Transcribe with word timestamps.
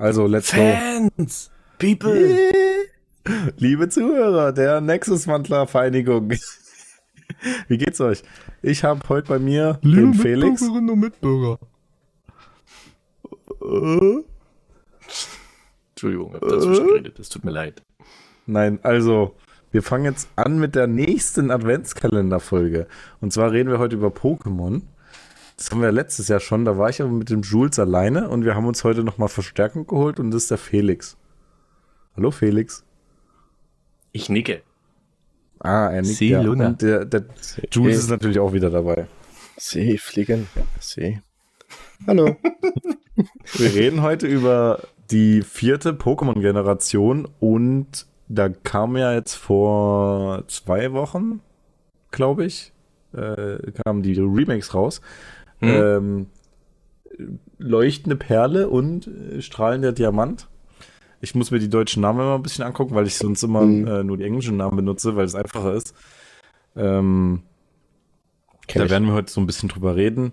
Also, 0.00 0.26
let's 0.26 0.50
Fans! 0.50 1.50
People! 1.78 2.14
go. 3.22 3.32
Liebe 3.58 3.90
Zuhörer 3.90 4.50
der 4.50 4.80
Nexus-Wandler-Vereinigung. 4.80 6.30
Wie 7.68 7.76
geht's 7.76 8.00
euch? 8.00 8.22
Ich 8.62 8.82
habe 8.82 9.06
heute 9.10 9.28
bei 9.28 9.38
mir 9.38 9.78
den 9.84 10.14
Felix. 10.14 10.62
Mitbürgerinnen 10.62 10.90
und 10.90 11.00
Mitbürger. 11.00 11.58
Äh? 13.60 14.24
Entschuldigung, 15.90 16.28
ich 16.28 16.34
hab 16.40 16.48
dazwischen 16.48 16.86
geredet. 16.86 17.18
Es 17.18 17.28
tut 17.28 17.44
mir 17.44 17.50
leid. 17.50 17.82
Nein, 18.46 18.78
also, 18.82 19.36
wir 19.70 19.82
fangen 19.82 20.06
jetzt 20.06 20.30
an 20.34 20.58
mit 20.58 20.76
der 20.76 20.86
nächsten 20.86 21.50
Adventskalenderfolge. 21.50 22.86
Und 23.20 23.34
zwar 23.34 23.52
reden 23.52 23.68
wir 23.68 23.78
heute 23.78 23.96
über 23.96 24.08
Pokémon. 24.08 24.80
Das 25.60 25.70
haben 25.70 25.82
wir 25.82 25.92
letztes 25.92 26.28
Jahr 26.28 26.40
schon, 26.40 26.64
da 26.64 26.78
war 26.78 26.88
ich 26.88 27.02
aber 27.02 27.10
mit 27.10 27.28
dem 27.28 27.42
Jules 27.42 27.78
alleine 27.78 28.30
und 28.30 28.46
wir 28.46 28.54
haben 28.54 28.64
uns 28.64 28.82
heute 28.82 29.04
nochmal 29.04 29.28
Verstärkung 29.28 29.86
geholt 29.86 30.18
und 30.18 30.30
das 30.30 30.44
ist 30.44 30.50
der 30.50 30.56
Felix. 30.56 31.18
Hallo 32.16 32.30
Felix. 32.30 32.82
Ich 34.10 34.30
nicke. 34.30 34.62
Ah, 35.58 35.90
er 35.90 36.00
nickt 36.00 36.14
Sie, 36.14 36.30
ja. 36.30 36.40
Luna. 36.40 36.68
Und 36.68 36.80
der, 36.80 37.04
der 37.04 37.26
Jules 37.70 37.98
ist 37.98 38.08
natürlich 38.08 38.38
auch 38.38 38.54
wieder 38.54 38.70
dabei. 38.70 39.06
See, 39.58 39.98
fliegen. 39.98 40.48
See. 40.80 41.20
Hallo. 42.06 42.36
Wir 43.58 43.74
reden 43.74 44.00
heute 44.00 44.26
über 44.28 44.80
die 45.10 45.42
vierte 45.42 45.92
Pokémon-Generation 45.92 47.28
und 47.38 48.06
da 48.28 48.48
kam 48.48 48.96
ja 48.96 49.12
jetzt 49.12 49.34
vor 49.34 50.42
zwei 50.48 50.94
Wochen, 50.94 51.42
glaube 52.12 52.46
ich, 52.46 52.72
äh, 53.12 53.72
kamen 53.84 54.02
die 54.02 54.18
Remakes 54.18 54.72
raus. 54.72 55.02
Hm. 55.60 55.68
Ähm, 55.68 56.26
leuchtende 57.58 58.16
Perle 58.16 58.68
und 58.68 59.06
äh, 59.06 59.42
strahlender 59.42 59.92
Diamant. 59.92 60.48
Ich 61.20 61.34
muss 61.34 61.50
mir 61.50 61.58
die 61.58 61.68
deutschen 61.68 62.00
Namen 62.00 62.20
immer 62.20 62.36
ein 62.36 62.42
bisschen 62.42 62.64
angucken, 62.64 62.94
weil 62.94 63.06
ich 63.06 63.16
sonst 63.16 63.42
immer 63.42 63.62
Mhm. 63.62 63.86
äh, 63.86 64.02
nur 64.04 64.16
die 64.16 64.24
englischen 64.24 64.56
Namen 64.56 64.76
benutze, 64.76 65.16
weil 65.16 65.26
es 65.26 65.34
einfacher 65.34 65.74
ist. 65.74 65.94
Ähm, 66.76 67.42
da 68.74 68.88
werden 68.88 69.06
wir 69.06 69.14
heute 69.14 69.30
so 69.32 69.40
ein 69.40 69.46
bisschen 69.46 69.68
drüber 69.68 69.96
reden. 69.96 70.32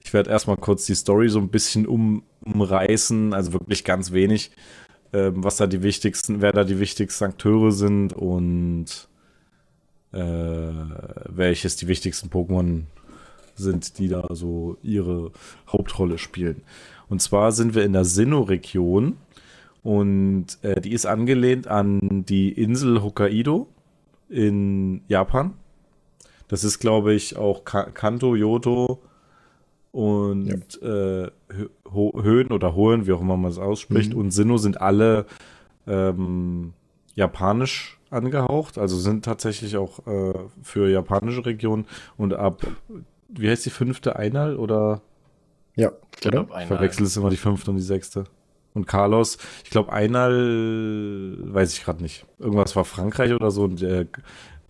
Ich 0.00 0.12
werde 0.12 0.30
erstmal 0.30 0.56
kurz 0.58 0.84
die 0.84 0.94
Story 0.94 1.28
so 1.30 1.38
ein 1.38 1.48
bisschen 1.48 1.86
um, 1.86 2.24
umreißen, 2.44 3.32
also 3.32 3.54
wirklich 3.54 3.84
ganz 3.84 4.12
wenig, 4.12 4.50
ähm, 5.14 5.42
was 5.42 5.56
da 5.56 5.66
die 5.66 5.82
wichtigsten, 5.82 6.42
wer 6.42 6.52
da 6.52 6.64
die 6.64 6.80
wichtigsten 6.80 7.24
Akteure 7.24 7.72
sind 7.72 8.12
und 8.12 9.08
äh, 10.12 10.18
welches 11.28 11.76
die 11.76 11.88
wichtigsten 11.88 12.28
Pokémon 12.28 12.82
sind, 13.54 13.98
die 13.98 14.08
da 14.08 14.26
so 14.30 14.76
ihre 14.82 15.30
Hauptrolle 15.68 16.18
spielen. 16.18 16.62
Und 17.08 17.20
zwar 17.20 17.52
sind 17.52 17.74
wir 17.74 17.84
in 17.84 17.92
der 17.92 18.04
Sinnoh-Region 18.04 19.16
und 19.82 20.46
äh, 20.62 20.80
die 20.80 20.92
ist 20.92 21.06
angelehnt 21.06 21.66
an 21.68 22.24
die 22.26 22.50
Insel 22.50 23.02
Hokkaido 23.02 23.68
in 24.28 25.02
Japan. 25.08 25.52
Das 26.48 26.64
ist, 26.64 26.78
glaube 26.78 27.14
ich, 27.14 27.36
auch 27.36 27.64
Ka 27.64 27.84
Kanto, 27.84 28.34
Yoto 28.34 29.00
und 29.92 30.82
äh, 30.82 31.30
Hö- 31.48 31.70
Ho 31.92 32.20
Höhen 32.22 32.52
oder 32.52 32.74
Hohen, 32.74 33.06
wie 33.06 33.12
auch 33.12 33.20
immer 33.20 33.36
man 33.36 33.50
es 33.50 33.58
ausspricht. 33.58 34.12
Mhm. 34.12 34.18
Und 34.18 34.30
Sinnoh 34.32 34.56
sind 34.56 34.80
alle 34.80 35.26
ähm, 35.86 36.72
japanisch 37.14 37.98
angehaucht, 38.10 38.78
also 38.78 38.96
sind 38.96 39.24
tatsächlich 39.24 39.76
auch 39.76 40.06
äh, 40.06 40.34
für 40.62 40.88
japanische 40.88 41.46
Regionen. 41.46 41.86
Und 42.16 42.34
ab, 42.34 42.66
wie 43.28 43.48
heißt 43.50 43.64
die 43.66 43.70
fünfte 43.70 44.16
Einal 44.16 44.56
oder 44.56 45.00
Ja, 45.76 45.90
Ich 46.20 46.26
oder? 46.26 46.44
glaub, 46.44 46.52
einer- 46.52 46.66
verwechselt 46.68 47.06
es 47.08 47.16
immer 47.16 47.30
die 47.30 47.36
fünfte 47.36 47.70
und 47.70 47.76
die 47.76 47.82
sechste? 47.82 48.24
Und 48.74 48.86
Carlos, 48.86 49.38
ich 49.64 49.70
glaube 49.70 49.92
Einal, 49.92 51.36
weiß 51.40 51.72
ich 51.74 51.84
gerade 51.84 52.02
nicht. 52.02 52.26
Irgendwas 52.38 52.74
war 52.76 52.84
Frankreich 52.84 53.32
oder 53.32 53.50
so 53.50 53.64
und 53.64 53.82
äh, 53.82 54.06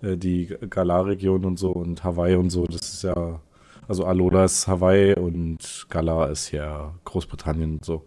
äh, 0.02 0.16
die 0.16 0.54
Galar-Region 0.70 1.44
und 1.44 1.58
so 1.58 1.70
und 1.70 2.04
Hawaii 2.04 2.36
und 2.36 2.50
so, 2.50 2.66
das 2.66 2.80
ist 2.92 3.02
ja, 3.04 3.40
also 3.88 4.04
Alola 4.04 4.44
ist 4.44 4.66
Hawaii 4.68 5.14
und 5.14 5.86
Galar 5.88 6.30
ist 6.30 6.50
ja 6.50 6.94
Großbritannien 7.04 7.74
und 7.74 7.84
so. 7.84 8.04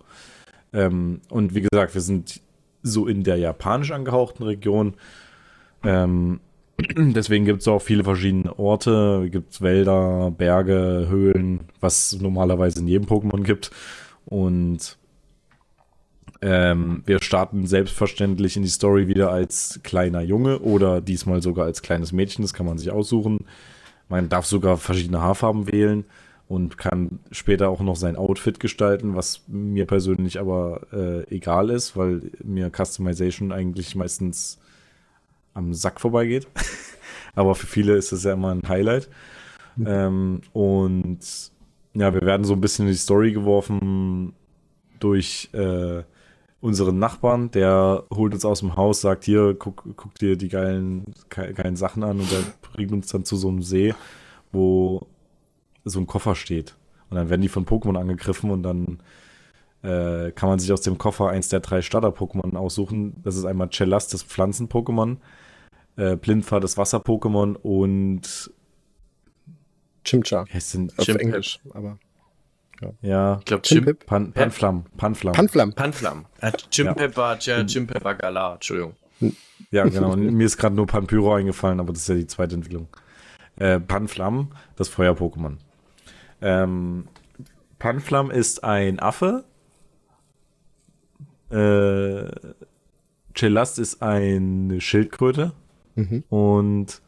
Ähm, 0.73 1.21
und 1.29 1.55
wie 1.55 1.61
gesagt, 1.61 1.93
wir 1.93 2.01
sind 2.01 2.41
so 2.83 3.07
in 3.07 3.23
der 3.23 3.37
japanisch 3.37 3.91
angehauchten 3.91 4.43
Region. 4.43 4.93
Ähm, 5.83 6.39
deswegen 6.95 7.45
gibt 7.45 7.61
es 7.61 7.67
auch 7.67 7.81
viele 7.81 8.03
verschiedene 8.03 8.57
Orte. 8.57 9.29
Gibt 9.31 9.61
Wälder, 9.61 10.31
Berge, 10.31 11.07
Höhlen, 11.09 11.61
was 11.79 12.17
normalerweise 12.19 12.79
in 12.79 12.87
jedem 12.87 13.07
Pokémon 13.07 13.43
gibt. 13.43 13.71
Und 14.25 14.97
ähm, 16.41 17.01
wir 17.05 17.21
starten 17.21 17.65
selbstverständlich 17.65 18.57
in 18.57 18.63
die 18.63 18.69
Story 18.69 19.07
wieder 19.07 19.31
als 19.31 19.79
kleiner 19.83 20.21
Junge 20.21 20.59
oder 20.59 21.01
diesmal 21.01 21.41
sogar 21.41 21.65
als 21.65 21.81
kleines 21.81 22.11
Mädchen. 22.11 22.43
Das 22.43 22.53
kann 22.53 22.65
man 22.65 22.77
sich 22.77 22.91
aussuchen. 22.91 23.45
Man 24.09 24.29
darf 24.29 24.45
sogar 24.45 24.77
verschiedene 24.77 25.21
Haarfarben 25.21 25.71
wählen 25.71 26.05
und 26.47 26.77
kann 26.77 27.19
später 27.31 27.69
auch 27.69 27.81
noch 27.81 27.95
sein 27.95 28.15
Outfit 28.15 28.59
gestalten, 28.59 29.15
was 29.15 29.41
mir 29.47 29.85
persönlich 29.85 30.39
aber 30.39 30.81
äh, 30.93 31.35
egal 31.35 31.69
ist, 31.69 31.97
weil 31.97 32.21
mir 32.43 32.71
Customization 32.71 33.51
eigentlich 33.51 33.95
meistens 33.95 34.59
am 35.57 35.73
Sack 35.73 35.99
vorbeigeht. 35.99 36.47
aber 37.35 37.55
für 37.55 37.67
viele 37.67 37.95
ist 37.95 38.11
das 38.11 38.23
ja 38.23 38.33
immer 38.33 38.51
ein 38.51 38.67
Highlight. 38.67 39.09
Ähm, 39.85 40.41
und 40.53 41.19
ja, 41.93 42.13
wir 42.13 42.21
werden 42.21 42.45
so 42.45 42.53
ein 42.53 42.61
bisschen 42.61 42.85
in 42.87 42.93
die 42.93 42.97
Story 42.97 43.31
geworfen 43.31 44.33
durch 44.99 45.49
äh, 45.53 46.03
unseren 46.61 46.97
Nachbarn, 46.99 47.51
der 47.51 48.03
holt 48.11 48.33
uns 48.33 48.43
aus 48.45 48.59
dem 48.61 48.75
Haus, 48.75 49.01
sagt 49.01 49.25
hier, 49.25 49.55
guck, 49.57 49.83
guck 49.95 50.15
dir 50.15 50.35
die 50.37 50.49
geilen, 50.49 51.13
ge- 51.29 51.53
geilen 51.53 51.75
Sachen 51.75 52.03
an 52.03 52.19
und 52.19 52.31
der 52.31 52.41
bringt 52.61 52.91
uns 52.91 53.07
dann 53.07 53.25
zu 53.25 53.35
so 53.35 53.49
einem 53.49 53.61
See, 53.61 53.93
wo 54.51 55.05
so 55.85 55.99
ein 55.99 56.07
Koffer 56.07 56.35
steht. 56.35 56.75
Und 57.09 57.17
dann 57.17 57.29
werden 57.29 57.41
die 57.41 57.47
von 57.47 57.65
Pokémon 57.65 57.97
angegriffen 57.99 58.49
und 58.49 58.63
dann 58.63 58.99
äh, 59.83 60.31
kann 60.31 60.49
man 60.49 60.59
sich 60.59 60.73
aus 60.73 60.81
dem 60.81 60.97
Koffer 60.97 61.29
eins 61.29 61.49
der 61.49 61.59
drei 61.59 61.81
Starter-Pokémon 61.81 62.55
aussuchen. 62.57 63.21
Das 63.23 63.35
ist 63.35 63.45
einmal 63.45 63.69
Chelas, 63.69 64.07
das 64.07 64.23
Pflanzen-Pokémon, 64.23 65.17
äh, 65.97 66.15
Blindfahr, 66.15 66.59
das 66.59 66.77
Wasser-Pokémon 66.77 67.55
und 67.55 68.51
Chimcha. 70.03 70.45
heißt 70.51 70.73
denn? 70.75 70.91
Auf. 70.97 71.07
Englisch, 71.07 71.59
aber. 71.73 71.97
Ja, 73.01 73.39
Ich 73.39 73.45
glaube, 73.45 73.63
Chimpip. 73.63 74.05
Pan, 74.05 74.31
Panflam, 74.31 74.85
Panflam. 74.97 75.33
Panflam. 75.33 75.73
Panflam. 75.73 76.25
Äh, 76.41 76.51
Chimpep 76.69 77.17
war 77.17 77.39
ja, 77.39 77.65
Chimpep 77.65 78.03
war 78.03 78.13
Galar, 78.13 78.53
Entschuldigung. 78.55 78.95
Ja, 79.71 79.83
genau. 79.85 80.15
Mir 80.15 80.45
ist 80.45 80.57
gerade 80.57 80.75
nur 80.75 80.85
Panpyro 80.85 81.33
eingefallen, 81.33 81.79
aber 81.79 81.91
das 81.91 82.03
ist 82.03 82.09
ja 82.09 82.15
die 82.15 82.27
zweite 82.27 82.53
Entwicklung. 82.53 82.87
Äh, 83.55 83.79
Panflam, 83.79 84.51
das 84.75 84.89
Feuer-Pokémon. 84.89 85.57
Ähm, 86.41 87.07
Panflam 87.79 88.29
ist 88.29 88.63
ein 88.63 88.99
Affe. 88.99 89.43
Äh, 91.49 92.29
Chelast 93.33 93.79
ist 93.79 94.03
eine 94.03 94.79
Schildkröte. 94.81 95.53
Mhm. 95.97 96.23
Und 96.29 97.01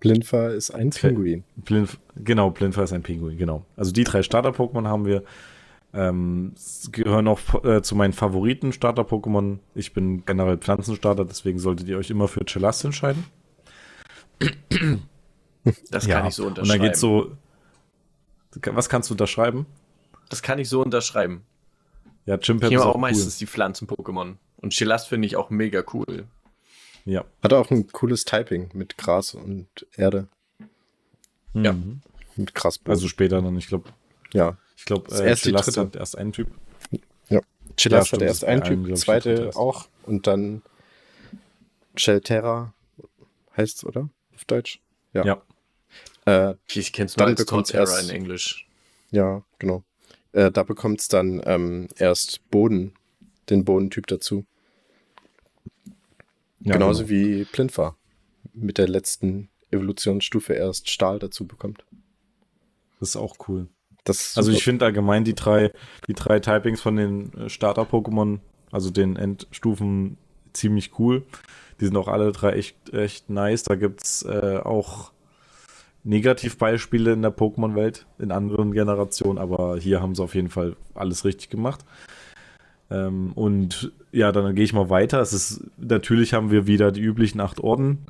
Blindfer 0.00 0.54
ist 0.54 0.70
ein 0.70 0.90
Pinguin. 0.90 1.44
Blind, 1.56 1.98
genau, 2.16 2.50
Blindfall 2.50 2.84
ist 2.84 2.92
ein 2.92 3.02
Pinguin, 3.02 3.36
genau. 3.36 3.64
Also 3.76 3.92
die 3.92 4.04
drei 4.04 4.22
Starter-Pokémon 4.22 4.86
haben 4.86 5.04
wir. 5.04 5.22
Ähm, 5.94 6.52
es 6.54 6.90
gehören 6.92 7.26
auch 7.28 7.40
äh, 7.64 7.82
zu 7.82 7.96
meinen 7.96 8.12
Favoriten 8.12 8.72
Starter-Pokémon. 8.72 9.58
Ich 9.74 9.92
bin 9.94 10.24
generell 10.26 10.58
Pflanzenstarter, 10.58 11.24
deswegen 11.24 11.58
solltet 11.58 11.88
ihr 11.88 11.98
euch 11.98 12.10
immer 12.10 12.28
für 12.28 12.44
Chelast 12.44 12.84
entscheiden. 12.84 13.24
Das 15.90 16.06
kann 16.06 16.26
ich 16.26 16.34
so 16.34 16.42
Und 16.44 16.50
unterschreiben. 16.50 16.78
dann 16.78 16.86
geht's 16.88 17.00
so. 17.00 17.32
Was 18.72 18.88
kannst 18.88 19.10
du 19.10 19.14
unterschreiben? 19.14 19.66
Das 20.28 20.42
kann 20.42 20.58
ich 20.58 20.68
so 20.68 20.82
unterschreiben. 20.82 21.42
Ja, 22.26 22.36
Ich 22.36 22.42
Chimpep 22.42 22.70
nehme 22.70 22.80
ist 22.80 22.86
auch, 22.86 22.90
auch 22.90 22.94
cool. 22.96 23.00
meistens 23.00 23.38
die 23.38 23.46
Pflanzen-Pokémon. 23.46 24.36
Und 24.56 24.72
Chilast 24.72 25.08
finde 25.08 25.26
ich 25.26 25.36
auch 25.36 25.50
mega 25.50 25.82
cool. 25.92 26.24
Ja. 27.08 27.24
Hat 27.42 27.52
auch 27.54 27.70
ein 27.70 27.86
cooles 27.90 28.24
Typing 28.26 28.68
mit 28.74 28.98
Gras 28.98 29.32
und 29.32 29.66
Erde. 29.96 30.28
Ja. 31.54 31.72
Mhm. 31.72 32.02
Mit 32.36 32.54
Grasboden. 32.54 32.90
Also 32.92 33.08
später 33.08 33.40
dann, 33.40 33.56
ich 33.56 33.66
glaube, 33.66 33.88
ja. 34.32 34.58
ich 34.76 34.84
glaube, 34.84 35.10
äh, 35.14 35.26
erst 35.26 35.44
die 35.46 35.48
Chelast 35.50 35.68
dritte. 35.68 35.80
hat 35.80 35.96
erst 35.96 36.18
einen 36.18 36.32
Typ. 36.32 36.48
Chillas 37.76 38.08
stimmt, 38.08 38.22
hat 38.22 38.28
erst 38.28 38.44
einen 38.44 38.62
Typ, 38.64 38.82
dritte 38.82 38.94
zweite 39.00 39.50
auch. 39.54 39.88
Und 40.02 40.26
dann 40.26 40.62
Shelterra 41.96 42.74
heißt 43.56 43.84
oder? 43.84 44.08
Auf 44.34 44.44
Deutsch. 44.46 44.80
Ja. 45.12 45.24
Ja. 45.24 45.42
Äh, 46.50 46.54
Ich 46.68 46.92
kenn's 46.92 47.14
Dann 47.14 47.30
nur 47.30 47.38
als 47.38 47.46
Torterra 47.46 47.80
erst- 47.82 48.10
in 48.10 48.16
Englisch. 48.16 48.66
ja, 49.10 49.42
genau. 49.58 49.84
Äh, 50.32 50.50
da 50.50 50.62
bekommt 50.64 51.00
es 51.00 51.08
dann 51.08 51.40
ähm, 51.44 51.88
erst 51.96 52.48
Boden, 52.50 52.94
den 53.48 53.64
Bodentyp 53.64 54.06
dazu. 54.08 54.44
Ja 56.60 56.74
Genauso 56.74 57.04
genau. 57.04 57.10
wie 57.10 57.44
Plintvar 57.44 57.96
mit 58.52 58.78
der 58.78 58.88
letzten 58.88 59.50
Evolutionsstufe 59.70 60.54
erst 60.54 60.90
Stahl 60.90 61.18
dazu 61.18 61.46
bekommt. 61.46 61.84
Das 63.00 63.10
ist 63.10 63.16
auch 63.16 63.36
cool. 63.48 63.68
Das 64.04 64.36
also 64.36 64.50
ich 64.50 64.64
finde 64.64 64.86
allgemein 64.86 65.24
die 65.24 65.34
drei, 65.34 65.72
die 66.06 66.14
drei 66.14 66.40
Typings 66.40 66.80
von 66.80 66.96
den 66.96 67.32
äh, 67.34 67.48
Starter-Pokémon, 67.48 68.40
also 68.70 68.90
den 68.90 69.16
Endstufen, 69.16 70.16
ziemlich 70.52 70.98
cool. 70.98 71.24
Die 71.80 71.84
sind 71.84 71.96
auch 71.96 72.08
alle 72.08 72.32
drei 72.32 72.52
echt, 72.52 72.92
echt 72.92 73.30
nice. 73.30 73.62
Da 73.62 73.76
gibt 73.76 74.02
es 74.02 74.22
äh, 74.22 74.60
auch 74.64 75.12
Negativbeispiele 76.04 77.12
in 77.12 77.22
der 77.22 77.36
Pokémon-Welt, 77.36 78.06
in 78.18 78.32
anderen 78.32 78.72
Generationen, 78.72 79.38
aber 79.38 79.78
hier 79.78 80.00
haben 80.00 80.14
sie 80.14 80.22
auf 80.22 80.34
jeden 80.34 80.48
Fall 80.48 80.76
alles 80.94 81.24
richtig 81.24 81.50
gemacht. 81.50 81.84
Ähm, 82.90 83.32
und 83.34 83.92
ja, 84.12 84.32
dann 84.32 84.54
gehe 84.54 84.64
ich 84.64 84.72
mal 84.72 84.90
weiter. 84.90 85.20
Es 85.20 85.32
ist, 85.32 85.62
natürlich 85.76 86.34
haben 86.34 86.50
wir 86.50 86.66
wieder 86.66 86.92
die 86.92 87.02
üblichen 87.02 87.40
acht 87.40 87.60
Orden. 87.60 88.06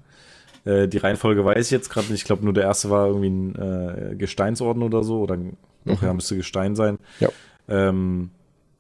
Äh, 0.65 0.89
die 0.89 0.99
Reihenfolge 0.99 1.45
weiß 1.45 1.67
ich 1.67 1.71
jetzt 1.71 1.91
gerade 1.91 2.09
nicht. 2.09 2.21
Ich 2.21 2.25
glaube, 2.25 2.45
nur 2.45 2.53
der 2.53 2.65
erste 2.65 2.91
war 2.91 3.07
irgendwie 3.09 3.31
ein 3.31 3.55
äh, 3.57 4.15
Gesteinsorden 4.17 4.83
oder 4.83 5.03
so. 5.03 5.21
Oder 5.21 5.37
mhm. 5.37 5.57
ja, 5.85 6.15
müsste 6.15 6.37
Gestein 6.37 6.77
sein. 6.77 6.99
Ja. 7.21 7.29
Ähm, 7.69 8.31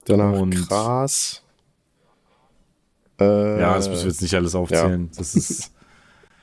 Danach 0.04 0.38
und 0.38 0.68
Gras. 0.68 1.42
Äh, 3.20 3.60
ja, 3.60 3.74
das 3.74 3.88
müssen 3.88 4.04
wir 4.04 4.10
jetzt 4.10 4.22
nicht 4.22 4.34
alles 4.34 4.54
aufzählen. 4.54 5.10
Ja. 5.12 5.18
Das 5.18 5.34
ist, 5.34 5.72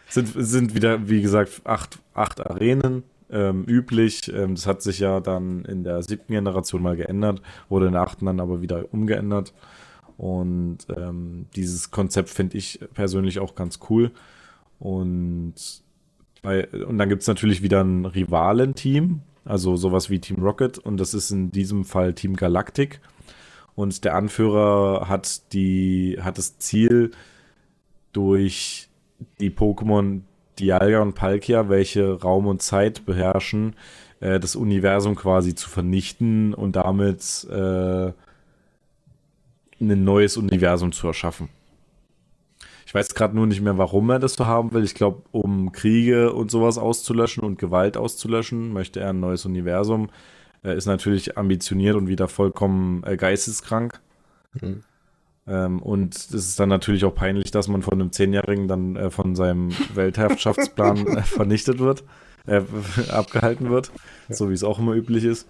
sind, 0.09 0.33
sind 0.35 0.75
wieder, 0.75 1.07
wie 1.07 1.21
gesagt, 1.21 1.61
acht, 1.63 1.99
acht 2.13 2.45
Arenen. 2.45 3.03
Ähm, 3.29 3.63
üblich. 3.65 4.31
Ähm, 4.31 4.55
das 4.55 4.67
hat 4.67 4.81
sich 4.81 4.99
ja 4.99 5.19
dann 5.19 5.65
in 5.65 5.83
der 5.83 6.03
siebten 6.03 6.33
Generation 6.33 6.81
mal 6.81 6.95
geändert, 6.95 7.41
wurde 7.69 7.87
in 7.87 7.93
der 7.93 8.01
achten 8.01 8.25
dann 8.25 8.39
aber 8.39 8.61
wieder 8.61 8.93
umgeändert. 8.93 9.53
Und 10.17 10.79
ähm, 10.95 11.47
dieses 11.55 11.91
Konzept 11.91 12.29
finde 12.29 12.57
ich 12.57 12.79
persönlich 12.93 13.39
auch 13.39 13.55
ganz 13.55 13.79
cool. 13.89 14.11
Und, 14.79 15.55
bei, 16.41 16.67
und 16.67 16.97
dann 16.97 17.09
gibt 17.09 17.23
es 17.23 17.27
natürlich 17.27 17.61
wieder 17.61 17.83
ein 17.83 18.05
Rivalenteam, 18.05 19.21
also 19.43 19.75
sowas 19.75 20.09
wie 20.09 20.19
Team 20.19 20.41
Rocket. 20.41 20.77
Und 20.77 20.97
das 20.97 21.13
ist 21.13 21.31
in 21.31 21.51
diesem 21.51 21.83
Fall 21.83 22.13
Team 22.13 22.35
Galactic. 22.35 23.01
Und 23.73 24.05
der 24.05 24.15
Anführer 24.15 25.09
hat, 25.09 25.51
die, 25.51 26.17
hat 26.21 26.37
das 26.37 26.59
Ziel, 26.59 27.11
durch 28.15 28.87
die 29.41 29.51
Pokémon 29.51 30.21
Dialga 30.59 31.01
und 31.01 31.15
Palkia, 31.15 31.69
welche 31.69 32.21
Raum 32.21 32.47
und 32.47 32.61
Zeit 32.61 33.05
beherrschen, 33.05 33.75
äh, 34.19 34.39
das 34.39 34.55
Universum 34.55 35.15
quasi 35.15 35.55
zu 35.55 35.69
vernichten 35.69 36.53
und 36.53 36.75
damit 36.75 37.45
äh, 37.49 38.11
ein 39.79 40.03
neues 40.03 40.37
Universum 40.37 40.91
zu 40.91 41.07
erschaffen. 41.07 41.49
Ich 42.85 42.93
weiß 42.93 43.13
gerade 43.15 43.35
nur 43.35 43.47
nicht 43.47 43.61
mehr, 43.61 43.77
warum 43.77 44.09
er 44.09 44.19
das 44.19 44.35
so 44.35 44.45
haben 44.45 44.71
will. 44.71 44.83
Ich 44.83 44.93
glaube, 44.93 45.23
um 45.31 45.71
Kriege 45.71 46.31
und 46.31 46.51
sowas 46.51 46.77
auszulöschen 46.77 47.43
und 47.43 47.59
Gewalt 47.59 47.97
auszulöschen, 47.97 48.71
möchte 48.71 48.99
er 48.99 49.09
ein 49.09 49.19
neues 49.19 49.45
Universum. 49.45 50.09
Er 50.63 50.75
ist 50.75 50.85
natürlich 50.85 51.37
ambitioniert 51.37 51.95
und 51.95 52.07
wieder 52.07 52.27
vollkommen 52.27 53.03
äh, 53.03 53.17
geisteskrank. 53.17 54.01
Mhm. 54.53 54.83
Ähm, 55.47 55.81
und 55.81 56.15
es 56.15 56.31
ist 56.31 56.59
dann 56.59 56.69
natürlich 56.69 57.05
auch 57.05 57.13
peinlich, 57.13 57.51
dass 57.51 57.67
man 57.67 57.81
von 57.81 57.93
einem 57.93 58.11
Zehnjährigen 58.11 58.67
dann 58.67 58.95
äh, 58.95 59.09
von 59.11 59.35
seinem 59.35 59.69
Weltherrschaftsplan 59.93 61.07
äh, 61.07 61.21
vernichtet 61.23 61.79
wird, 61.79 62.03
äh, 62.47 62.61
abgehalten 63.09 63.69
wird, 63.69 63.91
ja. 64.27 64.35
so 64.35 64.49
wie 64.49 64.53
es 64.53 64.63
auch 64.63 64.79
immer 64.79 64.93
üblich 64.93 65.23
ist. 65.23 65.47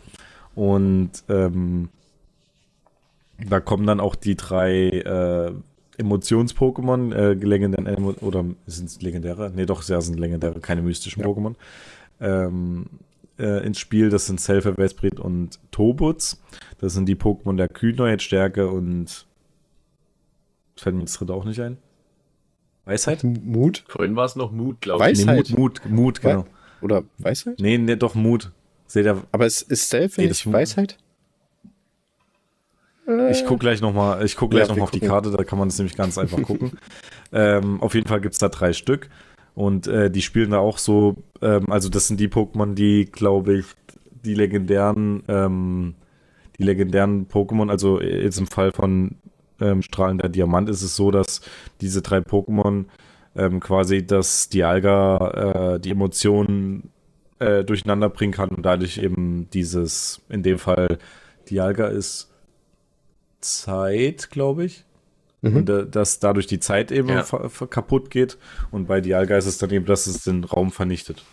Und 0.54 1.12
ähm, 1.30 1.90
da 3.50 3.60
kommen 3.60 3.86
dann 3.86 4.00
auch 4.00 4.16
die 4.16 4.36
drei 4.36 4.90
äh, 4.90 5.52
Emotions-Pokémon, 5.98 7.14
äh, 7.14 7.34
legendären 7.34 8.04
oder 8.16 8.46
sind 8.66 8.90
es 8.90 9.02
legendäre? 9.02 9.52
Ne, 9.52 9.66
doch, 9.66 9.84
ja, 9.88 10.02
sind 10.02 10.20
legendäre, 10.20 10.60
keine 10.60 10.82
mystischen 10.82 11.22
ja. 11.22 11.28
Pokémon. 11.28 11.56
Ähm, 12.20 12.86
äh, 13.38 13.66
ins 13.66 13.80
Spiel. 13.80 14.10
Das 14.10 14.28
sind 14.28 14.40
Selfer, 14.40 14.78
Vesprit 14.78 15.20
und 15.20 15.60
Tobutz. 15.72 16.42
Das 16.80 16.94
sind 16.94 17.08
die 17.08 17.16
Pokémon 17.16 17.58
der 17.58 17.68
Kühnheit, 17.68 18.22
Stärke 18.22 18.70
und 18.70 19.26
fällt 20.86 20.96
mir 20.98 21.02
das 21.02 21.14
dritte 21.14 21.34
auch 21.34 21.46
nicht 21.46 21.60
ein. 21.60 21.78
Weisheit? 22.86 23.24
Mut? 23.24 23.84
Vorhin 23.88 24.16
war 24.16 24.26
es 24.26 24.36
noch 24.36 24.52
Mut, 24.52 24.82
glaube 24.82 25.04
ich. 25.04 25.18
Weisheit? 25.18 25.50
Nee, 25.50 25.60
Mut, 25.60 25.82
Mut, 25.82 25.90
Mut, 25.90 26.22
genau. 26.22 26.46
Oder 26.80 27.04
Weisheit? 27.18 27.60
Nee, 27.60 27.80
nee, 27.80 27.96
doch 27.96 28.14
Mut. 28.14 28.52
Seht 28.86 29.08
ihr? 29.08 29.24
Aber 29.32 29.48
es 29.48 29.64
ist 29.64 29.90
Selfie 29.90 30.22
nee, 30.22 30.28
nicht 30.28 30.54
Weisheit? 30.54 31.00
Ich 33.32 33.46
gucke 33.46 33.62
gleich 33.62 33.82
nochmal 33.82 34.24
guck 34.36 34.52
gleich 34.52 34.68
ja, 34.68 34.76
noch 34.76 34.84
auf 34.84 34.92
die 34.92 35.00
Karte, 35.00 35.32
da 35.32 35.44
kann 35.44 35.58
man 35.58 35.70
das 35.70 35.80
nämlich 35.80 35.98
ganz 35.98 36.20
einfach 36.20 36.40
gucken. 36.44 36.74
ähm, 37.34 37.82
auf 37.82 37.96
jeden 37.96 38.08
Fall 38.08 38.22
gibt 38.22 38.34
es 38.34 38.40
da 38.40 38.50
drei 38.50 38.72
Stück. 38.74 39.10
Und 39.56 39.88
äh, 39.88 40.12
die 40.12 40.22
spielen 40.22 40.52
da 40.52 40.60
auch 40.60 40.78
so, 40.78 41.16
ähm, 41.42 41.66
also 41.72 41.90
das 41.90 42.08
sind 42.08 42.20
die 42.20 42.28
Pokémon, 42.28 42.76
die, 42.76 43.06
glaube 43.06 43.58
ich, 43.58 43.66
die 44.24 44.36
legendären, 44.36 45.24
ähm, 45.28 45.96
die 46.60 46.64
legendären 46.64 47.28
Pokémon, 47.28 47.72
also 47.72 48.00
jetzt 48.00 48.38
im 48.38 48.48
Fall 48.48 48.72
von 48.72 49.16
ähm, 49.60 49.82
strahlender 49.82 50.30
Diamant 50.30 50.70
ist 50.70 50.82
es 50.82 50.96
so, 50.96 51.12
dass 51.12 51.42
diese 51.82 52.02
drei 52.02 52.18
Pokémon 52.20 52.86
ähm, 53.36 53.60
quasi 53.60 54.06
das 54.06 54.50
Dialga 54.50 55.76
äh, 55.76 55.80
die 55.80 55.92
Emotionen 55.92 56.90
äh, 57.40 57.64
durcheinander 57.64 58.10
bringen 58.10 58.34
kann 58.34 58.50
und 58.50 58.66
dadurch 58.66 58.98
eben 58.98 59.50
dieses, 59.52 60.22
in 60.30 60.44
dem 60.44 60.58
Fall 60.58 60.98
Dialga 61.50 61.88
ist 61.88 62.32
Zeit, 63.42 64.30
glaube 64.32 64.66
ich. 64.66 64.86
Mhm. 65.42 65.56
Und 65.58 65.70
äh, 65.70 65.86
dass 65.88 66.20
dadurch 66.20 66.48
die 66.48 66.60
Zeit 66.60 66.92
eben 66.92 67.10
ja. 67.10 67.24
kaputt 67.70 68.10
geht. 68.10 68.38
Und 68.72 68.88
bei 68.88 69.02
Dialga 69.02 69.38
ist 69.38 69.46
es 69.46 69.58
dann 69.58 69.70
eben, 69.72 69.86
dass 69.86 70.08
es 70.08 70.24
den 70.24 70.44
Raum 70.44 70.72
vernichtet. 70.72 71.24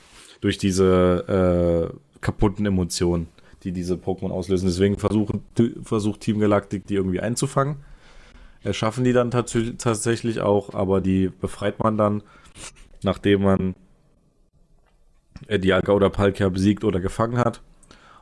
Durch 0.41 0.59
diese 0.59 1.93
äh, 1.93 1.97
kaputten 2.21 2.67
Emotionen, 2.67 3.29
die 3.63 3.73
diese 3.73 3.95
Pokémon 3.95 4.31
auslösen. 4.31 4.67
Deswegen 4.67 4.99
versuchen, 4.99 5.45
versucht 5.83 6.21
Team 6.21 6.41
Galactic 6.41 6.87
die 6.87 6.95
irgendwie 6.95 7.21
einzufangen. 7.21 7.77
Erschaffen 8.65 9.05
die 9.05 9.13
dann 9.13 9.31
tats 9.31 9.57
tatsächlich 9.79 10.41
auch, 10.41 10.75
aber 10.75 11.01
die 11.01 11.29
befreit 11.29 11.79
man 11.81 11.97
dann, 11.97 12.23
nachdem 13.03 13.43
man 13.43 13.75
äh, 15.49 15.59
Dialga 15.59 15.93
oder 15.93 16.11
Palkia 16.11 16.49
besiegt 16.49 16.85
oder 16.85 17.01
gefangen 17.01 17.39
hat. 17.39 17.63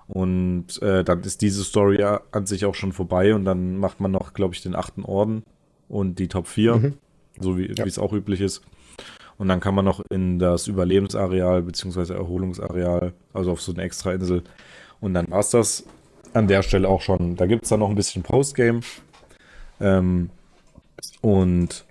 Und 0.09 0.83
äh, 0.83 1.05
dann 1.05 1.21
ist 1.23 1.41
diese 1.41 1.63
Story 1.63 2.03
an 2.03 2.47
sich 2.47 2.65
auch 2.65 2.75
schon 2.75 2.93
vorbei 2.93 3.35
und 3.35 3.45
dann 3.45 3.77
macht 3.77 4.01
man 4.01 4.11
noch, 4.11 4.35
glaube 4.35 4.55
ich, 4.55 4.63
den 4.63 4.75
achten 4.75 5.05
Orden 5.05 5.45
und 5.89 6.19
die 6.19 6.27
Top 6.27 6.49
4, 6.49 6.77
mhm. 6.77 6.95
so 7.39 7.57
wie 7.57 7.73
ja. 7.73 7.85
es 7.85 7.99
auch 7.99 8.13
üblich 8.13 8.41
ist. 8.41 8.63
Und 9.39 9.49
dann 9.49 9.61
kann 9.61 9.75
man 9.75 9.85
noch 9.85 10.03
in 10.11 10.39
das 10.39 10.67
Überlebensareal 10.67 11.63
bzw. 11.63 12.13
Erholungsareal, 12.13 13.13
also 13.33 13.53
auf 13.53 13.63
so 13.63 13.73
eine 13.73 13.83
extra 13.83 14.13
Insel. 14.13 14.43
Und 15.01 15.15
dann 15.15 15.31
war 15.31 15.41
es 15.41 15.51
das 15.51 15.85
an 16.35 16.49
der 16.49 16.63
Stelle 16.63 16.89
auch 16.89 17.01
schon. 17.01 17.37
Da 17.37 17.47
gibt 17.47 17.63
es 17.63 17.71
dann 17.71 17.81
noch 17.81 17.89
ein 17.89 17.95
bisschen 17.95 18.23
Postgame. 18.23 18.81
Ähm, 19.81 20.31
und 21.21 21.85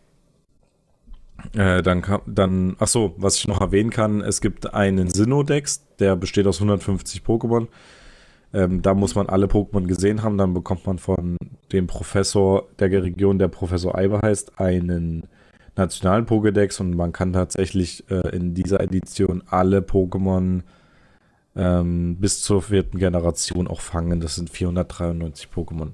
äh, 1.53 1.81
dann 1.81 2.01
kam 2.01 2.21
dann, 2.25 2.75
ach 2.79 2.87
so, 2.87 3.15
was 3.17 3.37
ich 3.37 3.47
noch 3.47 3.61
erwähnen 3.61 3.89
kann, 3.89 4.21
es 4.21 4.41
gibt 4.41 4.73
einen 4.73 5.09
Sinnoh-Dex, 5.09 5.85
der 5.99 6.15
besteht 6.15 6.47
aus 6.47 6.57
150 6.57 7.21
Pokémon. 7.21 7.67
Ähm, 8.53 8.81
da 8.81 8.93
muss 8.93 9.15
man 9.15 9.27
alle 9.27 9.45
Pokémon 9.45 9.85
gesehen 9.85 10.23
haben. 10.23 10.37
Dann 10.37 10.53
bekommt 10.53 10.85
man 10.87 10.97
von 10.97 11.37
dem 11.71 11.87
Professor 11.87 12.67
der 12.79 12.91
Region, 12.91 13.37
der 13.37 13.47
Professor 13.47 13.95
Eiber 13.95 14.21
heißt, 14.23 14.59
einen 14.59 15.27
nationalen 15.75 16.25
Pokédex 16.25 16.81
und 16.81 16.95
man 16.95 17.13
kann 17.13 17.31
tatsächlich 17.31 18.09
äh, 18.09 18.35
in 18.35 18.53
dieser 18.53 18.81
Edition 18.81 19.43
alle 19.47 19.79
Pokémon 19.79 20.61
ähm, 21.55 22.17
bis 22.17 22.41
zur 22.41 22.61
vierten 22.61 22.97
Generation 22.97 23.67
auch 23.67 23.81
fangen. 23.81 24.19
Das 24.19 24.35
sind 24.35 24.49
493 24.49 25.49
Pokémon. 25.53 25.91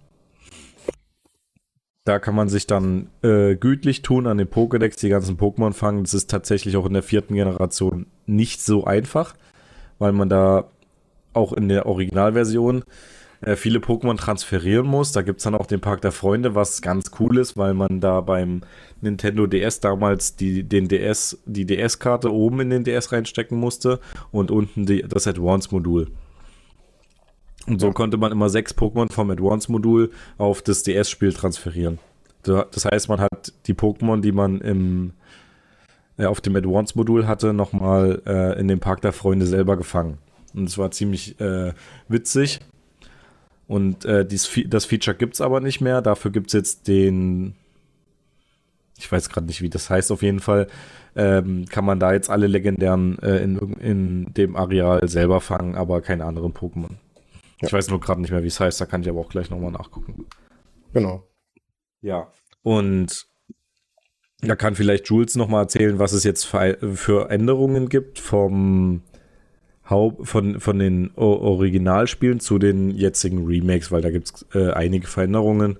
Da 2.05 2.19
kann 2.19 2.35
man 2.35 2.49
sich 2.49 2.67
dann 2.67 3.09
äh, 3.23 3.55
gütlich 3.55 4.03
tun 4.03 4.27
an 4.27 4.37
den 4.37 4.47
Pokédex, 4.47 4.99
die 4.99 5.09
ganzen 5.09 5.37
Pokémon 5.37 5.73
fangen. 5.73 6.03
Das 6.03 6.13
ist 6.13 6.29
tatsächlich 6.29 6.77
auch 6.77 6.85
in 6.85 6.93
der 6.93 7.03
vierten 7.03 7.33
Generation 7.33 8.05
nicht 8.27 8.61
so 8.61 8.85
einfach, 8.85 9.35
weil 9.97 10.11
man 10.11 10.29
da 10.29 10.69
auch 11.33 11.51
in 11.51 11.67
der 11.67 11.87
Originalversion 11.87 12.83
äh, 13.41 13.55
viele 13.55 13.79
Pokémon 13.79 14.17
transferieren 14.17 14.85
muss. 14.85 15.13
Da 15.13 15.23
gibt 15.23 15.39
es 15.39 15.45
dann 15.45 15.55
auch 15.55 15.65
den 15.65 15.81
Park 15.81 16.01
der 16.01 16.11
Freunde, 16.11 16.53
was 16.53 16.83
ganz 16.83 17.11
cool 17.19 17.39
ist, 17.39 17.57
weil 17.57 17.73
man 17.73 17.99
da 18.01 18.21
beim 18.21 18.61
Nintendo 19.01 19.47
DS 19.47 19.79
damals 19.79 20.35
die, 20.35 20.63
den 20.63 20.87
DS, 20.87 21.39
die 21.45 21.65
DS-Karte 21.65 22.31
oben 22.31 22.61
in 22.61 22.69
den 22.69 22.83
DS 22.83 23.11
reinstecken 23.11 23.57
musste 23.57 23.99
und 24.31 24.51
unten 24.51 24.85
die, 24.85 25.01
das 25.01 25.27
Advance-Modul. 25.27 26.11
Und 27.67 27.81
so 27.81 27.91
konnte 27.91 28.17
man 28.17 28.31
immer 28.31 28.49
sechs 28.49 28.75
Pokémon 28.75 29.11
vom 29.11 29.29
Advance-Modul 29.31 30.11
auf 30.37 30.61
das 30.61 30.83
DS-Spiel 30.83 31.33
transferieren. 31.33 31.99
Das 32.43 32.85
heißt, 32.85 33.09
man 33.09 33.19
hat 33.19 33.53
die 33.65 33.73
Pokémon, 33.73 34.21
die 34.21 34.31
man 34.31 34.61
im, 34.61 35.13
äh, 36.17 36.25
auf 36.25 36.41
dem 36.41 36.55
Advance-Modul 36.55 37.27
hatte, 37.27 37.53
nochmal 37.53 38.21
äh, 38.27 38.59
in 38.59 38.67
dem 38.67 38.79
Park 38.79 39.01
der 39.01 39.13
Freunde 39.13 39.47
selber 39.47 39.77
gefangen. 39.77 40.19
Und 40.53 40.65
es 40.69 40.77
war 40.77 40.91
ziemlich 40.91 41.39
äh, 41.39 41.73
witzig. 42.07 42.59
Und 43.67 44.05
äh, 44.05 44.25
dies, 44.25 44.49
das 44.67 44.85
Feature 44.85 45.17
gibt 45.17 45.33
es 45.33 45.41
aber 45.41 45.59
nicht 45.59 45.81
mehr. 45.81 46.01
Dafür 46.01 46.31
gibt 46.31 46.47
es 46.47 46.53
jetzt 46.53 46.87
den. 46.87 47.55
Ich 48.97 49.11
weiß 49.11 49.29
gerade 49.29 49.47
nicht, 49.47 49.61
wie 49.61 49.69
das 49.69 49.89
heißt. 49.89 50.11
Auf 50.11 50.21
jeden 50.21 50.39
Fall 50.39 50.67
ähm, 51.15 51.65
kann 51.67 51.83
man 51.83 51.99
da 51.99 52.13
jetzt 52.13 52.29
alle 52.29 52.47
legendären 52.47 53.19
äh, 53.19 53.37
in, 53.37 53.57
in 53.79 54.33
dem 54.35 54.55
Areal 54.55 55.05
selber 55.07 55.41
fangen, 55.41 55.75
aber 55.75 56.01
keine 56.01 56.25
anderen 56.25 56.53
Pokémon. 56.53 56.91
Ich 57.65 57.73
weiß 57.73 57.89
nur 57.89 57.99
gerade 57.99 58.21
nicht 58.21 58.31
mehr, 58.31 58.43
wie 58.43 58.47
es 58.47 58.59
heißt, 58.59 58.79
da 58.79 58.85
kann 58.85 59.01
ich 59.01 59.09
aber 59.09 59.19
auch 59.19 59.29
gleich 59.29 59.49
nochmal 59.49 59.71
nachgucken. 59.71 60.25
Genau. 60.93 61.27
Ja. 62.01 62.31
Und 62.63 63.27
da 64.41 64.55
kann 64.55 64.75
vielleicht 64.75 65.07
Jules 65.07 65.35
nochmal 65.35 65.63
erzählen, 65.63 65.99
was 65.99 66.13
es 66.13 66.23
jetzt 66.23 66.45
für, 66.45 66.77
für 66.95 67.29
Änderungen 67.29 67.89
gibt 67.89 68.19
vom 68.19 69.01
Haupt, 69.89 70.27
von, 70.27 70.59
von 70.59 70.79
den 70.79 71.11
o 71.15 71.25
Originalspielen 71.25 72.39
zu 72.39 72.57
den 72.57 72.89
jetzigen 72.89 73.45
Remakes, 73.45 73.91
weil 73.91 74.01
da 74.01 74.09
gibt 74.09 74.27
es 74.27 74.45
äh, 74.53 74.71
einige 74.71 75.07
Veränderungen, 75.07 75.77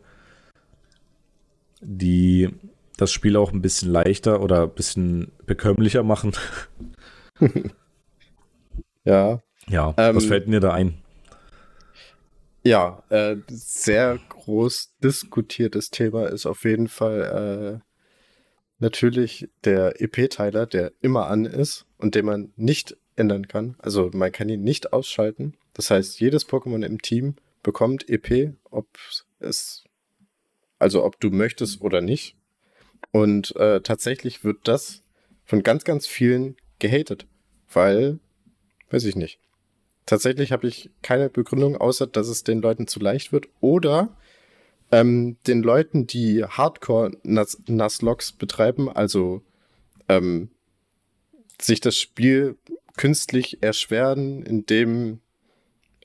die 1.82 2.50
das 2.98 3.12
Spiel 3.12 3.36
auch 3.36 3.52
ein 3.52 3.62
bisschen 3.62 3.92
leichter 3.92 4.42
oder 4.42 4.64
ein 4.64 4.74
bisschen 4.74 5.32
bekömmlicher 5.46 6.04
machen. 6.04 6.34
ja. 9.04 9.42
Ja, 9.68 9.94
ähm, 9.98 10.16
was 10.16 10.26
fällt 10.26 10.48
mir 10.48 10.60
da 10.60 10.72
ein? 10.74 11.02
Ja, 12.66 13.04
äh, 13.10 13.36
sehr 13.48 14.18
groß 14.30 14.96
diskutiertes 15.04 15.92
Thema 15.92 16.26
ist 16.26 16.48
auf 16.48 16.64
jeden 16.64 16.88
Fall 16.88 17.82
äh, 17.84 17.86
natürlich 18.80 19.48
der 19.66 20.02
EP-Teiler, 20.02 20.66
der 20.66 20.92
immer 21.00 21.28
an 21.28 21.46
ist 21.46 21.86
und 22.00 22.16
den 22.16 22.26
man 22.26 22.54
nicht 22.56 22.98
ändern 23.16 23.48
kann. 23.48 23.76
Also 23.78 24.10
man 24.16 24.32
kann 24.32 24.50
ihn 24.50 24.64
nicht 24.64 24.94
ausschalten. 24.94 25.54
Das 25.74 25.92
heißt, 25.92 26.20
jedes 26.20 26.50
Pokémon 26.50 26.84
im 26.84 27.00
Team 27.04 27.36
bekommt 27.62 28.10
EP, 28.10 28.56
ob 28.72 28.88
es, 29.40 29.84
also 30.80 31.04
ob 31.04 31.20
du 31.20 31.30
möchtest 31.30 31.82
oder 31.82 32.02
nicht. 32.02 32.36
Und 33.12 33.56
äh, 33.58 33.82
tatsächlich 33.82 34.44
wird 34.44 34.68
das 34.68 35.04
von 35.44 35.62
ganz, 35.62 35.84
ganz 35.84 36.08
vielen 36.08 36.58
gehatet, 36.80 37.28
weil, 37.72 38.18
weiß 38.90 39.04
ich 39.04 39.16
nicht, 39.16 39.40
tatsächlich 40.06 40.52
habe 40.52 40.68
ich 40.68 40.90
keine 41.02 41.30
Begründung, 41.30 41.78
außer 41.78 42.08
dass 42.08 42.28
es 42.28 42.44
den 42.44 42.62
Leuten 42.62 42.88
zu 42.88 43.00
leicht 43.00 43.32
wird 43.32 43.48
oder 43.62 44.16
ähm, 44.92 45.38
den 45.48 45.64
Leuten, 45.64 46.08
die 46.08 46.44
Hardcore-Nuzlocks 46.44 48.34
betreiben, 48.34 48.90
also 48.90 49.42
ähm, 50.08 50.50
sich 51.60 51.80
das 51.80 51.98
Spiel 51.98 52.58
künstlich 52.98 53.62
erschweren, 53.62 54.44
indem 54.44 55.20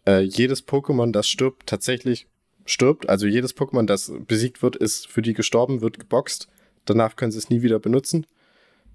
äh, 0.06 0.20
jedes 0.20 0.66
Pokémon, 0.66 1.12
das 1.12 1.28
stirbt, 1.28 1.66
tatsächlich 1.66 2.26
stirbt. 2.64 3.08
Also 3.08 3.26
jedes 3.26 3.56
Pokémon, 3.56 3.86
das 3.86 4.12
besiegt 4.26 4.62
wird, 4.62 4.76
ist 4.76 5.06
für 5.06 5.22
die 5.22 5.34
gestorben, 5.34 5.80
wird 5.80 5.98
geboxt. 5.98 6.48
Danach 6.84 7.16
können 7.16 7.32
sie 7.32 7.38
es 7.38 7.50
nie 7.50 7.62
wieder 7.62 7.78
benutzen. 7.78 8.26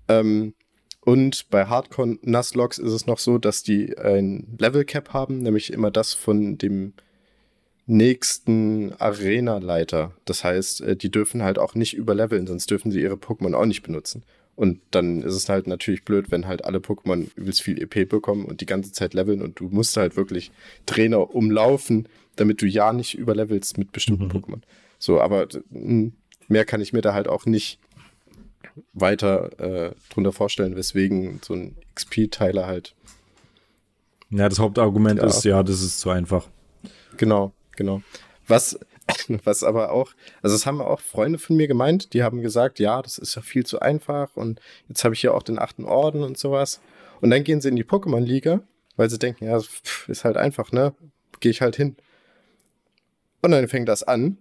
Ähm, 0.08 0.54
und 1.06 1.50
bei 1.52 1.68
Hardcore 1.68 2.18
Nuzlocks 2.24 2.80
ist 2.80 2.92
es 2.92 3.06
noch 3.06 3.20
so, 3.20 3.38
dass 3.38 3.62
die 3.62 3.96
ein 3.98 4.58
Level 4.58 4.84
Cap 4.86 5.14
haben, 5.14 5.40
nämlich 5.40 5.72
immer 5.72 5.92
das 5.92 6.14
von 6.14 6.58
dem 6.58 6.94
nächsten 7.86 8.94
Arena-Leiter. 8.94 10.14
Das 10.26 10.44
heißt, 10.44 10.82
äh, 10.82 10.96
die 10.96 11.12
dürfen 11.12 11.44
halt 11.44 11.60
auch 11.60 11.76
nicht 11.76 11.94
überleveln, 11.94 12.48
sonst 12.48 12.72
dürfen 12.72 12.92
sie 12.92 13.02
ihre 13.02 13.16
Pokémon 13.16 13.54
auch 13.54 13.68
nicht 13.68 13.84
benutzen. 13.84 14.24
Und 14.56 14.82
dann 14.90 15.22
ist 15.22 15.36
es 15.36 15.48
halt 15.48 15.68
natürlich 15.68 16.06
blöd, 16.06 16.32
wenn 16.32 16.48
halt 16.48 16.66
alle 16.66 16.80
Pokémon 16.80 17.28
übelst 17.36 17.62
viel 17.62 17.80
EP 17.80 18.10
bekommen 18.10 18.46
und 18.46 18.62
die 18.62 18.66
ganze 18.66 18.92
Zeit 18.92 19.14
leveln 19.14 19.44
und 19.44 19.60
du 19.60 19.66
musst 19.66 19.96
halt 19.98 20.16
wirklich 20.16 20.52
Trainer 20.88 21.36
umlaufen, 21.36 22.08
damit 22.36 22.64
du 22.64 22.66
ja 22.66 22.94
nicht 22.94 23.16
überlevelst 23.16 23.78
mit 23.78 23.92
bestimmten 23.92 24.26
mhm. 24.26 24.32
Pokémon. 24.32 24.62
So, 24.98 25.22
aber 25.22 25.48
hm, 25.72 26.14
mehr 26.48 26.66
kann 26.66 26.82
ich 26.82 26.94
mir 26.94 27.02
da 27.02 27.14
halt 27.14 27.28
auch 27.28 27.46
nicht 27.46 27.80
weiter 28.94 29.60
äh, 29.60 29.92
drunter 30.10 30.32
vorstellen, 30.32 30.76
weswegen 30.76 31.40
so 31.44 31.54
ein 31.54 31.78
XP-Teiler 31.96 32.66
halt. 32.66 32.96
Ja, 34.30 34.50
das 34.50 34.60
Hauptargument 34.60 35.20
ja. 35.20 35.28
ist, 35.28 35.44
ja, 35.46 35.64
das 35.64 35.82
ist 35.82 36.00
zu 36.00 36.10
einfach. 36.10 36.48
Genau, 37.18 37.54
genau. 37.76 38.02
Was, 38.48 38.80
was 39.44 39.64
aber 39.64 39.92
auch, 39.92 40.14
also 40.42 40.56
es 40.56 40.66
haben 40.66 40.82
auch 40.82 41.00
Freunde 41.00 41.40
von 41.40 41.56
mir 41.56 41.68
gemeint, 41.68 42.14
die 42.14 42.24
haben 42.24 42.42
gesagt, 42.42 42.80
ja, 42.80 43.02
das 43.02 43.18
ist 43.18 43.36
ja 43.36 43.42
viel 43.42 43.66
zu 43.66 43.80
einfach 43.80 44.36
und 44.36 44.60
jetzt 44.88 45.04
habe 45.04 45.16
ich 45.16 45.22
ja 45.22 45.32
auch 45.32 45.44
den 45.44 45.60
achten 45.60 45.86
Orden 45.86 46.24
und 46.24 46.38
sowas. 46.38 46.82
Und 47.22 47.30
dann 47.30 47.44
gehen 47.44 47.62
sie 47.62 47.70
in 47.70 47.76
die 47.76 47.86
Pokémon-Liga, 47.86 48.62
weil 48.98 49.10
sie 49.10 49.20
denken, 49.20 49.46
ja, 49.46 49.60
ist 50.08 50.26
halt 50.26 50.38
einfach, 50.38 50.72
ne? 50.72 50.94
Gehe 51.40 51.52
ich 51.52 51.62
halt 51.62 51.76
hin. 51.76 51.96
Und 53.42 53.52
dann 53.52 53.68
fängt 53.68 53.88
das 53.88 54.04
an 54.04 54.38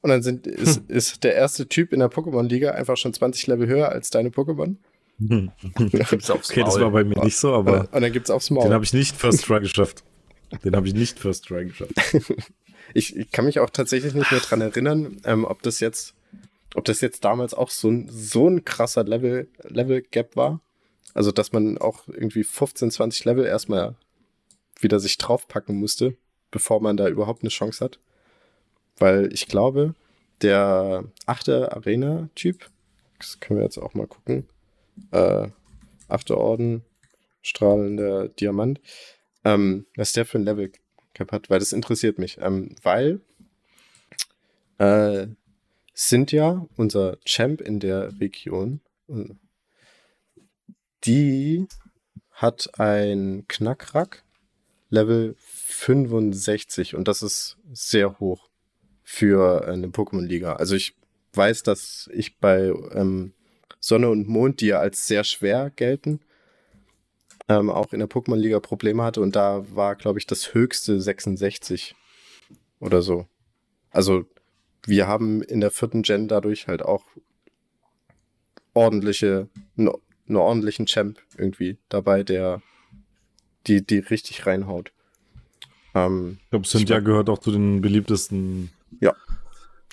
und 0.00 0.10
dann 0.10 0.22
sind, 0.22 0.46
ist, 0.46 0.76
hm. 0.76 0.84
ist 0.88 1.24
der 1.24 1.34
erste 1.34 1.68
Typ 1.68 1.92
in 1.92 2.00
der 2.00 2.10
Pokémon-Liga 2.10 2.72
einfach 2.72 2.96
schon 2.96 3.12
20 3.12 3.46
Level 3.48 3.66
höher 3.66 3.88
als 3.88 4.10
deine 4.10 4.30
Pokémon. 4.30 4.76
Hm. 5.20 5.50
okay, 5.74 6.62
das 6.62 6.78
war 6.78 6.92
bei 6.92 7.02
mir 7.02 7.18
nicht 7.24 7.36
so, 7.36 7.52
aber. 7.52 7.88
Und 7.90 8.02
dann 8.02 8.12
gibt's 8.12 8.30
aufs 8.30 8.50
Maul. 8.50 8.62
Den 8.62 8.72
habe 8.72 8.84
ich 8.84 8.92
nicht 8.92 9.16
First 9.16 9.46
Try 9.46 9.58
geschafft. 9.58 10.04
Den 10.64 10.76
habe 10.76 10.86
ich 10.86 10.94
nicht 10.94 11.18
First 11.18 11.46
Try 11.46 11.64
geschafft. 11.64 11.92
ich, 12.94 13.16
ich, 13.16 13.32
kann 13.32 13.44
mich 13.44 13.58
auch 13.58 13.70
tatsächlich 13.70 14.14
nicht 14.14 14.30
mehr 14.30 14.38
dran 14.38 14.60
erinnern, 14.60 15.20
ähm, 15.24 15.44
ob 15.44 15.60
das 15.62 15.80
jetzt, 15.80 16.14
ob 16.76 16.84
das 16.84 17.00
jetzt 17.00 17.24
damals 17.24 17.52
auch 17.52 17.70
so 17.70 17.90
ein, 17.90 18.08
so 18.08 18.48
ein 18.48 18.64
krasser 18.64 19.02
Level, 19.02 19.48
Level 19.64 20.02
Gap 20.02 20.36
war. 20.36 20.60
Also, 21.14 21.32
dass 21.32 21.50
man 21.50 21.78
auch 21.78 22.06
irgendwie 22.06 22.44
15, 22.44 22.92
20 22.92 23.24
Level 23.24 23.44
erstmal 23.44 23.96
wieder 24.78 25.00
sich 25.00 25.18
draufpacken 25.18 25.76
musste, 25.76 26.16
bevor 26.52 26.80
man 26.80 26.96
da 26.96 27.08
überhaupt 27.08 27.42
eine 27.42 27.50
Chance 27.50 27.84
hat. 27.84 27.98
Weil 28.98 29.32
ich 29.32 29.46
glaube, 29.46 29.94
der 30.42 31.04
achte 31.26 31.72
Arena-Typ, 31.72 32.70
das 33.18 33.40
können 33.40 33.58
wir 33.58 33.64
jetzt 33.64 33.78
auch 33.78 33.94
mal 33.94 34.06
gucken, 34.06 34.48
äh, 35.12 35.48
achte 36.08 36.38
Orden, 36.38 36.84
strahlender 37.42 38.28
Diamant, 38.28 38.80
ähm, 39.44 39.86
was 39.96 40.12
der 40.12 40.26
für 40.26 40.38
ein 40.38 40.44
Level 40.44 40.72
Cap 41.14 41.32
hat, 41.32 41.50
weil 41.50 41.58
das 41.58 41.72
interessiert 41.72 42.18
mich. 42.18 42.38
Ähm, 42.40 42.76
weil 42.82 43.20
äh, 44.78 45.26
Cynthia, 45.94 46.66
unser 46.76 47.18
Champ 47.24 47.60
in 47.60 47.80
der 47.80 48.20
Region, 48.20 48.80
die 51.04 51.66
hat 52.30 52.78
ein 52.78 53.46
Knackrack 53.48 54.22
Level 54.90 55.34
65 55.38 56.94
und 56.94 57.08
das 57.08 57.22
ist 57.22 57.58
sehr 57.72 58.20
hoch 58.20 58.47
für 59.10 59.66
eine 59.66 59.86
Pokémon-Liga. 59.88 60.56
Also 60.56 60.76
ich 60.76 60.94
weiß, 61.32 61.62
dass 61.62 62.10
ich 62.12 62.36
bei 62.36 62.74
ähm, 62.92 63.32
Sonne 63.80 64.10
und 64.10 64.28
Mond, 64.28 64.60
die 64.60 64.66
ja 64.66 64.80
als 64.80 65.06
sehr 65.06 65.24
schwer 65.24 65.70
gelten, 65.74 66.20
ähm, 67.48 67.70
auch 67.70 67.94
in 67.94 68.00
der 68.00 68.08
Pokémon-Liga 68.10 68.60
Probleme 68.60 69.02
hatte 69.02 69.22
und 69.22 69.34
da 69.34 69.64
war, 69.74 69.96
glaube 69.96 70.18
ich, 70.18 70.26
das 70.26 70.52
höchste 70.52 71.00
66 71.00 71.96
oder 72.80 73.00
so. 73.00 73.26
Also 73.90 74.26
wir 74.84 75.08
haben 75.08 75.40
in 75.40 75.62
der 75.62 75.70
vierten 75.70 76.02
Gen 76.02 76.28
dadurch 76.28 76.68
halt 76.68 76.82
auch 76.82 77.06
ordentliche, 78.74 79.48
einen 79.78 80.36
ordentlichen 80.36 80.84
Champ 80.84 81.18
irgendwie 81.38 81.78
dabei, 81.88 82.24
der 82.24 82.60
die, 83.66 83.84
die 83.84 84.00
richtig 84.00 84.46
reinhaut. 84.46 84.92
Ähm, 85.94 86.40
ich 86.42 86.50
glaube, 86.50 86.68
Cynthia 86.68 87.00
gehört 87.00 87.30
auch 87.30 87.38
zu 87.38 87.50
den 87.50 87.80
beliebtesten 87.80 88.70
ja. 89.00 89.14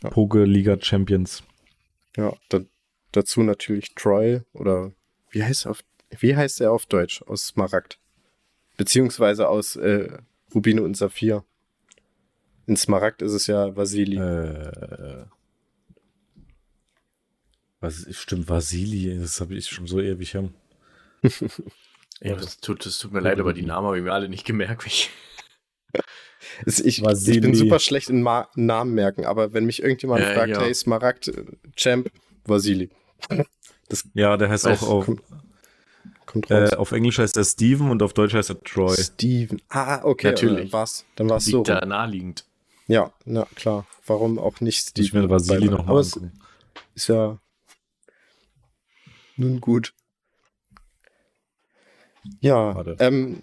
ja. 0.03 0.09
Poke-Liga 0.09 0.77
Champions. 0.81 1.43
Ja, 2.15 2.33
da, 2.49 2.61
dazu 3.11 3.43
natürlich 3.43 3.93
Troy 3.95 4.41
oder 4.53 4.91
wie 5.31 5.43
heißt 5.43 5.65
er 5.65 5.71
auf, 5.71 5.83
wie 6.19 6.35
heißt 6.35 6.61
er 6.61 6.71
auf 6.71 6.85
Deutsch? 6.85 7.21
Aus 7.23 7.47
Smaragd. 7.47 7.99
Beziehungsweise 8.77 9.47
aus 9.47 9.75
äh, 9.75 10.17
Rubine 10.53 10.81
und 10.81 10.95
Saphir. 10.95 11.43
In 12.67 12.77
Smaragd 12.77 13.21
ist 13.21 13.33
es 13.33 13.47
ja 13.47 13.75
Vasili. 13.75 14.17
Äh, 14.17 15.25
was, 17.79 18.07
stimmt, 18.11 18.49
Vasili, 18.49 19.19
das 19.19 19.39
habe 19.41 19.55
ich 19.55 19.67
schon 19.67 19.85
so 19.85 20.01
ewig 20.01 20.35
haben. 20.35 20.55
ja, 22.21 22.35
das 22.35 22.59
tut, 22.59 22.85
das 22.85 22.97
tut 22.97 23.11
mir 23.11 23.19
leid, 23.19 23.39
aber 23.39 23.53
die 23.53 23.61
Namen 23.61 23.87
habe 23.87 23.97
ich 23.97 24.03
mir 24.03 24.13
alle 24.13 24.29
nicht 24.29 24.45
gemerkt. 24.45 25.09
Ich 26.65 26.85
ich, 26.85 27.01
bin 27.01 27.55
super 27.55 27.79
schlecht 27.79 28.09
in 28.09 28.21
Ma 28.21 28.47
Namen 28.55 28.93
merken, 28.93 29.25
aber 29.25 29.53
wenn 29.53 29.65
mich 29.65 29.81
irgendjemand 29.81 30.21
ja, 30.21 30.33
fragt, 30.33 30.51
ja. 30.51 30.61
hey, 30.61 30.73
Smaragd, 30.73 31.27
äh, 31.29 31.43
Champ, 31.75 32.09
Vasili. 32.45 32.89
Das 33.89 34.03
ja, 34.13 34.35
der 34.37 34.49
heißt 34.49 34.67
auch 34.67 34.81
auf, 34.81 35.05
kommt, 35.05 35.21
kommt 36.25 36.51
äh, 36.51 36.75
auf 36.75 36.91
Englisch 36.91 37.19
heißt 37.19 37.37
er 37.37 37.43
Steven 37.43 37.91
und 37.91 38.01
auf 38.01 38.13
Deutsch 38.13 38.33
heißt 38.33 38.49
er 38.49 38.61
Troy. 38.63 38.95
Steven. 38.95 39.61
Ah, 39.69 40.01
okay. 40.03 40.27
Natürlich. 40.27 40.69
Äh, 40.69 40.73
war's, 40.73 41.05
dann 41.15 41.29
war 41.29 41.37
es 41.37 41.45
so. 41.45 41.63
Da 41.63 41.85
naheliegend. 41.85 42.45
Ja, 42.87 43.11
na 43.25 43.47
klar. 43.55 43.85
Warum 44.05 44.39
auch 44.39 44.59
nicht 44.59 44.89
Steven? 44.89 45.05
Ich 45.05 45.13
werde 45.13 45.29
Vasili 45.29 45.67
nochmal 45.67 46.03
angucken. 46.03 46.31
Ist 46.95 47.07
ja 47.07 47.39
nun 49.37 49.59
gut. 49.61 49.93
Ja, 52.39 52.83
ähm, 52.99 53.41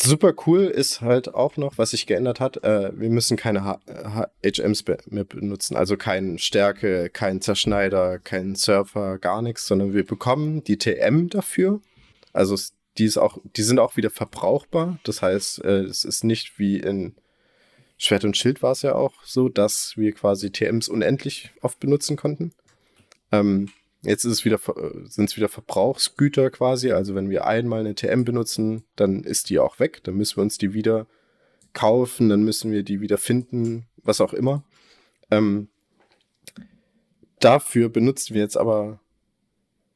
super 0.00 0.32
cool 0.46 0.64
ist 0.64 1.00
halt 1.00 1.34
auch 1.34 1.56
noch, 1.56 1.78
was 1.78 1.90
sich 1.90 2.06
geändert 2.06 2.40
hat, 2.40 2.62
äh, 2.64 2.90
wir 2.98 3.10
müssen 3.10 3.36
keine 3.36 3.64
H 3.64 3.80
HMs 4.42 4.84
mehr 5.06 5.24
benutzen, 5.24 5.76
also 5.76 5.96
kein 5.96 6.38
Stärke, 6.38 7.10
kein 7.10 7.40
Zerschneider, 7.40 8.18
kein 8.18 8.54
Surfer, 8.54 9.18
gar 9.18 9.42
nichts, 9.42 9.66
sondern 9.66 9.94
wir 9.94 10.04
bekommen 10.04 10.62
die 10.64 10.78
TM 10.78 11.28
dafür. 11.28 11.80
Also 12.32 12.56
die, 12.98 13.04
ist 13.04 13.18
auch, 13.18 13.38
die 13.56 13.62
sind 13.62 13.78
auch 13.78 13.96
wieder 13.96 14.10
verbrauchbar. 14.10 14.98
Das 15.04 15.22
heißt, 15.22 15.64
äh, 15.64 15.82
es 15.82 16.04
ist 16.04 16.24
nicht 16.24 16.58
wie 16.58 16.78
in 16.78 17.14
Schwert 17.96 18.24
und 18.24 18.36
Schild 18.36 18.62
war 18.62 18.72
es 18.72 18.82
ja 18.82 18.94
auch 18.94 19.24
so, 19.24 19.48
dass 19.48 19.96
wir 19.96 20.12
quasi 20.12 20.50
TMs 20.50 20.88
unendlich 20.88 21.50
oft 21.62 21.80
benutzen 21.80 22.16
konnten. 22.16 22.52
Ähm, 23.32 23.70
jetzt 24.02 24.24
ist 24.24 24.32
es 24.32 24.44
wieder, 24.44 24.58
sind 25.04 25.30
es 25.30 25.36
wieder 25.36 25.48
Verbrauchsgüter 25.48 26.50
quasi. 26.50 26.92
Also 26.92 27.14
wenn 27.14 27.30
wir 27.30 27.46
einmal 27.46 27.80
eine 27.80 27.94
TM 27.94 28.24
benutzen, 28.24 28.84
dann 28.96 29.24
ist 29.24 29.50
die 29.50 29.58
auch 29.58 29.78
weg. 29.78 30.02
Dann 30.04 30.14
müssen 30.14 30.36
wir 30.36 30.42
uns 30.42 30.58
die 30.58 30.72
wieder 30.72 31.06
kaufen, 31.72 32.28
dann 32.28 32.42
müssen 32.42 32.72
wir 32.72 32.82
die 32.82 33.00
wieder 33.00 33.18
finden, 33.18 33.86
was 34.02 34.20
auch 34.20 34.32
immer. 34.32 34.64
Ähm, 35.30 35.68
dafür 37.40 37.88
benutzen 37.88 38.34
wir 38.34 38.42
jetzt 38.42 38.56
aber, 38.56 39.00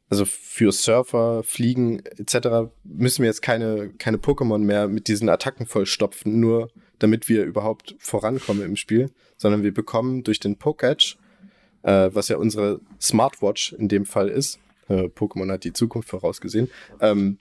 also 0.08 0.24
für 0.24 0.72
Surfer, 0.72 1.42
Fliegen 1.42 2.04
etc., 2.04 2.70
müssen 2.84 3.22
wir 3.22 3.28
jetzt 3.28 3.42
keine, 3.42 3.90
keine 3.98 4.18
Pokémon 4.18 4.58
mehr 4.58 4.88
mit 4.88 5.08
diesen 5.08 5.28
Attacken 5.28 5.66
vollstopfen, 5.66 6.38
nur 6.38 6.70
damit 6.98 7.28
wir 7.28 7.44
überhaupt 7.44 7.96
vorankommen 7.98 8.62
im 8.62 8.76
Spiel, 8.76 9.10
sondern 9.36 9.62
wir 9.62 9.74
bekommen 9.74 10.22
durch 10.22 10.38
den 10.38 10.56
Poketch, 10.56 11.16
äh, 11.82 12.10
was 12.12 12.28
ja 12.28 12.36
unsere 12.36 12.80
Smartwatch 13.00 13.72
in 13.72 13.88
dem 13.88 14.06
Fall 14.06 14.28
ist, 14.28 14.58
äh, 14.88 15.04
Pokémon 15.04 15.50
hat 15.50 15.64
die 15.64 15.72
Zukunft 15.72 16.08
vorausgesehen, 16.08 16.70
ähm, 17.00 17.38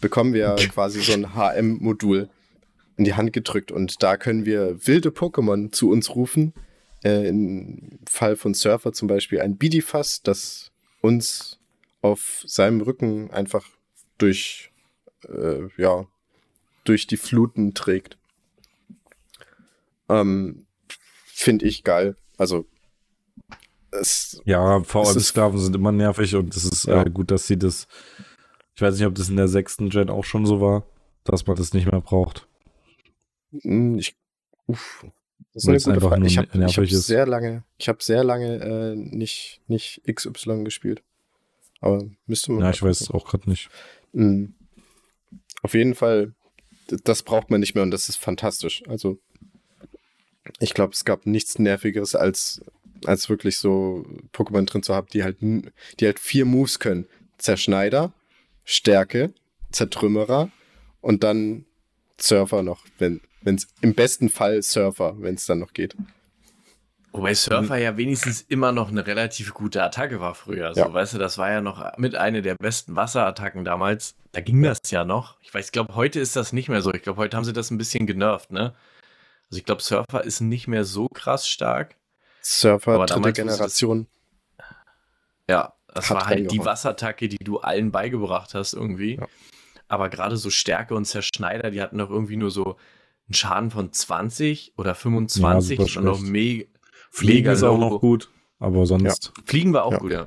bekommen 0.00 0.34
wir 0.34 0.56
quasi 0.72 1.00
so 1.00 1.12
ein 1.12 1.34
HM-Modul 1.34 2.28
in 2.96 3.04
die 3.04 3.14
Hand 3.14 3.32
gedrückt 3.32 3.70
und 3.72 4.02
da 4.02 4.16
können 4.16 4.44
wir 4.44 4.86
wilde 4.86 5.10
Pokémon 5.10 5.72
zu 5.72 5.90
uns 5.90 6.14
rufen. 6.14 6.52
Äh, 7.04 7.28
Im 7.28 8.00
Fall 8.08 8.36
von 8.36 8.54
Surfer 8.54 8.92
zum 8.92 9.06
Beispiel 9.06 9.40
ein 9.40 9.56
Bidifass, 9.56 10.20
das 10.22 10.72
uns 11.00 11.58
auf 12.02 12.42
seinem 12.44 12.80
Rücken 12.80 13.30
einfach 13.30 13.64
durch, 14.18 14.72
äh, 15.28 15.68
ja, 15.76 16.06
durch 16.84 17.06
die 17.06 17.16
Fluten 17.16 17.74
trägt. 17.74 18.18
Ähm, 20.08 20.66
Finde 21.26 21.66
ich 21.66 21.84
geil. 21.84 22.16
Also 22.36 22.66
es, 23.90 24.40
ja, 24.44 24.82
VM-Sklaven 24.82 25.58
sind 25.58 25.76
immer 25.76 25.92
nervig 25.92 26.34
und 26.34 26.54
es 26.56 26.64
ist 26.64 26.84
ja. 26.84 27.02
äh, 27.02 27.10
gut, 27.10 27.30
dass 27.30 27.46
sie 27.46 27.58
das. 27.58 27.86
Ich 28.74 28.82
weiß 28.82 28.96
nicht, 28.96 29.06
ob 29.06 29.14
das 29.14 29.28
in 29.28 29.36
der 29.36 29.48
sechsten 29.48 29.90
Gen 29.90 30.10
auch 30.10 30.24
schon 30.24 30.46
so 30.46 30.60
war, 30.60 30.84
dass 31.24 31.46
man 31.46 31.56
das 31.56 31.72
nicht 31.72 31.90
mehr 31.90 32.00
braucht. 32.00 32.46
Hm, 33.50 33.98
ich, 33.98 34.16
uff, 34.66 35.04
das 35.54 35.64
ist 35.64 35.88
eine 35.88 35.98
gute 35.98 36.08
Frage. 36.08 36.26
Ich 36.26 36.38
habe 36.38 36.48
hab 36.52 36.86
sehr 36.86 37.26
lange, 37.26 37.64
ich 37.78 37.88
habe 37.88 38.02
sehr 38.02 38.22
lange 38.22 38.56
äh, 38.56 38.94
nicht, 38.94 39.60
nicht 39.66 40.02
XY 40.06 40.64
gespielt. 40.64 41.02
Aber 41.80 42.04
müsste 42.26 42.52
man. 42.52 42.64
Ja, 42.64 42.70
ich 42.70 42.82
weiß 42.82 43.10
auch 43.10 43.26
gerade 43.26 43.48
nicht. 43.48 43.68
Mhm. 44.12 44.54
Auf 45.62 45.74
jeden 45.74 45.94
Fall, 45.94 46.34
das 47.04 47.22
braucht 47.22 47.50
man 47.50 47.60
nicht 47.60 47.74
mehr 47.74 47.82
und 47.82 47.90
das 47.90 48.08
ist 48.08 48.16
fantastisch. 48.16 48.82
Also, 48.88 49.18
ich 50.60 50.74
glaube, 50.74 50.92
es 50.92 51.04
gab 51.04 51.26
nichts 51.26 51.58
Nervigeres 51.58 52.14
als, 52.14 52.60
als 53.04 53.28
wirklich 53.28 53.58
so 53.58 54.04
Pokémon 54.32 54.66
drin 54.66 54.82
zu 54.82 54.94
haben, 54.94 55.08
die 55.12 55.24
halt, 55.24 55.38
die 55.40 56.06
halt 56.06 56.18
vier 56.18 56.44
Moves 56.44 56.78
können. 56.78 57.06
Zerschneider, 57.38 58.12
Stärke, 58.64 59.32
Zertrümmerer 59.70 60.50
und 61.00 61.22
dann 61.24 61.64
Surfer 62.20 62.62
noch, 62.62 62.84
wenn 62.98 63.20
es 63.44 63.68
im 63.80 63.94
besten 63.94 64.28
Fall 64.28 64.62
Surfer, 64.62 65.14
wenn 65.18 65.36
es 65.36 65.46
dann 65.46 65.60
noch 65.60 65.72
geht. 65.72 65.94
Wobei 67.12 67.34
Surfer 67.34 67.76
ja 67.76 67.96
wenigstens 67.96 68.42
immer 68.42 68.72
noch 68.72 68.90
eine 68.90 69.06
relativ 69.06 69.54
gute 69.54 69.82
Attacke 69.82 70.20
war 70.20 70.34
früher. 70.34 70.74
So, 70.74 70.80
ja. 70.82 70.92
weißt 70.92 71.14
du, 71.14 71.18
das 71.18 71.38
war 71.38 71.50
ja 71.50 71.60
noch 71.60 71.96
mit 71.96 72.14
einer 72.14 72.42
der 72.42 72.54
besten 72.54 72.96
Wasserattacken 72.96 73.64
damals. 73.64 74.14
Da 74.32 74.40
ging 74.40 74.62
das 74.62 74.78
ja 74.90 75.04
noch. 75.04 75.40
Ich 75.40 75.52
weiß, 75.52 75.66
ich 75.66 75.72
glaube, 75.72 75.94
heute 75.94 76.20
ist 76.20 76.36
das 76.36 76.52
nicht 76.52 76.68
mehr 76.68 76.82
so. 76.82 76.92
Ich 76.92 77.02
glaube, 77.02 77.18
heute 77.18 77.36
haben 77.36 77.44
sie 77.44 77.52
das 77.52 77.70
ein 77.70 77.78
bisschen 77.78 78.06
genervt, 78.06 78.52
ne? 78.52 78.74
Also 79.50 79.58
ich 79.58 79.64
glaube, 79.64 79.82
Surfer 79.82 80.22
ist 80.24 80.40
nicht 80.40 80.68
mehr 80.68 80.84
so 80.84 81.08
krass 81.08 81.48
stark. 81.48 81.96
Surfer, 82.48 82.92
aber 82.92 83.06
dritte 83.06 83.32
Generation. 83.34 84.06
Das, 84.56 84.66
ja, 85.48 85.74
das 85.92 86.10
war 86.10 86.26
halt 86.26 86.50
die 86.50 86.64
Wasserattacke, 86.64 87.28
die 87.28 87.36
du 87.38 87.58
allen 87.58 87.92
beigebracht 87.92 88.54
hast 88.54 88.72
irgendwie. 88.72 89.16
Ja. 89.16 89.28
Aber 89.86 90.08
gerade 90.08 90.38
so 90.38 90.48
Stärke 90.48 90.94
und 90.94 91.04
Zerschneider, 91.04 91.70
die 91.70 91.82
hatten 91.82 91.98
doch 91.98 92.08
irgendwie 92.08 92.36
nur 92.36 92.50
so 92.50 92.76
einen 93.26 93.34
Schaden 93.34 93.70
von 93.70 93.92
20 93.92 94.72
oder 94.78 94.94
25 94.94 95.78
ja, 95.78 96.00
und 96.00 96.04
noch 96.04 96.20
me 96.20 96.66
Fliegen 97.10 97.38
mega 97.38 97.52
ist 97.52 97.62
auch 97.62 97.78
noch 97.78 98.00
gut, 98.00 98.30
aber 98.58 98.86
sonst. 98.86 99.32
Ja. 99.36 99.42
Fliegen 99.44 99.72
war 99.72 99.84
auch 99.84 99.92
ja. 99.92 99.98
gut, 99.98 100.12
ja. 100.12 100.26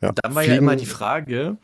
dann 0.00 0.34
war 0.34 0.42
Fliegen, 0.42 0.54
ja 0.54 0.58
immer 0.58 0.76
die 0.76 0.86
Frage, 0.86 1.58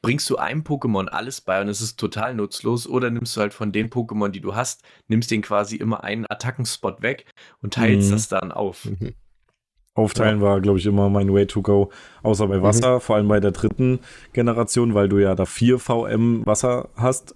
bringst 0.00 0.28
du 0.30 0.36
einem 0.36 0.62
Pokémon 0.62 1.08
alles 1.08 1.40
bei 1.40 1.60
und 1.60 1.68
es 1.68 1.80
ist 1.80 1.98
total 1.98 2.34
nutzlos 2.34 2.86
oder 2.86 3.10
nimmst 3.10 3.36
du 3.36 3.40
halt 3.40 3.54
von 3.54 3.72
den 3.72 3.90
Pokémon, 3.90 4.28
die 4.28 4.40
du 4.40 4.54
hast, 4.54 4.82
nimmst 5.08 5.30
den 5.30 5.42
quasi 5.42 5.76
immer 5.76 6.04
einen 6.04 6.26
Attackenspot 6.28 7.02
weg 7.02 7.26
und 7.60 7.74
teilst 7.74 8.08
mhm. 8.08 8.12
das 8.12 8.28
dann 8.28 8.52
auf. 8.52 8.84
Mhm. 8.84 9.14
Aufteilen 9.96 10.42
war, 10.42 10.60
glaube 10.60 10.78
ich, 10.78 10.84
immer 10.84 11.08
mein 11.08 11.32
Way 11.32 11.46
to 11.46 11.62
go. 11.62 11.90
Außer 12.22 12.46
bei 12.48 12.62
Wasser, 12.62 12.96
mhm. 12.96 13.00
vor 13.00 13.16
allem 13.16 13.28
bei 13.28 13.40
der 13.40 13.52
dritten 13.52 14.00
Generation, 14.34 14.92
weil 14.92 15.08
du 15.08 15.18
ja 15.18 15.34
da 15.34 15.46
vier 15.46 15.78
VM 15.78 16.44
Wasser 16.44 16.90
hast. 16.96 17.34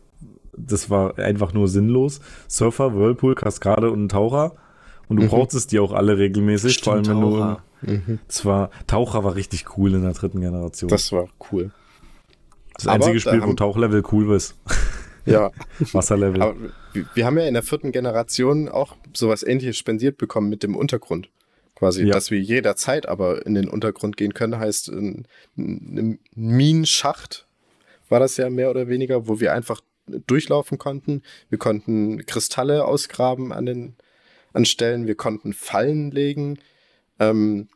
Das 0.57 0.90
war 0.90 1.18
einfach 1.18 1.55
nur 1.55 1.68
sinnlos. 1.68 2.20
Surfer, 2.49 2.94
Whirlpool, 2.94 3.35
Kaskade 3.35 3.90
und 3.90 4.11
Taucher. 4.11 4.53
Und 5.09 5.16
du 5.16 5.23
mhm. 5.23 5.29
brauchtest 5.29 5.73
die 5.73 5.79
auch 5.79 5.92
alle 5.92 6.18
regelmäßig, 6.18 6.75
Stimmt, 6.75 6.85
vor 6.85 6.92
allem 6.92 7.07
wenn 7.07 7.20
Taucher. 7.31 7.62
du. 7.81 7.92
Mhm. 7.92 8.18
Zwar, 8.29 8.70
Taucher 8.87 9.25
war 9.25 9.35
richtig 9.35 9.79
cool 9.79 9.94
in 9.94 10.03
der 10.03 10.12
dritten 10.12 10.42
Generation. 10.42 10.90
Das 10.90 11.11
war 11.12 11.29
cool. 11.51 11.70
Das 12.75 12.87
einzige 12.87 13.12
Aber, 13.12 13.20
Spiel, 13.20 13.42
wo 13.42 13.55
Tauchlevel 13.55 14.03
cool 14.12 14.35
ist. 14.35 14.55
Ja. 15.25 15.51
Wasserlevel. 15.92 16.42
Aber 16.42 16.55
wir 17.14 17.25
haben 17.25 17.38
ja 17.38 17.46
in 17.46 17.55
der 17.55 17.62
vierten 17.62 17.90
Generation 17.92 18.68
auch 18.68 18.96
sowas 19.14 19.42
ähnliches 19.42 19.79
spendiert 19.79 20.18
bekommen 20.18 20.49
mit 20.49 20.62
dem 20.62 20.77
Untergrund. 20.77 21.31
Quasi, 21.81 22.05
ja. 22.05 22.12
dass 22.12 22.31
wir 22.31 22.38
jederzeit 22.38 23.09
aber 23.09 23.47
in 23.47 23.55
den 23.55 23.66
Untergrund 23.66 24.19
gehen 24.19 24.35
können, 24.35 24.59
heißt 24.59 24.88
ein, 24.90 25.27
ein 25.57 26.19
Minenschacht 26.35 27.47
war 28.11 28.21
das 28.21 28.37
ja 28.37 28.51
mehr 28.51 28.69
oder 28.69 28.88
weniger, 28.88 29.27
wo 29.29 29.40
wir 29.40 29.55
einfach 29.55 29.81
durchlaufen 30.27 30.77
konnten. 30.77 31.23
Wir 31.49 31.59
konnten 31.59 32.27
Kristalle 32.27 32.85
ausgraben 32.85 33.51
an 33.53 33.64
den 33.64 33.97
an 34.53 34.66
Stellen, 34.66 35.07
wir 35.07 35.14
konnten 35.14 35.55
Fallen 35.55 36.11
legen, 36.11 36.59
ähm, 37.19 37.69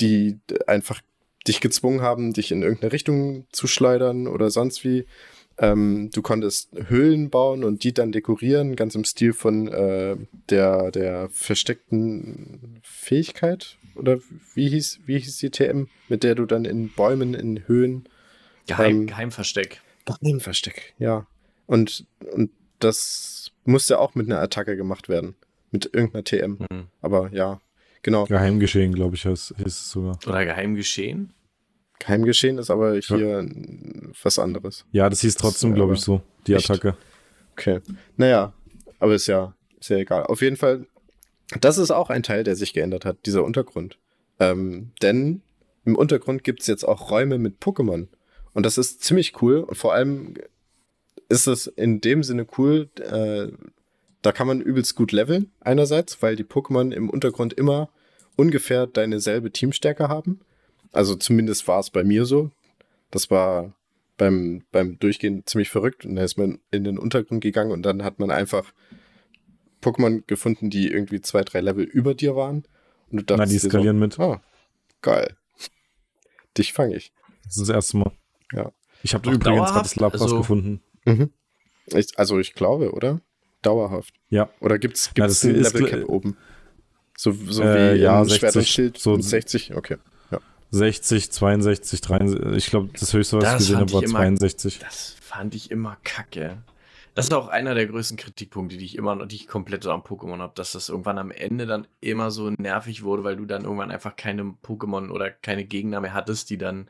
die 0.00 0.38
einfach 0.68 1.00
dich 1.48 1.60
gezwungen 1.60 2.02
haben, 2.02 2.34
dich 2.34 2.52
in 2.52 2.62
irgendeine 2.62 2.92
Richtung 2.92 3.46
zu 3.50 3.66
schleudern 3.66 4.28
oder 4.28 4.50
sonst 4.50 4.84
wie. 4.84 5.06
Ähm, 5.58 6.10
du 6.12 6.22
konntest 6.22 6.70
Höhlen 6.88 7.30
bauen 7.30 7.62
und 7.62 7.84
die 7.84 7.94
dann 7.94 8.10
dekorieren, 8.10 8.74
ganz 8.74 8.94
im 8.94 9.04
Stil 9.04 9.32
von 9.32 9.68
äh, 9.68 10.16
der, 10.50 10.90
der 10.90 11.28
versteckten 11.30 12.80
Fähigkeit. 12.82 13.76
Oder 13.94 14.18
wie 14.54 14.68
hieß, 14.68 15.00
wie 15.06 15.18
hieß 15.18 15.38
die 15.38 15.50
TM, 15.50 15.86
mit 16.08 16.24
der 16.24 16.34
du 16.34 16.46
dann 16.46 16.64
in 16.64 16.90
Bäumen, 16.90 17.34
in 17.34 17.68
Höhen. 17.68 18.08
Geheim, 18.66 19.02
ähm, 19.02 19.06
Geheimversteck. 19.06 19.80
Geheimversteck, 20.06 20.94
ja. 20.98 21.26
Und, 21.66 22.06
und 22.32 22.50
das 22.80 23.52
musste 23.64 23.98
auch 23.98 24.14
mit 24.14 24.26
einer 24.26 24.40
Attacke 24.40 24.76
gemacht 24.76 25.08
werden. 25.08 25.36
Mit 25.70 25.90
irgendeiner 25.92 26.24
TM. 26.24 26.58
Mhm. 26.70 26.86
Aber 27.00 27.30
ja, 27.32 27.60
genau. 28.02 28.26
Geheimgeschehen, 28.26 28.92
glaube 28.92 29.16
ich, 29.16 29.22
hieß 29.22 29.54
es 29.64 29.90
sogar. 29.90 30.18
Oder 30.26 30.44
Geheimgeschehen? 30.44 31.32
Geheimgeschehen 31.98 32.58
ist 32.58 32.70
aber 32.70 32.96
hier 32.96 33.42
ja. 33.42 33.48
was 34.22 34.38
anderes. 34.38 34.84
Ja, 34.92 35.08
das 35.08 35.20
hieß 35.20 35.36
trotzdem, 35.36 35.74
glaube 35.74 35.94
ich, 35.94 36.00
so, 36.00 36.20
die 36.46 36.54
echt? 36.54 36.70
Attacke. 36.70 36.96
Okay. 37.52 37.80
Naja, 38.16 38.52
aber 38.98 39.14
ist 39.14 39.26
ja, 39.26 39.54
ist 39.78 39.90
ja 39.90 39.98
egal. 39.98 40.24
Auf 40.24 40.42
jeden 40.42 40.56
Fall, 40.56 40.86
das 41.60 41.78
ist 41.78 41.90
auch 41.90 42.10
ein 42.10 42.22
Teil, 42.22 42.44
der 42.44 42.56
sich 42.56 42.72
geändert 42.72 43.04
hat, 43.04 43.26
dieser 43.26 43.44
Untergrund. 43.44 43.98
Ähm, 44.40 44.90
denn 45.02 45.42
im 45.84 45.96
Untergrund 45.96 46.44
gibt 46.44 46.60
es 46.60 46.66
jetzt 46.66 46.84
auch 46.84 47.10
Räume 47.10 47.38
mit 47.38 47.60
Pokémon. 47.60 48.08
Und 48.52 48.66
das 48.66 48.78
ist 48.78 49.02
ziemlich 49.02 49.40
cool. 49.42 49.58
Und 49.60 49.76
vor 49.76 49.94
allem 49.94 50.34
ist 51.28 51.46
es 51.46 51.66
in 51.66 52.00
dem 52.00 52.22
Sinne 52.22 52.46
cool, 52.58 52.88
äh, 53.00 53.52
da 54.22 54.32
kann 54.32 54.46
man 54.46 54.60
übelst 54.60 54.94
gut 54.94 55.12
leveln, 55.12 55.50
einerseits, 55.60 56.22
weil 56.22 56.36
die 56.36 56.44
Pokémon 56.44 56.92
im 56.92 57.10
Untergrund 57.10 57.52
immer 57.52 57.90
ungefähr 58.36 58.86
deine 58.86 59.20
selbe 59.20 59.50
Teamstärke 59.50 60.08
haben. 60.08 60.40
Also 60.94 61.16
zumindest 61.16 61.66
war 61.66 61.80
es 61.80 61.90
bei 61.90 62.04
mir 62.04 62.24
so. 62.24 62.50
Das 63.10 63.30
war 63.30 63.74
beim, 64.16 64.62
beim 64.70 64.98
Durchgehen 64.98 65.42
ziemlich 65.44 65.68
verrückt. 65.68 66.06
Und 66.06 66.14
da 66.16 66.22
ist 66.22 66.38
man 66.38 66.60
in 66.70 66.84
den 66.84 66.98
Untergrund 66.98 67.42
gegangen 67.42 67.72
und 67.72 67.82
dann 67.82 68.04
hat 68.04 68.20
man 68.20 68.30
einfach 68.30 68.72
Pokémon 69.82 70.22
gefunden, 70.26 70.70
die 70.70 70.90
irgendwie 70.90 71.20
zwei, 71.20 71.42
drei 71.42 71.60
Level 71.60 71.84
über 71.84 72.14
dir 72.14 72.36
waren. 72.36 72.64
Und 73.10 73.18
du 73.18 73.24
dachtest, 73.24 73.52
Na, 73.52 73.52
die 73.52 73.58
skalieren 73.58 73.98
so, 73.98 74.00
mit. 74.00 74.18
Ah, 74.20 74.40
geil. 75.02 75.36
Dich 76.56 76.72
fange 76.72 76.96
ich. 76.96 77.12
Das 77.44 77.56
ist 77.56 77.68
das 77.68 77.74
erste 77.74 77.96
Mal. 77.98 78.12
Ja. 78.52 78.72
Ich 79.02 79.14
habe 79.14 79.30
übrigens 79.30 79.70
gerade 79.70 79.82
das 79.82 79.96
Lab 79.96 80.12
also, 80.14 80.38
gefunden. 80.38 80.80
Mhm. 81.04 81.30
Ich, 81.86 82.18
also 82.18 82.38
ich 82.38 82.54
glaube, 82.54 82.92
oder? 82.92 83.20
Dauerhaft. 83.62 84.14
Ja. 84.30 84.48
Oder 84.60 84.78
gibt 84.78 84.96
es 84.96 85.10
ein 85.16 85.54
Level 85.54 85.86
Cap 85.86 86.08
oben? 86.08 86.36
So, 87.16 87.32
so 87.32 87.62
äh, 87.62 87.94
wie 87.94 88.00
ja, 88.00 88.24
60, 88.24 88.38
Schwert 88.38 88.56
und 88.56 88.66
Schild 88.66 88.98
so 88.98 89.20
60? 89.20 89.74
Okay. 89.74 89.96
60, 90.74 91.30
62, 91.30 92.00
63. 92.00 92.56
Ich 92.56 92.66
glaube, 92.66 92.90
das 92.98 93.12
höchste, 93.12 93.36
was 93.36 93.44
das 93.44 93.52
ich 93.52 93.58
gesehen 93.68 93.80
habe, 93.80 93.92
war 93.92 94.02
immer, 94.02 94.18
62. 94.18 94.80
Das 94.80 95.16
fand 95.20 95.54
ich 95.54 95.70
immer 95.70 95.96
kacke. 96.02 96.62
Das 97.14 97.26
ist 97.26 97.32
auch 97.32 97.46
einer 97.46 97.74
der 97.74 97.86
größten 97.86 98.16
Kritikpunkte, 98.16 98.76
die 98.76 98.84
ich 98.84 98.96
immer 98.96 99.14
noch, 99.14 99.26
die 99.26 99.36
ich 99.36 99.46
komplett 99.46 99.84
so 99.84 99.92
am 99.92 100.02
Pokémon 100.02 100.38
habe, 100.38 100.52
dass 100.56 100.72
das 100.72 100.88
irgendwann 100.88 101.18
am 101.18 101.30
Ende 101.30 101.66
dann 101.66 101.86
immer 102.00 102.32
so 102.32 102.50
nervig 102.50 103.04
wurde, 103.04 103.22
weil 103.22 103.36
du 103.36 103.44
dann 103.44 103.62
irgendwann 103.62 103.92
einfach 103.92 104.16
keine 104.16 104.56
Pokémon 104.64 105.10
oder 105.10 105.30
keine 105.30 105.64
Gegner 105.64 106.00
mehr 106.00 106.12
hattest, 106.12 106.50
die 106.50 106.58
dann 106.58 106.88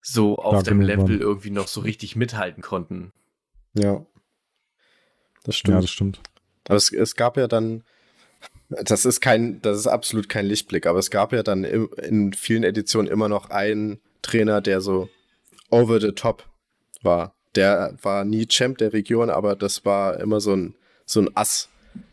so 0.00 0.36
auf 0.36 0.62
dem 0.62 0.80
Level 0.80 1.20
irgendwie 1.20 1.50
noch 1.50 1.68
so 1.68 1.82
richtig 1.82 2.16
mithalten 2.16 2.62
konnten. 2.62 3.12
Ja. 3.74 4.06
Das 5.44 5.56
stimmt. 5.56 5.74
Ja, 5.74 5.80
das 5.82 5.90
stimmt. 5.90 6.20
Aber 6.66 6.76
es, 6.76 6.90
es 6.90 7.14
gab 7.14 7.36
ja 7.36 7.46
dann, 7.46 7.84
das 8.68 9.04
ist 9.04 9.20
kein, 9.20 9.60
das 9.62 9.78
ist 9.78 9.86
absolut 9.86 10.28
kein 10.28 10.46
Lichtblick, 10.46 10.86
aber 10.86 10.98
es 10.98 11.10
gab 11.10 11.32
ja 11.32 11.42
dann 11.42 11.64
in, 11.64 11.86
in 12.02 12.32
vielen 12.32 12.64
Editionen 12.64 13.10
immer 13.10 13.28
noch 13.28 13.50
einen 13.50 14.00
Trainer, 14.22 14.60
der 14.60 14.80
so 14.80 15.08
over 15.70 16.00
the 16.00 16.12
top 16.12 16.44
war. 17.02 17.34
Der 17.54 17.96
war 18.02 18.24
nie 18.24 18.46
Champ 18.46 18.78
der 18.78 18.92
Region, 18.92 19.30
aber 19.30 19.56
das 19.56 19.84
war 19.84 20.20
immer 20.20 20.40
so 20.40 20.54
ein, 20.54 20.74
so 21.04 21.20
ein 21.20 21.30
Ass. 21.34 21.68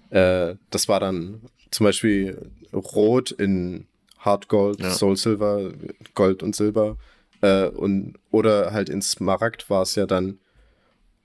Äh, 0.10 0.56
das 0.70 0.88
war 0.88 1.00
dann 1.00 1.42
zum 1.72 1.86
Beispiel 1.86 2.52
Rot 2.72 3.32
in 3.32 3.88
Hard 4.20 4.48
Gold, 4.48 4.80
ja. 4.80 4.92
Soul 4.92 5.18
Silver, 5.18 5.72
Gold 6.14 6.44
und 6.44 6.56
Silber. 6.56 6.98
Äh, 7.42 7.68
und, 7.68 8.14
oder 8.32 8.72
halt 8.72 8.90
in 8.90 9.02
Smaragd 9.02 9.70
war 9.70 9.82
es 9.82 9.96
ja 9.96 10.06
dann 10.06 10.40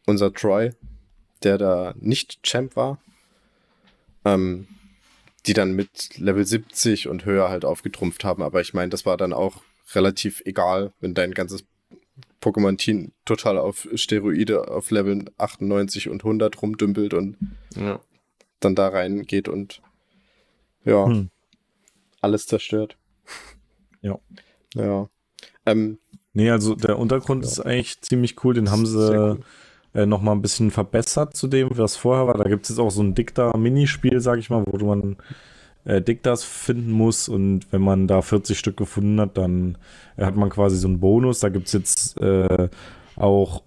unser 0.07 0.33
Troy, 0.33 0.73
der 1.43 1.59
da 1.59 1.95
nicht 2.01 2.43
Champ 2.43 2.75
war. 2.75 2.99
Ähm, 4.25 4.67
die 5.47 5.53
dann 5.53 5.73
mit 5.73 6.19
Level 6.19 6.45
70 6.45 7.09
und 7.09 7.25
höher 7.25 7.49
halt 7.49 7.65
aufgetrumpft 7.65 8.25
haben. 8.25 8.43
Aber 8.43 8.61
ich 8.61 8.75
meine, 8.75 8.91
das 8.91 9.07
war 9.07 9.17
dann 9.17 9.33
auch 9.33 9.63
relativ 9.95 10.43
egal, 10.45 10.93
wenn 11.01 11.15
dein 11.15 11.33
ganzes 11.33 11.65
Pokémon-Team 12.41 13.13
total 13.25 13.59
auf 13.59 13.89
Steroide 13.95 14.69
auf 14.69 14.91
Level 14.91 15.25
98 15.39 16.09
und 16.09 16.25
100 16.25 16.61
rumdümpelt 16.61 17.15
und 17.15 17.37
ja. 17.75 18.01
dann 18.61 18.75
da 18.75 18.89
reingeht 18.89 19.49
und 19.49 19.83
ja, 20.85 21.07
hm. 21.07 21.31
alles 22.21 22.47
zerstört. 22.47 22.97
Ja. 24.01 24.17
Ja. 24.77 25.09
Ähm, 25.67 25.99
nee, 26.33 26.49
also 26.51 26.77
der 26.77 27.01
Untergrund 27.01 27.45
ja. 27.45 27.51
ist 27.51 27.59
eigentlich 27.59 28.01
ziemlich 28.01 28.45
cool. 28.45 28.55
Den 28.55 28.71
haben 28.71 28.87
sie 28.87 29.11
cool. 29.11 29.41
Äh, 29.99 30.07
nochmal 30.07 30.35
ein 30.35 30.43
bisschen 30.43 30.71
verbessert 30.71 31.37
zu 31.37 31.49
dem, 31.49 31.71
was 31.73 31.97
vorher 31.97 32.27
war. 32.27 32.35
Da 32.35 32.45
gibt 32.45 32.65
es 32.65 32.71
jetzt 32.71 32.79
auch 32.79 32.91
so 32.91 33.03
ein 33.03 33.15
Dicta-Minispiel, 33.15 34.21
sag 34.21 34.39
ich 34.39 34.51
mal, 34.51 34.65
wo 34.67 34.85
man 34.87 35.17
äh, 35.85 36.01
Diktas 36.01 36.45
finden 36.45 36.93
muss. 36.93 37.29
Und 37.29 37.67
wenn 37.73 37.83
man 37.83 38.07
da 38.07 38.23
40 38.23 38.59
Stück 38.59 38.77
gefunden 38.77 39.21
hat, 39.21 39.37
dann 39.37 39.77
äh, 40.17 40.25
hat 40.25 40.37
man 40.37 40.51
quasi 40.51 40.77
so 40.77 40.89
einen 40.89 41.01
Bonus. 41.01 41.41
Da 41.41 41.49
gibt 41.49 41.67
es 41.67 41.73
jetzt 41.73 42.21
äh, 42.21 42.69
auch 43.17 43.63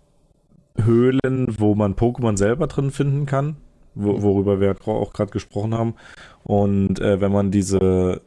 Höhlen, 0.78 1.48
wo 1.60 1.76
man 1.76 1.96
Pokémon 1.96 2.38
selber 2.38 2.68
drin 2.68 2.92
finden 2.92 3.26
kann, 3.26 3.58
wo, 3.94 4.22
worüber 4.22 4.62
wir 4.62 4.76
auch 4.86 5.14
gerade 5.14 5.32
gesprochen 5.32 5.74
haben. 5.74 5.96
Und 6.44 7.00
äh, 7.02 7.20
wenn 7.20 7.32
man 7.32 7.52
diese 7.52 8.22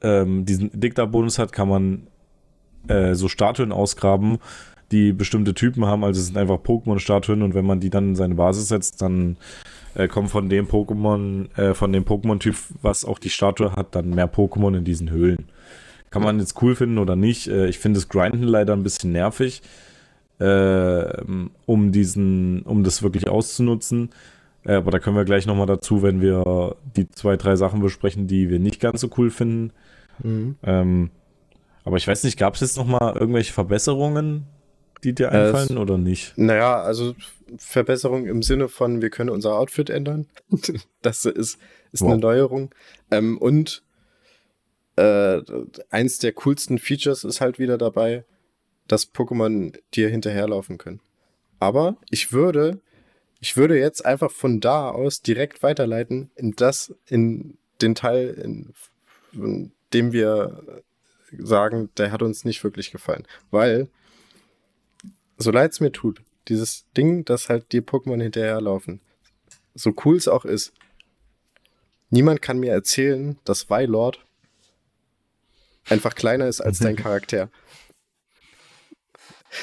ähm, 0.00 0.44
diesen 0.44 0.70
Dikta-Bonus 0.78 1.38
hat, 1.38 1.52
kann 1.52 1.68
man 1.68 2.06
äh, 2.88 3.14
so 3.14 3.28
Statuen 3.28 3.70
ausgraben, 3.70 4.38
die 4.92 5.12
bestimmte 5.12 5.54
Typen 5.54 5.86
haben. 5.86 6.04
Also 6.04 6.20
es 6.20 6.26
sind 6.26 6.36
einfach 6.36 6.58
Pokémon-Statuen 6.58 7.42
und 7.42 7.54
wenn 7.54 7.64
man 7.64 7.80
die 7.80 7.90
dann 7.90 8.10
in 8.10 8.16
seine 8.16 8.34
Basis 8.34 8.68
setzt, 8.68 9.02
dann 9.02 9.36
äh, 9.94 10.08
kommen 10.08 10.28
von 10.28 10.48
dem 10.48 10.66
Pokémon, 10.66 11.54
äh, 11.58 11.74
von 11.74 11.92
dem 11.92 12.04
Pokémon-Typ, 12.04 12.54
was 12.82 13.04
auch 13.04 13.18
die 13.18 13.30
Statue 13.30 13.74
hat, 13.74 13.94
dann 13.94 14.10
mehr 14.10 14.32
Pokémon 14.32 14.76
in 14.76 14.84
diesen 14.84 15.10
Höhlen. 15.10 15.46
Kann 16.10 16.22
man 16.22 16.38
jetzt 16.38 16.60
cool 16.62 16.74
finden 16.74 16.98
oder 16.98 17.16
nicht. 17.16 17.48
Äh, 17.48 17.68
ich 17.68 17.78
finde 17.78 17.98
das 17.98 18.08
Grinden 18.08 18.44
leider 18.44 18.74
ein 18.74 18.82
bisschen 18.82 19.12
nervig, 19.12 19.62
äh, 20.38 21.22
um 21.66 21.92
diesen, 21.92 22.62
um 22.62 22.84
das 22.84 23.02
wirklich 23.02 23.28
auszunutzen. 23.28 24.10
Äh, 24.64 24.74
aber 24.74 24.90
da 24.90 24.98
können 24.98 25.16
wir 25.16 25.24
gleich 25.24 25.46
nochmal 25.46 25.66
dazu, 25.66 26.02
wenn 26.02 26.20
wir 26.20 26.76
die 26.96 27.08
zwei, 27.10 27.36
drei 27.36 27.56
Sachen 27.56 27.80
besprechen, 27.80 28.26
die 28.26 28.50
wir 28.50 28.58
nicht 28.58 28.80
ganz 28.80 29.00
so 29.00 29.10
cool 29.16 29.30
finden. 29.30 29.72
Mhm. 30.22 30.56
Ähm, 30.62 31.10
aber 31.84 31.96
ich 31.96 32.06
weiß 32.06 32.24
nicht, 32.24 32.38
gab 32.38 32.54
es 32.54 32.60
jetzt 32.60 32.76
nochmal 32.76 33.16
irgendwelche 33.18 33.52
Verbesserungen 33.52 34.46
die 35.04 35.14
dir 35.14 35.26
äh, 35.26 35.46
einfallen 35.46 35.76
äh, 35.76 35.80
oder 35.80 35.98
nicht? 35.98 36.36
Naja, 36.36 36.80
also 36.80 37.14
Verbesserung 37.58 38.26
im 38.26 38.42
Sinne 38.42 38.68
von, 38.68 39.02
wir 39.02 39.10
können 39.10 39.30
unser 39.30 39.56
Outfit 39.56 39.90
ändern. 39.90 40.26
das 41.02 41.24
ist, 41.24 41.58
ist 41.92 42.02
wow. 42.02 42.12
eine 42.12 42.20
Neuerung. 42.20 42.74
Ähm, 43.10 43.38
und 43.38 43.82
äh, 44.96 45.40
eins 45.90 46.18
der 46.18 46.32
coolsten 46.32 46.78
Features 46.78 47.24
ist 47.24 47.40
halt 47.40 47.58
wieder 47.58 47.78
dabei, 47.78 48.24
dass 48.88 49.12
Pokémon 49.12 49.78
dir 49.94 50.08
hinterherlaufen 50.08 50.78
können. 50.78 51.00
Aber 51.60 51.96
ich 52.10 52.32
würde, 52.32 52.80
ich 53.40 53.56
würde 53.56 53.78
jetzt 53.78 54.04
einfach 54.04 54.30
von 54.30 54.60
da 54.60 54.90
aus 54.90 55.22
direkt 55.22 55.62
weiterleiten 55.62 56.30
in 56.34 56.52
das, 56.52 56.94
in 57.06 57.56
den 57.80 57.94
Teil, 57.94 58.30
in, 58.30 58.72
in 59.32 59.72
dem 59.92 60.12
wir 60.12 60.82
sagen, 61.38 61.90
der 61.96 62.12
hat 62.12 62.22
uns 62.22 62.44
nicht 62.44 62.62
wirklich 62.64 62.90
gefallen. 62.90 63.26
Weil 63.50 63.88
so 65.42 65.50
leid 65.50 65.72
es 65.72 65.80
mir 65.80 65.92
tut, 65.92 66.22
dieses 66.48 66.86
Ding, 66.96 67.24
dass 67.24 67.48
halt 67.48 67.72
die 67.72 67.80
Pokémon 67.80 68.20
hinterherlaufen, 68.20 69.00
so 69.74 69.92
cool 70.04 70.16
es 70.16 70.28
auch 70.28 70.44
ist, 70.44 70.72
niemand 72.10 72.42
kann 72.42 72.58
mir 72.58 72.72
erzählen, 72.72 73.38
dass 73.44 73.70
Weilord 73.70 74.24
einfach 75.88 76.14
kleiner 76.14 76.46
ist 76.46 76.60
als 76.60 76.78
dein 76.78 76.96
Charakter. 76.96 77.50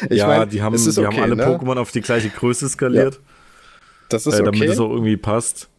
Ich 0.10 0.18
ja, 0.18 0.28
mein, 0.28 0.50
die 0.50 0.62
haben, 0.62 0.76
die 0.76 0.90
okay, 0.90 1.06
haben 1.06 1.20
alle 1.20 1.36
ne? 1.36 1.46
Pokémon 1.46 1.78
auf 1.78 1.92
die 1.92 2.02
gleiche 2.02 2.30
Größe 2.30 2.70
skaliert. 2.70 3.16
Ja. 3.16 3.22
Das 4.10 4.28
ist 4.28 4.36
äh, 4.36 4.44
damit 4.44 4.62
okay. 4.62 4.72
es 4.72 4.80
auch 4.80 4.90
irgendwie 4.90 5.18
passt. 5.18 5.70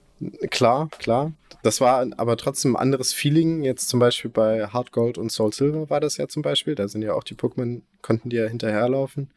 Klar, 0.51 0.89
klar. 0.99 1.33
Das 1.63 1.81
war 1.81 2.07
aber 2.17 2.37
trotzdem 2.37 2.75
ein 2.75 2.81
anderes 2.81 3.13
Feeling. 3.13 3.63
Jetzt 3.63 3.89
zum 3.89 4.01
Beispiel 4.01 4.31
bei 4.31 4.67
Hard 4.67 4.93
Gold 4.93 5.19
und 5.19 5.31
Soul 5.31 5.53
Silver 5.53 5.91
war 5.91 6.01
das 6.01 6.17
ja 6.17 6.27
zum 6.27 6.43
Beispiel. 6.43 6.75
Da 6.75 6.89
sind 6.89 7.03
ja 7.03 7.15
auch 7.15 7.25
die 7.25 7.35
Pokémon, 7.35 7.83
konnten 8.03 8.31
die 8.31 8.37
ja 8.37 8.47
hinterherlaufen. 8.47 9.31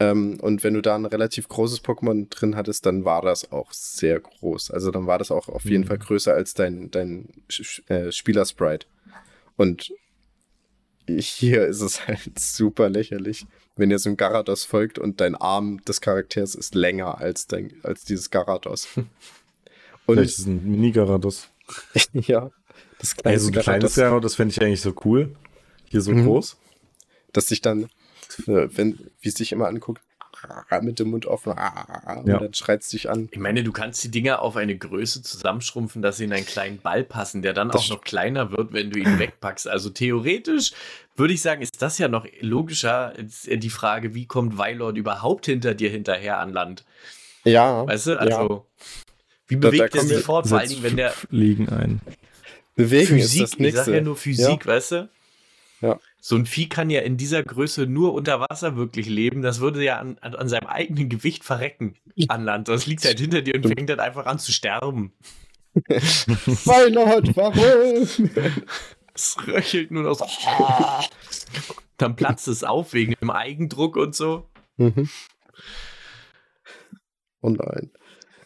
Ähm, 0.00 0.38
und 0.40 0.64
wenn 0.64 0.74
du 0.74 0.80
da 0.80 0.96
ein 0.96 1.06
relativ 1.06 1.48
großes 1.48 1.84
Pokémon 1.84 2.28
drin 2.28 2.56
hattest, 2.56 2.84
dann 2.86 3.04
war 3.04 3.22
das 3.22 3.52
auch 3.52 3.72
sehr 3.72 4.20
groß. 4.20 4.70
Also 4.70 4.90
dann 4.90 5.06
war 5.06 5.18
das 5.18 5.30
auch 5.30 5.48
auf 5.48 5.64
jeden 5.64 5.84
mhm. 5.84 5.88
Fall 5.88 5.98
größer 5.98 6.34
als 6.34 6.54
dein, 6.54 6.90
dein 6.90 7.28
äh, 7.88 8.10
Spielersprite. 8.10 8.86
Und 9.56 9.92
hier 11.08 11.66
ist 11.66 11.80
es 11.80 12.06
halt 12.06 12.38
super 12.38 12.88
lächerlich, 12.88 13.46
wenn 13.76 13.90
ihr 13.90 13.98
so 13.98 14.10
ein 14.10 14.16
Garados 14.16 14.64
folgt 14.64 14.98
und 14.98 15.20
dein 15.20 15.34
Arm 15.34 15.82
des 15.84 16.00
Charakters 16.00 16.54
ist 16.54 16.74
länger 16.74 17.18
als, 17.18 17.46
dein, 17.46 17.72
als 17.82 18.04
dieses 18.04 18.30
Garados. 18.30 18.88
Und 20.06 20.16
Vielleicht 20.16 20.32
ist 20.32 20.38
es 20.40 20.46
ein 20.46 20.62
Mini-Garados. 20.70 21.48
ja. 22.12 22.50
Das 22.98 23.16
kleine 23.16 23.36
also 23.36 23.48
ein 23.48 23.54
kleines 23.54 23.94
Garados 23.94 24.34
fände 24.34 24.52
ich 24.52 24.60
eigentlich 24.60 24.82
so 24.82 24.94
cool. 25.06 25.34
Hier 25.88 26.02
so 26.02 26.12
mhm. 26.12 26.26
groß. 26.26 26.58
Dass 27.32 27.46
sich 27.46 27.62
dann 27.62 27.88
wenn, 28.46 29.10
wie 29.20 29.28
es 29.28 29.34
sich 29.34 29.52
immer 29.52 29.68
anguckt, 29.68 30.02
mit 30.82 30.98
dem 30.98 31.10
Mund 31.10 31.26
offen, 31.26 31.52
und 31.52 32.28
ja. 32.28 32.38
dann 32.38 32.54
schreit 32.54 32.82
es 32.82 32.88
dich 32.88 33.08
an. 33.08 33.28
Ich 33.30 33.38
meine, 33.38 33.64
du 33.64 33.72
kannst 33.72 34.04
die 34.04 34.10
Dinger 34.10 34.42
auf 34.42 34.56
eine 34.56 34.76
Größe 34.76 35.22
zusammenschrumpfen, 35.22 36.02
dass 36.02 36.18
sie 36.18 36.24
in 36.24 36.32
einen 36.32 36.46
kleinen 36.46 36.78
Ball 36.78 37.04
passen, 37.04 37.42
der 37.42 37.52
dann 37.52 37.70
das 37.70 37.82
auch 37.82 37.96
noch 37.96 38.00
kleiner 38.02 38.50
wird, 38.50 38.72
wenn 38.72 38.90
du 38.90 38.98
ihn 38.98 39.18
wegpackst. 39.18 39.68
Also 39.68 39.90
theoretisch 39.90 40.72
würde 41.16 41.34
ich 41.34 41.40
sagen, 41.40 41.62
ist 41.62 41.80
das 41.80 41.98
ja 41.98 42.08
noch 42.08 42.26
logischer 42.40 43.14
die 43.16 43.70
Frage, 43.70 44.14
wie 44.14 44.26
kommt 44.26 44.58
Weilord 44.58 44.96
überhaupt 44.96 45.46
hinter 45.46 45.74
dir 45.74 45.90
hinterher 45.90 46.38
an 46.38 46.52
Land? 46.52 46.84
Ja. 47.44 47.86
Weißt 47.86 48.08
du, 48.08 48.20
also 48.20 48.40
ja. 48.40 48.84
wie 49.46 49.56
bewegt 49.56 49.94
er 49.94 50.02
sich 50.02 50.24
fort, 50.24 50.48
vor 50.48 50.58
allen 50.58 50.68
Dingen, 50.68 50.82
wenn 50.82 50.96
der 50.96 51.14
Liegen 51.30 51.68
ein. 51.68 52.00
Bewegen 52.74 53.18
Physik, 53.18 53.42
ist 53.44 53.52
das 53.52 53.58
nächste. 53.60 53.80
Ich 53.80 53.86
sag 53.86 53.94
ja 53.94 54.00
nur 54.00 54.16
Physik, 54.16 54.64
ja. 54.64 54.66
weißt 54.66 54.92
du? 54.92 55.08
Ja. 55.80 56.00
So 56.26 56.36
ein 56.36 56.46
Vieh 56.46 56.70
kann 56.70 56.88
ja 56.88 57.02
in 57.02 57.18
dieser 57.18 57.42
Größe 57.42 57.86
nur 57.86 58.14
unter 58.14 58.40
Wasser 58.40 58.76
wirklich 58.76 59.10
leben. 59.10 59.42
Das 59.42 59.60
würde 59.60 59.84
ja 59.84 59.98
an, 59.98 60.16
an, 60.22 60.34
an 60.34 60.48
seinem 60.48 60.68
eigenen 60.68 61.10
Gewicht 61.10 61.44
verrecken 61.44 61.96
an 62.28 62.44
Land. 62.44 62.68
Das 62.68 62.86
liegt 62.86 63.04
halt 63.04 63.20
hinter 63.20 63.42
dir 63.42 63.56
und 63.56 63.66
fängt 63.66 63.90
dann 63.90 64.00
einfach 64.00 64.24
an 64.24 64.38
zu 64.38 64.50
sterben. 64.50 65.12
Weihnacht, 65.74 67.36
warum? 67.36 68.08
Es 69.12 69.36
röchelt 69.46 69.90
nur 69.90 70.04
noch 70.04 70.14
so. 70.14 70.24
dann 71.98 72.16
platzt 72.16 72.48
es 72.48 72.64
auf 72.64 72.94
wegen 72.94 73.12
dem 73.20 73.28
Eigendruck 73.28 73.98
und 73.98 74.14
so. 74.14 74.48
Mhm. 74.78 75.10
Oh 77.42 77.50
nein. 77.50 77.90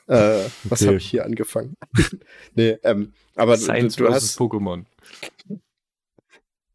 Äh, 0.09 0.49
was 0.65 0.83
okay. 0.83 0.87
habe 0.89 0.97
ich 0.97 1.09
hier 1.09 1.25
angefangen? 1.25 1.77
nee, 2.57 2.77
ähm, 2.83 3.13
aber 3.37 3.57
Science 3.57 3.95
du, 3.95 4.07
du 4.07 4.11
hast 4.13 4.37
Pokémon. 4.37 4.85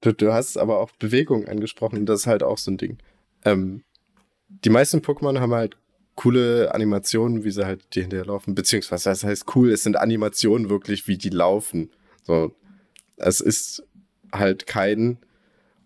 Du, 0.04 0.12
du 0.12 0.34
hast 0.34 0.58
aber 0.58 0.80
auch 0.80 0.92
Bewegung 0.92 1.48
angesprochen, 1.48 2.06
das 2.06 2.22
ist 2.22 2.28
halt 2.28 2.44
auch 2.44 2.58
so 2.58 2.72
ein 2.72 2.78
Ding. 2.78 2.98
Ähm, 3.46 3.84
die 4.50 4.70
meisten 4.70 5.00
Pokémon 5.00 5.40
haben 5.40 5.54
halt 5.54 5.78
coole 6.16 6.76
Animationen, 6.76 7.46
wie 7.46 7.52
sie 7.52 7.66
halt 7.66 7.96
dir 7.96 8.02
hinterherlaufen, 8.02 8.54
beziehungsweise 8.54 9.10
das 9.10 9.24
heißt 9.24 9.56
cool, 9.56 9.72
es 9.72 9.84
sind 9.84 9.96
Animationen 9.96 10.70
wirklich, 10.70 11.08
wie 11.08 11.18
die 11.18 11.30
laufen. 11.30 11.90
So, 12.24 12.54
es 13.16 13.40
ist 13.40 13.84
halt 14.34 14.68
kein 14.68 15.20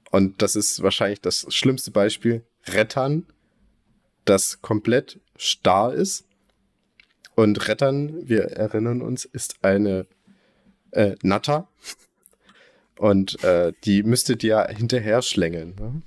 Und 0.10 0.41
das 0.41 0.56
ist 0.56 0.82
wahrscheinlich 0.82 1.21
das 1.21 1.45
schlimmste 1.49 1.91
Beispiel. 1.91 2.43
Rettern, 2.65 3.27
das 4.25 4.63
komplett 4.63 5.19
starr 5.36 5.93
ist. 5.93 6.25
Und 7.36 7.67
Rettern, 7.67 8.27
wir 8.27 8.45
erinnern 8.45 9.03
uns, 9.03 9.25
ist 9.25 9.63
eine 9.63 10.08
äh, 10.89 11.15
Natter. 11.21 11.69
Und 12.97 13.43
äh, 13.43 13.73
die 13.83 14.03
müsstet 14.03 14.43
ihr 14.43 14.67
hinterher 14.75 15.21
schlängeln. 15.21 15.75
Ne? 15.79 16.01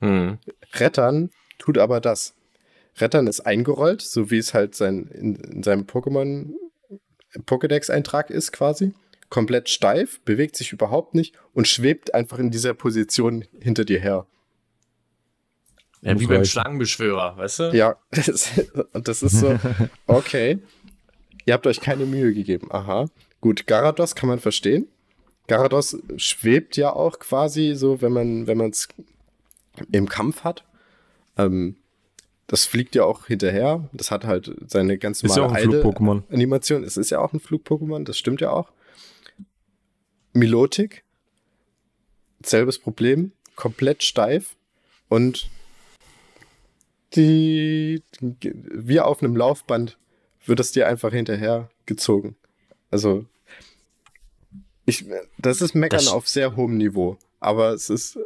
Hm. 0.00 0.38
Rettern 0.74 1.30
tut 1.58 1.78
aber 1.78 2.00
das. 2.00 2.34
Rettern 2.98 3.26
ist 3.26 3.40
eingerollt, 3.40 4.02
so 4.02 4.30
wie 4.30 4.38
es 4.38 4.52
halt 4.54 4.74
sein, 4.74 5.06
in, 5.06 5.36
in 5.36 5.62
seinem 5.62 5.82
Pokémon 5.82 6.52
Pokédex-Eintrag 7.46 8.30
ist 8.30 8.52
quasi. 8.52 8.92
Komplett 9.30 9.70
steif, 9.70 10.20
bewegt 10.24 10.56
sich 10.56 10.72
überhaupt 10.72 11.14
nicht 11.14 11.34
und 11.54 11.66
schwebt 11.66 12.14
einfach 12.14 12.38
in 12.38 12.50
dieser 12.50 12.74
Position 12.74 13.44
hinter 13.58 13.84
dir 13.84 14.00
her. 14.00 14.26
Ja, 16.02 16.18
wie 16.18 16.26
beim 16.26 16.44
Schlangenbeschwörer, 16.44 17.36
weißt 17.38 17.60
du? 17.60 17.64
Ja, 17.72 17.96
und 18.92 19.08
das 19.08 19.22
ist 19.22 19.38
so, 19.38 19.58
okay, 20.06 20.58
ihr 21.46 21.54
habt 21.54 21.66
euch 21.66 21.80
keine 21.80 22.04
Mühe 22.04 22.34
gegeben. 22.34 22.68
Aha. 22.70 23.06
Gut, 23.40 23.66
Garados 23.66 24.14
kann 24.14 24.28
man 24.28 24.40
verstehen. 24.40 24.88
Garados 25.52 25.98
schwebt 26.16 26.78
ja 26.78 26.94
auch 26.94 27.18
quasi 27.18 27.74
so, 27.74 28.00
wenn 28.00 28.12
man 28.12 28.46
wenn 28.46 28.58
es 28.62 28.88
im 29.90 30.08
Kampf 30.08 30.44
hat. 30.44 30.64
Ähm, 31.36 31.76
das 32.46 32.64
fliegt 32.64 32.94
ja 32.94 33.04
auch 33.04 33.26
hinterher. 33.26 33.86
Das 33.92 34.10
hat 34.10 34.24
halt 34.24 34.50
seine 34.66 34.96
ganz 34.96 35.22
normale 35.22 35.58
ist 35.58 35.66
ja 35.66 35.70
Flug-Pokémon. 35.70 36.22
Animation. 36.32 36.84
Es 36.84 36.96
ist 36.96 37.10
ja 37.10 37.18
auch 37.18 37.34
ein 37.34 37.40
Flug-Pokémon, 37.40 38.04
das 38.04 38.16
stimmt 38.16 38.40
ja 38.40 38.48
auch. 38.48 38.72
Milotic, 40.32 41.04
selbes 42.42 42.78
Problem, 42.78 43.32
komplett 43.54 44.02
steif 44.02 44.56
und 45.10 45.50
die, 47.14 48.02
wie 48.40 49.00
auf 49.00 49.22
einem 49.22 49.36
Laufband 49.36 49.98
wird 50.46 50.60
es 50.60 50.72
dir 50.72 50.88
einfach 50.88 51.12
hinterher 51.12 51.68
gezogen. 51.84 52.36
Also, 52.90 53.26
ich, 54.84 55.04
das 55.38 55.60
ist 55.60 55.74
Meckern 55.74 55.98
das 55.98 56.08
auf 56.08 56.28
sehr 56.28 56.56
hohem 56.56 56.76
Niveau, 56.76 57.18
aber 57.40 57.72
es 57.72 57.90
ist, 57.90 58.18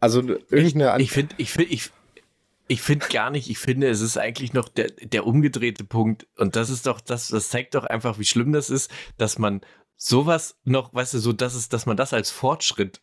also 0.00 0.20
irgendeine. 0.50 1.02
Ich, 1.02 1.08
ich 1.08 1.12
finde, 1.12 1.34
ich 1.38 1.50
finde, 1.50 1.72
ich, 1.72 1.90
ich 2.68 2.82
finde 2.82 3.06
gar 3.08 3.30
nicht, 3.30 3.50
ich 3.50 3.58
finde, 3.58 3.88
es 3.88 4.00
ist 4.00 4.16
eigentlich 4.16 4.52
noch 4.52 4.68
der, 4.68 4.90
der 4.90 5.26
umgedrehte 5.26 5.84
Punkt. 5.84 6.26
Und 6.36 6.56
das 6.56 6.70
ist 6.70 6.86
doch, 6.86 7.00
das, 7.00 7.28
das 7.28 7.48
zeigt 7.48 7.74
doch 7.74 7.84
einfach, 7.84 8.18
wie 8.18 8.24
schlimm 8.24 8.52
das 8.52 8.70
ist, 8.70 8.90
dass 9.18 9.38
man 9.38 9.60
sowas 9.96 10.56
noch, 10.64 10.94
weißt 10.94 11.14
du, 11.14 11.18
so, 11.18 11.32
dass 11.32 11.54
es, 11.54 11.68
dass 11.68 11.86
man 11.86 11.96
das 11.96 12.12
als 12.12 12.30
Fortschritt 12.30 13.02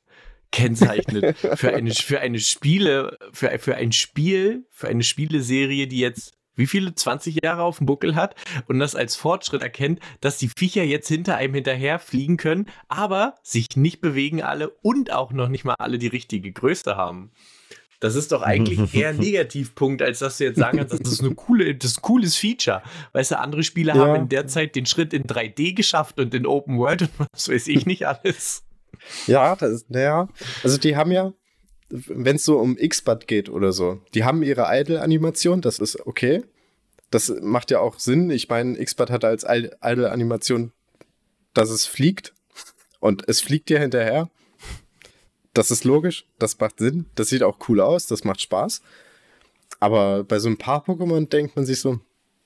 kennzeichnet 0.51 1.37
für 1.55 1.73
eine, 1.73 1.93
für 1.93 2.19
eine 2.21 2.39
Spiele, 2.39 3.17
für, 3.33 3.59
für 3.59 3.75
ein 3.75 3.91
Spiel, 3.91 4.65
für 4.71 4.87
eine 4.87 5.03
Spieleserie, 5.03 5.87
die 5.87 5.99
jetzt 5.99 6.36
wie 6.57 6.67
viele 6.67 6.93
20 6.93 7.39
Jahre 7.43 7.63
auf 7.63 7.77
dem 7.77 7.85
Buckel 7.85 8.15
hat 8.15 8.35
und 8.67 8.79
das 8.79 8.95
als 8.95 9.15
Fortschritt 9.15 9.61
erkennt, 9.61 9.99
dass 10.19 10.37
die 10.37 10.49
Viecher 10.49 10.83
jetzt 10.83 11.07
hinter 11.07 11.37
einem 11.37 11.53
hinterher 11.53 11.99
fliegen 11.99 12.37
können, 12.37 12.67
aber 12.89 13.35
sich 13.43 13.67
nicht 13.75 14.01
bewegen 14.01 14.41
alle 14.41 14.69
und 14.81 15.11
auch 15.11 15.31
noch 15.31 15.47
nicht 15.47 15.63
mal 15.63 15.75
alle 15.79 15.97
die 15.97 16.07
richtige 16.07 16.51
Größe 16.51 16.97
haben. 16.97 17.31
Das 17.99 18.15
ist 18.15 18.31
doch 18.31 18.41
eigentlich 18.41 18.93
eher 18.93 19.09
ein 19.09 19.17
Negativpunkt, 19.17 20.01
als 20.01 20.19
dass 20.19 20.37
du 20.37 20.45
jetzt 20.45 20.59
sagen 20.59 20.77
kannst, 20.77 20.93
das 20.93 21.11
ist 21.11 21.21
eine 21.21 21.33
coole, 21.33 21.73
das 21.75 21.91
ist 21.91 21.99
ein 21.99 22.01
cooles 22.01 22.35
Feature. 22.35 22.83
Weißt 23.13 23.31
du, 23.31 23.39
andere 23.39 23.63
Spiele 23.63 23.93
ja. 23.93 23.99
haben 23.99 24.15
in 24.23 24.29
der 24.29 24.47
Zeit 24.47 24.75
den 24.75 24.85
Schritt 24.85 25.13
in 25.13 25.23
3D 25.23 25.73
geschafft 25.73 26.19
und 26.19 26.33
in 26.33 26.45
Open 26.45 26.77
World 26.77 27.03
und 27.03 27.11
was 27.31 27.49
weiß 27.49 27.67
ich 27.67 27.85
nicht 27.85 28.05
alles. 28.05 28.63
Ja, 29.25 29.55
das 29.55 29.71
ist, 29.71 29.89
naja, 29.89 30.27
also 30.63 30.77
die 30.77 30.95
haben 30.95 31.11
ja, 31.11 31.33
wenn 31.89 32.35
es 32.35 32.45
so 32.45 32.59
um 32.59 32.77
X-Bud 32.77 33.27
geht 33.27 33.49
oder 33.49 33.71
so, 33.71 34.01
die 34.13 34.23
haben 34.23 34.43
ihre 34.43 34.67
Idle-Animation, 34.69 35.61
das 35.61 35.79
ist 35.79 36.05
okay. 36.05 36.43
Das 37.09 37.33
macht 37.41 37.71
ja 37.71 37.79
auch 37.79 37.99
Sinn. 37.99 38.29
Ich 38.29 38.49
meine, 38.49 38.77
X-Bud 38.77 39.09
hat 39.09 39.23
als 39.23 39.45
Idle-Animation, 39.45 40.73
dass 41.53 41.69
es 41.69 41.85
fliegt 41.85 42.33
und 42.99 43.27
es 43.27 43.41
fliegt 43.41 43.69
dir 43.69 43.79
hinterher. 43.79 44.29
Das 45.53 45.71
ist 45.71 45.85
logisch, 45.85 46.25
das 46.37 46.59
macht 46.59 46.79
Sinn, 46.79 47.07
das 47.15 47.29
sieht 47.29 47.41
auch 47.41 47.57
cool 47.67 47.81
aus, 47.81 48.05
das 48.05 48.23
macht 48.23 48.41
Spaß. 48.41 48.81
Aber 49.79 50.23
bei 50.23 50.39
so 50.39 50.49
ein 50.49 50.57
paar 50.57 50.83
Pokémon 50.85 51.29
denkt 51.29 51.55
man 51.55 51.65
sich 51.65 51.79
so, 51.79 51.99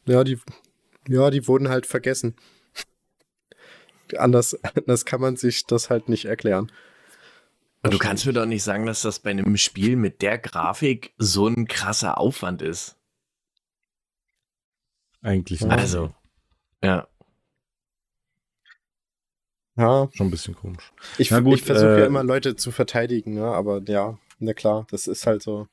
ja, 0.05 0.23
die, 0.23 0.39
ja, 1.07 1.29
die 1.29 1.47
wurden 1.47 1.69
halt 1.69 1.85
vergessen. 1.85 2.35
anders, 4.17 4.57
anders 4.75 5.05
kann 5.05 5.21
man 5.21 5.35
sich 5.35 5.65
das 5.65 5.89
halt 5.89 6.09
nicht 6.09 6.25
erklären. 6.25 6.71
Und 7.83 7.93
du 7.93 7.97
kannst 7.97 8.25
mir 8.25 8.33
doch 8.33 8.45
nicht 8.45 8.63
sagen, 8.63 8.85
dass 8.85 9.01
das 9.01 9.19
bei 9.19 9.31
einem 9.31 9.57
Spiel 9.57 9.95
mit 9.95 10.21
der 10.21 10.37
Grafik 10.37 11.13
so 11.17 11.47
ein 11.47 11.67
krasser 11.67 12.19
Aufwand 12.19 12.61
ist. 12.61 12.97
Eigentlich 15.21 15.61
nicht. 15.61 15.71
Also, 15.71 16.13
ja. 16.83 17.07
Ja. 19.77 20.09
Schon 20.13 20.27
ein 20.27 20.31
bisschen 20.31 20.55
komisch. 20.55 20.91
Ich, 21.17 21.31
ich 21.31 21.63
versuche 21.63 21.95
äh, 21.95 21.99
ja 22.01 22.05
immer 22.05 22.23
Leute 22.23 22.55
zu 22.55 22.71
verteidigen, 22.71 23.35
ne? 23.35 23.45
aber 23.45 23.81
ja, 23.87 24.19
na 24.39 24.53
klar, 24.53 24.85
das 24.91 25.07
ist 25.07 25.25
halt 25.25 25.41
so. 25.41 25.67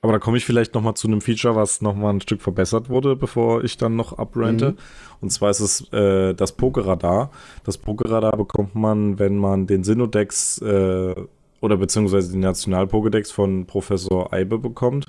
Aber 0.00 0.12
da 0.12 0.18
komme 0.18 0.36
ich 0.36 0.44
vielleicht 0.44 0.74
noch 0.74 0.82
mal 0.82 0.94
zu 0.94 1.08
einem 1.08 1.20
Feature, 1.20 1.56
was 1.56 1.80
noch 1.80 1.94
mal 1.94 2.10
ein 2.10 2.20
Stück 2.20 2.40
verbessert 2.40 2.88
wurde, 2.88 3.16
bevor 3.16 3.64
ich 3.64 3.76
dann 3.76 3.96
noch 3.96 4.16
abrente. 4.16 4.70
Mhm. 4.70 4.76
Und 5.20 5.30
zwar 5.30 5.50
ist 5.50 5.60
es 5.60 5.92
äh, 5.92 6.34
das 6.34 6.52
Pokeradar. 6.52 7.30
Das 7.64 7.78
Pokeradar 7.78 8.36
bekommt 8.36 8.74
man, 8.74 9.18
wenn 9.18 9.36
man 9.36 9.66
den 9.66 9.82
Sinodex 9.82 10.62
äh, 10.62 11.14
oder 11.60 11.76
beziehungsweise 11.76 12.30
den 12.30 12.40
National-Pokédex 12.40 13.32
von 13.32 13.66
Professor 13.66 14.32
Eibe 14.32 14.58
bekommt, 14.58 15.06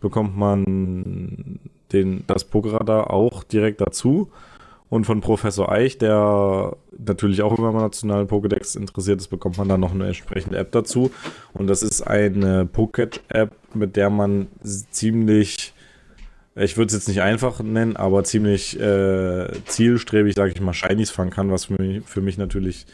bekommt 0.00 0.36
man 0.36 1.58
den, 1.92 2.24
das 2.26 2.44
Pokeradar 2.44 3.10
auch 3.10 3.42
direkt 3.44 3.80
dazu 3.80 4.30
und 4.90 5.04
von 5.04 5.20
Professor 5.20 5.70
Eich, 5.70 5.98
der 5.98 6.76
natürlich 6.96 7.42
auch 7.42 7.58
am 7.58 7.76
nationalen 7.76 8.26
Pokédex 8.26 8.76
interessiert 8.76 9.20
ist, 9.20 9.28
bekommt 9.28 9.58
man 9.58 9.68
dann 9.68 9.80
noch 9.80 9.92
eine 9.92 10.06
entsprechende 10.06 10.58
App 10.58 10.72
dazu. 10.72 11.10
Und 11.52 11.66
das 11.66 11.82
ist 11.82 12.02
eine 12.02 12.64
Pocket-App, 12.64 13.52
mit 13.74 13.96
der 13.96 14.08
man 14.08 14.46
ziemlich, 14.62 15.74
ich 16.54 16.76
würde 16.78 16.88
es 16.88 16.94
jetzt 16.94 17.08
nicht 17.08 17.20
einfach 17.20 17.60
nennen, 17.60 17.96
aber 17.96 18.24
ziemlich 18.24 18.80
äh, 18.80 19.48
zielstrebig, 19.66 20.34
sage 20.34 20.52
ich 20.52 20.60
mal, 20.60 20.72
Shinies 20.72 21.10
fangen 21.10 21.30
kann, 21.30 21.50
was 21.50 21.66
für 21.66 21.80
mich, 21.80 22.04
für 22.06 22.22
mich 22.22 22.38
natürlich 22.38 22.86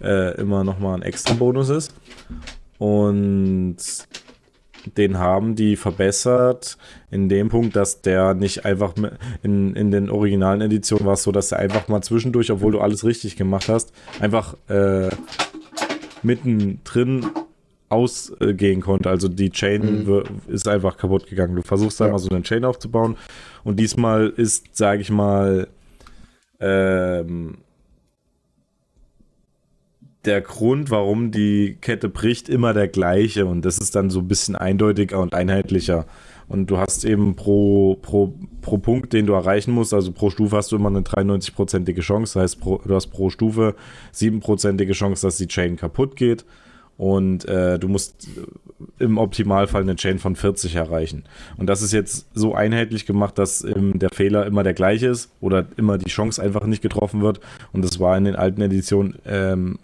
äh, 0.00 0.36
immer 0.40 0.62
nochmal 0.62 0.94
ein 0.94 1.02
extra 1.02 1.34
Bonus 1.34 1.70
ist. 1.70 1.92
Und 2.78 3.78
den 4.96 5.18
haben 5.18 5.54
die 5.54 5.76
verbessert 5.76 6.76
in 7.10 7.28
dem 7.28 7.48
Punkt, 7.48 7.76
dass 7.76 8.02
der 8.02 8.34
nicht 8.34 8.64
einfach 8.64 8.94
in, 9.42 9.74
in 9.74 9.90
den 9.90 10.10
originalen 10.10 10.60
Editionen 10.60 11.06
war 11.06 11.14
es 11.14 11.22
so, 11.22 11.32
dass 11.32 11.52
er 11.52 11.58
einfach 11.58 11.88
mal 11.88 12.02
zwischendurch, 12.02 12.50
obwohl 12.50 12.72
du 12.72 12.80
alles 12.80 13.04
richtig 13.04 13.36
gemacht 13.36 13.68
hast, 13.68 13.92
einfach 14.20 14.56
äh, 14.68 15.10
mittendrin 16.22 17.26
ausgehen 17.88 18.80
konnte. 18.80 19.10
Also 19.10 19.28
die 19.28 19.50
Chain 19.50 20.04
mhm. 20.04 20.22
ist 20.48 20.66
einfach 20.66 20.96
kaputt 20.96 21.26
gegangen. 21.26 21.54
Du 21.54 21.62
versuchst 21.62 22.00
da 22.00 22.06
ja. 22.06 22.12
mal 22.12 22.18
so 22.18 22.30
eine 22.30 22.42
Chain 22.42 22.64
aufzubauen 22.64 23.16
und 23.64 23.78
diesmal 23.78 24.28
ist, 24.28 24.76
sage 24.76 25.02
ich 25.02 25.10
mal, 25.10 25.68
ähm, 26.58 27.58
der 30.24 30.40
Grund, 30.40 30.90
warum 30.90 31.30
die 31.30 31.76
Kette 31.80 32.08
bricht, 32.08 32.48
immer 32.48 32.72
der 32.74 32.88
gleiche 32.88 33.46
und 33.46 33.64
das 33.64 33.78
ist 33.78 33.96
dann 33.96 34.10
so 34.10 34.20
ein 34.20 34.28
bisschen 34.28 34.56
eindeutiger 34.56 35.20
und 35.20 35.34
einheitlicher. 35.34 36.06
Und 36.48 36.66
du 36.70 36.76
hast 36.76 37.04
eben 37.04 37.34
pro, 37.34 37.96
pro, 38.02 38.34
pro 38.60 38.76
Punkt, 38.78 39.12
den 39.12 39.26
du 39.26 39.32
erreichen 39.32 39.72
musst, 39.72 39.94
also 39.94 40.12
pro 40.12 40.28
Stufe 40.28 40.56
hast 40.56 40.70
du 40.70 40.76
immer 40.76 40.90
eine 40.90 41.00
93-prozentige 41.00 42.02
Chance. 42.02 42.34
Das 42.34 42.42
heißt, 42.42 42.60
pro, 42.60 42.78
du 42.84 42.94
hast 42.94 43.06
pro 43.06 43.30
Stufe 43.30 43.74
7-prozentige 44.14 44.92
Chance, 44.92 45.26
dass 45.26 45.38
die 45.38 45.46
Chain 45.46 45.76
kaputt 45.76 46.14
geht. 46.14 46.44
Und 46.98 47.46
äh, 47.46 47.78
du 47.78 47.88
musst 47.88 48.28
im 48.98 49.16
Optimalfall 49.16 49.80
eine 49.80 49.96
Chain 49.96 50.18
von 50.18 50.36
40 50.36 50.74
erreichen. 50.74 51.24
Und 51.56 51.68
das 51.68 51.80
ist 51.80 51.92
jetzt 51.92 52.26
so 52.34 52.54
einheitlich 52.54 53.06
gemacht, 53.06 53.38
dass 53.38 53.64
ähm, 53.64 53.98
der 53.98 54.10
Fehler 54.10 54.44
immer 54.44 54.62
der 54.62 54.74
gleiche 54.74 55.08
ist 55.08 55.30
oder 55.40 55.66
immer 55.76 55.96
die 55.96 56.10
Chance 56.10 56.42
einfach 56.42 56.66
nicht 56.66 56.82
getroffen 56.82 57.22
wird. 57.22 57.40
Und 57.72 57.82
das 57.82 57.98
war 57.98 58.16
in 58.18 58.24
den 58.24 58.36
alten 58.36 58.60
Editionen 58.60 59.18
ähm, 59.24 59.78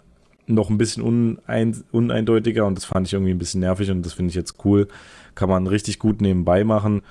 noch 0.49 0.69
ein 0.69 0.77
bisschen 0.77 1.03
unein, 1.03 1.83
uneindeutiger 1.91 2.65
und 2.65 2.75
das 2.75 2.85
fand 2.85 3.07
ich 3.07 3.13
irgendwie 3.13 3.31
ein 3.31 3.39
bisschen 3.39 3.61
nervig 3.61 3.89
und 3.91 4.05
das 4.05 4.13
finde 4.13 4.29
ich 4.29 4.35
jetzt 4.35 4.55
cool. 4.65 4.87
Kann 5.35 5.49
man 5.49 5.67
richtig 5.67 5.99
gut 5.99 6.21
nebenbei 6.21 6.63
machen. 6.63 7.01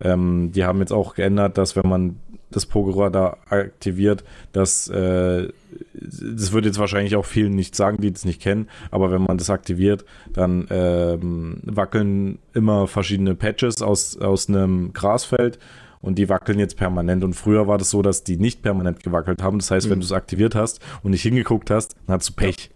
Ähm, 0.00 0.52
die 0.52 0.64
haben 0.64 0.80
jetzt 0.80 0.92
auch 0.92 1.14
geändert, 1.14 1.58
dass 1.58 1.76
wenn 1.76 1.88
man 1.88 2.16
das 2.50 2.66
Pokerradar 2.66 3.38
aktiviert, 3.48 4.24
dass 4.52 4.88
äh, 4.88 5.48
das 5.94 6.52
wird 6.52 6.66
jetzt 6.66 6.78
wahrscheinlich 6.78 7.16
auch 7.16 7.24
vielen 7.24 7.54
nicht 7.54 7.74
sagen, 7.74 7.98
die 8.00 8.12
das 8.12 8.24
nicht 8.24 8.42
kennen, 8.42 8.68
aber 8.90 9.10
wenn 9.10 9.22
man 9.22 9.38
das 9.38 9.48
aktiviert, 9.48 10.04
dann 10.32 10.66
ähm, 10.70 11.60
wackeln 11.64 12.38
immer 12.52 12.86
verschiedene 12.86 13.34
Patches 13.34 13.80
aus, 13.80 14.18
aus 14.18 14.48
einem 14.48 14.92
Grasfeld 14.92 15.58
und 16.02 16.18
die 16.18 16.28
wackeln 16.28 16.58
jetzt 16.58 16.76
permanent. 16.76 17.24
Und 17.24 17.34
früher 17.34 17.66
war 17.66 17.78
das 17.78 17.90
so, 17.90 18.02
dass 18.02 18.24
die 18.24 18.36
nicht 18.36 18.60
permanent 18.60 19.02
gewackelt 19.02 19.42
haben. 19.42 19.58
Das 19.58 19.70
heißt, 19.70 19.86
mhm. 19.86 19.92
wenn 19.92 20.00
du 20.00 20.06
es 20.06 20.12
aktiviert 20.12 20.54
hast 20.54 20.80
und 21.02 21.12
nicht 21.12 21.22
hingeguckt 21.22 21.70
hast, 21.70 21.96
dann 22.06 22.16
hast 22.16 22.28
du 22.28 22.34
Pech. 22.34 22.70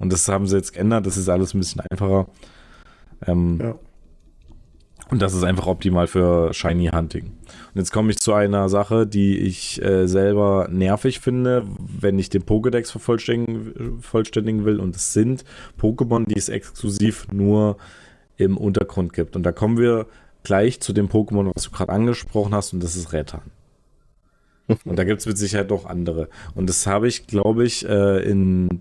Und 0.00 0.12
das 0.12 0.26
haben 0.28 0.46
sie 0.46 0.56
jetzt 0.56 0.72
geändert, 0.72 1.06
das 1.06 1.16
ist 1.16 1.28
alles 1.28 1.54
ein 1.54 1.60
bisschen 1.60 1.82
einfacher. 1.88 2.26
Ähm, 3.26 3.58
ja. 3.60 3.74
Und 5.10 5.20
das 5.20 5.34
ist 5.34 5.42
einfach 5.42 5.66
optimal 5.66 6.06
für 6.06 6.54
Shiny 6.54 6.90
Hunting. 6.94 7.24
Und 7.24 7.74
jetzt 7.74 7.90
komme 7.90 8.10
ich 8.10 8.18
zu 8.18 8.32
einer 8.32 8.68
Sache, 8.68 9.06
die 9.06 9.38
ich 9.38 9.82
äh, 9.82 10.06
selber 10.06 10.68
nervig 10.70 11.20
finde, 11.20 11.64
wenn 11.78 12.18
ich 12.18 12.30
den 12.30 12.44
Pokédex 12.44 12.92
vervollständigen 12.92 14.64
will. 14.64 14.80
Und 14.80 14.94
es 14.94 15.12
sind 15.12 15.44
Pokémon, 15.80 16.26
die 16.26 16.38
es 16.38 16.48
exklusiv 16.48 17.26
nur 17.32 17.76
im 18.36 18.56
Untergrund 18.56 19.12
gibt. 19.12 19.34
Und 19.34 19.42
da 19.42 19.52
kommen 19.52 19.78
wir 19.78 20.06
gleich 20.44 20.80
zu 20.80 20.92
dem 20.92 21.08
Pokémon, 21.08 21.50
was 21.54 21.64
du 21.64 21.70
gerade 21.70 21.92
angesprochen 21.92 22.54
hast, 22.54 22.72
und 22.72 22.82
das 22.82 22.96
ist 22.96 23.12
Retan. 23.12 23.42
Und 24.84 24.96
da 24.96 25.02
gibt 25.02 25.20
es 25.20 25.26
mit 25.26 25.36
Sicherheit 25.36 25.70
noch 25.70 25.84
andere. 25.84 26.28
Und 26.54 26.68
das 26.68 26.86
habe 26.86 27.08
ich, 27.08 27.26
glaube 27.26 27.64
ich, 27.64 27.88
äh, 27.88 28.22
in 28.22 28.80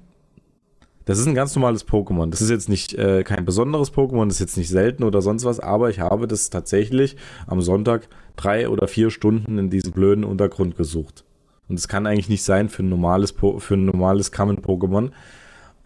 das 1.05 1.17
ist 1.17 1.25
ein 1.25 1.35
ganz 1.35 1.55
normales 1.55 1.87
Pokémon. 1.87 2.29
Das 2.29 2.41
ist 2.41 2.49
jetzt 2.49 2.69
nicht 2.69 2.93
äh, 2.93 3.23
kein 3.23 3.45
besonderes 3.45 3.93
Pokémon, 3.93 4.25
das 4.25 4.35
ist 4.35 4.41
jetzt 4.41 4.57
nicht 4.57 4.69
selten 4.69 5.03
oder 5.03 5.21
sonst 5.21 5.45
was, 5.45 5.59
aber 5.59 5.89
ich 5.89 5.99
habe 5.99 6.27
das 6.27 6.49
tatsächlich 6.49 7.15
am 7.47 7.61
Sonntag 7.61 8.07
drei 8.35 8.69
oder 8.69 8.87
vier 8.87 9.09
Stunden 9.09 9.57
in 9.57 9.69
diesem 9.69 9.91
blöden 9.91 10.23
Untergrund 10.23 10.75
gesucht. 10.75 11.23
Und 11.67 11.77
es 11.77 11.87
kann 11.87 12.07
eigentlich 12.07 12.29
nicht 12.29 12.43
sein 12.43 12.69
für 12.69 12.83
ein 12.83 12.89
normales, 12.89 13.33
ein 13.41 13.85
normales 13.85 14.31
Common-Pokémon. 14.31 15.11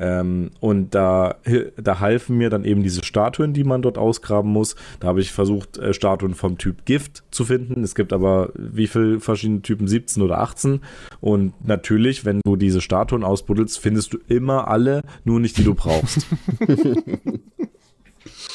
Ähm, 0.04 0.52
und 0.60 0.94
da, 0.94 1.38
da 1.82 2.02
halfen 2.02 2.38
mir 2.38 2.50
dann 2.50 2.66
eben 2.66 2.84
diese 2.84 3.06
Statuen, 3.06 3.54
die 3.54 3.64
man 3.64 3.82
dort 3.82 3.98
ausgraben 3.98 4.52
muss. 4.52 4.76
Da 5.00 5.08
habe 5.08 5.22
ich 5.22 5.32
versucht, 5.32 5.78
äh, 5.78 5.94
Statuen 5.94 6.36
vom 6.36 6.58
Typ 6.58 6.84
Gift 6.84 7.24
zu 7.32 7.46
finden. 7.46 7.84
Es 7.84 7.96
gibt 7.96 8.12
aber 8.12 8.50
wie 8.56 8.88
viele 8.88 9.22
verschiedene 9.22 9.62
Typen? 9.62 9.88
17 9.88 10.22
oder 10.22 10.40
18. 10.40 10.82
Und 11.22 11.54
natürlich, 11.66 12.26
wenn 12.26 12.42
du 12.44 12.58
diese 12.58 12.82
Statuen 12.82 13.24
ausbuddelst, 13.24 13.80
findest 13.80 14.14
du 14.14 14.18
immer 14.28 14.68
alle, 14.68 15.04
nur 15.24 15.40
nicht 15.40 15.58
die 15.58 15.64
du 15.64 15.74
brauchst. 15.74 16.28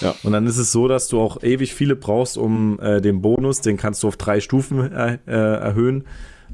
Ja. 0.01 0.15
Und 0.23 0.33
dann 0.33 0.47
ist 0.47 0.59
es 0.59 0.71
so, 0.71 0.87
dass 0.87 1.09
du 1.09 1.21
auch 1.21 1.43
ewig 1.43 1.75
viele 1.75 1.97
brauchst, 1.97 2.39
um 2.39 2.79
äh, 2.81 3.01
den 3.01 3.21
Bonus, 3.21 3.61
den 3.61 3.77
kannst 3.77 4.03
du 4.03 4.09
auf 4.09 4.17
drei 4.17 4.41
Stufen 4.41 4.93
äh, 4.93 5.19
äh, 5.27 5.31
erhöhen, 5.31 6.05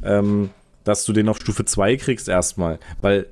ähm, 0.02 0.50
dass 0.84 1.04
du 1.04 1.12
den 1.12 1.28
auf 1.28 1.36
Stufe 1.36 1.64
2 1.64 1.96
kriegst 1.96 2.28
erstmal. 2.28 2.78
Weil 3.02 3.26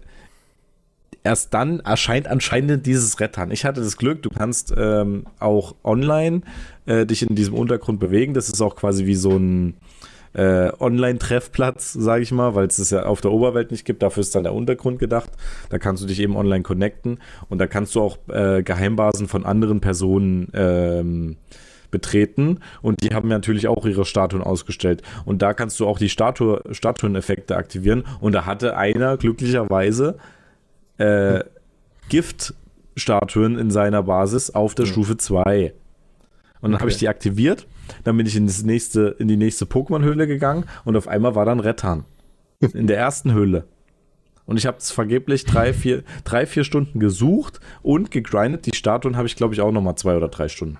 erst 1.25 1.55
dann 1.55 1.81
erscheint 1.81 2.27
anscheinend 2.27 2.87
dieses 2.87 3.21
Rettern. 3.21 3.51
Ich 3.51 3.65
hatte 3.65 3.81
das 3.81 3.97
Glück, 3.97 4.23
du 4.23 4.31
kannst 4.31 4.75
ähm, 4.77 5.27
auch 5.39 5.75
online 5.85 6.43
äh, 6.87 7.07
dich 7.07 7.23
in 7.29 7.35
diesem 7.35 7.55
Untergrund 7.55 8.01
bewegen. 8.01 8.35
Das 8.35 8.49
ist 8.49 8.61
auch 8.61 8.77
quasi 8.77 9.07
wie 9.07 9.15
so 9.15 9.37
ein 9.37 9.75
äh, 10.35 10.71
Online-Treffplatz, 10.79 11.93
sage 11.93 12.23
ich 12.23 12.33
mal, 12.33 12.55
weil 12.55 12.67
es 12.67 12.79
es 12.79 12.91
ja 12.91 13.05
auf 13.05 13.21
der 13.21 13.33
Oberwelt 13.33 13.71
nicht 13.71 13.85
gibt. 13.85 14.03
Dafür 14.03 14.23
ist 14.23 14.35
dann 14.35 14.45
der 14.45 14.55
Untergrund 14.55 14.99
gedacht. 14.99 15.31
Da 15.69 15.79
kannst 15.79 16.03
du 16.03 16.07
dich 16.07 16.21
eben 16.21 16.37
online 16.37 16.63
connecten 16.63 17.19
und 17.49 17.59
da 17.59 17.67
kannst 17.67 17.95
du 17.95 18.01
auch 18.01 18.19
äh, 18.29 18.63
Geheimbasen 18.63 19.29
von 19.29 19.45
anderen 19.45 19.81
Personen 19.81 20.49
ähm, 20.55 21.37
betreten 21.91 22.61
und 22.81 23.03
die 23.03 23.15
haben 23.15 23.29
natürlich 23.29 23.69
auch 23.69 23.85
ihre 23.85 24.07
Statuen 24.07 24.43
ausgestellt. 24.43 25.03
Und 25.27 25.43
da 25.43 25.53
kannst 25.53 25.79
du 25.79 25.87
auch 25.87 25.99
die 25.99 26.09
Statue, 26.09 26.63
Statueneffekte 26.71 27.55
aktivieren. 27.55 28.05
Und 28.21 28.33
da 28.33 28.47
hatte 28.47 28.79
einer 28.79 29.19
glücklicherweise 29.19 30.17
äh, 31.03 31.45
Giftstatuen 32.09 33.59
in 33.59 33.71
seiner 33.71 34.03
Basis 34.03 34.51
auf 34.51 34.75
der 34.75 34.87
ja. 34.87 34.93
Stufe 34.93 35.17
2. 35.17 35.75
Und 36.61 36.71
dann 36.71 36.75
okay. 36.75 36.81
habe 36.81 36.91
ich 36.91 36.99
die 36.99 37.09
aktiviert, 37.09 37.67
dann 38.05 38.17
bin 38.17 38.27
ich 38.27 38.37
in, 38.37 38.47
das 38.47 38.63
nächste, 38.63 39.17
in 39.19 39.29
die 39.29 39.37
nächste 39.37 39.65
Pokémon-Höhle 39.65 40.27
gegangen 40.27 40.65
und 40.85 40.97
auf 40.97 41.09
einmal 41.09 41.35
war 41.35 41.45
dann 41.45 41.61
Rettan. 41.61 42.05
in 42.75 42.87
der 42.87 42.99
ersten 42.99 43.33
Höhle. 43.33 43.65
Und 44.45 44.57
ich 44.57 44.67
habe 44.67 44.79
es 44.79 44.91
vergeblich 44.91 45.45
drei 45.45 45.73
vier, 45.73 46.03
drei, 46.25 46.47
vier 46.47 46.65
Stunden 46.65 46.99
gesucht 46.99 47.61
und 47.83 48.11
gegrindet. 48.11 48.67
Die 48.67 48.75
Statuen 48.75 49.17
habe 49.17 49.27
ich, 49.27 49.37
glaube 49.37 49.55
ich, 49.55 49.61
auch 49.61 49.73
nochmal 49.73 49.97
zwei 49.97 50.17
oder 50.17 50.29
drei 50.29 50.49
Stunden. 50.49 50.79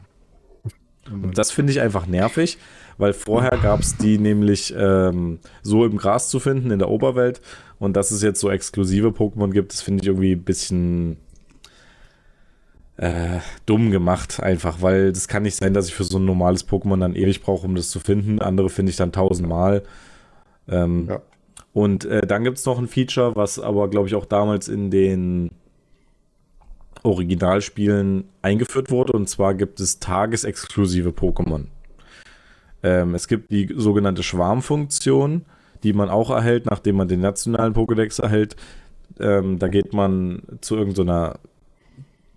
Und 1.11 1.37
das 1.37 1.51
finde 1.51 1.73
ich 1.73 1.81
einfach 1.81 2.07
nervig, 2.07 2.59
weil 2.97 3.13
vorher 3.13 3.59
gab 3.59 3.81
es 3.81 3.97
die 3.97 4.19
nämlich 4.19 4.73
ähm, 4.77 5.41
so 5.63 5.85
im 5.85 5.97
Gras 5.97 6.29
zu 6.29 6.39
finden 6.39 6.71
in 6.71 6.79
der 6.79 6.91
Oberwelt 6.91 7.41
und 7.83 7.95
dass 7.95 8.13
es 8.13 8.23
jetzt 8.23 8.39
so 8.39 8.49
exklusive 8.49 9.09
Pokémon 9.09 9.51
gibt, 9.51 9.73
das 9.73 9.83
finde 9.83 10.03
ich 10.03 10.07
irgendwie 10.07 10.37
ein 10.37 10.45
bisschen 10.45 11.17
äh, 12.97 13.41
dumm 13.67 13.91
gemacht, 13.91 14.41
einfach, 14.41 14.81
weil 14.83 15.13
das 15.13 15.27
kann 15.27 15.43
nicht 15.43 15.57
sein, 15.57 15.75
dass 15.75 15.89
ich 15.89 15.95
für 15.95 16.05
so 16.05 16.19
ein 16.19 16.25
normales 16.25 16.65
Pokémon 16.69 17.01
dann 17.01 17.17
ewig 17.17 17.43
brauche, 17.43 17.67
um 17.67 17.75
das 17.75 17.91
zu 17.91 17.99
finden. 17.99 18.41
Andere 18.41 18.71
finde 18.71 18.91
ich 18.91 18.97
dann 18.97 19.11
tausendmal. 19.11 19.83
Ähm, 20.69 21.09
ja. 21.09 21.23
Und 21.73 22.05
äh, 22.05 22.25
dann 22.25 22.45
gibt 22.45 22.59
es 22.59 22.67
noch 22.67 22.79
ein 22.79 22.87
Feature, 22.87 23.35
was 23.35 23.59
aber, 23.59 23.91
glaube 23.91 24.07
ich, 24.07 24.15
auch 24.15 24.27
damals 24.27 24.69
in 24.69 24.93
den 24.93 25.51
Originalspielen 27.03 28.29
eingeführt 28.43 28.93
wurde. 28.93 29.13
Und 29.15 29.29
zwar 29.29 29.55
gibt 29.55 29.81
es 29.81 29.99
tagesexklusive 29.99 31.09
Pokémon. 31.09 31.65
Ähm, 32.85 33.17
es 33.17 33.27
gibt 33.27 33.51
die 33.51 33.75
sogenannte 33.77 34.23
Schwarmfunktion 34.23 35.47
die 35.83 35.93
man 35.93 36.09
auch 36.09 36.31
erhält, 36.31 36.67
nachdem 36.67 36.97
man 36.97 37.09
den 37.09 37.21
nationalen 37.21 37.75
Pokédex 37.75 38.21
erhält. 38.21 38.57
Ähm, 39.21 39.59
da 39.59 39.69
geht 39.69 39.93
man 39.93 40.43
zu 40.61 40.77
irgendeiner 40.77 41.39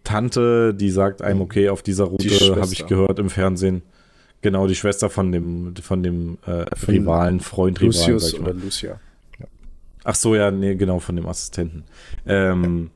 Tante, 0.03 0.73
die 0.73 0.89
sagt 0.89 1.21
einem, 1.21 1.41
okay, 1.41 1.69
auf 1.69 1.81
dieser 1.81 2.05
Route 2.05 2.55
habe 2.55 2.71
ich 2.71 2.85
gehört 2.85 3.19
im 3.19 3.29
Fernsehen. 3.29 3.81
Genau, 4.41 4.67
die 4.67 4.75
Schwester 4.75 5.09
von 5.09 5.31
dem, 5.31 5.73
von 5.81 6.03
dem 6.03 6.37
äh, 6.45 6.65
von 6.75 6.93
Rivalen, 6.93 7.39
Freund, 7.39 7.81
Lucius 7.81 8.33
Rivalen. 8.33 8.55
oder 8.55 8.63
Lucia. 8.63 8.99
Ja. 9.39 9.45
Ach 10.03 10.15
so, 10.15 10.35
ja, 10.35 10.51
nee, 10.51 10.75
genau, 10.75 10.99
von 10.99 11.15
dem 11.15 11.25
Assistenten. 11.25 11.83
Ähm, 12.27 12.83
ja. 12.83 12.89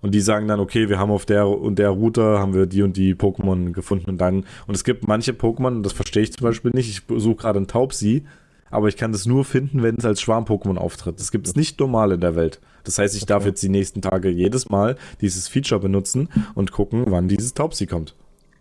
Und 0.00 0.14
die 0.14 0.20
sagen 0.20 0.48
dann, 0.48 0.60
okay, 0.60 0.88
wir 0.88 0.98
haben 0.98 1.10
auf 1.10 1.26
der 1.26 1.46
und 1.46 1.78
der 1.78 1.90
Route 1.90 2.38
haben 2.38 2.54
wir 2.54 2.64
die 2.64 2.82
und 2.82 2.96
die 2.96 3.14
Pokémon 3.14 3.72
gefunden 3.72 4.08
und 4.08 4.18
dann. 4.18 4.46
Und 4.66 4.74
es 4.74 4.84
gibt 4.84 5.06
manche 5.06 5.32
Pokémon, 5.32 5.82
das 5.82 5.92
verstehe 5.92 6.22
ich 6.22 6.32
zum 6.32 6.44
Beispiel 6.44 6.70
nicht. 6.74 6.88
Ich 6.88 7.02
suche 7.20 7.36
gerade 7.36 7.58
einen 7.58 7.66
Taubsi 7.66 8.24
aber 8.70 8.88
ich 8.88 8.96
kann 8.96 9.12
das 9.12 9.26
nur 9.26 9.44
finden, 9.44 9.82
wenn 9.82 9.96
es 9.96 10.04
als 10.04 10.20
Schwarm-Pokémon 10.20 10.76
auftritt. 10.76 11.18
Das 11.18 11.30
gibt 11.30 11.46
es 11.46 11.56
nicht 11.56 11.78
normal 11.80 12.12
in 12.12 12.20
der 12.20 12.36
Welt. 12.36 12.60
Das 12.84 12.98
heißt, 12.98 13.14
ich 13.14 13.22
okay. 13.22 13.28
darf 13.28 13.46
jetzt 13.46 13.62
die 13.62 13.68
nächsten 13.68 14.02
Tage 14.02 14.28
jedes 14.28 14.70
Mal 14.70 14.96
dieses 15.20 15.48
Feature 15.48 15.80
benutzen 15.80 16.28
und 16.54 16.72
gucken, 16.72 17.04
wann 17.08 17.28
dieses 17.28 17.54
Taubsi 17.54 17.86
kommt. 17.86 18.14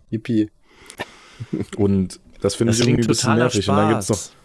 Yippie. 0.10 0.50
Und 1.78 2.20
das 2.42 2.56
finde 2.56 2.74
ich 2.74 2.80
irgendwie 2.80 3.04
ein 3.04 3.08
bisschen 3.08 3.36
nervig. 3.36 3.66
Spaß. 3.66 3.70
Und 3.70 3.78
dann 3.78 3.90
gibt 3.90 4.02
es 4.04 4.10
noch. 4.10 4.40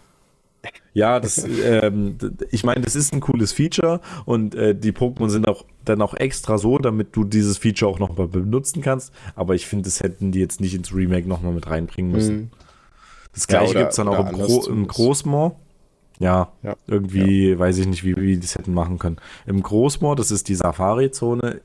Ja, 0.93 1.19
das, 1.19 1.45
ähm, 1.63 2.17
ich 2.51 2.63
meine, 2.63 2.81
das 2.81 2.95
ist 2.95 3.13
ein 3.13 3.19
cooles 3.19 3.51
Feature 3.51 4.01
und 4.25 4.55
äh, 4.55 4.73
die 4.73 4.93
Pokémon 4.93 5.29
sind 5.29 5.47
auch 5.47 5.63
dann 5.83 6.01
auch 6.01 6.15
extra 6.15 6.57
so, 6.57 6.79
damit 6.79 7.15
du 7.15 7.23
dieses 7.23 7.59
Feature 7.59 7.91
auch 7.91 7.99
nochmal 7.99 8.27
benutzen 8.27 8.81
kannst. 8.81 9.13
Aber 9.35 9.53
ich 9.53 9.67
finde, 9.67 9.83
das 9.83 10.01
hätten 10.01 10.31
die 10.31 10.39
jetzt 10.39 10.61
nicht 10.61 10.73
ins 10.73 10.91
Remake 10.91 11.27
nochmal 11.27 11.53
mit 11.53 11.69
reinbringen 11.69 12.11
müssen. 12.11 12.35
Mhm. 12.35 12.49
Das 13.35 13.47
gleiche 13.47 13.73
ja, 13.73 13.79
gibt 13.81 13.91
es 13.91 13.97
dann 13.97 14.07
auch 14.07 14.31
im, 14.31 14.37
Gro 14.37 14.65
im 14.67 14.87
Großmoor. 14.87 15.59
Ja, 16.19 16.53
ja, 16.63 16.75
irgendwie 16.87 17.49
ja. 17.49 17.59
weiß 17.59 17.77
ich 17.77 17.87
nicht, 17.87 18.03
wie 18.05 18.15
wir 18.15 18.39
das 18.39 18.55
hätten 18.55 18.73
machen 18.73 18.97
können. 18.97 19.17
Im 19.45 19.61
Großmoor, 19.61 20.15
das 20.15 20.31
ist 20.31 20.47
die 20.47 20.55
Safari-Zone 20.55 21.61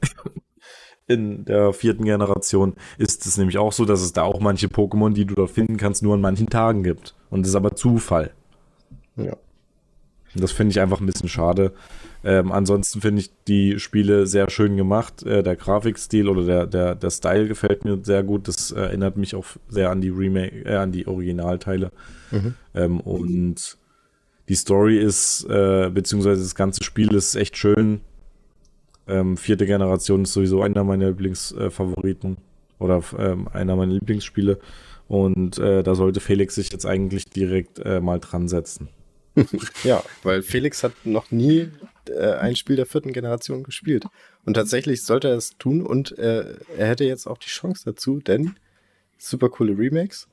in 1.06 1.44
der 1.44 1.72
vierten 1.72 2.04
Generation, 2.04 2.74
ist 2.98 3.26
es 3.26 3.38
nämlich 3.38 3.58
auch 3.58 3.72
so, 3.72 3.84
dass 3.84 4.00
es 4.00 4.12
da 4.12 4.22
auch 4.22 4.40
manche 4.40 4.66
Pokémon, 4.66 5.12
die 5.12 5.24
du 5.24 5.34
dort 5.34 5.50
finden 5.50 5.76
kannst, 5.76 6.02
nur 6.02 6.14
an 6.14 6.20
manchen 6.20 6.48
Tagen 6.48 6.82
gibt. 6.82 7.14
Und 7.30 7.42
das 7.42 7.50
ist 7.50 7.56
aber 7.56 7.76
Zufall. 7.76 8.32
Ja. 9.16 9.36
Und 10.34 10.42
das 10.42 10.52
finde 10.52 10.72
ich 10.72 10.80
einfach 10.80 11.00
ein 11.00 11.06
bisschen 11.06 11.28
schade. 11.28 11.72
Ähm, 12.22 12.52
ansonsten 12.52 13.00
finde 13.00 13.22
ich 13.22 13.30
die 13.48 13.78
Spiele 13.78 14.26
sehr 14.26 14.50
schön 14.50 14.76
gemacht. 14.76 15.22
Äh, 15.22 15.42
der 15.42 15.56
Grafikstil 15.56 16.28
oder 16.28 16.44
der, 16.44 16.66
der, 16.66 16.94
der 16.94 17.10
Style 17.10 17.48
gefällt 17.48 17.84
mir 17.84 17.98
sehr 18.02 18.22
gut. 18.22 18.46
Das 18.46 18.72
äh, 18.72 18.80
erinnert 18.80 19.16
mich 19.16 19.34
auch 19.34 19.46
sehr 19.68 19.90
an 19.90 20.00
die 20.00 20.10
Remake, 20.10 20.64
äh, 20.66 20.76
an 20.76 20.92
die 20.92 21.06
Originalteile. 21.06 21.90
Mhm. 22.30 22.54
Ähm, 22.74 23.00
und 23.00 23.78
die 24.48 24.54
Story 24.54 24.98
ist, 24.98 25.44
äh, 25.48 25.90
beziehungsweise 25.90 26.42
das 26.42 26.54
ganze 26.54 26.84
Spiel 26.84 27.14
ist 27.14 27.36
echt 27.36 27.56
schön. 27.56 28.00
Ähm, 29.06 29.36
vierte 29.36 29.64
Generation 29.64 30.22
ist 30.22 30.32
sowieso 30.32 30.62
einer 30.62 30.84
meiner 30.84 31.08
Lieblingsfavoriten 31.08 32.36
oder 32.78 33.02
ähm, 33.18 33.48
einer 33.52 33.76
meiner 33.76 33.94
Lieblingsspiele. 33.94 34.58
Und 35.08 35.58
äh, 35.58 35.82
da 35.82 35.94
sollte 35.94 36.20
Felix 36.20 36.54
sich 36.54 36.70
jetzt 36.70 36.86
eigentlich 36.86 37.24
direkt 37.24 37.78
äh, 37.80 38.00
mal 38.00 38.20
dran 38.20 38.46
setzen. 38.46 38.88
ja, 39.84 40.02
weil 40.22 40.42
Felix 40.42 40.84
hat 40.84 40.92
noch 41.04 41.30
nie 41.30 41.68
äh, 42.08 42.34
ein 42.34 42.56
Spiel 42.56 42.76
der 42.76 42.86
vierten 42.86 43.12
Generation 43.12 43.62
gespielt. 43.62 44.04
Und 44.44 44.54
tatsächlich 44.54 45.02
sollte 45.04 45.28
er 45.28 45.36
es 45.36 45.56
tun 45.58 45.84
und 45.84 46.16
äh, 46.18 46.54
er 46.76 46.88
hätte 46.88 47.04
jetzt 47.04 47.26
auch 47.26 47.38
die 47.38 47.48
Chance 47.48 47.82
dazu, 47.84 48.20
denn 48.20 48.54
super 49.18 49.48
coole 49.50 49.76
Remakes, 49.76 50.28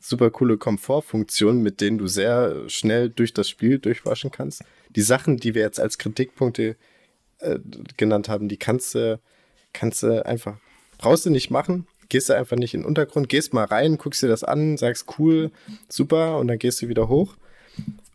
super 0.00 0.30
coole 0.30 0.56
Komfortfunktionen, 0.56 1.62
mit 1.62 1.80
denen 1.80 1.98
du 1.98 2.06
sehr 2.06 2.68
schnell 2.68 3.10
durch 3.10 3.34
das 3.34 3.48
Spiel 3.48 3.78
durchwaschen 3.78 4.30
kannst. 4.30 4.64
Die 4.90 5.02
Sachen, 5.02 5.36
die 5.36 5.54
wir 5.54 5.62
jetzt 5.62 5.80
als 5.80 5.98
Kritikpunkte 5.98 6.76
äh, 7.38 7.58
genannt 7.96 8.28
haben, 8.28 8.48
die 8.48 8.56
kannst 8.56 8.94
du, 8.94 9.20
kannst 9.72 10.02
du 10.02 10.24
einfach, 10.24 10.56
brauchst 10.98 11.26
du 11.26 11.30
nicht 11.30 11.50
machen, 11.50 11.86
gehst 12.08 12.28
du 12.28 12.34
einfach 12.34 12.56
nicht 12.56 12.74
in 12.74 12.80
den 12.80 12.86
Untergrund, 12.86 13.28
gehst 13.28 13.54
mal 13.54 13.64
rein, 13.64 13.96
guckst 13.96 14.22
dir 14.22 14.28
das 14.28 14.44
an, 14.44 14.76
sagst 14.76 15.06
cool, 15.18 15.50
super 15.88 16.38
und 16.38 16.48
dann 16.48 16.58
gehst 16.58 16.82
du 16.82 16.88
wieder 16.88 17.08
hoch. 17.08 17.36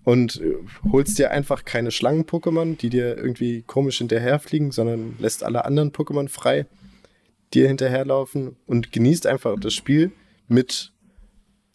Und 0.08 0.39
äh, 0.39 0.55
holst 0.89 1.20
dir 1.20 1.32
einfach 1.32 1.66
keine 1.66 1.91
Schlangen-Pokémon, 1.91 2.78
die 2.78 2.89
dir 2.89 3.18
irgendwie 3.18 3.64
komisch 3.64 3.97
hinterherfliegen, 3.97 4.72
sondern 4.72 5.18
lässt 5.20 5.43
alle 5.43 5.66
anderen 5.66 5.91
Pokémon 5.91 6.30
frei, 6.30 6.66
dir 7.53 7.68
hinterherlaufen 7.68 8.55
und 8.68 8.93
genießt 8.93 9.28
einfach 9.28 9.60
das 9.60 9.74
Spiel 9.74 10.14
mit 10.47 10.93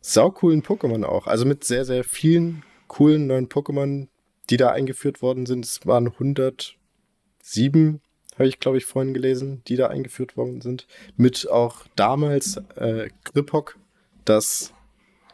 saucoolen 0.01 0.63
Pokémon 0.63 1.05
auch. 1.05 1.27
Also 1.27 1.45
mit 1.45 1.65
sehr, 1.65 1.85
sehr 1.85 2.05
vielen 2.05 2.63
coolen 2.89 3.27
neuen 3.27 3.51
Pokémon, 3.51 4.09
die 4.49 4.57
da 4.57 4.71
eingeführt 4.71 5.21
worden 5.21 5.45
sind. 5.45 5.67
Es 5.67 5.87
waren 5.87 6.07
107, 6.09 8.01
habe 8.37 8.49
ich 8.49 8.61
glaube 8.61 8.79
ich 8.79 8.87
vorhin 8.87 9.13
gelesen, 9.13 9.61
die 9.69 9.77
da 9.77 9.89
eingeführt 9.89 10.39
worden 10.39 10.63
sind. 10.63 10.87
Mit 11.19 11.51
auch 11.51 11.85
damals 11.97 12.57
äh, 12.77 13.11
Griphock, 13.25 13.77
das 14.25 14.73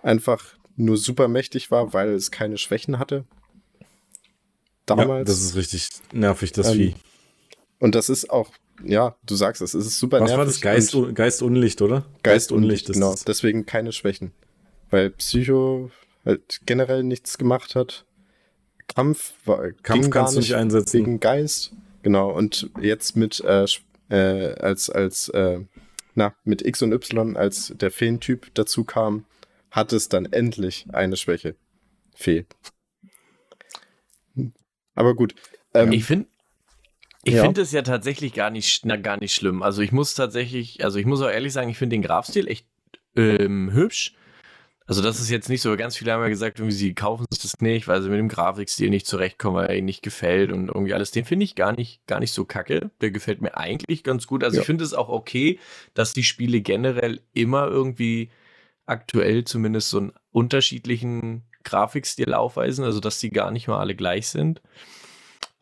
einfach 0.02 0.57
nur 0.78 0.96
super 0.96 1.28
mächtig 1.28 1.70
war, 1.70 1.92
weil 1.92 2.10
es 2.10 2.30
keine 2.30 2.58
Schwächen 2.58 2.98
hatte. 2.98 3.24
Damals. 4.86 5.08
Ja, 5.08 5.24
das 5.24 5.40
ist 5.42 5.56
richtig 5.56 5.88
nervig, 6.12 6.52
das 6.52 6.68
ähm, 6.68 6.74
Vieh. 6.74 6.94
Und 7.78 7.94
das 7.94 8.08
ist 8.08 8.30
auch, 8.30 8.50
ja, 8.82 9.16
du 9.26 9.34
sagst 9.34 9.60
es, 9.60 9.74
es 9.74 9.86
ist 9.86 9.98
super 9.98 10.20
Was 10.20 10.30
nervig. 10.30 10.38
Was 10.38 10.64
war 10.64 10.74
das? 10.74 10.92
Geist, 10.92 11.14
Geist 11.14 11.42
Unlicht, 11.42 11.82
oder? 11.82 12.06
Geist 12.22 12.52
Unlicht, 12.52 12.92
genau. 12.92 13.10
Das. 13.10 13.24
Deswegen 13.24 13.66
keine 13.66 13.92
Schwächen. 13.92 14.32
Weil 14.90 15.10
Psycho 15.10 15.90
halt 16.24 16.60
generell 16.64 17.02
nichts 17.02 17.38
gemacht 17.38 17.74
hat. 17.74 18.06
Kampf 18.86 19.34
war 19.44 19.70
Kampf 19.82 20.10
kannst 20.10 20.36
du 20.36 20.40
nicht 20.40 20.54
einsetzen. 20.54 20.98
Wegen 20.98 21.20
Geist. 21.20 21.72
Genau. 22.02 22.30
Und 22.30 22.70
jetzt 22.80 23.16
mit 23.16 23.40
äh, 23.40 23.66
äh, 24.08 24.54
als 24.54 24.88
als 24.88 25.28
äh, 25.28 25.60
na 26.14 26.34
mit 26.44 26.62
X 26.62 26.82
und 26.82 26.92
Y 26.92 27.36
als 27.36 27.74
der 27.76 27.90
Feentyp 27.90 28.50
dazu 28.54 28.84
kam, 28.84 29.26
hat 29.70 29.92
es 29.92 30.08
dann 30.08 30.26
endlich 30.26 30.86
eine 30.92 31.16
Schwäche. 31.16 31.56
Fee. 32.14 32.46
Aber 34.94 35.14
gut. 35.14 35.34
Ähm, 35.74 35.92
ich 35.92 36.04
finde 36.04 36.26
ich 37.24 37.34
ja. 37.34 37.42
finde 37.42 37.60
es 37.60 37.72
ja 37.72 37.82
tatsächlich 37.82 38.32
gar 38.32 38.50
nicht, 38.50 38.84
na, 38.84 38.96
gar 38.96 39.18
nicht 39.18 39.34
schlimm. 39.34 39.62
Also 39.62 39.82
ich 39.82 39.92
muss 39.92 40.14
tatsächlich, 40.14 40.84
also 40.84 40.98
ich 40.98 41.06
muss 41.06 41.20
auch 41.20 41.28
ehrlich 41.28 41.52
sagen, 41.52 41.68
ich 41.68 41.78
finde 41.78 41.94
den 41.94 42.02
Grafstil 42.02 42.48
echt 42.48 42.66
ähm, 43.16 43.70
hübsch. 43.72 44.14
Also 44.86 45.02
das 45.02 45.20
ist 45.20 45.28
jetzt 45.28 45.50
nicht 45.50 45.60
so, 45.60 45.76
ganz 45.76 45.98
viele 45.98 46.12
haben 46.12 46.22
ja 46.22 46.28
gesagt, 46.28 46.58
irgendwie 46.58 46.74
sie 46.74 46.94
kaufen 46.94 47.26
sich 47.28 47.42
das 47.42 47.60
nicht, 47.60 47.86
weil 47.88 48.00
sie 48.00 48.08
mit 48.08 48.18
dem 48.18 48.28
Grafikstil 48.28 48.88
nicht 48.88 49.06
zurechtkommen, 49.06 49.56
weil 49.56 49.66
er 49.66 49.76
ihnen 49.76 49.84
nicht 49.84 50.02
gefällt 50.02 50.50
und 50.50 50.68
irgendwie 50.68 50.94
alles. 50.94 51.10
Den 51.10 51.26
finde 51.26 51.44
ich 51.44 51.54
gar 51.54 51.72
nicht, 51.72 52.06
gar 52.06 52.20
nicht 52.20 52.32
so 52.32 52.46
kacke. 52.46 52.90
Der 53.02 53.10
gefällt 53.10 53.42
mir 53.42 53.58
eigentlich 53.58 54.02
ganz 54.02 54.26
gut. 54.26 54.42
Also 54.42 54.56
ja. 54.56 54.60
ich 54.62 54.66
finde 54.66 54.84
es 54.84 54.94
auch 54.94 55.10
okay, 55.10 55.58
dass 55.92 56.14
die 56.14 56.24
Spiele 56.24 56.62
generell 56.62 57.20
immer 57.34 57.66
irgendwie 57.66 58.30
aktuell 58.88 59.44
zumindest 59.44 59.90
so 59.90 59.98
einen 59.98 60.12
unterschiedlichen 60.30 61.44
Grafikstil 61.64 62.34
aufweisen, 62.34 62.84
also 62.84 63.00
dass 63.00 63.18
die 63.20 63.30
gar 63.30 63.50
nicht 63.50 63.68
mal 63.68 63.78
alle 63.78 63.94
gleich 63.94 64.28
sind. 64.28 64.62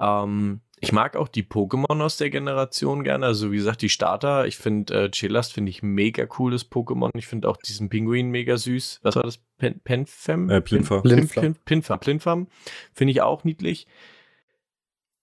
Ähm, 0.00 0.60
ich 0.78 0.92
mag 0.92 1.16
auch 1.16 1.28
die 1.28 1.42
Pokémon 1.42 2.02
aus 2.02 2.18
der 2.18 2.28
Generation 2.28 3.02
gerne. 3.02 3.26
Also 3.26 3.50
wie 3.50 3.56
gesagt, 3.56 3.80
die 3.80 3.88
Starter. 3.88 4.46
Ich 4.46 4.56
finde 4.58 5.04
äh, 5.04 5.10
Chillast 5.10 5.54
finde 5.54 5.70
ich 5.70 5.82
mega 5.82 6.26
cooles 6.26 6.70
Pokémon. 6.70 7.10
Ich 7.14 7.26
finde 7.26 7.48
auch 7.48 7.56
diesen 7.56 7.88
Pinguin 7.88 8.30
mega 8.30 8.56
süß. 8.56 9.00
Was 9.02 9.16
war 9.16 9.22
das? 9.22 9.38
Pen 9.56 9.80
Penfem? 9.80 10.50
Äh, 10.50 10.60
Plinfa. 10.60 11.00
Plinfam. 11.00 11.54
Plinfam. 11.64 12.00
Plinfam. 12.00 12.48
Finde 12.92 13.10
ich 13.10 13.22
auch 13.22 13.44
niedlich. 13.44 13.86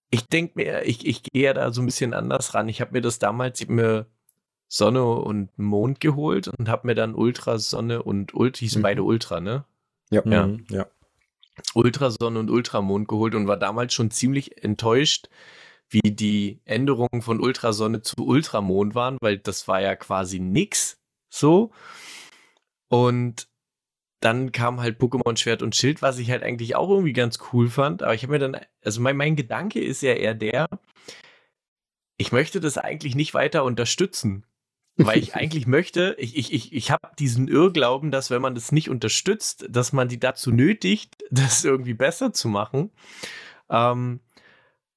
Ich 0.09 0.27
denke 0.27 0.53
mir, 0.55 0.83
ich, 0.85 1.05
ich 1.05 1.23
gehe 1.23 1.53
da 1.53 1.71
so 1.71 1.81
ein 1.81 1.85
bisschen 1.85 2.13
anders 2.13 2.53
ran. 2.55 2.67
Ich 2.67 2.81
habe 2.81 2.93
mir 2.93 3.01
das 3.01 3.19
damals, 3.19 3.61
ich 3.61 3.67
mir 3.67 4.07
Sonne 4.75 5.05
und 5.05 5.55
Mond 5.59 5.99
geholt 5.99 6.47
und 6.47 6.67
habe 6.67 6.87
mir 6.87 6.95
dann 6.95 7.13
Ultrasonne 7.13 8.01
und 8.01 8.33
Ult, 8.33 8.57
hießen 8.57 8.79
mhm. 8.79 8.83
beide 8.83 9.03
Ultra, 9.03 9.39
ne? 9.39 9.65
Ja. 10.09 10.23
Ja. 10.25 10.47
Mhm, 10.47 10.65
ja. 10.71 10.87
Ultrasonne 11.75 12.39
und 12.39 12.49
Ultramond 12.49 13.07
geholt 13.07 13.35
und 13.35 13.45
war 13.45 13.57
damals 13.57 13.93
schon 13.93 14.09
ziemlich 14.09 14.63
enttäuscht, 14.63 15.29
wie 15.89 16.01
die 16.01 16.59
Änderungen 16.65 17.21
von 17.21 17.39
Ultrasonne 17.39 18.01
zu 18.01 18.15
Ultramond 18.25 18.95
waren, 18.95 19.19
weil 19.21 19.37
das 19.37 19.67
war 19.67 19.79
ja 19.79 19.95
quasi 19.95 20.39
nix 20.39 20.99
so. 21.29 21.69
Und 22.87 23.47
dann 24.21 24.51
kam 24.53 24.81
halt 24.81 24.99
Pokémon 24.99 25.37
Schwert 25.37 25.61
und 25.61 25.75
Schild, 25.75 26.01
was 26.01 26.17
ich 26.17 26.31
halt 26.31 26.41
eigentlich 26.41 26.75
auch 26.75 26.89
irgendwie 26.89 27.13
ganz 27.13 27.37
cool 27.53 27.69
fand. 27.69 28.01
Aber 28.01 28.15
ich 28.15 28.23
habe 28.23 28.33
mir 28.33 28.39
dann, 28.39 28.57
also 28.83 29.01
mein, 29.01 29.17
mein 29.17 29.35
Gedanke 29.35 29.83
ist 29.83 30.01
ja 30.01 30.13
eher 30.13 30.33
der, 30.33 30.65
ich 32.17 32.31
möchte 32.31 32.59
das 32.59 32.79
eigentlich 32.79 33.13
nicht 33.13 33.35
weiter 33.35 33.63
unterstützen. 33.65 34.47
Weil 34.95 35.17
ich 35.17 35.35
eigentlich 35.35 35.65
möchte, 35.65 36.15
ich, 36.19 36.37
ich, 36.37 36.53
ich, 36.53 36.71
ich 36.71 36.91
habe 36.91 37.09
diesen 37.17 37.47
Irrglauben, 37.47 38.11
dass 38.11 38.29
wenn 38.29 38.41
man 38.41 38.53
das 38.53 38.71
nicht 38.71 38.89
unterstützt, 38.89 39.65
dass 39.69 39.91
man 39.91 40.07
die 40.07 40.19
dazu 40.19 40.51
nötigt, 40.51 41.23
das 41.31 41.65
irgendwie 41.65 41.95
besser 41.95 42.31
zu 42.33 42.47
machen. 42.47 42.91
Ähm, 43.69 44.19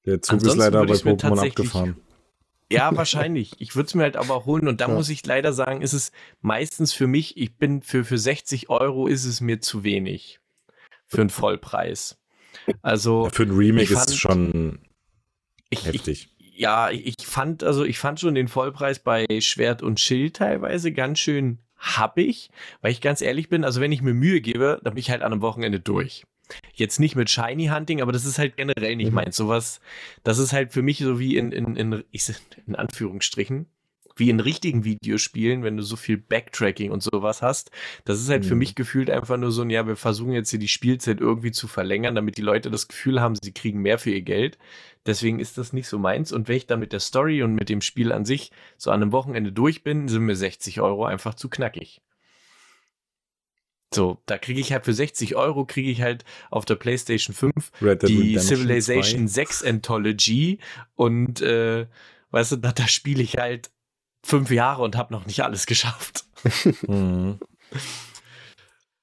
Der 0.05 0.21
Zug 0.21 0.43
ist 0.43 0.55
leider 0.55 0.85
bei 0.85 0.93
Pokémon 0.93 1.47
abgefahren. 1.47 1.97
Ja, 2.71 2.95
wahrscheinlich. 2.95 3.53
Ich 3.59 3.75
würde 3.75 3.87
es 3.87 3.95
mir 3.95 4.03
halt 4.03 4.17
aber 4.17 4.35
auch 4.35 4.45
holen 4.45 4.67
und 4.67 4.81
da 4.81 4.89
ja. 4.89 4.93
muss 4.93 5.09
ich 5.09 5.25
leider 5.25 5.53
sagen, 5.53 5.81
ist 5.81 5.93
es 5.93 6.11
meistens 6.41 6.91
für 6.93 7.07
mich, 7.07 7.37
ich 7.37 7.57
bin 7.57 7.81
für, 7.81 8.03
für 8.03 8.17
60 8.17 8.69
Euro 8.69 9.07
ist 9.07 9.25
es 9.25 9.39
mir 9.39 9.61
zu 9.61 9.83
wenig. 9.83 10.39
Für 11.05 11.21
einen 11.21 11.29
Vollpreis. 11.29 12.19
Also. 12.81 13.25
Ja, 13.25 13.29
für 13.29 13.43
ein 13.43 13.51
Remake 13.51 13.87
fand, 13.87 13.99
ist 13.99 14.09
es 14.09 14.17
schon 14.17 14.79
ich, 15.69 15.85
heftig. 15.85 16.29
Ich, 16.36 16.36
ja, 16.57 16.89
ich 16.89 17.15
fand, 17.21 17.63
also 17.63 17.85
ich 17.85 17.99
fand 17.99 18.19
schon 18.19 18.35
den 18.35 18.47
Vollpreis 18.47 18.99
bei 18.99 19.25
Schwert 19.39 19.81
und 19.83 19.99
Schild 19.99 20.37
teilweise 20.37 20.91
ganz 20.91 21.19
schön 21.19 21.59
happig, 21.77 22.49
weil 22.81 22.91
ich 22.91 23.01
ganz 23.01 23.21
ehrlich 23.21 23.49
bin, 23.49 23.63
also 23.63 23.79
wenn 23.81 23.91
ich 23.91 24.01
mir 24.01 24.13
Mühe 24.13 24.41
gebe, 24.41 24.79
dann 24.83 24.95
bin 24.95 24.99
ich 24.99 25.11
halt 25.11 25.21
an 25.21 25.31
einem 25.31 25.41
Wochenende 25.41 25.79
durch. 25.79 26.25
Jetzt 26.73 26.99
nicht 26.99 27.15
mit 27.15 27.29
Shiny 27.29 27.67
Hunting, 27.67 28.01
aber 28.01 28.11
das 28.11 28.25
ist 28.25 28.39
halt 28.39 28.57
generell 28.57 28.95
nicht 28.95 29.09
mhm. 29.09 29.15
meins. 29.15 29.35
Sowas, 29.35 29.81
das 30.23 30.39
ist 30.39 30.53
halt 30.53 30.71
für 30.73 30.81
mich 30.81 30.99
so 30.99 31.19
wie 31.19 31.37
in, 31.37 31.51
in, 31.51 31.75
in, 31.75 32.03
in 32.65 32.75
Anführungsstrichen, 32.75 33.67
wie 34.19 34.29
in 34.29 34.39
richtigen 34.39 34.83
Videospielen, 34.83 35.63
wenn 35.63 35.77
du 35.77 35.83
so 35.83 35.95
viel 35.95 36.17
Backtracking 36.17 36.91
und 36.91 37.03
sowas 37.03 37.41
hast. 37.41 37.71
Das 38.05 38.19
ist 38.19 38.29
halt 38.29 38.43
mhm. 38.43 38.47
für 38.47 38.55
mich 38.55 38.75
gefühlt 38.75 39.09
einfach 39.09 39.37
nur 39.37 39.51
so 39.51 39.61
ein, 39.61 39.69
ja, 39.69 39.87
wir 39.87 39.95
versuchen 39.95 40.31
jetzt 40.31 40.49
hier 40.49 40.59
die 40.59 40.67
Spielzeit 40.67 41.21
irgendwie 41.21 41.51
zu 41.51 41.67
verlängern, 41.67 42.15
damit 42.15 42.37
die 42.37 42.41
Leute 42.41 42.71
das 42.71 42.87
Gefühl 42.87 43.21
haben, 43.21 43.35
sie 43.35 43.51
kriegen 43.51 43.81
mehr 43.81 43.99
für 43.99 44.11
ihr 44.11 44.21
Geld. 44.21 44.57
Deswegen 45.05 45.39
ist 45.39 45.57
das 45.57 45.73
nicht 45.73 45.87
so 45.87 45.97
meins. 45.97 46.31
Und 46.31 46.47
wenn 46.47 46.57
ich 46.57 46.67
dann 46.67 46.79
mit 46.79 46.91
der 46.91 46.99
Story 46.99 47.41
und 47.41 47.55
mit 47.55 47.69
dem 47.69 47.81
Spiel 47.81 48.11
an 48.11 48.25
sich 48.25 48.51
so 48.77 48.91
an 48.91 49.01
einem 49.01 49.11
Wochenende 49.11 49.51
durch 49.51 49.83
bin, 49.83 50.07
sind 50.07 50.23
mir 50.23 50.35
60 50.35 50.81
Euro 50.81 51.05
einfach 51.05 51.33
zu 51.33 51.49
knackig. 51.49 52.01
So, 53.93 54.21
da 54.25 54.37
kriege 54.37 54.59
ich 54.59 54.73
halt 54.73 54.83
für 54.83 54.93
60 54.93 55.35
Euro 55.37 55.65
kriege 55.65 55.89
ich 55.89 56.01
halt 56.01 56.25
auf 56.51 56.65
der 56.65 56.75
PlayStation 56.75 57.33
5 57.33 57.71
die 58.03 58.37
Civilization 58.37 59.27
2. 59.29 59.33
6 59.33 59.63
Anthology 59.63 60.59
und 60.95 61.41
äh, 61.41 61.87
weißt 62.31 62.51
du, 62.51 62.55
da, 62.57 62.73
da 62.73 62.87
spiele 62.87 63.23
ich 63.23 63.37
halt 63.37 63.71
fünf 64.23 64.51
Jahre 64.51 64.83
und 64.83 64.97
habe 64.97 65.13
noch 65.13 65.25
nicht 65.25 65.41
alles 65.41 65.65
geschafft. 65.65 66.25
mhm. 66.87 67.39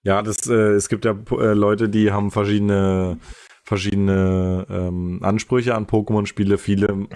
Ja, 0.05 0.23
das, 0.23 0.47
äh, 0.47 0.73
es 0.73 0.89
gibt 0.89 1.05
ja 1.07 1.17
äh, 1.31 1.55
Leute, 1.55 1.89
die 1.89 2.13
haben 2.13 2.31
verschiedene, 2.31 3.19
verschiedene 3.65 4.67
ähm, 4.69 5.21
Ansprüche 5.23 5.75
an 5.75 5.87
Pokémon-Spiele. 5.87 6.59
Viele, 6.59 7.09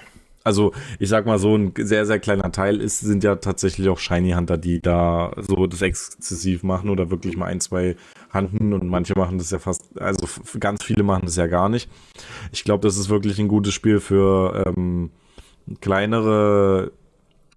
also 0.42 0.72
ich 0.98 1.10
sag 1.10 1.26
mal 1.26 1.38
so, 1.38 1.54
ein 1.54 1.74
sehr, 1.76 2.06
sehr 2.06 2.18
kleiner 2.18 2.50
Teil 2.50 2.80
ist, 2.80 3.00
sind 3.00 3.22
ja 3.24 3.36
tatsächlich 3.36 3.90
auch 3.90 3.98
Shiny 3.98 4.32
Hunter, 4.32 4.56
die 4.56 4.80
da 4.80 5.32
so 5.36 5.66
das 5.66 5.82
exzessiv 5.82 6.62
machen 6.62 6.88
oder 6.88 7.10
wirklich 7.10 7.36
mal 7.36 7.46
ein, 7.46 7.60
zwei 7.60 7.94
Handen 8.32 8.72
und 8.72 8.88
manche 8.88 9.12
machen 9.18 9.36
das 9.36 9.50
ja 9.50 9.58
fast, 9.58 10.00
also 10.00 10.26
ganz 10.58 10.82
viele 10.82 11.02
machen 11.02 11.26
das 11.26 11.36
ja 11.36 11.46
gar 11.46 11.68
nicht. 11.68 11.90
Ich 12.52 12.64
glaube, 12.64 12.86
das 12.86 12.96
ist 12.96 13.10
wirklich 13.10 13.38
ein 13.38 13.48
gutes 13.48 13.74
Spiel 13.74 14.00
für 14.00 14.64
ähm, 14.66 15.10
kleinere 15.82 16.92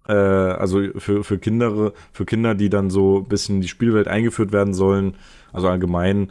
äh, 0.08 0.12
also 0.12 0.80
für, 0.96 1.24
für 1.24 1.38
Kinder, 1.38 1.92
für 2.12 2.24
Kinder, 2.24 2.54
die 2.54 2.70
dann 2.70 2.90
so 2.90 3.18
ein 3.18 3.24
bisschen 3.24 3.56
in 3.56 3.60
die 3.60 3.68
Spielwelt 3.68 4.08
eingeführt 4.08 4.52
werden 4.52 4.74
sollen, 4.74 5.14
also 5.52 5.68
allgemein, 5.68 6.30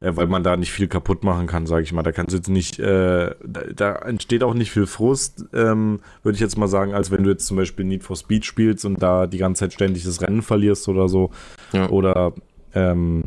äh, 0.00 0.12
weil 0.14 0.26
man 0.26 0.42
da 0.42 0.56
nicht 0.56 0.72
viel 0.72 0.88
kaputt 0.88 1.24
machen 1.24 1.46
kann, 1.46 1.66
sage 1.66 1.82
ich 1.82 1.92
mal. 1.92 2.02
Da 2.02 2.12
kannst 2.12 2.32
du 2.32 2.36
jetzt 2.36 2.48
nicht, 2.48 2.78
äh, 2.78 3.34
da, 3.44 3.60
da, 3.74 3.94
entsteht 3.96 4.42
auch 4.42 4.54
nicht 4.54 4.70
viel 4.70 4.86
Frust, 4.86 5.46
ähm, 5.52 6.00
würde 6.22 6.36
ich 6.36 6.40
jetzt 6.40 6.56
mal 6.56 6.68
sagen, 6.68 6.94
als 6.94 7.10
wenn 7.10 7.24
du 7.24 7.30
jetzt 7.30 7.46
zum 7.46 7.56
Beispiel 7.56 7.84
Need 7.84 8.04
for 8.04 8.16
Speed 8.16 8.44
spielst 8.44 8.84
und 8.84 9.02
da 9.02 9.26
die 9.26 9.38
ganze 9.38 9.60
Zeit 9.60 9.72
ständig 9.72 10.04
das 10.04 10.22
Rennen 10.22 10.42
verlierst 10.42 10.88
oder 10.88 11.08
so. 11.08 11.30
Ja. 11.72 11.88
Oder 11.88 12.32
ähm, 12.74 13.24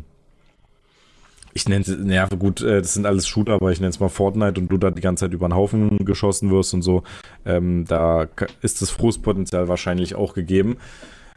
ich 1.54 1.68
nenne 1.68 1.82
es, 1.82 1.96
naja, 1.96 2.26
gut, 2.26 2.60
äh, 2.62 2.82
das 2.82 2.94
sind 2.94 3.06
alles 3.06 3.26
Shooter, 3.26 3.54
aber 3.54 3.70
ich 3.72 3.80
nenne 3.80 3.90
es 3.90 4.00
mal 4.00 4.08
Fortnite 4.08 4.60
und 4.60 4.68
du 4.68 4.76
da 4.76 4.90
die 4.90 5.00
ganze 5.00 5.24
Zeit 5.24 5.32
über 5.32 5.48
den 5.48 5.54
Haufen 5.54 6.04
geschossen 6.04 6.50
wirst 6.50 6.74
und 6.74 6.82
so, 6.82 7.04
ähm, 7.46 7.84
da 7.86 8.26
ist 8.60 8.82
das 8.82 8.90
Frustpotenzial 8.90 9.68
wahrscheinlich 9.68 10.14
auch 10.14 10.34
gegeben. 10.34 10.76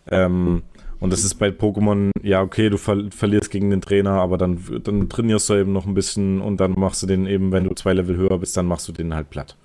Ähm, 0.10 0.64
und 1.00 1.14
das 1.14 1.24
ist 1.24 1.36
bei 1.36 1.50
Pokémon, 1.50 2.10
ja, 2.24 2.42
okay, 2.42 2.70
du 2.70 2.78
ver 2.78 3.12
verlierst 3.12 3.52
gegen 3.52 3.70
den 3.70 3.82
Trainer, 3.82 4.14
aber 4.14 4.40
dann, 4.40 4.60
dann 4.84 5.10
trainierst 5.10 5.48
du 5.50 5.54
eben 5.54 5.72
noch 5.72 5.86
ein 5.86 5.94
bisschen 5.94 6.42
und 6.42 6.60
dann 6.60 6.74
machst 6.76 7.04
du 7.04 7.08
den 7.08 7.28
eben, 7.28 7.52
wenn 7.52 7.66
du 7.66 7.76
zwei 7.76 7.94
Level 7.94 8.18
höher 8.18 8.40
bist, 8.40 8.58
dann 8.58 8.66
machst 8.66 8.88
du 8.88 8.92
den 8.92 9.14
halt 9.14 9.30
platt. 9.30 9.56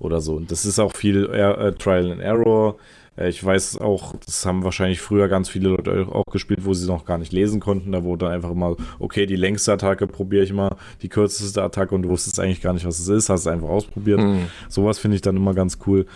oder 0.00 0.20
so. 0.20 0.34
Und 0.34 0.50
das 0.50 0.64
ist 0.64 0.80
auch 0.80 0.92
viel 0.96 1.26
äh, 1.26 1.72
Trial 1.74 2.10
and 2.10 2.20
Error. 2.20 2.76
Äh, 3.16 3.28
ich 3.28 3.42
weiß 3.42 3.78
auch, 3.78 4.14
das 4.24 4.44
haben 4.46 4.64
wahrscheinlich 4.64 5.00
früher 5.00 5.28
ganz 5.28 5.48
viele 5.48 5.70
Leute 5.70 6.06
auch 6.10 6.24
gespielt, 6.30 6.64
wo 6.64 6.74
sie 6.74 6.86
noch 6.86 7.04
gar 7.04 7.18
nicht 7.18 7.32
lesen 7.32 7.60
konnten. 7.60 7.92
Da 7.92 8.02
wurde 8.04 8.28
einfach 8.28 8.50
immer, 8.50 8.76
okay, 8.98 9.26
die 9.26 9.36
längste 9.36 9.72
Attacke 9.72 10.06
probiere 10.06 10.44
ich 10.44 10.52
mal, 10.52 10.76
die 11.02 11.08
kürzeste 11.08 11.62
Attacke 11.62 11.94
und 11.94 12.02
du 12.02 12.08
wusstest 12.08 12.40
eigentlich 12.40 12.60
gar 12.60 12.72
nicht, 12.72 12.86
was 12.86 12.98
es 12.98 13.08
ist, 13.08 13.28
hast 13.28 13.40
es 13.40 13.46
einfach 13.46 13.68
ausprobiert. 13.68 14.20
Mhm. 14.20 14.46
Sowas 14.68 14.98
finde 14.98 15.16
ich 15.16 15.22
dann 15.22 15.36
immer 15.36 15.54
ganz 15.54 15.78
cool. 15.86 16.06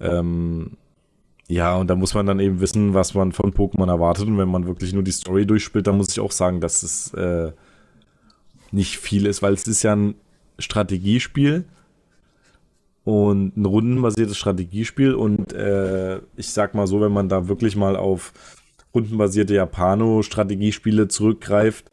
Ähm, 0.00 0.72
ja, 1.48 1.76
und 1.76 1.88
da 1.88 1.94
muss 1.94 2.14
man 2.14 2.26
dann 2.26 2.40
eben 2.40 2.60
wissen, 2.60 2.92
was 2.92 3.14
man 3.14 3.32
von 3.32 3.52
Pokémon 3.52 3.88
erwartet. 3.88 4.26
Und 4.26 4.36
wenn 4.38 4.48
man 4.48 4.66
wirklich 4.66 4.92
nur 4.92 5.04
die 5.04 5.12
Story 5.12 5.46
durchspielt, 5.46 5.86
dann 5.86 5.96
muss 5.96 6.10
ich 6.10 6.20
auch 6.20 6.32
sagen, 6.32 6.60
dass 6.60 6.82
es 6.82 7.14
äh, 7.14 7.52
nicht 8.72 8.98
viel 8.98 9.26
ist, 9.26 9.42
weil 9.42 9.54
es 9.54 9.66
ist 9.66 9.84
ja 9.84 9.94
ein 9.94 10.16
Strategiespiel 10.58 11.64
und 13.06 13.56
ein 13.56 13.64
rundenbasiertes 13.64 14.36
Strategiespiel. 14.36 15.14
Und 15.14 15.52
äh, 15.52 16.18
ich 16.36 16.50
sag 16.50 16.74
mal 16.74 16.88
so, 16.88 17.00
wenn 17.00 17.12
man 17.12 17.28
da 17.28 17.46
wirklich 17.46 17.76
mal 17.76 17.94
auf 17.94 18.32
rundenbasierte 18.92 19.54
Japano-Strategiespiele 19.54 21.06
zurückgreift, 21.06 21.88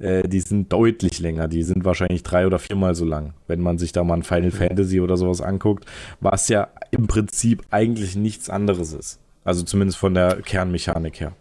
äh, 0.00 0.28
die 0.28 0.40
sind 0.40 0.70
deutlich 0.70 1.18
länger. 1.18 1.48
Die 1.48 1.62
sind 1.62 1.86
wahrscheinlich 1.86 2.22
drei 2.24 2.46
oder 2.46 2.58
viermal 2.58 2.94
so 2.94 3.06
lang, 3.06 3.32
wenn 3.46 3.60
man 3.60 3.78
sich 3.78 3.92
da 3.92 4.04
mal 4.04 4.18
ein 4.18 4.22
Final 4.22 4.50
Fantasy 4.50 5.00
oder 5.00 5.16
sowas 5.16 5.40
anguckt, 5.40 5.86
was 6.20 6.48
ja 6.48 6.68
im 6.90 7.06
Prinzip 7.06 7.62
eigentlich 7.70 8.14
nichts 8.14 8.50
anderes 8.50 8.92
ist. 8.92 9.18
Also 9.44 9.62
zumindest 9.62 9.98
von 9.98 10.12
der 10.12 10.42
Kernmechanik 10.42 11.20
her. 11.20 11.32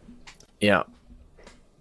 Ja, 0.62 0.86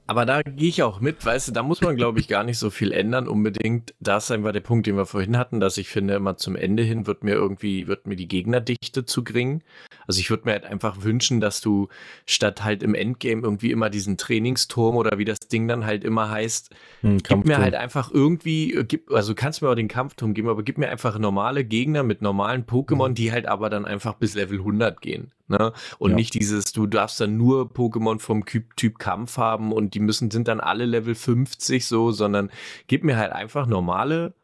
aber 0.09 0.24
da 0.24 0.40
gehe 0.40 0.70
ich 0.70 0.82
auch 0.82 1.00
mit, 1.00 1.24
weißt 1.26 1.48
du, 1.48 1.52
da 1.52 1.62
muss 1.62 1.82
man, 1.82 1.94
glaube 1.94 2.18
ich, 2.18 2.28
gar 2.28 2.42
nicht 2.42 2.59
so 2.59 2.70
viel 2.70 2.92
ändern 2.92 3.28
unbedingt. 3.28 3.92
Das 4.00 4.24
ist 4.24 4.30
einfach 4.30 4.52
der 4.52 4.61
Punkt, 4.61 4.86
den 4.86 4.96
wir 4.96 5.04
vorhin 5.04 5.36
hatten, 5.36 5.61
dass 5.61 5.76
ich 5.76 5.90
finde, 5.90 6.14
immer 6.14 6.38
zum 6.38 6.56
Ende 6.56 6.82
hin 6.82 7.06
wird 7.06 7.24
mir 7.24 7.34
irgendwie, 7.34 7.86
wird 7.88 8.06
mir 8.06 8.16
die 8.16 8.26
Gegnerdichte 8.26 9.04
zu 9.04 9.22
gering. 9.22 9.62
Also 10.06 10.20
ich 10.20 10.30
würde 10.30 10.46
mir 10.46 10.52
halt 10.52 10.64
einfach 10.64 11.02
wünschen, 11.02 11.40
dass 11.40 11.61
du 11.61 11.88
statt 12.24 12.64
halt 12.64 12.82
im 12.82 12.94
Endgame 12.94 13.42
irgendwie 13.42 13.70
immer 13.70 13.90
diesen 13.90 14.16
Trainingsturm 14.16 14.96
oder 14.96 15.18
wie 15.18 15.26
das 15.26 15.40
Ding 15.40 15.68
dann 15.68 15.84
halt 15.84 16.04
immer 16.04 16.30
heißt, 16.30 16.74
hm, 17.02 17.18
gib 17.18 17.44
mir 17.44 17.59
halt 17.59 17.74
einfach 17.74 18.11
irgendwie, 18.11 18.72
äh, 18.72 18.84
gib, 18.84 19.12
also 19.12 19.34
kannst 19.34 19.61
mir 19.61 19.68
auch 19.68 19.74
den 19.74 19.88
Kampfturm 19.88 20.32
geben, 20.32 20.48
aber 20.48 20.62
gib 20.62 20.78
mir 20.78 20.88
einfach 20.88 21.18
normale 21.18 21.66
Gegner 21.66 22.02
mit 22.02 22.22
normalen 22.22 22.64
Pokémon, 22.64 23.09
hm. 23.09 23.14
die 23.14 23.30
halt 23.30 23.44
aber 23.44 23.68
dann 23.68 23.84
einfach 23.84 24.14
bis 24.14 24.34
Level 24.34 24.61
100 24.61 25.02
gehen. 25.02 25.32
Ne? 25.49 25.72
Und 25.99 26.11
ja. 26.11 26.16
nicht 26.16 26.34
dieses, 26.34 26.72
du 26.72 26.86
darfst 26.86 27.20
dann 27.20 27.36
nur 27.36 27.70
Pokémon 27.72 28.20
vom 28.20 28.44
Typ 28.44 28.99
Kampf 28.99 29.38
haben 29.38 29.72
und 29.72 29.94
die 29.94 30.01
müssen, 30.01 30.30
sind 30.30 30.49
dann 30.49 30.61
alle 30.61 30.84
Level 30.84 31.14
50 31.14 31.86
so, 31.86 32.12
sondern 32.12 32.51
gib 32.86 33.03
mir 33.03 33.16
halt 33.16 33.32
einfach 33.32 33.66
normale, 33.66 34.34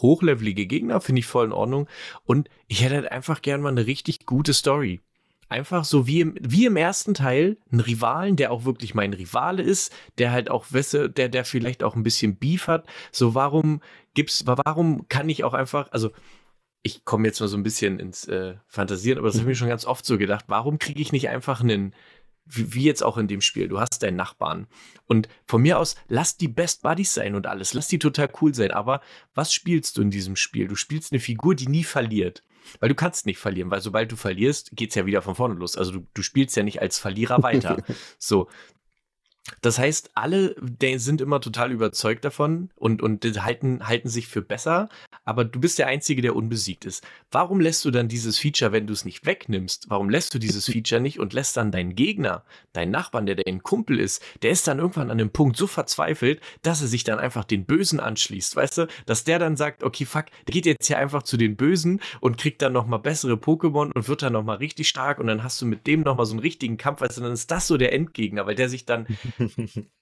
hochlevelige 0.00 0.66
Gegner, 0.66 1.00
finde 1.00 1.20
ich 1.20 1.26
voll 1.26 1.46
in 1.46 1.52
Ordnung. 1.52 1.88
Und 2.24 2.48
ich 2.66 2.82
hätte 2.82 2.96
halt 2.96 3.12
einfach 3.12 3.42
gern 3.42 3.62
mal 3.62 3.70
eine 3.70 3.86
richtig 3.86 4.26
gute 4.26 4.52
Story. 4.52 5.00
Einfach 5.48 5.84
so 5.84 6.06
wie 6.06 6.22
im, 6.22 6.34
wie 6.40 6.64
im 6.64 6.76
ersten 6.76 7.12
Teil, 7.12 7.58
einen 7.70 7.80
Rivalen, 7.80 8.36
der 8.36 8.52
auch 8.52 8.64
wirklich 8.64 8.94
mein 8.94 9.12
Rivale 9.12 9.62
ist, 9.62 9.92
der 10.16 10.32
halt 10.32 10.50
auch, 10.50 10.66
wisse, 10.70 11.10
der, 11.10 11.28
der 11.28 11.44
vielleicht 11.44 11.84
auch 11.84 11.94
ein 11.94 12.02
bisschen 12.02 12.36
Beef 12.36 12.68
hat. 12.68 12.86
So, 13.10 13.34
warum 13.34 13.82
gibt's, 14.14 14.44
warum 14.46 15.08
kann 15.08 15.28
ich 15.28 15.44
auch 15.44 15.52
einfach, 15.52 15.92
also 15.92 16.10
ich 16.82 17.04
komme 17.04 17.28
jetzt 17.28 17.40
mal 17.40 17.48
so 17.48 17.56
ein 17.56 17.62
bisschen 17.62 18.00
ins 18.00 18.26
äh, 18.26 18.54
Fantasieren, 18.66 19.18
aber 19.18 19.28
das 19.28 19.36
habe 19.36 19.44
ich 19.44 19.48
mir 19.48 19.54
schon 19.54 19.68
ganz 19.68 19.84
oft 19.84 20.04
so 20.04 20.18
gedacht. 20.18 20.46
Warum 20.48 20.78
kriege 20.78 21.00
ich 21.00 21.12
nicht 21.12 21.28
einfach 21.28 21.60
einen, 21.60 21.94
wie, 22.44 22.74
wie, 22.74 22.84
jetzt 22.84 23.04
auch 23.04 23.18
in 23.18 23.28
dem 23.28 23.40
Spiel, 23.40 23.68
du 23.68 23.78
hast 23.78 24.02
deinen 24.02 24.16
Nachbarn 24.16 24.66
und 25.06 25.28
von 25.46 25.62
mir 25.62 25.78
aus, 25.78 25.94
lass 26.08 26.36
die 26.36 26.48
Best 26.48 26.82
Buddies 26.82 27.14
sein 27.14 27.34
und 27.34 27.46
alles, 27.46 27.72
lass 27.74 27.86
die 27.86 28.00
total 28.00 28.30
cool 28.40 28.54
sein, 28.54 28.72
aber 28.72 29.00
was 29.34 29.54
spielst 29.54 29.96
du 29.96 30.02
in 30.02 30.10
diesem 30.10 30.34
Spiel? 30.34 30.66
Du 30.66 30.74
spielst 30.74 31.12
eine 31.12 31.20
Figur, 31.20 31.54
die 31.54 31.68
nie 31.68 31.84
verliert. 31.84 32.42
Weil 32.78 32.90
du 32.90 32.94
kannst 32.94 33.26
nicht 33.26 33.38
verlieren, 33.38 33.72
weil 33.72 33.80
sobald 33.80 34.12
du 34.12 34.14
verlierst, 34.14 34.70
geht 34.76 34.90
es 34.90 34.94
ja 34.94 35.04
wieder 35.04 35.20
von 35.20 35.34
vorne 35.34 35.54
los. 35.54 35.76
Also 35.76 35.90
du, 35.90 36.06
du 36.14 36.22
spielst 36.22 36.56
ja 36.56 36.62
nicht 36.62 36.80
als 36.80 36.96
Verlierer 36.96 37.42
weiter. 37.42 37.82
so, 38.18 38.48
das 39.60 39.78
heißt, 39.78 40.10
alle 40.14 40.54
sind 40.96 41.20
immer 41.20 41.40
total 41.40 41.72
überzeugt 41.72 42.24
davon 42.24 42.70
und, 42.76 43.02
und 43.02 43.24
halten, 43.42 43.86
halten 43.86 44.08
sich 44.08 44.28
für 44.28 44.42
besser, 44.42 44.88
aber 45.24 45.44
du 45.44 45.60
bist 45.60 45.78
der 45.78 45.88
Einzige, 45.88 46.22
der 46.22 46.36
unbesiegt 46.36 46.84
ist. 46.84 47.04
Warum 47.30 47.60
lässt 47.60 47.84
du 47.84 47.90
dann 47.90 48.08
dieses 48.08 48.38
Feature, 48.38 48.72
wenn 48.72 48.86
du 48.86 48.92
es 48.92 49.04
nicht 49.04 49.26
wegnimmst, 49.26 49.86
warum 49.88 50.10
lässt 50.10 50.34
du 50.34 50.38
dieses 50.38 50.66
Feature 50.70 51.00
nicht 51.00 51.18
und 51.18 51.32
lässt 51.32 51.56
dann 51.56 51.72
deinen 51.72 51.94
Gegner, 51.94 52.44
deinen 52.72 52.92
Nachbarn, 52.92 53.26
der 53.26 53.36
dein 53.36 53.62
Kumpel 53.62 53.98
ist, 53.98 54.22
der 54.42 54.52
ist 54.52 54.66
dann 54.68 54.78
irgendwann 54.78 55.10
an 55.10 55.18
dem 55.18 55.30
Punkt 55.30 55.56
so 55.56 55.66
verzweifelt, 55.66 56.40
dass 56.62 56.80
er 56.80 56.88
sich 56.88 57.04
dann 57.04 57.18
einfach 57.18 57.44
den 57.44 57.64
Bösen 57.64 58.00
anschließt, 58.00 58.54
weißt 58.54 58.78
du? 58.78 58.86
Dass 59.06 59.24
der 59.24 59.38
dann 59.38 59.56
sagt, 59.56 59.82
okay, 59.82 60.04
fuck, 60.04 60.26
der 60.46 60.52
geht 60.52 60.66
jetzt 60.66 60.86
hier 60.86 60.98
einfach 60.98 61.24
zu 61.24 61.36
den 61.36 61.56
Bösen 61.56 62.00
und 62.20 62.38
kriegt 62.38 62.62
dann 62.62 62.72
nochmal 62.72 63.00
bessere 63.00 63.34
Pokémon 63.34 63.92
und 63.92 64.08
wird 64.08 64.22
dann 64.22 64.32
nochmal 64.32 64.58
richtig 64.58 64.88
stark 64.88 65.18
und 65.18 65.26
dann 65.26 65.42
hast 65.42 65.60
du 65.60 65.66
mit 65.66 65.86
dem 65.86 66.02
nochmal 66.02 66.26
so 66.26 66.32
einen 66.32 66.40
richtigen 66.40 66.76
Kampf, 66.76 67.00
weißt 67.00 67.18
du, 67.18 67.22
dann 67.22 67.32
ist 67.32 67.50
das 67.50 67.66
so 67.66 67.76
der 67.76 67.92
Endgegner, 67.92 68.46
weil 68.46 68.54
der 68.54 68.68
sich 68.68 68.86
dann 68.86 69.06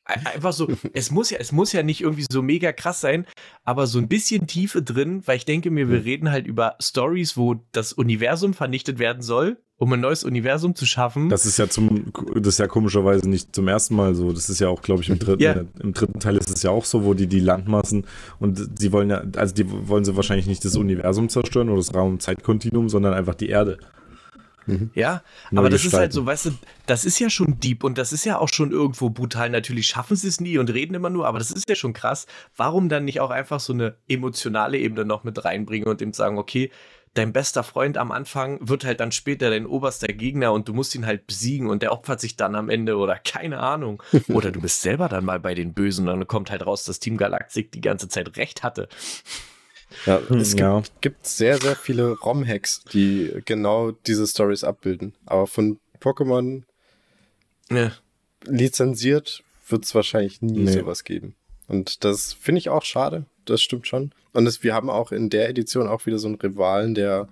Einfach 0.05 0.53
so, 0.53 0.69
es 0.93 1.11
muss 1.11 1.31
ja, 1.31 1.39
es 1.39 1.53
muss 1.53 1.73
ja 1.73 1.83
nicht 1.83 2.01
irgendwie 2.01 2.27
so 2.31 2.43
mega 2.43 2.73
krass 2.73 3.01
sein, 3.01 3.27
aber 3.65 3.87
so 3.87 3.99
ein 3.99 4.09
bisschen 4.09 4.47
Tiefe 4.47 4.83
drin, 4.83 5.23
weil 5.27 5.37
ich 5.37 5.45
denke 5.45 5.71
mir, 5.71 5.89
wir 5.89 6.05
reden 6.05 6.31
halt 6.31 6.47
über 6.47 6.77
Stories, 6.81 7.37
wo 7.37 7.57
das 7.73 7.93
Universum 7.93 8.55
vernichtet 8.55 8.99
werden 8.99 9.23
soll, 9.23 9.59
um 9.77 9.93
ein 9.93 10.01
neues 10.01 10.25
Universum 10.25 10.75
zu 10.75 10.85
schaffen. 10.85 11.29
Das 11.29 11.47
ist 11.47 11.59
ja 11.59 11.69
zum, 11.69 12.13
das 12.35 12.55
ist 12.55 12.59
ja 12.59 12.67
komischerweise 12.67 13.29
nicht 13.29 13.55
zum 13.55 13.69
ersten 13.69 13.95
Mal 13.95 14.15
so. 14.15 14.33
Das 14.33 14.51
ist 14.51 14.59
ja 14.59 14.69
auch, 14.69 14.83
glaube 14.83 15.03
ich, 15.03 15.09
im 15.09 15.19
dritten, 15.21 15.43
ja. 15.43 15.65
im 15.81 15.93
dritten 15.93 16.19
Teil 16.19 16.37
ist 16.37 16.51
es 16.51 16.63
ja 16.63 16.71
auch 16.71 16.85
so, 16.85 17.05
wo 17.05 17.15
die 17.15 17.29
die 17.29 17.41
Landmassen 17.41 18.05
und 18.41 18.79
sie 18.79 18.93
wollen 18.93 19.11
ja, 19.11 19.23
also 19.37 19.55
die 19.55 19.67
wollen 19.89 20.05
sie 20.05 20.17
wahrscheinlich 20.17 20.47
nicht 20.47 20.65
das 20.65 20.77
Universum 20.77 21.29
zerstören 21.29 21.69
oder 21.69 21.79
das 21.79 21.95
Raum-Zeitkontinuum, 21.95 22.89
sondern 22.89 23.15
einfach 23.15 23.35
die 23.35 23.49
Erde. 23.49 23.79
Mhm. 24.71 24.91
Ja, 24.95 25.23
Neu 25.51 25.61
aber 25.61 25.71
das 25.71 25.83
gestalten. 25.83 25.97
ist 25.97 26.01
halt 26.01 26.13
so, 26.13 26.27
weißt 26.27 26.47
du, 26.47 26.51
das 26.87 27.05
ist 27.05 27.19
ja 27.19 27.31
schon 27.31 27.59
deep 27.61 27.85
und 27.85 27.99
das 27.99 28.13
ist 28.13 28.25
ja 28.25 28.39
auch 28.39 28.49
schon 28.49 28.71
irgendwo 28.73 29.11
brutal. 29.11 29.51
Natürlich 29.51 29.87
schaffen 29.87 30.17
sie 30.17 30.29
es 30.29 30.41
nie 30.41 30.59
und 30.59 30.71
reden 30.71 30.95
immer 30.95 31.11
nur, 31.11 31.27
aber 31.27 31.39
das 31.39 31.51
ist 31.51 31.69
ja 31.69 31.75
schon 31.75 31.93
krass. 31.93 32.27
Warum 32.57 32.89
dann 32.89 33.05
nicht 33.05 33.21
auch 33.21 33.31
einfach 33.31 33.61
so 33.61 33.73
eine 33.73 33.97
emotionale 34.09 34.79
Ebene 34.79 35.05
noch 35.05 35.25
mit 35.25 35.45
reinbringen 35.45 35.89
und 35.89 36.01
ihm 36.01 36.13
sagen, 36.13 36.39
okay, 36.39 36.71
dein 37.15 37.33
bester 37.33 37.65
Freund 37.65 37.99
am 37.99 38.13
Anfang 38.13 38.59
wird 38.61 38.85
halt 38.85 39.01
dann 39.01 39.11
später 39.11 39.51
dein 39.51 39.67
oberster 39.67 40.09
Gegner 40.09 40.53
und 40.53 40.69
du 40.69 40.75
musst 40.75 40.95
ihn 40.95 41.07
halt 41.07 41.27
besiegen 41.27 41.69
und 41.69 41.83
der 41.83 41.93
opfert 41.93 42.21
sich 42.21 42.37
dann 42.37 42.55
am 42.55 42.69
Ende 42.69 42.97
oder 42.97 43.17
keine 43.19 43.59
Ahnung. 43.59 44.03
Oder 44.29 44.53
du 44.53 44.61
bist 44.61 44.83
selber 44.83 45.09
dann 45.09 45.25
mal 45.25 45.41
bei 45.41 45.55
den 45.55 45.75
Bösen 45.75 46.09
und 46.09 46.19
dann 46.19 46.29
kommt 46.29 46.51
halt 46.51 46.65
raus, 46.65 46.85
dass 46.85 47.01
Team 47.01 47.17
Galactic 47.17 47.73
die 47.73 47.81
ganze 47.81 48.09
Zeit 48.09 48.37
recht 48.37 48.63
hatte. 48.63 48.89
Ja, 50.07 50.21
hm, 50.27 50.39
es 50.39 50.55
ja. 50.55 50.81
Gibt, 50.81 51.03
gibt, 51.03 51.27
sehr, 51.27 51.59
sehr 51.59 51.77
viele 51.77 52.13
ROM-Hacks, 52.13 52.85
die 52.93 53.33
genau 53.45 53.91
diese 53.91 54.27
Stories 54.27 54.65
abbilden. 54.65 55.15
Aber 55.27 55.47
von 55.47 55.79
Pokémon 56.01 56.63
ja. 57.71 57.93
lizenziert 58.45 59.43
wird 59.69 59.85
es 59.85 59.95
wahrscheinlich 59.95 60.43
nie 60.43 60.65
nee. 60.65 60.73
sowas 60.73 61.05
geben. 61.05 61.35
Und 61.69 62.05
das 62.05 62.33
finde 62.33 62.59
ich 62.59 62.69
auch 62.69 62.85
schade. 62.85 63.27
Das 63.45 63.63
stimmt 63.63 63.87
schon. 63.87 64.13
Und 64.33 64.47
es, 64.47 64.63
wir 64.63 64.75
haben 64.75 64.91
auch 64.91 65.13
in 65.13 65.31
der 65.31 65.49
Edition 65.49 65.89
auch 65.89 66.07
wieder 66.07 66.19
so 66.19 66.29
einen 66.29 66.37
Rivalen, 66.37 66.95
der 66.95 67.29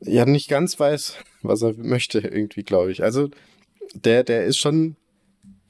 ja 0.00 0.26
nicht 0.26 0.48
ganz 0.48 0.78
weiß, 0.78 1.16
was 1.42 1.62
er 1.62 1.74
möchte, 1.74 2.18
irgendwie, 2.18 2.62
glaube 2.62 2.92
ich. 2.92 3.02
Also, 3.02 3.30
der, 3.94 4.24
der 4.24 4.44
ist 4.44 4.58
schon 4.58 4.96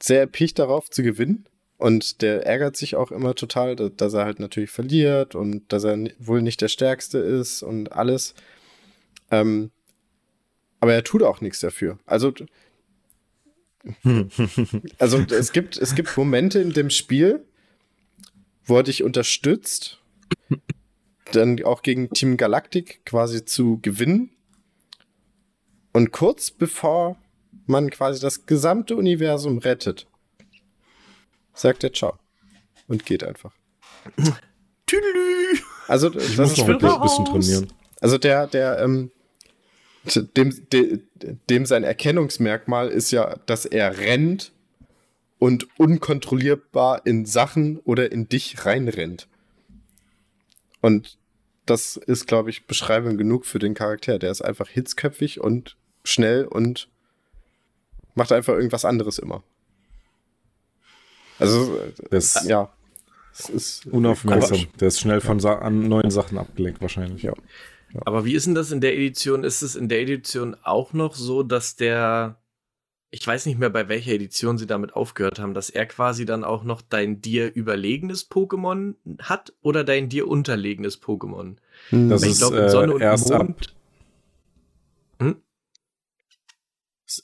sehr 0.01 0.21
erpicht 0.21 0.59
darauf 0.59 0.89
zu 0.89 1.03
gewinnen. 1.03 1.45
Und 1.83 2.21
der 2.21 2.45
ärgert 2.45 2.77
sich 2.77 2.95
auch 2.95 3.11
immer 3.11 3.35
total, 3.35 3.75
dass 3.75 4.13
er 4.13 4.23
halt 4.23 4.39
natürlich 4.39 4.71
verliert 4.71 5.35
und 5.35 5.63
dass 5.67 5.83
er 5.83 5.97
wohl 6.17 6.41
nicht 6.41 6.61
der 6.61 6.69
Stärkste 6.69 7.17
ist 7.17 7.61
und 7.61 7.91
alles. 7.91 8.35
Ähm, 9.31 9.69
aber 10.79 10.93
er 10.93 11.03
tut 11.03 11.23
auch 11.23 11.41
nichts 11.41 11.59
dafür. 11.59 11.99
Also, 12.05 12.33
also 14.97 15.17
es 15.29 15.51
gibt, 15.51 15.75
es 15.75 15.93
gibt 15.93 16.15
Momente 16.15 16.59
in 16.59 16.71
dem 16.71 16.89
Spiel, 16.89 17.43
wo 18.63 18.77
er 18.77 18.83
dich 18.83 19.03
unterstützt, 19.03 20.01
dann 21.33 21.61
auch 21.65 21.81
gegen 21.81 22.11
Team 22.11 22.37
Galactic 22.37 23.05
quasi 23.05 23.43
zu 23.43 23.79
gewinnen. 23.81 24.29
Und 25.91 26.11
kurz 26.11 26.49
bevor 26.49 27.17
man 27.65 27.89
quasi 27.89 28.21
das 28.21 28.45
gesamte 28.45 28.95
Universum 28.95 29.57
rettet, 29.57 30.07
sagt 31.53 31.83
er 31.83 31.93
Ciao 31.93 32.17
und 32.87 33.05
geht 33.05 33.23
einfach. 33.23 33.53
Tüdelü. 34.85 35.59
Also, 35.87 36.09
das 36.09 36.29
ich 36.29 36.37
muss 36.37 36.57
noch 36.57 36.67
ein 36.67 37.01
bisschen 37.01 37.25
trainieren. 37.25 37.73
Also, 38.01 38.17
der, 38.17 38.47
der, 38.47 38.79
ähm, 38.79 39.11
dem, 40.05 40.69
de, 40.69 41.01
dem 41.49 41.65
sein 41.65 41.83
Erkennungsmerkmal 41.83 42.89
ist 42.89 43.11
ja, 43.11 43.37
dass 43.45 43.65
er 43.65 43.97
rennt 43.97 44.51
und 45.39 45.67
unkontrollierbar 45.79 47.05
in 47.05 47.25
Sachen 47.25 47.79
oder 47.79 48.11
in 48.11 48.27
dich 48.27 48.65
reinrennt. 48.65 49.27
Und 50.81 51.17
das 51.65 51.95
ist, 51.95 52.27
glaube 52.27 52.49
ich, 52.49 52.67
Beschreibung 52.67 53.17
genug 53.17 53.45
für 53.45 53.59
den 53.59 53.73
Charakter. 53.73 54.19
Der 54.19 54.31
ist 54.31 54.41
einfach 54.41 54.67
hitzköpfig 54.67 55.39
und 55.39 55.77
schnell 56.03 56.45
und 56.45 56.89
macht 58.15 58.31
einfach 58.31 58.53
irgendwas 58.53 58.85
anderes 58.85 59.17
immer. 59.17 59.43
Also, 61.39 61.79
das, 62.09 62.45
ja. 62.47 62.69
Es 63.33 63.49
ist 63.49 63.85
unaufmerksam. 63.87 64.67
Der 64.79 64.89
ist 64.89 64.99
schnell 64.99 65.19
von 65.19 65.39
ja. 65.39 65.59
an 65.59 65.87
neuen 65.87 66.11
Sachen 66.11 66.37
abgelenkt 66.37 66.81
wahrscheinlich. 66.81 67.23
Ja. 67.23 67.33
ja. 67.93 68.01
Aber 68.05 68.25
wie 68.25 68.35
ist 68.35 68.45
denn 68.45 68.55
das 68.55 68.71
in 68.71 68.79
der 68.79 68.95
Edition? 68.95 69.43
Ist 69.43 69.63
es 69.63 69.75
in 69.75 69.89
der 69.89 70.01
Edition 70.01 70.55
auch 70.63 70.93
noch 70.93 71.15
so, 71.15 71.41
dass 71.41 71.75
der 71.75 72.37
ich 73.13 73.27
weiß 73.27 73.45
nicht 73.45 73.59
mehr, 73.59 73.69
bei 73.69 73.89
welcher 73.89 74.13
Edition 74.13 74.57
sie 74.57 74.65
damit 74.65 74.95
aufgehört 74.95 75.37
haben, 75.37 75.53
dass 75.53 75.69
er 75.69 75.85
quasi 75.85 76.25
dann 76.25 76.43
auch 76.43 76.63
noch 76.63 76.81
dein 76.81 77.21
dir 77.21 77.53
überlegenes 77.53 78.31
Pokémon 78.31 78.95
hat 79.19 79.53
oder 79.61 79.83
dein 79.83 80.09
dir 80.09 80.27
unterlegenes 80.27 80.99
Pokémon. 80.99 81.57
Hm. 81.89 82.09
Das 82.09 82.23
Weil 82.23 82.29
ist 82.31 82.39
glaub, 82.39 82.69
Sonne 82.71 82.93
äh, 82.93 83.03
erst 83.03 83.29
Mond. 83.29 83.75
Hm? 85.19 85.35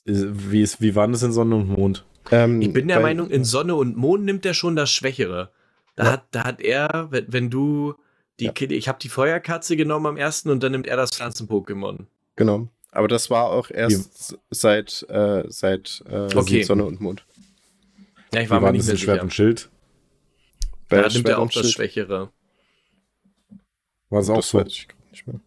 Wie, 0.05 0.62
ist, 0.62 0.80
wie 0.80 0.93
waren 0.93 1.12
das 1.12 1.24
in 1.24 1.32
Sonne 1.32 1.55
und 1.55 1.70
Mond? 1.70 2.05
Ähm, 2.32 2.62
ich 2.62 2.74
bin 2.74 2.88
der 2.88 3.00
Meinung, 3.00 3.30
in 3.30 3.44
Sonne 3.44 3.76
und 3.76 3.98
Mond 3.98 4.26
nimmt 4.26 4.46
er 4.46 4.54
schon 4.54 4.76
das 4.76 4.92
Schwächere. 4.92 5.52
Da, 5.96 6.04
ja. 6.04 6.12
hat, 6.12 6.24
da 6.32 6.44
hat 6.44 6.62
er, 6.62 7.08
wenn, 7.10 7.32
wenn 7.32 7.50
du 7.50 7.96
die, 8.40 8.46
ja. 8.46 8.54
ich 8.58 8.88
habe 8.88 9.00
die 9.00 9.10
Feuerkatze 9.10 9.76
genommen 9.76 10.06
am 10.06 10.18
ersten 10.18 10.50
und 10.50 10.64
dann 10.64 10.72
nimmt 10.72 10.88
er 10.88 10.96
das 10.96 11.12
Pflanzen-Pokémon. 11.12 12.06
Genau. 12.36 12.70
Aber 12.92 13.08
das 13.08 13.30
war 13.30 13.46
auch 13.46 13.70
erst 13.70 14.32
Wie? 14.32 14.38
seit, 14.50 15.06
äh, 15.10 15.44
seit 15.48 16.04
äh, 16.10 16.36
okay. 16.36 16.64
Sonne 16.64 16.86
und 16.86 17.02
Mond. 17.02 17.26
Ja, 18.34 18.42
ich 18.42 18.50
war 18.50 18.62
mir 18.62 18.72
nicht 18.72 18.88
mehr 18.88 18.98
Schwert 18.98 19.22
und 19.22 19.34
Schild. 19.34 19.70
Bei 20.88 21.02
da 21.02 21.10
nimmt 21.10 21.28
er 21.28 21.40
auch 21.40 21.52
das 21.52 21.64
Schild. 21.64 21.74
Schwächere. 21.74 22.32
War 24.10 24.22
es 24.22 24.30
auch 24.30 24.38
das 24.38 24.50
so? 24.50 24.60
Weiß 24.60 24.68
ich 24.68 24.88
nicht 25.12 25.28
mehr. 25.28 25.40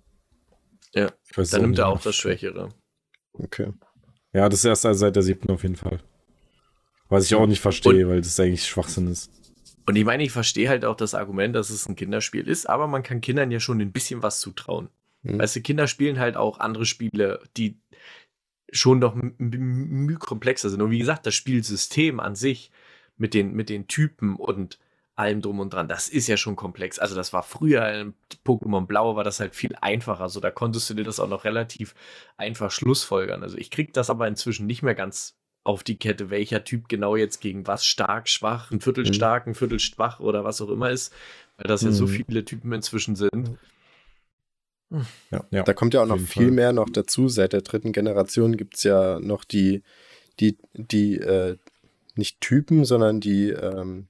Ja, 0.94 1.10
da 1.36 1.58
nimmt 1.58 1.78
er 1.78 1.88
auch 1.88 2.00
das 2.00 2.14
Schwächere. 2.14 2.68
Okay. 3.32 3.72
Ja, 4.32 4.48
das 4.48 4.64
ist 4.64 4.84
erst 4.84 4.98
seit 4.98 5.16
der 5.16 5.22
siebten 5.22 5.50
auf 5.50 5.62
jeden 5.62 5.76
Fall. 5.76 6.00
Was 7.12 7.26
ich 7.26 7.34
auch 7.34 7.46
nicht 7.46 7.60
verstehe, 7.60 8.06
und, 8.06 8.12
weil 8.12 8.20
das 8.22 8.40
eigentlich 8.40 8.66
Schwachsinn 8.66 9.06
ist. 9.06 9.30
Und 9.86 9.96
ich 9.96 10.04
meine, 10.04 10.22
ich 10.22 10.32
verstehe 10.32 10.68
halt 10.68 10.84
auch 10.84 10.96
das 10.96 11.14
Argument, 11.14 11.54
dass 11.54 11.68
es 11.68 11.86
ein 11.86 11.94
Kinderspiel 11.94 12.48
ist, 12.48 12.68
aber 12.68 12.86
man 12.86 13.02
kann 13.02 13.20
Kindern 13.20 13.50
ja 13.50 13.60
schon 13.60 13.80
ein 13.80 13.92
bisschen 13.92 14.22
was 14.22 14.40
zutrauen. 14.40 14.88
Mhm. 15.22 15.38
Weißt 15.38 15.56
du, 15.56 15.60
Kinder 15.60 15.86
spielen 15.86 16.18
halt 16.18 16.36
auch 16.36 16.58
andere 16.58 16.86
Spiele, 16.86 17.42
die 17.56 17.78
schon 18.72 18.98
noch 18.98 19.14
komplexer 20.20 20.70
sind. 20.70 20.80
Und 20.80 20.90
wie 20.90 20.98
gesagt, 20.98 21.26
das 21.26 21.34
Spielsystem 21.34 22.18
an 22.18 22.34
sich 22.34 22.70
mit 23.18 23.34
den, 23.34 23.52
mit 23.52 23.68
den 23.68 23.88
Typen 23.88 24.36
und 24.36 24.78
allem 25.14 25.42
drum 25.42 25.60
und 25.60 25.74
dran, 25.74 25.88
das 25.88 26.08
ist 26.08 26.26
ja 26.26 26.38
schon 26.38 26.56
komplex. 26.56 26.98
Also 26.98 27.14
das 27.14 27.34
war 27.34 27.42
früher 27.42 27.86
in 27.92 28.14
Pokémon 28.46 28.86
Blau 28.86 29.16
war 29.16 29.24
das 29.24 29.40
halt 29.40 29.54
viel 29.54 29.76
einfacher. 29.82 30.30
So 30.30 30.40
da 30.40 30.50
konntest 30.50 30.88
du 30.88 30.94
dir 30.94 31.04
das 31.04 31.20
auch 31.20 31.28
noch 31.28 31.44
relativ 31.44 31.94
einfach 32.38 32.70
schlussfolgern. 32.70 33.42
Also 33.42 33.58
ich 33.58 33.70
krieg 33.70 33.92
das 33.92 34.08
aber 34.08 34.26
inzwischen 34.26 34.66
nicht 34.66 34.82
mehr 34.82 34.94
ganz 34.94 35.36
auf 35.64 35.84
die 35.84 35.96
Kette, 35.96 36.30
welcher 36.30 36.64
Typ 36.64 36.88
genau 36.88 37.16
jetzt 37.16 37.40
gegen 37.40 37.66
was 37.66 37.86
stark, 37.86 38.28
schwach, 38.28 38.70
ein 38.70 38.80
Viertel 38.80 39.06
mhm. 39.06 39.12
stark, 39.12 39.46
ein 39.46 39.54
Viertel 39.54 39.78
schwach 39.78 40.20
oder 40.20 40.44
was 40.44 40.60
auch 40.60 40.68
immer 40.68 40.90
ist, 40.90 41.12
weil 41.56 41.68
das 41.68 41.82
mhm. 41.82 41.88
ja 41.88 41.92
so 41.94 42.06
mhm. 42.06 42.10
viele 42.10 42.44
Typen 42.44 42.72
inzwischen 42.72 43.16
sind. 43.16 43.58
Ja, 45.30 45.44
ja, 45.50 45.62
da 45.62 45.72
kommt 45.72 45.94
ja 45.94 46.02
auch 46.02 46.06
noch 46.06 46.18
viel 46.18 46.46
Fall. 46.46 46.50
mehr 46.52 46.72
noch 46.72 46.90
dazu. 46.90 47.28
Seit 47.28 47.54
der 47.54 47.62
dritten 47.62 47.92
Generation 47.92 48.56
gibt 48.56 48.76
es 48.76 48.82
ja 48.82 49.20
noch 49.20 49.44
die, 49.44 49.82
die, 50.38 50.58
die, 50.74 51.16
äh, 51.16 51.56
nicht 52.14 52.40
Typen, 52.40 52.84
sondern 52.84 53.20
die, 53.20 53.50
ähm, 53.50 54.08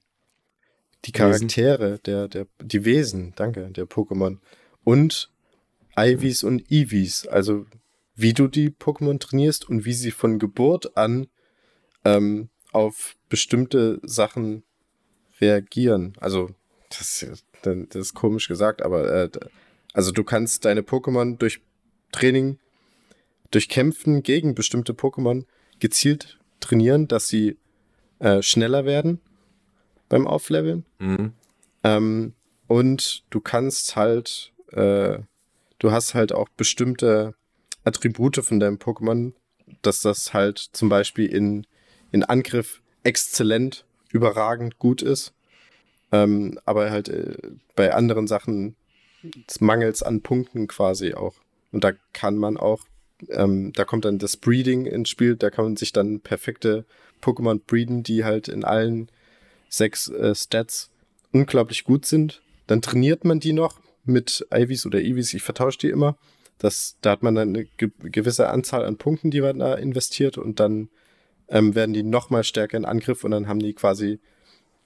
die 1.05 1.13
Charaktere, 1.13 1.99
der, 1.99 2.27
der, 2.27 2.47
die 2.61 2.83
Wesen, 2.83 3.33
danke, 3.35 3.69
der 3.69 3.85
Pokémon. 3.85 4.39
Und 4.83 5.29
Ivies 5.95 6.43
und 6.43 6.69
Eevees, 6.69 7.27
also 7.27 7.65
wie 8.15 8.33
du 8.33 8.47
die 8.47 8.69
Pokémon 8.69 9.19
trainierst 9.19 9.67
und 9.69 9.85
wie 9.85 9.93
sie 9.93 10.11
von 10.11 10.39
Geburt 10.39 10.97
an 10.97 11.27
ähm, 12.05 12.49
auf 12.71 13.15
bestimmte 13.29 13.99
Sachen 14.03 14.63
reagieren. 15.39 16.13
Also, 16.19 16.49
das, 16.89 17.25
das 17.61 17.95
ist 17.95 18.13
komisch 18.13 18.47
gesagt, 18.47 18.81
aber 18.81 19.11
äh, 19.11 19.29
also 19.93 20.11
du 20.11 20.23
kannst 20.23 20.65
deine 20.65 20.81
Pokémon 20.81 21.37
durch 21.37 21.61
Training, 22.11 22.59
durch 23.51 23.69
Kämpfen 23.69 24.23
gegen 24.23 24.55
bestimmte 24.55 24.93
Pokémon 24.93 25.45
gezielt 25.79 26.39
trainieren, 26.59 27.07
dass 27.07 27.27
sie 27.27 27.57
äh, 28.19 28.41
schneller 28.41 28.85
werden 28.85 29.19
beim 30.09 30.27
Aufleveln. 30.27 30.85
Mhm. 30.99 31.33
Ähm, 31.83 32.33
und 32.67 33.23
du 33.29 33.41
kannst 33.41 33.95
halt, 33.95 34.53
äh, 34.71 35.19
du 35.79 35.91
hast 35.91 36.13
halt 36.13 36.31
auch 36.31 36.49
bestimmte 36.49 37.35
Attribute 37.83 38.37
von 38.37 38.59
deinem 38.59 38.77
Pokémon, 38.77 39.33
dass 39.81 40.01
das 40.01 40.33
halt 40.33 40.57
zum 40.57 40.89
Beispiel 40.89 41.27
in, 41.27 41.67
in 42.13 42.23
Angriff 42.23 42.81
exzellent, 43.03 43.85
überragend 44.13 44.79
gut 44.79 45.01
ist. 45.01 45.33
Ähm, 46.13 46.59
aber 46.63 46.91
halt 46.91 47.09
äh, 47.09 47.35
bei 47.75 47.93
anderen 47.93 48.27
Sachen 48.27 48.75
des 49.49 49.59
Mangels 49.59 50.03
an 50.03 50.21
Punkten 50.21 50.67
quasi 50.67 51.15
auch. 51.15 51.35
Und 51.71 51.83
da 51.83 51.91
kann 52.13 52.37
man 52.37 52.55
auch, 52.55 52.85
ähm, 53.29 53.73
da 53.73 53.83
kommt 53.83 54.05
dann 54.05 54.19
das 54.19 54.37
Breeding 54.37 54.85
ins 54.85 55.09
Spiel, 55.09 55.35
da 55.35 55.49
kann 55.49 55.65
man 55.65 55.75
sich 55.75 55.91
dann 55.91 56.21
perfekte 56.21 56.85
Pokémon 57.21 57.59
breeden, 57.65 58.03
die 58.03 58.23
halt 58.23 58.47
in 58.47 58.63
allen 58.63 59.09
sechs 59.69 60.07
äh, 60.09 60.35
Stats 60.35 60.91
unglaublich 61.31 61.83
gut 61.83 62.05
sind. 62.05 62.43
Dann 62.67 62.81
trainiert 62.81 63.25
man 63.25 63.39
die 63.39 63.53
noch 63.53 63.79
mit 64.05 64.45
Ivies 64.53 64.85
oder 64.85 65.01
Eevees, 65.01 65.33
ich 65.33 65.41
vertausche 65.41 65.79
die 65.79 65.89
immer. 65.89 66.15
Das, 66.59 66.97
da 67.01 67.11
hat 67.11 67.23
man 67.23 67.33
dann 67.33 67.49
eine 67.49 67.65
ge 67.65 67.89
gewisse 68.03 68.49
Anzahl 68.49 68.85
an 68.85 68.97
Punkten, 68.97 69.31
die 69.31 69.41
man 69.41 69.59
da 69.59 69.73
investiert 69.73 70.37
und 70.37 70.59
dann 70.59 70.89
ähm, 71.47 71.75
werden 71.75 71.93
die 71.93 72.03
noch 72.03 72.29
mal 72.29 72.43
stärker 72.43 72.77
in 72.77 72.85
Angriff 72.85 73.23
und 73.23 73.31
dann 73.31 73.47
haben 73.47 73.59
die 73.59 73.73
quasi 73.73 74.19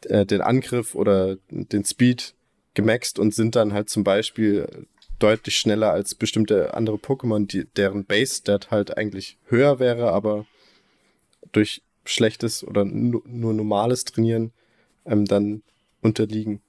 äh, 0.05 0.25
den 0.25 0.41
Angriff 0.41 0.95
oder 0.95 1.37
den 1.49 1.85
Speed 1.85 2.35
gemaxt 2.73 3.19
und 3.19 3.33
sind 3.33 3.55
dann 3.55 3.73
halt 3.73 3.89
zum 3.89 4.03
Beispiel 4.03 4.87
deutlich 5.19 5.57
schneller 5.57 5.91
als 5.91 6.15
bestimmte 6.15 6.73
andere 6.73 6.97
Pokémon, 6.97 7.47
die, 7.47 7.65
deren 7.65 8.05
Base-Stat 8.05 8.69
halt 8.71 8.97
eigentlich 8.97 9.37
höher 9.47 9.79
wäre, 9.79 10.11
aber 10.11 10.45
durch 11.51 11.81
schlechtes 12.05 12.63
oder 12.63 12.85
nur 12.85 13.53
normales 13.53 14.05
Trainieren 14.05 14.53
ähm, 15.05 15.25
dann 15.25 15.63
unterliegen. 16.01 16.61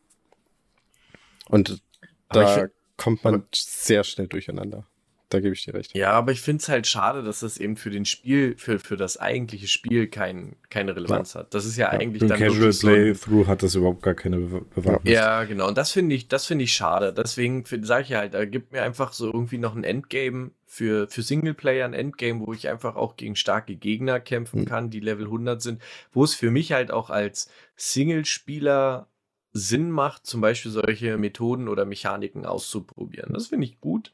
Und 1.49 1.83
da 2.31 2.69
kommt 2.97 3.25
man 3.25 3.45
sehr 3.55 4.05
schnell 4.05 4.27
durcheinander. 4.27 4.87
Da 5.31 5.41
gebe 5.41 5.55
ich 5.55 5.65
dir 5.65 5.75
recht. 5.75 5.95
Ja, 5.95 6.13
aber 6.13 6.33
ich 6.33 6.41
finde 6.41 6.63
es 6.63 6.69
halt 6.71 6.87
schade, 6.87 7.23
dass 7.23 7.41
das 7.41 7.59
eben 7.59 7.77
für 7.77 7.91
den 7.91 8.07
Spiel, 8.07 8.57
für, 8.57 8.79
für 8.79 8.97
das 8.97 9.19
eigentliche 9.19 9.69
Spiel 9.69 10.07
kein, 10.07 10.57
keine 10.71 10.97
Relevanz 10.97 11.35
ja. 11.35 11.41
hat. 11.41 11.53
Das 11.53 11.67
ist 11.67 11.77
ja, 11.77 11.93
ja 11.93 11.99
eigentlich 11.99 12.27
dann. 12.27 12.39
Casual 12.39 12.73
Playthrough 12.73 13.47
hat 13.47 13.63
das 13.63 13.75
überhaupt 13.75 14.03
gar 14.03 14.15
keine 14.15 14.39
Bewandtnis. 14.39 15.13
Ja, 15.13 15.45
genau. 15.45 15.69
Und 15.69 15.77
das 15.77 15.93
finde 15.93 16.15
ich, 16.15 16.29
das 16.29 16.47
finde 16.47 16.65
ich 16.65 16.73
schade. 16.73 17.13
Deswegen 17.13 17.65
sage 17.83 18.05
ich 18.05 18.15
halt, 18.15 18.33
da 18.33 18.47
gibt 18.47 18.73
mir 18.73 18.83
einfach 18.83 19.13
so 19.13 19.27
irgendwie 19.27 19.59
noch 19.59 19.77
ein 19.77 19.85
Endgame 19.85 20.53
für, 20.65 21.09
für 21.09 21.21
Singleplayer, 21.21 21.85
ein 21.85 21.95
Endgame, 21.95 22.47
wo 22.47 22.55
ich 22.55 22.69
einfach 22.69 22.97
auch 22.97 23.17
gegen 23.17 23.37
starke 23.37 23.77
Gegner 23.77 24.21
kämpfen 24.21 24.61
mhm. 24.61 24.65
kann, 24.65 24.91
die 24.91 25.01
Level 25.01 25.27
100 25.27 25.61
sind, 25.61 25.83
wo 26.11 26.25
es 26.25 26.35
für 26.35 26.51
mich 26.51 26.73
halt 26.73 26.91
auch 26.91 27.11
als 27.11 27.51
Single-Spieler 27.77 29.09
Sinn 29.53 29.91
macht, 29.91 30.27
zum 30.27 30.41
Beispiel 30.41 30.71
solche 30.71 31.19
Methoden 31.19 31.69
oder 31.69 31.85
Mechaniken 31.85 32.47
auszuprobieren. 32.47 33.33
Das 33.33 33.49
finde 33.49 33.67
ich 33.67 33.81
gut. 33.81 34.13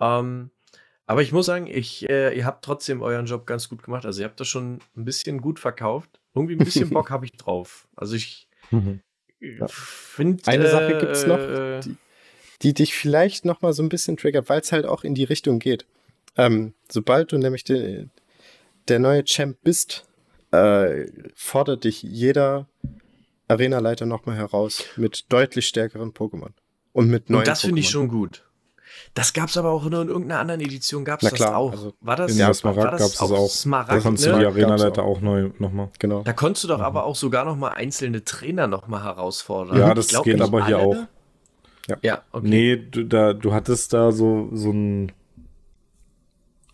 Ähm, 0.00 0.50
aber 1.06 1.22
ich 1.22 1.32
muss 1.32 1.46
sagen, 1.46 1.66
ich, 1.66 2.08
äh, 2.08 2.36
ihr 2.36 2.46
habt 2.46 2.64
trotzdem 2.64 3.02
euren 3.02 3.26
Job 3.26 3.46
ganz 3.46 3.68
gut 3.68 3.82
gemacht. 3.82 4.06
Also 4.06 4.20
ihr 4.20 4.26
habt 4.26 4.40
das 4.40 4.48
schon 4.48 4.78
ein 4.96 5.04
bisschen 5.04 5.40
gut 5.40 5.58
verkauft. 5.58 6.20
Irgendwie 6.34 6.54
ein 6.54 6.64
bisschen 6.64 6.90
Bock 6.90 7.10
habe 7.10 7.26
ich 7.26 7.32
drauf. 7.32 7.88
Also 7.96 8.14
ich 8.14 8.48
mhm. 8.70 9.00
ja. 9.40 9.66
finde. 9.68 10.42
Eine 10.46 10.64
äh, 10.64 10.70
Sache 10.70 10.98
gibt 10.98 11.12
es 11.12 11.26
noch, 11.26 11.38
die, 11.80 11.96
die, 12.62 12.74
dich 12.74 12.94
vielleicht 12.94 13.44
noch 13.44 13.62
mal 13.62 13.72
so 13.72 13.82
ein 13.82 13.88
bisschen 13.88 14.16
triggert, 14.16 14.48
weil 14.48 14.60
es 14.60 14.72
halt 14.72 14.86
auch 14.86 15.04
in 15.04 15.14
die 15.14 15.24
Richtung 15.24 15.58
geht. 15.58 15.86
Ähm, 16.36 16.72
sobald 16.90 17.32
du 17.32 17.38
nämlich 17.38 17.64
de, 17.64 18.06
der 18.88 18.98
neue 18.98 19.24
Champ 19.24 19.58
bist, 19.62 20.06
äh, 20.52 21.06
fordert 21.34 21.84
dich 21.84 22.02
jeder 22.02 22.68
Arenaleiter 23.48 24.06
noch 24.06 24.24
mal 24.26 24.36
heraus 24.36 24.84
mit 24.96 25.26
deutlich 25.30 25.66
stärkeren 25.66 26.12
Pokémon. 26.12 26.52
Und 26.92 27.08
mit 27.08 27.28
neuen 27.30 27.40
Und 27.40 27.48
das 27.48 27.62
finde 27.62 27.80
ich 27.80 27.90
schon 27.90 28.08
gut. 28.08 28.44
Das 29.14 29.34
gab 29.34 29.50
es 29.50 29.58
aber 29.58 29.70
auch 29.70 29.84
nur 29.88 30.02
in 30.02 30.08
irgendeiner 30.08 30.40
anderen 30.40 30.60
Edition, 30.62 31.04
gab 31.04 31.22
es 31.22 31.30
das 31.30 31.42
auch. 31.42 31.72
Also 31.72 31.92
war 32.00 32.16
das? 32.16 32.36
Ja, 32.36 32.52
Smaragd 32.54 32.98
gab 32.98 33.00
es 33.00 33.20
auch. 33.20 33.30
auch. 33.30 33.50
Smaragd, 33.50 33.92
da 33.92 34.00
konntest 34.00 34.26
ne? 34.26 34.32
du 34.34 34.38
die 34.40 34.46
Arena-Leiter 34.46 35.02
auch. 35.02 35.18
auch 35.18 35.20
neu 35.20 35.50
nochmal. 35.58 35.90
Genau. 35.98 36.22
Da 36.22 36.32
konntest 36.32 36.64
du 36.64 36.68
doch 36.68 36.78
mhm. 36.78 36.84
aber 36.84 37.04
auch 37.04 37.16
sogar 37.16 37.44
nochmal 37.44 37.72
einzelne 37.72 38.24
Trainer 38.24 38.66
nochmal 38.66 39.04
herausfordern. 39.04 39.76
Ja, 39.76 39.92
das 39.92 40.08
glaub, 40.08 40.24
geht 40.24 40.40
aber 40.40 40.66
hier 40.66 40.78
auch. 40.78 40.96
Ja, 41.88 41.96
ja 42.02 42.22
okay. 42.32 42.48
Nee, 42.48 42.76
du, 42.76 43.04
da, 43.04 43.34
du 43.34 43.52
hattest 43.52 43.92
da 43.92 44.12
so, 44.12 44.48
so 44.52 44.70
ein. 44.70 45.12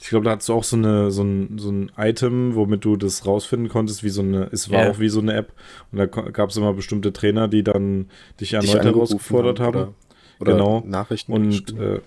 Ich 0.00 0.10
glaube, 0.10 0.24
da 0.24 0.30
hattest 0.30 0.48
du 0.48 0.54
auch 0.54 0.62
so, 0.62 0.76
eine, 0.76 1.10
so, 1.10 1.22
ein, 1.22 1.58
so 1.58 1.70
ein 1.72 1.90
Item, 1.96 2.54
womit 2.54 2.84
du 2.84 2.96
das 2.96 3.26
rausfinden 3.26 3.68
konntest, 3.68 4.04
wie 4.04 4.10
so 4.10 4.22
eine, 4.22 4.48
es 4.52 4.70
war 4.70 4.82
yeah. 4.82 4.90
auch 4.92 5.00
wie 5.00 5.08
so 5.08 5.18
eine 5.18 5.34
App. 5.34 5.52
Und 5.90 5.98
da 5.98 6.06
gab 6.06 6.50
es 6.50 6.56
immer 6.56 6.72
bestimmte 6.72 7.12
Trainer, 7.12 7.48
die 7.48 7.64
dann 7.64 8.08
dich 8.40 8.52
erneut 8.52 8.84
herausgefordert 8.84 9.58
haben. 9.58 9.76
Oder, 9.76 9.94
oder 10.40 10.52
genau. 10.52 10.82
Nachrichten. 10.86 11.32
Und 11.32 11.78
äh, 11.78 12.00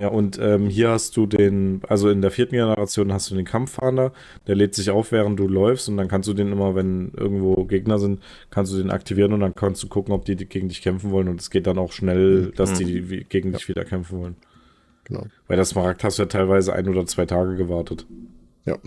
Ja, 0.00 0.08
und 0.08 0.38
ähm, 0.38 0.68
hier 0.70 0.88
hast 0.88 1.14
du 1.18 1.26
den, 1.26 1.82
also 1.86 2.08
in 2.08 2.22
der 2.22 2.30
vierten 2.30 2.54
Generation 2.54 3.12
hast 3.12 3.30
du 3.30 3.34
den 3.34 3.44
Kampffahnder, 3.44 4.14
der 4.46 4.54
lädt 4.54 4.74
sich 4.74 4.88
auf, 4.88 5.12
während 5.12 5.38
du 5.38 5.46
läufst 5.46 5.90
und 5.90 5.98
dann 5.98 6.08
kannst 6.08 6.26
du 6.26 6.32
den 6.32 6.52
immer, 6.52 6.74
wenn 6.74 7.12
irgendwo 7.14 7.64
Gegner 7.66 7.98
sind, 7.98 8.22
kannst 8.48 8.72
du 8.72 8.78
den 8.78 8.90
aktivieren 8.90 9.34
und 9.34 9.40
dann 9.40 9.54
kannst 9.54 9.82
du 9.82 9.88
gucken, 9.88 10.14
ob 10.14 10.24
die 10.24 10.36
gegen 10.36 10.68
dich 10.68 10.80
kämpfen 10.80 11.10
wollen 11.10 11.28
und 11.28 11.38
es 11.38 11.50
geht 11.50 11.66
dann 11.66 11.76
auch 11.76 11.92
schnell, 11.92 12.50
dass 12.56 12.80
mhm. 12.80 12.86
die 12.86 13.24
gegen 13.28 13.52
dich 13.52 13.68
wieder 13.68 13.84
kämpfen 13.84 14.18
wollen. 14.18 14.36
Genau. 15.04 15.26
Weil 15.48 15.58
das 15.58 15.68
Smaragd 15.68 16.02
hast 16.02 16.18
du 16.18 16.22
ja 16.22 16.28
teilweise 16.28 16.72
ein 16.72 16.88
oder 16.88 17.04
zwei 17.04 17.26
Tage 17.26 17.56
gewartet. 17.56 18.06
Ja. 18.64 18.78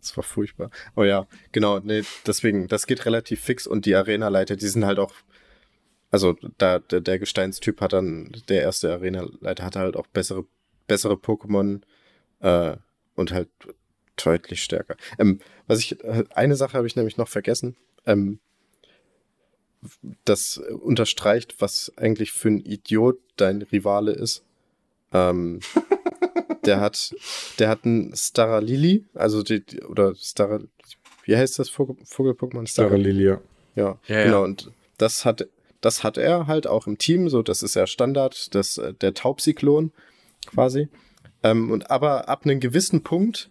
Das 0.00 0.14
war 0.18 0.24
furchtbar. 0.24 0.70
Oh 0.96 1.04
ja, 1.04 1.26
genau, 1.52 1.78
nee, 1.78 2.02
deswegen, 2.26 2.68
das 2.68 2.86
geht 2.86 3.06
relativ 3.06 3.40
fix 3.40 3.66
und 3.66 3.86
die 3.86 3.94
Arena-Leiter, 3.94 4.56
die 4.56 4.68
sind 4.68 4.84
halt 4.84 4.98
auch 4.98 5.14
also 6.12 6.36
da 6.58 6.78
der, 6.78 7.00
der 7.00 7.18
Gesteinstyp 7.18 7.80
hat 7.80 7.94
dann, 7.94 8.30
der 8.48 8.60
erste 8.62 8.92
Arena-Leiter 8.92 9.64
hatte 9.64 9.80
halt 9.80 9.96
auch 9.96 10.06
bessere, 10.06 10.44
bessere 10.86 11.14
Pokémon 11.14 11.80
äh, 12.40 12.76
und 13.16 13.32
halt 13.32 13.48
deutlich 14.22 14.62
stärker. 14.62 14.96
Ähm, 15.18 15.40
was 15.66 15.80
ich, 15.80 16.04
eine 16.36 16.54
Sache 16.54 16.76
habe 16.76 16.86
ich 16.86 16.96
nämlich 16.96 17.16
noch 17.16 17.28
vergessen. 17.28 17.76
Ähm, 18.06 18.40
das 20.24 20.58
unterstreicht, 20.58 21.60
was 21.60 21.90
eigentlich 21.96 22.32
für 22.32 22.48
ein 22.48 22.60
Idiot 22.60 23.18
dein 23.36 23.62
Rivale 23.62 24.12
ist. 24.12 24.44
Ähm, 25.12 25.60
der 26.66 26.80
hat, 26.80 27.14
der 27.58 27.70
hat 27.70 27.86
einen 27.86 28.14
Staralili, 28.14 29.06
also 29.14 29.42
die, 29.42 29.64
oder 29.88 30.14
Star, 30.14 30.60
wie 31.24 31.36
heißt 31.36 31.58
das 31.58 31.70
Vogel-Pokémon? 31.70 32.66
Staralili, 32.66 33.24
ja. 33.24 33.40
Ja, 33.74 33.98
ja, 34.06 34.24
genau. 34.24 34.44
Und 34.44 34.70
das 34.98 35.24
hat 35.24 35.48
das 35.82 36.02
hat 36.02 36.16
er 36.16 36.46
halt 36.46 36.66
auch 36.66 36.86
im 36.86 36.96
Team, 36.96 37.28
so 37.28 37.42
das 37.42 37.62
ist 37.62 37.74
ja 37.74 37.86
Standard, 37.86 38.54
das, 38.54 38.78
äh, 38.78 38.94
der 38.94 39.12
Taubcyklon 39.12 39.92
quasi. 40.46 40.88
Ähm, 41.42 41.70
und 41.70 41.90
aber 41.90 42.28
ab 42.28 42.44
einem 42.44 42.60
gewissen 42.60 43.02
Punkt, 43.02 43.50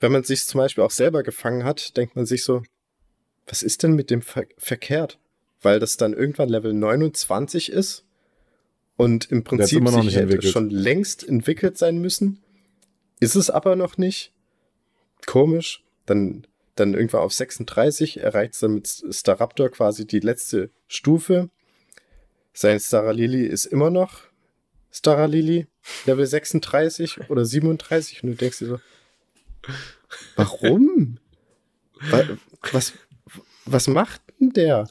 wenn 0.00 0.10
man 0.10 0.24
sich 0.24 0.44
zum 0.44 0.58
Beispiel 0.58 0.82
auch 0.82 0.90
selber 0.90 1.22
gefangen 1.22 1.64
hat, 1.64 1.96
denkt 1.96 2.16
man 2.16 2.26
sich 2.26 2.42
so, 2.42 2.62
was 3.46 3.62
ist 3.62 3.82
denn 3.82 3.92
mit 3.92 4.10
dem 4.10 4.22
ver 4.22 4.46
verkehrt? 4.56 5.18
Weil 5.60 5.80
das 5.80 5.96
dann 5.96 6.12
irgendwann 6.12 6.48
Level 6.48 6.72
29 6.72 7.72
ist 7.72 8.04
und 8.96 9.30
im 9.30 9.44
Prinzip 9.44 9.86
sich 9.88 10.16
hätte 10.16 10.42
schon 10.42 10.70
längst 10.70 11.26
entwickelt 11.28 11.78
sein 11.78 11.98
müssen. 11.98 12.42
Ist 13.20 13.34
es 13.34 13.50
aber 13.50 13.76
noch 13.76 13.98
nicht. 13.98 14.32
Komisch. 15.26 15.84
Dann 16.06 16.46
dann 16.80 16.94
irgendwann 16.94 17.20
auf 17.20 17.32
36, 17.32 18.20
erreicht 18.20 18.54
es 18.54 18.60
dann 18.60 18.74
mit 18.74 18.88
Staraptor 19.10 19.70
quasi 19.70 20.06
die 20.06 20.20
letzte 20.20 20.70
Stufe. 20.86 21.50
Sein 22.52 22.80
Staralili 22.80 23.44
ist 23.46 23.66
immer 23.66 23.90
noch 23.90 24.22
Staralili, 24.90 25.66
Level 26.06 26.26
36 26.26 27.30
oder 27.30 27.44
37 27.44 28.22
und 28.22 28.30
du 28.30 28.36
denkst 28.36 28.58
dir 28.58 28.66
so, 28.66 28.80
warum? 30.36 31.18
was, 32.72 32.94
was 33.64 33.86
macht 33.88 34.22
denn 34.40 34.50
der? 34.50 34.88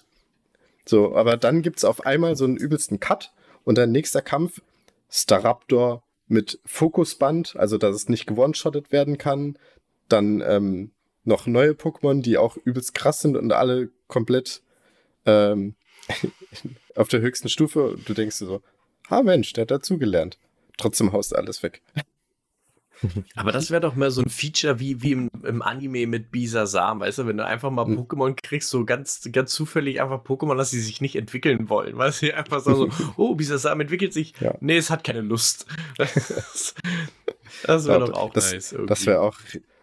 So, 0.86 1.16
aber 1.16 1.38
dann 1.38 1.62
gibt 1.62 1.78
es 1.78 1.86
auf 1.86 2.06
einmal 2.06 2.36
so 2.36 2.46
einen 2.46 2.58
übelsten 2.58 3.00
Cut 3.00 3.34
und 3.64 3.78
dann 3.78 3.92
nächster 3.92 4.22
Kampf 4.22 4.62
Staraptor 5.10 6.04
mit 6.28 6.60
Fokusband, 6.66 7.56
also 7.58 7.78
dass 7.78 7.96
es 7.96 8.10
nicht 8.10 8.28
gewonshottet 8.28 8.92
werden 8.92 9.18
kann. 9.18 9.58
Dann 10.10 10.42
ähm, 10.46 10.92
noch 11.28 11.46
neue 11.48 11.72
Pokémon, 11.72 12.22
die 12.22 12.38
auch 12.38 12.58
übelst 12.58 12.94
krass 12.94 13.22
sind 13.22 13.38
und 13.38 13.52
alle 13.52 13.90
komplett 14.08 14.62
ähm, 15.26 15.76
auf 16.96 17.08
der 17.08 17.22
höchsten 17.22 17.50
Stufe. 17.50 17.90
Und 17.90 18.08
du 18.08 18.14
denkst 18.14 18.40
dir 18.40 18.46
so, 18.46 18.62
ah 19.10 19.22
Mensch, 19.22 19.54
der 19.54 19.64
hat 19.64 19.72
dazugelernt. 19.72 20.38
Trotzdem 20.78 21.12
haust 21.12 21.32
du 21.32 21.36
alles 21.36 21.64
weg. 21.64 21.82
Aber 23.36 23.52
das 23.52 23.70
wäre 23.70 23.82
doch 23.82 23.96
mal 23.96 24.10
so 24.12 24.22
ein 24.22 24.30
Feature 24.30 24.80
wie, 24.80 25.02
wie 25.02 25.12
im, 25.12 25.30
im 25.44 25.62
Anime 25.62 26.08
mit 26.08 26.32
Bisasam, 26.32 27.00
weißt 27.02 27.20
du, 27.20 27.28
wenn 27.28 27.38
du 27.38 27.46
einfach 27.46 27.70
mal 27.70 27.86
hm. 27.86 28.00
Pokémon 28.00 28.36
kriegst, 28.42 28.70
so 28.70 28.86
ganz, 28.86 29.28
ganz 29.32 29.54
zufällig 29.54 30.02
einfach 30.02 30.24
Pokémon, 30.24 30.56
dass 30.56 30.72
sie 30.72 30.80
sich 30.80 31.02
nicht 31.02 31.16
entwickeln 31.16 31.70
wollen, 31.70 31.98
weißt 31.98 32.24
du, 32.24 32.36
einfach 32.36 32.62
so, 32.62 32.90
oh, 33.18 33.36
Bisasam 33.36 33.80
entwickelt 33.82 34.14
sich, 34.14 34.34
ja. 34.40 34.56
nee, 34.62 34.78
es 34.78 34.90
hat 34.90 35.04
keine 35.04 35.22
Lust. 35.22 35.68
Das, 37.64 37.88
wäre 37.88 38.00
ja, 38.02 38.06
doch 38.06 38.18
auch 38.18 38.34
das, 38.34 38.52
nice. 38.52 38.72
Irgendwie. 38.74 38.90
Das 38.90 39.06
wäre 39.06 39.22
auch 39.22 39.40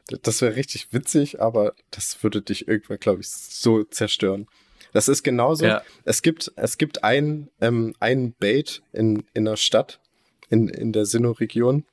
das 0.06 0.42
wäre 0.42 0.56
richtig 0.56 0.92
witzig, 0.92 1.40
aber 1.40 1.74
das 1.90 2.22
würde 2.22 2.42
dich 2.42 2.68
irgendwann, 2.68 2.98
glaube 2.98 3.20
ich, 3.20 3.28
so 3.28 3.84
zerstören. 3.84 4.46
Das 4.92 5.08
ist 5.08 5.22
genauso. 5.22 5.64
Ja. 5.64 5.82
Es 6.04 6.22
gibt, 6.22 6.52
es 6.56 6.78
gibt 6.78 7.02
ein, 7.02 7.50
ähm, 7.60 7.94
ein 8.00 8.32
Bait 8.32 8.82
in, 8.92 9.24
in 9.34 9.44
der 9.44 9.56
Stadt, 9.56 10.00
in, 10.50 10.68
in 10.68 10.92
der 10.92 11.06
Sinnoh-Region, 11.06 11.84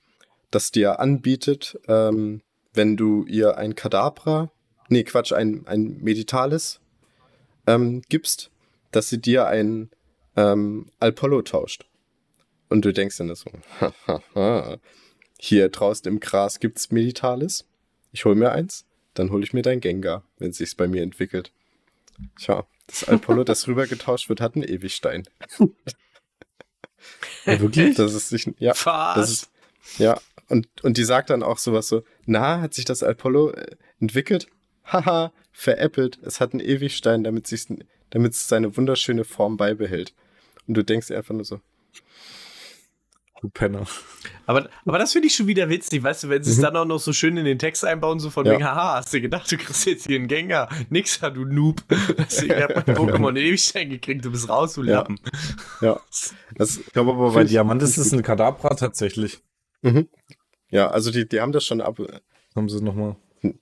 das 0.51 0.71
dir 0.71 0.99
anbietet, 0.99 1.79
ähm, 1.87 2.41
wenn 2.73 2.97
du 2.97 3.25
ihr 3.25 3.57
ein 3.57 3.75
Kadabra, 3.75 4.51
nee, 4.89 5.03
Quatsch, 5.03 5.33
ein, 5.33 5.65
ein 5.65 5.97
Meditalis 6.01 6.79
ähm, 7.65 8.01
gibst, 8.09 8.51
dass 8.91 9.09
sie 9.09 9.19
dir 9.19 9.47
ein 9.47 9.89
ähm, 10.35 10.87
Alpollo 10.99 11.41
tauscht. 11.41 11.87
Und 12.69 12.85
du 12.85 12.93
denkst 12.93 13.17
dann 13.17 13.33
so, 13.35 13.49
hier 15.39 15.69
draußen 15.69 16.07
im 16.07 16.19
Gras 16.19 16.59
gibt's 16.59 16.91
Meditalis 16.91 17.65
ich 18.11 18.25
hole 18.25 18.35
mir 18.35 18.51
eins, 18.51 18.85
dann 19.13 19.31
hole 19.31 19.43
ich 19.43 19.53
mir 19.53 19.61
dein 19.61 19.79
Gengar, 19.79 20.23
wenn 20.37 20.51
es 20.51 20.57
sich 20.57 20.75
bei 20.77 20.87
mir 20.87 21.03
entwickelt. 21.03 21.51
Tja, 22.37 22.65
das 22.87 23.03
Alpollo, 23.05 23.43
das 23.43 23.67
rübergetauscht 23.67 24.29
wird, 24.29 24.41
hat 24.41 24.55
einen 24.55 24.63
Ewigstein. 24.63 25.23
ja, 27.45 27.59
wirklich? 27.59 27.95
Das 27.95 28.13
ist 28.13 28.29
sich, 28.29 28.51
ja, 28.59 28.73
Was? 28.83 29.15
das 29.15 29.31
ist, 29.31 29.51
ja, 29.97 30.19
und, 30.47 30.67
und 30.83 30.97
die 30.97 31.03
sagt 31.03 31.29
dann 31.29 31.43
auch 31.43 31.57
sowas 31.57 31.87
so, 31.87 32.03
na, 32.25 32.61
hat 32.61 32.73
sich 32.73 32.85
das 32.85 33.03
Alpollo 33.03 33.51
äh, 33.51 33.75
entwickelt? 33.99 34.47
Haha, 34.85 35.31
veräppelt, 35.51 36.19
es 36.23 36.39
hat 36.39 36.53
einen 36.53 36.59
Ewigstein, 36.59 37.23
damit 37.23 37.51
es 37.51 37.67
damit 38.09 38.35
seine 38.35 38.75
wunderschöne 38.75 39.23
Form 39.23 39.57
beibehält. 39.57 40.13
Und 40.67 40.75
du 40.75 40.83
denkst 40.83 41.11
einfach 41.11 41.33
nur 41.33 41.45
so, 41.45 41.61
Du 43.41 43.49
Penner. 43.49 43.87
Aber, 44.45 44.69
aber 44.85 44.99
das 44.99 45.13
finde 45.13 45.27
ich 45.27 45.35
schon 45.35 45.47
wieder 45.47 45.67
witzig, 45.67 46.03
weißt 46.03 46.25
du, 46.25 46.29
wenn 46.29 46.43
sie 46.43 46.51
es 46.51 46.57
mhm. 46.57 46.61
dann 46.61 46.75
auch 46.77 46.85
noch 46.85 46.99
so 46.99 47.11
schön 47.11 47.37
in 47.37 47.45
den 47.45 47.57
Text 47.57 47.83
einbauen, 47.83 48.19
so 48.19 48.29
von 48.29 48.45
ja. 48.45 48.53
wegen, 48.53 48.63
haha, 48.63 48.97
hast 48.97 49.11
du 49.11 49.19
gedacht, 49.19 49.51
du 49.51 49.57
kriegst 49.57 49.87
jetzt 49.87 50.05
hier 50.05 50.17
einen 50.17 50.27
Gänger? 50.27 50.69
Nix, 50.91 51.19
du 51.19 51.45
Noob. 51.45 51.81
Du, 51.87 51.95
ich 51.95 52.51
hab 52.51 52.87
mein 52.87 52.95
Pokémon 52.95 53.35
Ewigstein 53.35 53.89
gekriegt, 53.89 54.23
du 54.23 54.31
bist 54.31 54.47
raus, 54.47 54.75
du 54.75 54.83
Lappen. 54.83 55.19
Ja. 55.81 55.87
ja. 55.87 56.01
Das, 56.55 56.77
ich 56.77 56.91
glaube 56.91 57.13
aber 57.13 57.31
bei 57.31 57.45
Diamant 57.45 57.81
ist 57.81 57.97
es 57.97 58.11
ein 58.11 58.21
Kadabra 58.21 58.75
tatsächlich. 58.75 59.39
Mhm. 59.81 60.09
Ja, 60.69 60.91
also 60.91 61.09
die, 61.09 61.27
die 61.27 61.39
haben 61.39 61.53
das 61.53 61.65
schon 61.65 61.81
ab. 61.81 61.97
Haben 62.55 62.69
sie 62.69 62.75
es 62.75 62.81
nochmal. 62.81 63.15
Hm. 63.39 63.57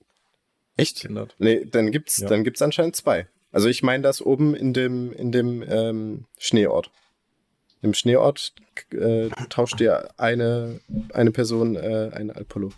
Echt? 0.76 1.00
Geändert. 1.02 1.36
Nee, 1.38 1.64
dann 1.64 1.92
gibt's, 1.92 2.18
ja. 2.18 2.28
dann 2.28 2.42
gibt's 2.44 2.60
anscheinend 2.60 2.96
zwei. 2.96 3.28
Also 3.52 3.68
ich 3.68 3.82
meine 3.82 4.02
das 4.02 4.20
oben 4.20 4.54
in 4.54 4.72
dem, 4.72 5.12
in 5.12 5.32
dem 5.32 5.62
ähm, 5.62 6.26
Schneeort. 6.36 6.90
Im 7.82 7.94
Schneeort 7.94 8.52
äh, 8.92 9.28
tauscht 9.48 9.80
dir 9.80 10.10
eine, 10.18 10.80
eine 11.14 11.30
Person 11.30 11.76
äh, 11.76 12.10
ein 12.12 12.30
Alpolo. 12.30 12.70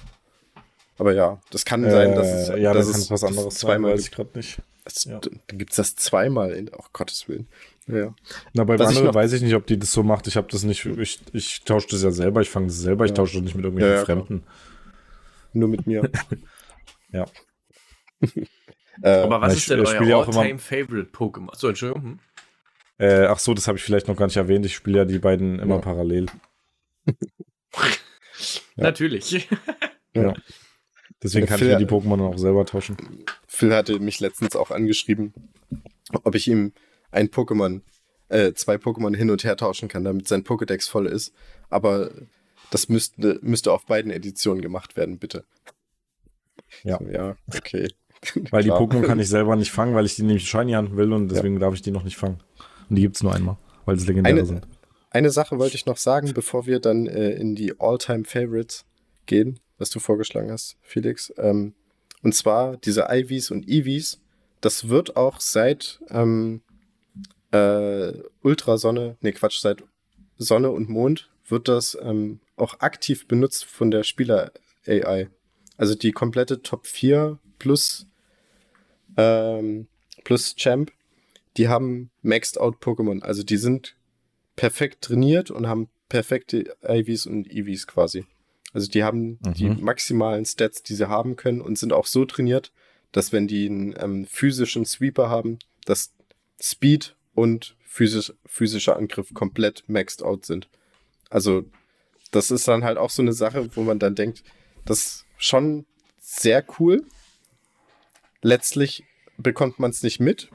Aber 0.98 1.12
ja, 1.12 1.40
das 1.50 1.64
kann 1.64 1.88
sein, 1.90 2.14
dass 2.14 2.28
es, 2.28 2.48
äh, 2.50 2.61
ja, 2.61 2.72
dass 2.72 2.86
es 2.86 3.11
was 3.11 3.24
anderes 3.24 3.55
zweimal 3.55 3.90
sein, 3.90 3.98
weiß 3.98 4.05
ich 4.07 4.11
gerade 4.12 4.30
nicht. 4.34 4.62
Das, 4.84 5.05
ja. 5.05 5.18
Dann 5.18 5.59
gibt 5.59 5.70
es 5.70 5.76
das 5.76 5.96
zweimal, 5.96 6.53
in, 6.53 6.70
oh 6.76 6.84
Gottes 6.92 7.28
Willen. 7.28 7.48
Ja. 7.86 8.14
Na, 8.53 8.64
bei 8.64 8.78
Wandel 8.78 9.12
weiß 9.12 9.32
ich 9.32 9.42
nicht, 9.42 9.55
ob 9.55 9.66
die 9.66 9.78
das 9.78 9.92
so 9.92 10.03
macht. 10.03 10.26
Ich 10.26 10.36
habe 10.36 10.48
das 10.50 10.62
nicht, 10.62 10.84
ich, 10.84 11.20
ich 11.32 11.62
tausche 11.64 11.88
das 11.90 12.03
ja 12.03 12.11
selber, 12.11 12.40
ich 12.40 12.50
fange 12.50 12.66
das 12.66 12.78
selber, 12.78 13.05
ja. 13.05 13.11
ich 13.11 13.16
tausche 13.16 13.34
das 13.34 13.42
nicht 13.42 13.55
mit 13.55 13.64
irgendwelchen 13.64 13.98
ja, 13.98 14.05
Fremden. 14.05 14.42
Klar. 14.42 14.55
Nur 15.55 15.68
mit 15.68 15.86
mir. 15.86 16.11
ja. 17.12 17.26
äh, 19.03 19.22
Aber 19.22 19.40
was 19.40 19.57
ist 19.57 19.70
denn 19.70 19.80
euer 19.80 20.24
All-Time-Favorite 20.24 21.11
Pokémon? 21.12 21.57
So, 21.57 21.68
Entschuldigung. 21.68 22.03
Hm? 22.03 22.18
Äh, 22.99 23.26
ach 23.26 23.38
so, 23.38 23.55
das 23.55 23.68
habe 23.68 23.78
ich 23.78 23.84
vielleicht 23.84 24.09
noch 24.09 24.16
gar 24.16 24.26
nicht 24.26 24.36
erwähnt. 24.36 24.64
Ich 24.66 24.74
spiele 24.74 24.99
ja 24.99 25.05
die 25.05 25.18
beiden 25.18 25.59
immer 25.59 25.76
ja. 25.76 25.80
parallel. 25.80 26.26
Natürlich. 28.76 29.49
ja. 30.14 30.34
Deswegen 31.22 31.47
kann 31.47 31.59
Phil, 31.59 31.68
ich 31.68 31.74
mir 31.74 31.78
die 31.78 31.86
Pokémon 31.86 32.20
auch 32.22 32.38
selber 32.38 32.66
tauschen. 32.66 32.97
Phil 33.47 33.74
hatte 33.74 33.99
mich 34.01 34.20
letztens 34.20 34.57
auch 34.57 34.70
angeschrieben, 34.70 35.32
ob 36.24 36.34
ich 36.34 36.49
ihm 36.49 36.72
ein 37.12 37.28
Pokémon, 37.28 37.82
äh, 38.28 38.53
zwei 38.55 38.76
Pokémon 38.76 39.14
hin 39.14 39.30
und 39.30 39.45
her 39.45 39.57
tauschen 39.57 39.88
kann, 39.88 40.05
damit 40.05 40.26
sein 40.26 40.43
Pokédex 40.43 40.88
voll 40.88 41.07
ist. 41.07 41.32
Aber 41.70 42.11
das 42.70 42.88
müsste, 42.88 43.38
müsste 43.43 43.72
auf 43.72 43.86
beiden 43.86 44.11
Editionen 44.11 44.62
gemacht 44.62 44.97
werden, 44.97 45.18
bitte. 45.18 45.45
Ja. 46.82 46.99
So, 46.99 47.07
ja, 47.07 47.36
okay. 47.55 47.88
weil 48.51 48.64
die 48.64 48.70
Pokémon 48.72 49.03
kann 49.03 49.20
ich 49.20 49.28
selber 49.28 49.55
nicht 49.55 49.70
fangen, 49.70 49.95
weil 49.95 50.07
ich 50.07 50.16
die 50.16 50.22
nämlich 50.22 50.49
shiny 50.49 50.72
haben 50.72 50.97
will 50.97 51.12
und 51.12 51.28
deswegen 51.28 51.55
ja. 51.55 51.61
darf 51.61 51.74
ich 51.74 51.82
die 51.82 51.90
noch 51.93 52.05
nicht 52.05 52.16
fangen. 52.16 52.40
Und 52.93 52.97
die 52.97 53.03
gibt 53.05 53.16
es 53.16 53.22
nur 53.22 53.34
einmal, 53.34 53.57
weil 53.86 53.99
sie 53.99 54.07
legendäre 54.07 54.36
eine, 54.36 54.45
sind. 54.45 54.68
Eine 55.09 55.30
Sache 55.30 55.59
wollte 55.59 55.76
ich 55.76 55.86
noch 55.86 55.97
sagen, 55.97 56.34
bevor 56.34 56.66
wir 56.66 56.78
dann 56.78 57.07
äh, 57.07 57.30
in 57.30 57.55
die 57.55 57.80
All-Time-Favorites 57.80 58.84
gehen, 59.24 59.61
was 59.78 59.88
du 59.88 59.99
vorgeschlagen 59.99 60.51
hast, 60.51 60.76
Felix. 60.82 61.32
Ähm, 61.38 61.72
und 62.22 62.34
zwar 62.34 62.76
diese 62.76 63.07
Ivies 63.09 63.51
und 63.51 63.66
Eevees. 63.66 64.20
Das 64.61 64.90
wird 64.90 65.16
auch 65.16 65.40
seit 65.40 66.01
ähm, 66.11 66.61
äh, 67.51 68.12
Ultrasonne, 68.43 69.16
nee 69.22 69.32
Quatsch, 69.32 69.61
seit 69.62 69.82
Sonne 70.36 70.70
und 70.70 70.90
Mond 70.90 71.30
wird 71.49 71.68
das 71.68 71.97
ähm, 71.99 72.40
auch 72.57 72.80
aktiv 72.80 73.26
benutzt 73.26 73.64
von 73.64 73.90
der 73.90 74.03
Spieler-AI. 74.03 75.30
Also 75.78 75.95
die 75.95 76.12
komplette 76.12 76.61
Top 76.61 76.86
4 76.86 77.38
plus, 77.59 78.07
ähm, 79.16 79.88
plus 80.24 80.57
Champ, 80.57 80.93
die 81.57 81.68
haben 81.68 82.11
Maxed 82.22 82.59
Out 82.59 82.76
Pokémon. 82.82 83.22
Also 83.22 83.42
die 83.42 83.57
sind 83.57 83.96
perfekt 84.57 85.03
trainiert 85.03 85.50
und 85.50 85.66
haben 85.66 85.88
perfekte 86.09 86.76
IVs 86.86 87.26
und 87.26 87.50
EVs 87.50 87.86
quasi. 87.86 88.24
Also 88.72 88.90
die 88.90 89.05
haben 89.05 89.38
mhm. 89.44 89.55
die 89.55 89.68
maximalen 89.68 90.44
Stats, 90.44 90.82
die 90.82 90.94
sie 90.94 91.09
haben 91.09 91.36
können 91.36 91.61
und 91.61 91.78
sind 91.78 91.92
auch 91.92 92.07
so 92.07 92.24
trainiert, 92.24 92.72
dass 93.12 93.32
wenn 93.32 93.46
die 93.46 93.66
einen 93.66 93.94
ähm, 93.98 94.26
physischen 94.26 94.86
Sweeper 94.86 95.28
haben, 95.28 95.59
dass 95.84 96.12
Speed 96.61 97.16
und 97.34 97.76
physisch, 97.84 98.32
physischer 98.46 98.96
Angriff 98.96 99.34
komplett 99.34 99.84
maxed 99.88 100.22
out 100.22 100.46
sind. 100.46 100.68
Also 101.28 101.64
das 102.30 102.50
ist 102.50 102.66
dann 102.68 102.84
halt 102.84 102.98
auch 102.98 103.11
so 103.11 103.22
eine 103.22 103.34
Sache, 103.34 103.68
wo 103.76 103.82
man 103.82 103.98
dann 103.98 104.14
denkt, 104.14 104.42
das 104.84 104.98
ist 104.98 105.26
schon 105.36 105.86
sehr 106.18 106.64
cool. 106.78 107.05
Letztlich 108.40 109.05
bekommt 109.36 109.78
man 109.78 109.90
es 109.90 110.03
nicht 110.03 110.20
mit, 110.20 110.48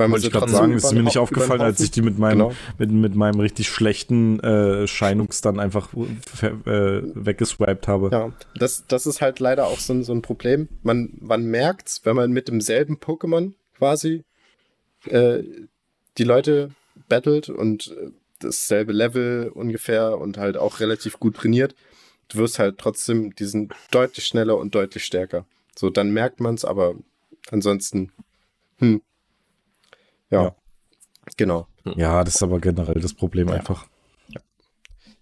weil 0.00 0.10
Wollte 0.10 0.26
ich 0.26 0.32
gerade 0.32 0.50
sagen, 0.50 0.72
ist 0.72 0.92
mir 0.92 1.02
nicht 1.02 1.18
aufgefallen, 1.18 1.60
als 1.60 1.78
ich 1.80 1.90
die 1.90 2.00
mit 2.00 2.18
meinem, 2.18 2.38
genau. 2.38 2.52
mit, 2.78 2.90
mit 2.90 3.14
meinem 3.14 3.38
richtig 3.38 3.68
schlechten 3.68 4.40
äh, 4.40 4.86
Scheinungs 4.86 5.42
dann 5.42 5.60
einfach 5.60 5.90
äh, 5.92 7.02
weggeswiped 7.14 7.86
habe. 7.86 8.08
Ja, 8.10 8.32
das, 8.56 8.84
das 8.88 9.06
ist 9.06 9.20
halt 9.20 9.40
leider 9.40 9.66
auch 9.66 9.78
so, 9.78 10.02
so 10.02 10.12
ein 10.12 10.22
Problem. 10.22 10.68
Man, 10.82 11.10
man 11.20 11.44
merkt 11.44 12.00
wenn 12.04 12.16
man 12.16 12.32
mit 12.32 12.48
demselben 12.48 12.96
Pokémon 12.96 13.52
quasi 13.76 14.24
äh, 15.06 15.42
die 16.18 16.24
Leute 16.24 16.70
battelt 17.08 17.50
und 17.50 17.88
äh, 17.88 18.10
dasselbe 18.40 18.92
Level 18.92 19.50
ungefähr 19.52 20.18
und 20.18 20.38
halt 20.38 20.56
auch 20.56 20.80
relativ 20.80 21.20
gut 21.20 21.36
trainiert, 21.36 21.74
du 22.28 22.38
wirst 22.38 22.58
halt 22.58 22.78
trotzdem, 22.78 23.34
die 23.34 23.44
sind 23.44 23.74
deutlich 23.90 24.26
schneller 24.26 24.56
und 24.56 24.74
deutlich 24.74 25.04
stärker. 25.04 25.44
So, 25.76 25.90
dann 25.90 26.10
merkt 26.10 26.40
man 26.40 26.54
es, 26.54 26.64
aber 26.64 26.94
ansonsten, 27.50 28.12
hm, 28.78 29.02
ja. 30.30 30.42
ja. 30.44 30.54
Genau. 31.36 31.66
Ja, 31.96 32.24
das 32.24 32.36
ist 32.36 32.42
aber 32.42 32.60
generell 32.60 33.00
das 33.00 33.14
Problem 33.14 33.48
ja. 33.48 33.54
einfach. 33.54 33.86
Ja. 34.28 34.40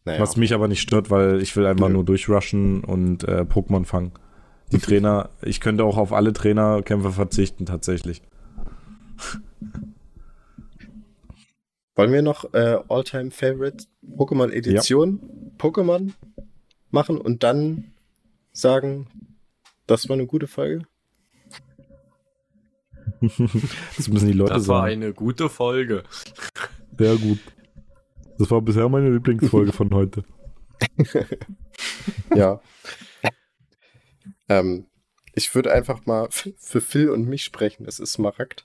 Naja. 0.05 0.21
Was 0.21 0.37
mich 0.37 0.55
aber 0.55 0.69
nicht 0.69 0.81
stört, 0.81 1.11
weil 1.11 1.41
ich 1.43 1.55
will 1.57 1.67
einfach 1.67 1.89
Nö. 1.89 1.95
nur 1.95 2.05
durchrushen 2.05 2.85
und 2.85 3.25
äh, 3.25 3.43
Pokémon 3.43 3.85
fangen. 3.85 4.13
Die 4.73 4.79
Trainer, 4.79 5.31
ich 5.43 5.61
könnte 5.61 5.85
auch 5.85 5.97
auf 5.97 6.13
alle 6.13 6.33
Trainerkämpfe 6.33 7.13
verzichten, 7.13 7.67
tatsächlich. 7.67 8.23
Wollen 11.95 12.13
wir 12.13 12.23
noch 12.23 12.53
äh, 12.55 12.79
All-Time 12.89 13.31
Favorite 13.33 13.87
Pokémon 14.17 14.51
Edition 14.53 15.21
Pokémon 15.59 16.13
machen 16.91 17.19
und 17.19 17.43
dann 17.43 17.93
sagen, 18.53 19.09
das 19.87 20.09
war 20.09 20.15
eine 20.15 20.27
gute 20.27 20.47
Folge? 20.47 20.87
Das 23.97 24.09
müssen 24.09 24.27
die 24.27 24.33
Leute 24.33 24.53
sagen. 24.53 24.61
Das 24.61 24.69
war 24.69 24.85
eine 24.85 25.13
gute 25.13 25.49
Folge. 25.49 26.05
Sehr 26.99 27.17
gut. 27.17 27.39
Das 28.39 28.51
war 28.51 28.63
bisher 28.63 28.89
meine 28.89 29.11
Lieblingsfolge 29.11 29.73
von 29.73 29.93
heute. 29.93 30.25
ja. 32.35 32.61
ähm, 34.49 34.87
ich 35.35 35.55
würde 35.55 35.73
einfach 35.73 36.07
mal 36.07 36.29
für 36.31 36.81
Phil 36.81 37.11
und 37.11 37.29
mich 37.29 37.45
sprechen. 37.45 37.87
Es 37.87 37.99
ist 37.99 38.13
Smaragd. 38.13 38.65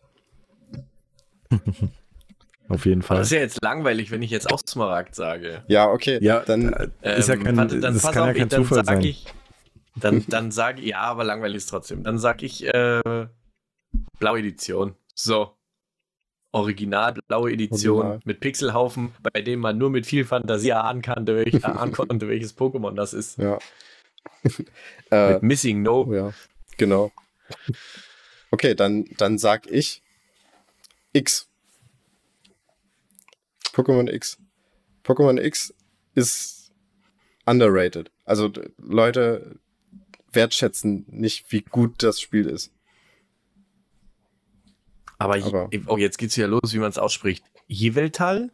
Auf 2.70 2.86
jeden 2.86 3.02
Fall. 3.02 3.18
Das 3.18 3.28
ist 3.28 3.34
ja 3.34 3.40
jetzt 3.40 3.62
langweilig, 3.62 4.10
wenn 4.12 4.22
ich 4.22 4.32
jetzt 4.32 4.52
auch 4.52 4.62
Smaragd 4.68 5.16
sage. 5.16 5.64
Ja, 5.68 5.90
okay. 5.90 6.18
Ja, 6.22 6.40
dann 6.40 6.92
ähm, 7.02 7.18
ist 7.18 7.30
ja 7.30 7.36
kein, 7.36 7.56
dann, 7.56 7.68
dann 7.68 7.94
das 7.94 8.04
kann 8.04 8.18
auf, 8.18 8.28
ja 8.28 8.34
kein 8.34 8.50
Zufall 8.50 8.86
sein. 8.86 9.02
Ich, 9.02 9.26
dann, 9.96 10.24
dann 10.28 10.52
sage 10.52 10.82
ich, 10.82 10.88
ja, 10.88 11.02
aber 11.02 11.24
langweilig 11.24 11.58
ist 11.58 11.70
trotzdem. 11.70 12.04
Dann 12.04 12.18
sage 12.18 12.46
ich 12.46 12.66
äh, 12.66 13.28
Blaue 14.24 14.40
Edition. 14.40 14.96
So. 15.16 15.58
Original 16.54 17.14
blaue 17.28 17.52
Edition 17.52 17.98
Original. 17.98 18.20
mit 18.24 18.40
Pixelhaufen, 18.40 19.12
bei 19.22 19.42
dem 19.42 19.60
man 19.60 19.78
nur 19.78 19.90
mit 19.90 20.06
viel 20.06 20.24
Fantasie 20.24 20.72
ahnen, 20.72 21.02
kann, 21.02 21.28
welch, 21.28 21.62
konnte, 21.94 22.30
welches 22.30 22.56
Pokémon 22.56 22.96
das 22.96 23.14
ist. 23.14 23.38
Ja. 23.38 23.60
äh, 25.12 25.34
mit 25.34 25.44
Missing 25.44 25.82
No. 25.82 26.14
Ja, 26.14 26.32
genau. 26.78 27.12
Okay, 28.52 28.76
dann, 28.76 29.10
dann 29.18 29.38
sag 29.38 29.70
ich 29.70 30.02
X. 31.12 31.50
Pokémon 33.74 34.10
X. 34.10 34.38
Pokémon 35.04 35.38
X 35.38 35.74
ist 36.16 36.72
underrated. 37.46 38.10
Also 38.24 38.54
Leute 38.78 39.60
wertschätzen 40.32 41.08
nicht, 41.10 41.52
wie 41.52 41.62
gut 41.62 42.04
das 42.04 42.22
Spiel 42.22 42.46
ist. 42.46 42.72
Aber, 45.24 45.36
Aber 45.36 45.70
oh, 45.88 45.98
jetzt 45.98 46.18
geht's 46.18 46.38
wieder 46.38 46.48
los, 46.48 46.74
wie 46.74 46.80
man 46.80 46.90
es 46.90 46.98
ausspricht. 46.98 47.44
Jiveltal? 47.68 48.52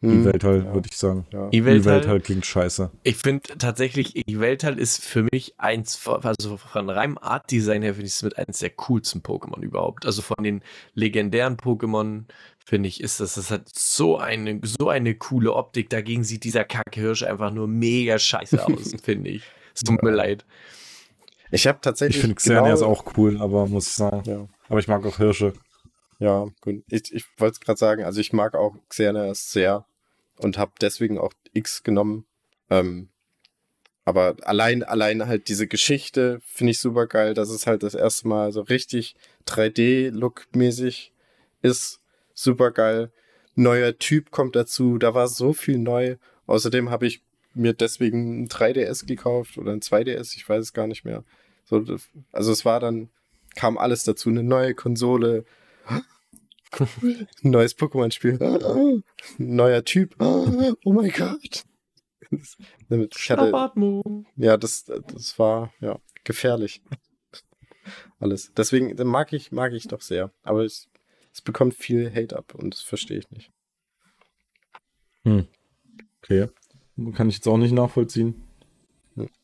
Hm, 0.00 0.22
Iveltal, 0.22 0.64
ja. 0.64 0.74
würde 0.74 0.88
ich 0.90 0.96
sagen. 0.96 1.26
Ja. 1.32 1.48
Iveltal, 1.50 2.00
Iveltal 2.00 2.20
klingt 2.20 2.44
scheiße. 2.44 2.90
Ich 3.02 3.16
finde 3.16 3.56
tatsächlich, 3.58 4.28
Iveltal 4.28 4.78
ist 4.78 5.02
für 5.02 5.26
mich 5.32 5.54
eins, 5.58 6.06
also 6.06 6.58
von 6.58 6.90
reinem 6.90 7.18
Art-Design 7.18 7.82
her 7.82 7.94
finde 7.94 8.06
ich 8.06 8.14
es 8.14 8.22
mit 8.22 8.36
eins 8.36 8.58
der 8.58 8.70
coolsten 8.70 9.22
Pokémon 9.22 9.60
überhaupt. 9.62 10.04
Also 10.04 10.20
von 10.20 10.44
den 10.44 10.62
legendären 10.94 11.56
Pokémon 11.56 12.24
finde 12.64 12.88
ich, 12.88 13.00
ist 13.00 13.20
das, 13.20 13.34
das 13.34 13.50
hat 13.50 13.68
so 13.72 14.18
eine, 14.18 14.60
so 14.62 14.90
eine 14.90 15.14
coole 15.14 15.54
Optik. 15.54 15.88
Dagegen 15.88 16.24
sieht 16.24 16.44
dieser 16.44 16.64
Kackhirsch 16.64 17.22
einfach 17.22 17.52
nur 17.52 17.66
mega 17.66 18.18
scheiße 18.18 18.66
aus, 18.66 18.92
finde 19.02 19.30
ich. 19.30 19.44
Es 19.74 19.82
tut 19.82 20.02
mir 20.02 20.10
leid. 20.10 20.44
Ich 21.50 21.66
habe 21.66 21.78
tatsächlich. 21.80 22.16
Ich 22.16 22.20
finde 22.20 22.34
Xerneas 22.34 22.80
genau, 22.80 22.92
auch 22.92 23.04
cool, 23.16 23.40
aber 23.40 23.66
muss 23.66 23.86
ich 23.86 23.94
sagen. 23.94 24.22
Ja. 24.26 24.48
Aber 24.68 24.78
ich 24.78 24.88
mag 24.88 25.04
auch 25.04 25.16
Hirsche. 25.18 25.52
Ja, 26.18 26.46
gut. 26.60 26.82
Ich, 26.88 27.12
ich 27.12 27.24
wollte 27.38 27.54
es 27.54 27.60
gerade 27.60 27.78
sagen, 27.78 28.04
also 28.04 28.20
ich 28.20 28.32
mag 28.32 28.54
auch 28.54 28.74
Xerneas 28.88 29.52
sehr 29.52 29.86
und 30.38 30.58
habe 30.58 30.72
deswegen 30.80 31.18
auch 31.18 31.32
X 31.52 31.82
genommen. 31.82 32.26
Ähm, 32.70 33.08
aber 34.04 34.36
allein, 34.42 34.82
allein 34.82 35.26
halt 35.26 35.48
diese 35.48 35.66
Geschichte 35.66 36.40
finde 36.46 36.70
ich 36.70 36.78
super 36.78 37.06
geil, 37.06 37.34
dass 37.34 37.50
es 37.50 37.66
halt 37.66 37.82
das 37.82 37.94
erste 37.94 38.28
Mal 38.28 38.52
so 38.52 38.62
richtig 38.62 39.16
3D-Look-mäßig 39.46 41.12
ist. 41.62 42.00
Super 42.32 42.70
geil. 42.70 43.10
Neuer 43.56 43.98
Typ 43.98 44.30
kommt 44.30 44.54
dazu. 44.54 44.98
Da 44.98 45.14
war 45.14 45.28
so 45.28 45.52
viel 45.52 45.78
neu. 45.78 46.16
Außerdem 46.46 46.90
habe 46.90 47.06
ich 47.06 47.22
mir 47.56 47.72
deswegen 47.72 48.42
ein 48.42 48.48
3DS 48.48 49.06
gekauft 49.06 49.58
oder 49.58 49.72
ein 49.72 49.80
2DS, 49.80 50.36
ich 50.36 50.48
weiß 50.48 50.62
es 50.62 50.72
gar 50.72 50.86
nicht 50.86 51.04
mehr. 51.04 51.24
So, 51.64 51.84
also 52.30 52.52
es 52.52 52.64
war 52.64 52.80
dann, 52.80 53.08
kam 53.56 53.78
alles 53.78 54.04
dazu, 54.04 54.28
eine 54.28 54.42
neue 54.42 54.74
Konsole, 54.74 55.44
neues 57.42 57.76
Pokémon-Spiel, 57.76 59.02
neuer 59.38 59.84
Typ, 59.84 60.14
oh 60.20 60.92
mein 60.92 61.10
Gott. 61.10 61.64
Ich 62.30 63.30
hatte, 63.30 63.52
ja, 64.36 64.56
das, 64.56 64.84
das 64.84 65.38
war 65.38 65.72
ja 65.80 65.98
gefährlich. 66.24 66.82
Alles. 68.18 68.52
Deswegen 68.56 68.94
mag 69.06 69.32
ich, 69.32 69.52
mag 69.52 69.72
ich 69.72 69.86
doch 69.88 70.00
sehr. 70.00 70.32
Aber 70.42 70.64
es, 70.64 70.88
es 71.32 71.40
bekommt 71.40 71.74
viel 71.74 72.10
Hate 72.14 72.36
ab 72.36 72.54
und 72.54 72.74
das 72.74 72.80
verstehe 72.80 73.18
ich 73.18 73.30
nicht. 73.30 73.52
Hm. 75.24 75.46
Okay. 76.22 76.48
Kann 77.14 77.28
ich 77.28 77.36
jetzt 77.36 77.46
auch 77.46 77.58
nicht 77.58 77.72
nachvollziehen. 77.72 78.45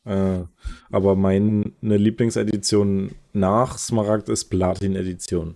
Äh, 0.05 0.43
aber 0.91 1.15
meine 1.15 1.73
Lieblingsedition 1.81 3.11
nach 3.33 3.77
Smaragd 3.77 4.29
ist 4.29 4.45
Platin-Edition. 4.45 5.55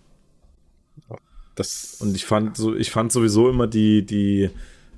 Das 1.56 1.98
und 2.00 2.16
ich 2.16 2.26
fand 2.26 2.56
so, 2.56 2.76
ich 2.76 2.92
fand 2.92 3.12
sowieso 3.12 3.50
immer 3.50 3.68
die, 3.68 4.06
die, 4.06 4.50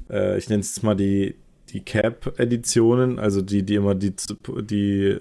äh, 0.10 0.38
ich 0.38 0.50
nenne 0.50 0.62
es 0.62 0.76
jetzt 0.76 0.84
mal 0.84 0.96
die, 0.96 1.36
die 1.70 1.82
Cap-Editionen, 1.82 3.20
also 3.20 3.42
die, 3.42 3.64
die 3.64 3.76
immer 3.76 3.96
die, 3.96 4.14
die 4.62 5.20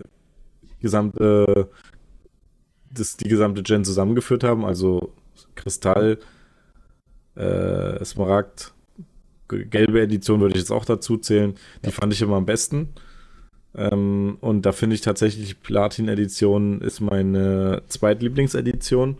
gesamte, 0.81 1.71
das, 2.93 3.17
die 3.17 3.29
gesamte 3.29 3.63
Gen 3.63 3.85
zusammengeführt 3.85 4.45
haben, 4.45 4.65
also 4.65 5.13
Kristall, 5.55 6.19
äh, 7.37 8.05
Smaragd, 8.05 8.75
gelbe 9.49 10.01
Edition 10.01 10.41
würde 10.41 10.55
ich 10.55 10.61
jetzt 10.61 10.73
auch 10.73 10.85
dazu 10.85 11.17
zählen. 11.17 11.55
Die 11.83 11.87
ja. 11.87 11.93
fand 11.93 12.13
ich 12.13 12.23
immer 12.23 12.37
am 12.37 12.47
besten. 12.47 12.91
Ähm, 13.75 14.39
und 14.41 14.63
da 14.63 14.73
finde 14.73 14.95
ich 14.95 15.03
tatsächlich 15.03 15.61
Platin-Edition 15.63 16.81
ist 16.81 17.01
meine 17.01 17.83
Zweitlieblingsedition. 17.89 19.19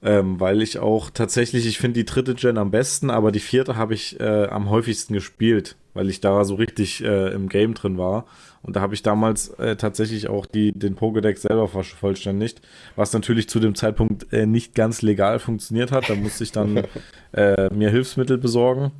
Ähm, 0.00 0.38
weil 0.38 0.62
ich 0.62 0.78
auch 0.78 1.10
tatsächlich, 1.10 1.66
ich 1.66 1.78
finde 1.78 1.98
die 1.98 2.04
dritte 2.04 2.36
Gen 2.36 2.56
am 2.56 2.70
besten, 2.70 3.10
aber 3.10 3.32
die 3.32 3.40
vierte 3.40 3.76
habe 3.76 3.94
ich 3.94 4.20
äh, 4.20 4.46
am 4.46 4.70
häufigsten 4.70 5.12
gespielt, 5.12 5.74
weil 5.92 6.08
ich 6.08 6.20
da 6.20 6.44
so 6.44 6.54
richtig 6.54 7.02
äh, 7.02 7.32
im 7.32 7.48
Game 7.48 7.74
drin 7.74 7.98
war. 7.98 8.24
Und 8.62 8.76
da 8.76 8.80
habe 8.80 8.94
ich 8.94 9.02
damals 9.02 9.48
äh, 9.54 9.74
tatsächlich 9.74 10.28
auch 10.28 10.46
die, 10.46 10.70
den 10.70 10.96
Pokédex 10.96 11.38
selber 11.38 11.66
vervollständigt, 11.66 12.60
was 12.94 13.12
natürlich 13.12 13.48
zu 13.48 13.58
dem 13.58 13.74
Zeitpunkt 13.74 14.32
äh, 14.32 14.46
nicht 14.46 14.76
ganz 14.76 15.02
legal 15.02 15.40
funktioniert 15.40 15.90
hat. 15.90 16.08
Da 16.08 16.14
musste 16.14 16.44
ich 16.44 16.52
dann 16.52 16.84
äh, 17.32 17.74
mir 17.74 17.90
Hilfsmittel 17.90 18.38
besorgen. 18.38 18.92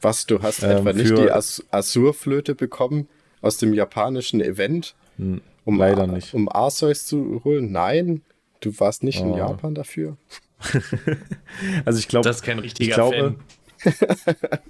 Was, 0.00 0.26
du 0.26 0.42
hast 0.42 0.64
ähm, 0.64 0.70
etwa 0.70 0.92
nicht 0.92 1.16
die 1.16 1.30
As 1.30 1.64
Azurflöte 1.70 2.56
bekommen 2.56 3.06
aus 3.42 3.58
dem 3.58 3.74
japanischen 3.74 4.40
Event? 4.40 4.94
Hm, 5.18 5.42
um 5.64 5.78
leider 5.78 6.06
nicht. 6.06 6.32
Um 6.32 6.48
Arceus 6.48 7.04
zu 7.06 7.42
holen? 7.44 7.70
Nein, 7.70 8.22
du 8.60 8.78
warst 8.80 9.02
nicht 9.02 9.20
oh. 9.20 9.24
in 9.24 9.34
Japan 9.34 9.74
dafür. 9.74 10.16
also 11.84 11.98
ich 11.98 12.08
glaube, 12.08 12.24
das 12.26 12.36
ist 12.36 12.42
kein 12.42 12.58
richtiger 12.60 12.88
ich 12.88 12.94
glaube, 12.94 13.36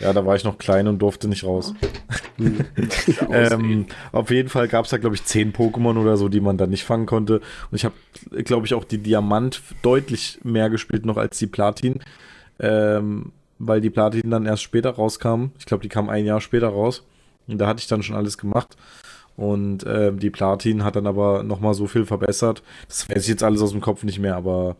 Ja, 0.00 0.12
da 0.12 0.26
war 0.26 0.34
ich 0.34 0.42
noch 0.42 0.58
klein 0.58 0.88
und 0.88 0.98
durfte 0.98 1.28
nicht 1.28 1.44
raus. 1.44 1.72
Hm. 2.36 2.64
ähm, 3.30 3.86
auf 4.10 4.30
jeden 4.30 4.48
Fall 4.48 4.66
gab 4.66 4.86
es 4.86 4.90
da, 4.90 4.96
glaube 4.96 5.14
ich, 5.14 5.24
zehn 5.24 5.52
Pokémon 5.52 5.96
oder 6.00 6.16
so, 6.16 6.28
die 6.28 6.40
man 6.40 6.58
dann 6.58 6.70
nicht 6.70 6.84
fangen 6.84 7.06
konnte. 7.06 7.40
Und 7.70 7.76
ich 7.76 7.84
habe, 7.84 7.94
glaube 8.42 8.66
ich, 8.66 8.74
auch 8.74 8.82
die 8.82 8.98
Diamant 8.98 9.62
deutlich 9.82 10.40
mehr 10.42 10.68
gespielt 10.68 11.06
noch 11.06 11.16
als 11.16 11.38
die 11.38 11.46
Platin. 11.46 12.00
Ähm, 12.58 13.32
weil 13.60 13.80
die 13.80 13.90
Platin 13.90 14.30
dann 14.30 14.46
erst 14.46 14.64
später 14.64 14.90
rauskam. 14.90 15.46
Ich 15.58 15.66
glaube, 15.66 15.82
die 15.82 15.88
kam 15.88 16.08
ein 16.08 16.24
Jahr 16.24 16.40
später 16.40 16.68
raus. 16.68 17.04
Und 17.46 17.58
da 17.58 17.66
hatte 17.66 17.80
ich 17.80 17.86
dann 17.86 18.02
schon 18.02 18.16
alles 18.16 18.38
gemacht. 18.38 18.76
Und 19.36 19.84
äh, 19.84 20.12
die 20.12 20.30
Platin 20.30 20.84
hat 20.84 20.96
dann 20.96 21.06
aber 21.06 21.42
nochmal 21.42 21.74
so 21.74 21.86
viel 21.86 22.06
verbessert. 22.06 22.62
Das 22.88 23.08
weiß 23.08 23.22
ich 23.22 23.28
jetzt 23.28 23.42
alles 23.42 23.62
aus 23.62 23.72
dem 23.72 23.80
Kopf 23.80 24.04
nicht 24.04 24.20
mehr, 24.20 24.36
aber 24.36 24.76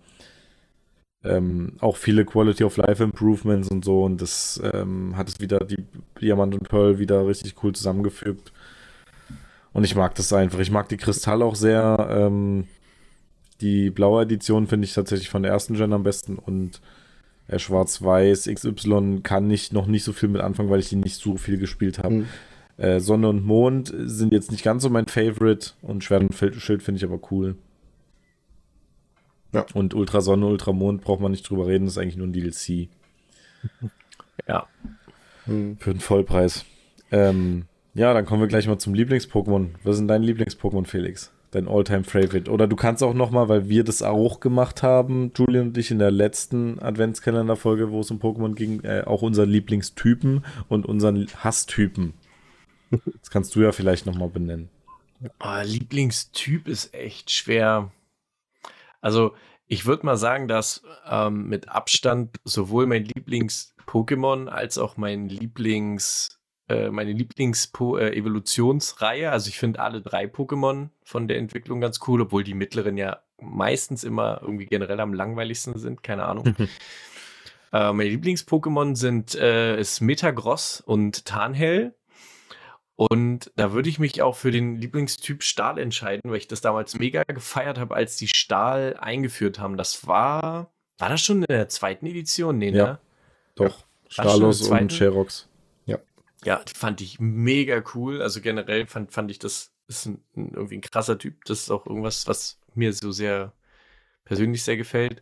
ähm, 1.24 1.72
auch 1.80 1.96
viele 1.96 2.24
Quality 2.24 2.64
of 2.64 2.76
Life 2.76 3.02
Improvements 3.02 3.68
und 3.70 3.84
so 3.84 4.04
und 4.04 4.20
das 4.20 4.60
ähm, 4.74 5.16
hat 5.16 5.28
es 5.28 5.40
wieder 5.40 5.60
die 5.60 5.82
Diamant 6.20 6.54
und 6.54 6.68
Pearl 6.68 6.98
wieder 6.98 7.26
richtig 7.26 7.54
cool 7.62 7.72
zusammengefügt. 7.74 8.52
Und 9.72 9.84
ich 9.84 9.96
mag 9.96 10.14
das 10.14 10.32
einfach. 10.32 10.60
Ich 10.60 10.70
mag 10.70 10.88
die 10.88 10.98
Kristall 10.98 11.42
auch 11.42 11.56
sehr. 11.56 12.06
Ähm, 12.10 12.68
die 13.60 13.90
blaue 13.90 14.22
Edition 14.22 14.66
finde 14.66 14.84
ich 14.84 14.94
tatsächlich 14.94 15.30
von 15.30 15.42
der 15.42 15.50
ersten 15.50 15.74
Gen 15.74 15.92
am 15.92 16.04
besten 16.04 16.36
und 16.36 16.80
äh, 17.48 17.58
Schwarz-Weiß 17.58 18.48
XY 18.52 19.20
kann 19.22 19.50
ich 19.50 19.72
noch 19.72 19.86
nicht 19.86 20.04
so 20.04 20.12
viel 20.12 20.28
mit 20.28 20.42
anfangen, 20.42 20.70
weil 20.70 20.80
ich 20.80 20.90
die 20.90 20.96
nicht 20.96 21.16
so 21.16 21.36
viel 21.36 21.58
gespielt 21.58 21.98
habe. 21.98 22.14
Mhm. 22.14 22.28
Äh, 22.76 23.00
Sonne 23.00 23.28
und 23.28 23.44
Mond 23.44 23.92
sind 23.96 24.32
jetzt 24.32 24.50
nicht 24.50 24.64
ganz 24.64 24.82
so 24.82 24.90
mein 24.90 25.06
Favorite 25.06 25.72
und 25.82 26.02
Schwert 26.02 26.22
und 26.22 26.34
Schild 26.34 26.82
finde 26.82 26.98
ich 26.98 27.04
aber 27.04 27.20
cool. 27.30 27.56
Ja. 29.52 29.64
Und 29.74 29.94
Ultrasonne, 29.94 30.46
Ultramond 30.46 31.02
braucht 31.02 31.20
man 31.20 31.30
nicht 31.30 31.48
drüber 31.48 31.68
reden, 31.68 31.84
das 31.84 31.94
ist 31.94 31.98
eigentlich 31.98 32.16
nur 32.16 32.26
ein 32.26 32.32
DLC. 32.32 32.88
Ja. 34.48 34.66
Hm. 35.44 35.76
Für 35.78 35.92
den 35.92 36.00
Vollpreis. 36.00 36.64
Ähm, 37.12 37.66
ja, 37.94 38.12
dann 38.12 38.26
kommen 38.26 38.42
wir 38.42 38.48
gleich 38.48 38.66
mal 38.66 38.78
zum 38.78 38.92
Lieblings-Pokémon. 38.92 39.68
Was 39.84 40.00
ist 40.00 40.06
dein 40.08 40.24
Lieblings-Pokémon, 40.24 40.86
Felix? 40.86 41.30
Dein 41.52 41.68
All-Time-Favorite? 41.68 42.50
Oder 42.50 42.66
du 42.66 42.74
kannst 42.74 43.04
auch 43.04 43.14
nochmal, 43.14 43.48
weil 43.48 43.68
wir 43.68 43.84
das 43.84 44.02
auch 44.02 44.40
gemacht 44.40 44.82
haben, 44.82 45.30
Julian 45.36 45.68
und 45.68 45.78
ich 45.78 45.92
in 45.92 46.00
der 46.00 46.10
letzten 46.10 46.80
Adventskalender-Folge, 46.80 47.92
wo 47.92 48.00
es 48.00 48.10
um 48.10 48.18
Pokémon 48.18 48.54
ging, 48.54 48.82
äh, 48.82 49.04
auch 49.06 49.22
unseren 49.22 49.48
Lieblingstypen 49.48 50.44
und 50.68 50.84
unseren 50.84 51.28
Hasstypen. 51.44 52.14
Das 53.20 53.30
kannst 53.30 53.54
du 53.54 53.62
ja 53.62 53.72
vielleicht 53.72 54.06
nochmal 54.06 54.28
benennen. 54.28 54.70
Oh, 55.40 55.60
Lieblingstyp 55.62 56.68
ist 56.68 56.94
echt 56.94 57.30
schwer. 57.30 57.90
Also 59.00 59.34
ich 59.66 59.86
würde 59.86 60.04
mal 60.06 60.16
sagen, 60.16 60.48
dass 60.48 60.82
ähm, 61.08 61.48
mit 61.48 61.68
Abstand 61.68 62.36
sowohl 62.44 62.86
mein 62.86 63.04
Lieblings-Pokémon 63.04 64.48
als 64.48 64.78
auch 64.78 64.96
mein 64.96 65.28
Lieblings, 65.28 66.40
äh, 66.68 66.90
meine 66.90 67.12
Lieblings-Evolutionsreihe, 67.12 69.24
äh, 69.24 69.28
also 69.28 69.48
ich 69.48 69.58
finde 69.58 69.80
alle 69.80 70.02
drei 70.02 70.26
Pokémon 70.26 70.90
von 71.02 71.28
der 71.28 71.38
Entwicklung 71.38 71.80
ganz 71.80 72.00
cool, 72.06 72.20
obwohl 72.22 72.44
die 72.44 72.54
mittleren 72.54 72.96
ja 72.96 73.20
meistens 73.40 74.04
immer 74.04 74.40
irgendwie 74.42 74.66
generell 74.66 75.00
am 75.00 75.14
langweiligsten 75.14 75.78
sind, 75.78 76.02
keine 76.02 76.26
Ahnung. 76.26 76.54
äh, 77.72 77.92
meine 77.92 78.10
Lieblings-Pokémon 78.10 78.96
sind 78.96 79.34
äh, 79.34 79.78
ist 79.78 80.00
Metagross 80.00 80.80
und 80.80 81.24
Tarnhell. 81.24 81.94
Und 82.96 83.50
da 83.56 83.72
würde 83.72 83.88
ich 83.88 83.98
mich 83.98 84.22
auch 84.22 84.36
für 84.36 84.52
den 84.52 84.76
Lieblingstyp 84.76 85.42
Stahl 85.42 85.78
entscheiden, 85.78 86.30
weil 86.30 86.38
ich 86.38 86.48
das 86.48 86.60
damals 86.60 86.96
mega 86.96 87.24
gefeiert 87.24 87.78
habe, 87.78 87.94
als 87.94 88.16
die 88.16 88.28
Stahl 88.28 88.96
eingeführt 88.98 89.58
haben. 89.58 89.76
Das 89.76 90.06
war, 90.06 90.72
war 90.98 91.08
das 91.08 91.20
schon 91.20 91.42
in 91.42 91.46
der 91.48 91.68
zweiten 91.68 92.06
Edition? 92.06 92.58
Nee, 92.58 92.70
ja, 92.70 92.84
ne? 92.84 92.98
Doch, 93.56 93.80
ja. 93.80 93.86
Stalos 94.08 94.68
und 94.68 94.92
Sherox. 94.92 95.48
Ja. 95.86 95.98
Ja, 96.44 96.62
fand 96.72 97.00
ich 97.00 97.18
mega 97.18 97.82
cool. 97.94 98.22
Also 98.22 98.40
generell 98.40 98.86
fand, 98.86 99.12
fand 99.12 99.30
ich 99.30 99.40
das 99.40 99.72
ist 99.88 100.06
ein, 100.06 100.22
irgendwie 100.34 100.76
ein 100.76 100.80
krasser 100.80 101.18
Typ. 101.18 101.44
Das 101.46 101.60
ist 101.60 101.70
auch 101.70 101.86
irgendwas, 101.86 102.26
was 102.28 102.60
mir 102.74 102.92
so 102.92 103.10
sehr 103.12 103.52
persönlich 104.24 104.62
sehr 104.62 104.76
gefällt. 104.76 105.20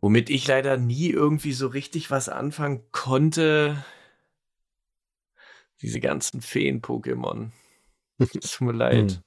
Womit 0.00 0.30
ich 0.30 0.46
leider 0.46 0.76
nie 0.76 1.10
irgendwie 1.10 1.52
so 1.52 1.66
richtig 1.66 2.10
was 2.10 2.28
anfangen 2.28 2.84
konnte, 2.90 3.84
diese 5.82 6.00
ganzen 6.00 6.40
Feen-Pokémon. 6.40 7.50
Es 8.18 8.52
tut 8.52 8.66
mir 8.66 8.72
leid. 8.72 9.12
Hm. 9.12 9.18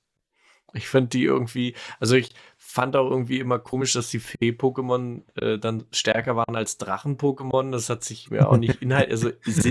Ich 0.76 0.88
finde 0.88 1.10
die 1.10 1.24
irgendwie, 1.24 1.76
also 1.99 2.16
ich 2.16 2.34
fand 2.58 2.95
auch 2.95 3.10
irgendwie 3.10 3.39
immer 3.39 3.60
komisch, 3.60 3.93
dass 3.93 4.10
die 4.10 4.20
Fee-Pokémon 4.20 5.22
äh, 5.39 5.60
dann 5.60 5.86
stärker 5.91 6.36
waren 6.36 6.56
als 6.56 6.78
Drachen-Pokémon. 6.80 7.72
Das 7.72 7.89
hat 7.89 8.04
sich 8.04 8.32
mir 8.32 8.49
auch 8.49 8.58
nicht 8.58 8.76
inhalt, 8.82 9.12
also 9.12 9.30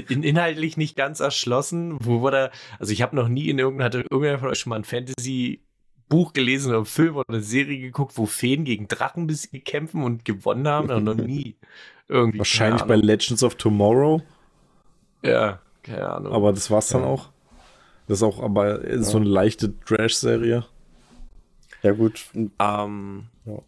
in, 0.08 0.22
inhaltlich 0.22 0.76
nicht 0.76 0.96
ganz 0.96 1.18
erschlossen. 1.20 1.96
Wo 2.00 2.20
wurde, 2.20 2.52
also 2.78 2.92
ich 2.92 3.02
habe 3.02 3.16
noch 3.16 3.28
nie 3.28 3.48
in 3.48 3.58
irgendeiner, 3.58 3.86
hatte 3.86 4.06
irgendwer 4.10 4.38
von 4.38 4.48
euch 4.48 4.58
schon 4.58 4.70
mal 4.70 4.76
ein 4.76 4.84
Fantasy-Buch 4.84 6.32
gelesen 6.32 6.68
oder 6.68 6.78
einen 6.78 6.86
Film 6.86 7.16
oder 7.16 7.28
eine 7.28 7.42
Serie 7.42 7.78
geguckt, 7.78 8.16
wo 8.16 8.26
Feen 8.26 8.64
gegen 8.64 8.86
Drachen 8.86 9.26
bis 9.26 9.50
kämpfen 9.64 10.04
und 10.04 10.24
gewonnen 10.24 10.68
haben? 10.68 11.02
noch 11.02 11.14
nie. 11.14 11.56
Irgendwie. 12.08 12.38
Wahrscheinlich 12.38 12.82
bei 12.82 12.96
Legends 12.96 13.42
of 13.42 13.56
Tomorrow. 13.56 14.22
Ja. 15.24 15.60
Keine 15.82 16.08
Ahnung. 16.08 16.32
Aber 16.32 16.52
das 16.52 16.70
war's 16.70 16.88
dann 16.88 17.04
auch. 17.04 17.30
Das 18.06 18.18
ist 18.18 18.22
auch 18.22 18.42
aber 18.42 18.88
ja. 18.88 19.02
so 19.02 19.16
eine 19.16 19.28
leichte 19.28 19.78
Trash-Serie. 19.80 20.64
Ja, 21.82 21.92
gut. 21.92 22.26
Ähm, 22.58 23.28
ja. 23.44 23.62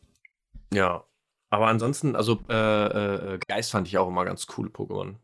ja. 0.73 1.05
Aber 1.51 1.69
ansonsten, 1.69 2.17
also 2.17 2.41
äh, 2.49 3.35
äh, 3.35 3.39
Geist 3.47 3.71
fand 3.71 3.87
ich 3.87 3.99
auch 3.99 4.09
immer 4.09 4.25
ganz 4.25 4.47
coole 4.47 4.71
Pokémon. 4.71 5.15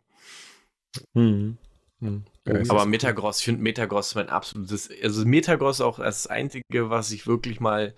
Mhm. 1.15 1.59
Mhm. 2.01 2.25
Aber 2.69 2.87
Metagross, 2.87 3.41
ich 3.41 3.45
finde 3.45 3.63
Metagross 3.63 4.15
mein 4.15 4.29
absolutes, 4.29 4.91
also 5.03 5.25
Metagross 5.25 5.81
auch 5.81 5.99
das 5.99 6.27
einzige, 6.27 6.89
was 6.89 7.11
ich 7.11 7.27
wirklich 7.27 7.61
mal, 7.61 7.95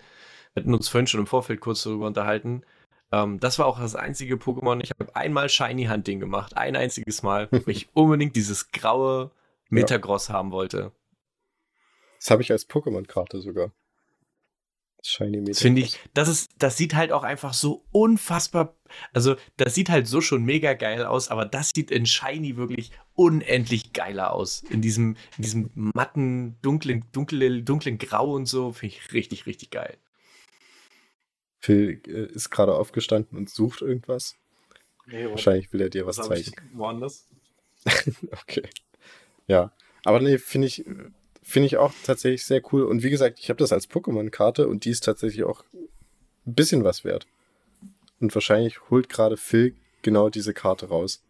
wir 0.53 0.61
hatten 0.61 0.73
uns 0.73 0.89
vorhin 0.89 1.07
schon 1.07 1.21
im 1.21 1.27
Vorfeld 1.27 1.61
kurz 1.61 1.83
darüber 1.83 2.07
unterhalten, 2.07 2.63
ähm, 3.13 3.39
das 3.39 3.59
war 3.59 3.67
auch 3.67 3.79
das 3.79 3.95
einzige 3.95 4.35
Pokémon. 4.35 4.81
Ich 4.81 4.89
habe 4.89 5.15
einmal 5.15 5.47
Shiny 5.47 5.85
Hunting 5.85 6.19
gemacht. 6.19 6.57
Ein 6.57 6.75
einziges 6.75 7.21
Mal, 7.21 7.47
weil 7.51 7.61
ich 7.67 7.87
unbedingt 7.93 8.35
dieses 8.35 8.71
graue 8.71 9.29
Metagross 9.69 10.29
ja. 10.29 10.33
haben 10.33 10.51
wollte. 10.51 10.91
Das 12.19 12.31
habe 12.31 12.41
ich 12.41 12.51
als 12.51 12.67
Pokémon-Karte 12.67 13.39
sogar. 13.39 13.71
Shiny 15.03 15.37
Metagross. 15.37 15.61
Finde 15.61 15.81
ich, 15.81 15.99
das 16.15 16.27
ist, 16.27 16.51
das 16.57 16.75
sieht 16.75 16.95
halt 16.95 17.11
auch 17.11 17.23
einfach 17.23 17.53
so 17.53 17.85
unfassbar, 17.91 18.75
also 19.11 19.35
das 19.57 19.75
sieht 19.75 19.89
halt 19.89 20.07
so 20.07 20.21
schon 20.21 20.43
mega 20.43 20.73
geil 20.73 21.05
aus, 21.05 21.29
aber 21.29 21.45
das 21.45 21.71
sieht 21.75 21.91
in 21.91 22.07
Shiny 22.07 22.57
wirklich 22.57 22.91
unendlich 23.13 23.93
geiler 23.93 24.33
aus. 24.33 24.63
In 24.71 24.81
diesem, 24.81 25.17
in 25.37 25.43
diesem 25.43 25.69
matten, 25.75 26.57
dunklen, 26.63 27.05
dunklen, 27.11 27.63
dunklen 27.63 27.99
Grau 27.99 28.33
und 28.33 28.47
so, 28.47 28.71
finde 28.71 28.95
ich 28.95 29.13
richtig, 29.13 29.45
richtig 29.45 29.69
geil. 29.69 29.97
Phil 31.63 32.01
äh, 32.07 32.25
ist 32.33 32.49
gerade 32.49 32.75
aufgestanden 32.75 33.37
und 33.37 33.49
sucht 33.49 33.81
irgendwas. 33.81 34.35
Nee, 35.05 35.29
Wahrscheinlich 35.29 35.71
will 35.71 35.79
er 35.79 35.89
dir 35.89 36.05
was, 36.05 36.17
zeigen. 36.17 36.51
Woanders. 36.73 37.25
okay. 38.31 38.63
Ja. 39.47 39.71
Aber 40.03 40.19
nee, 40.19 40.37
finde 40.39 40.67
ich, 40.67 40.83
finde 41.41 41.67
ich 41.67 41.77
auch 41.77 41.93
tatsächlich 42.03 42.43
sehr 42.43 42.61
cool. 42.73 42.83
Und 42.83 43.01
wie 43.01 43.09
gesagt, 43.09 43.39
ich 43.39 43.49
habe 43.49 43.59
das 43.59 43.71
als 43.71 43.89
Pokémon-Karte 43.89 44.67
und 44.67 44.83
die 44.83 44.89
ist 44.89 45.05
tatsächlich 45.05 45.45
auch 45.45 45.63
ein 46.45 46.53
bisschen 46.53 46.83
was 46.83 47.05
wert. 47.05 47.27
Und 48.19 48.35
wahrscheinlich 48.35 48.89
holt 48.89 49.07
gerade 49.07 49.37
Phil 49.37 49.73
genau 50.01 50.29
diese 50.29 50.53
Karte 50.53 50.87
raus. 50.89 51.23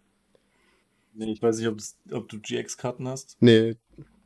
Nee, 1.13 1.31
ich 1.31 1.43
weiß 1.43 1.59
nicht, 1.59 1.67
ob 2.11 2.27
du 2.27 2.39
GX-Karten 2.39 3.07
hast. 3.07 3.37
Nee, 3.39 3.75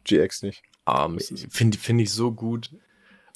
GX 0.06 0.44
nicht. 0.44 0.64
Um, 0.86 1.20
Finde 1.20 1.78
find 1.78 2.00
ich 2.00 2.12
so 2.12 2.32
gut. 2.32 2.72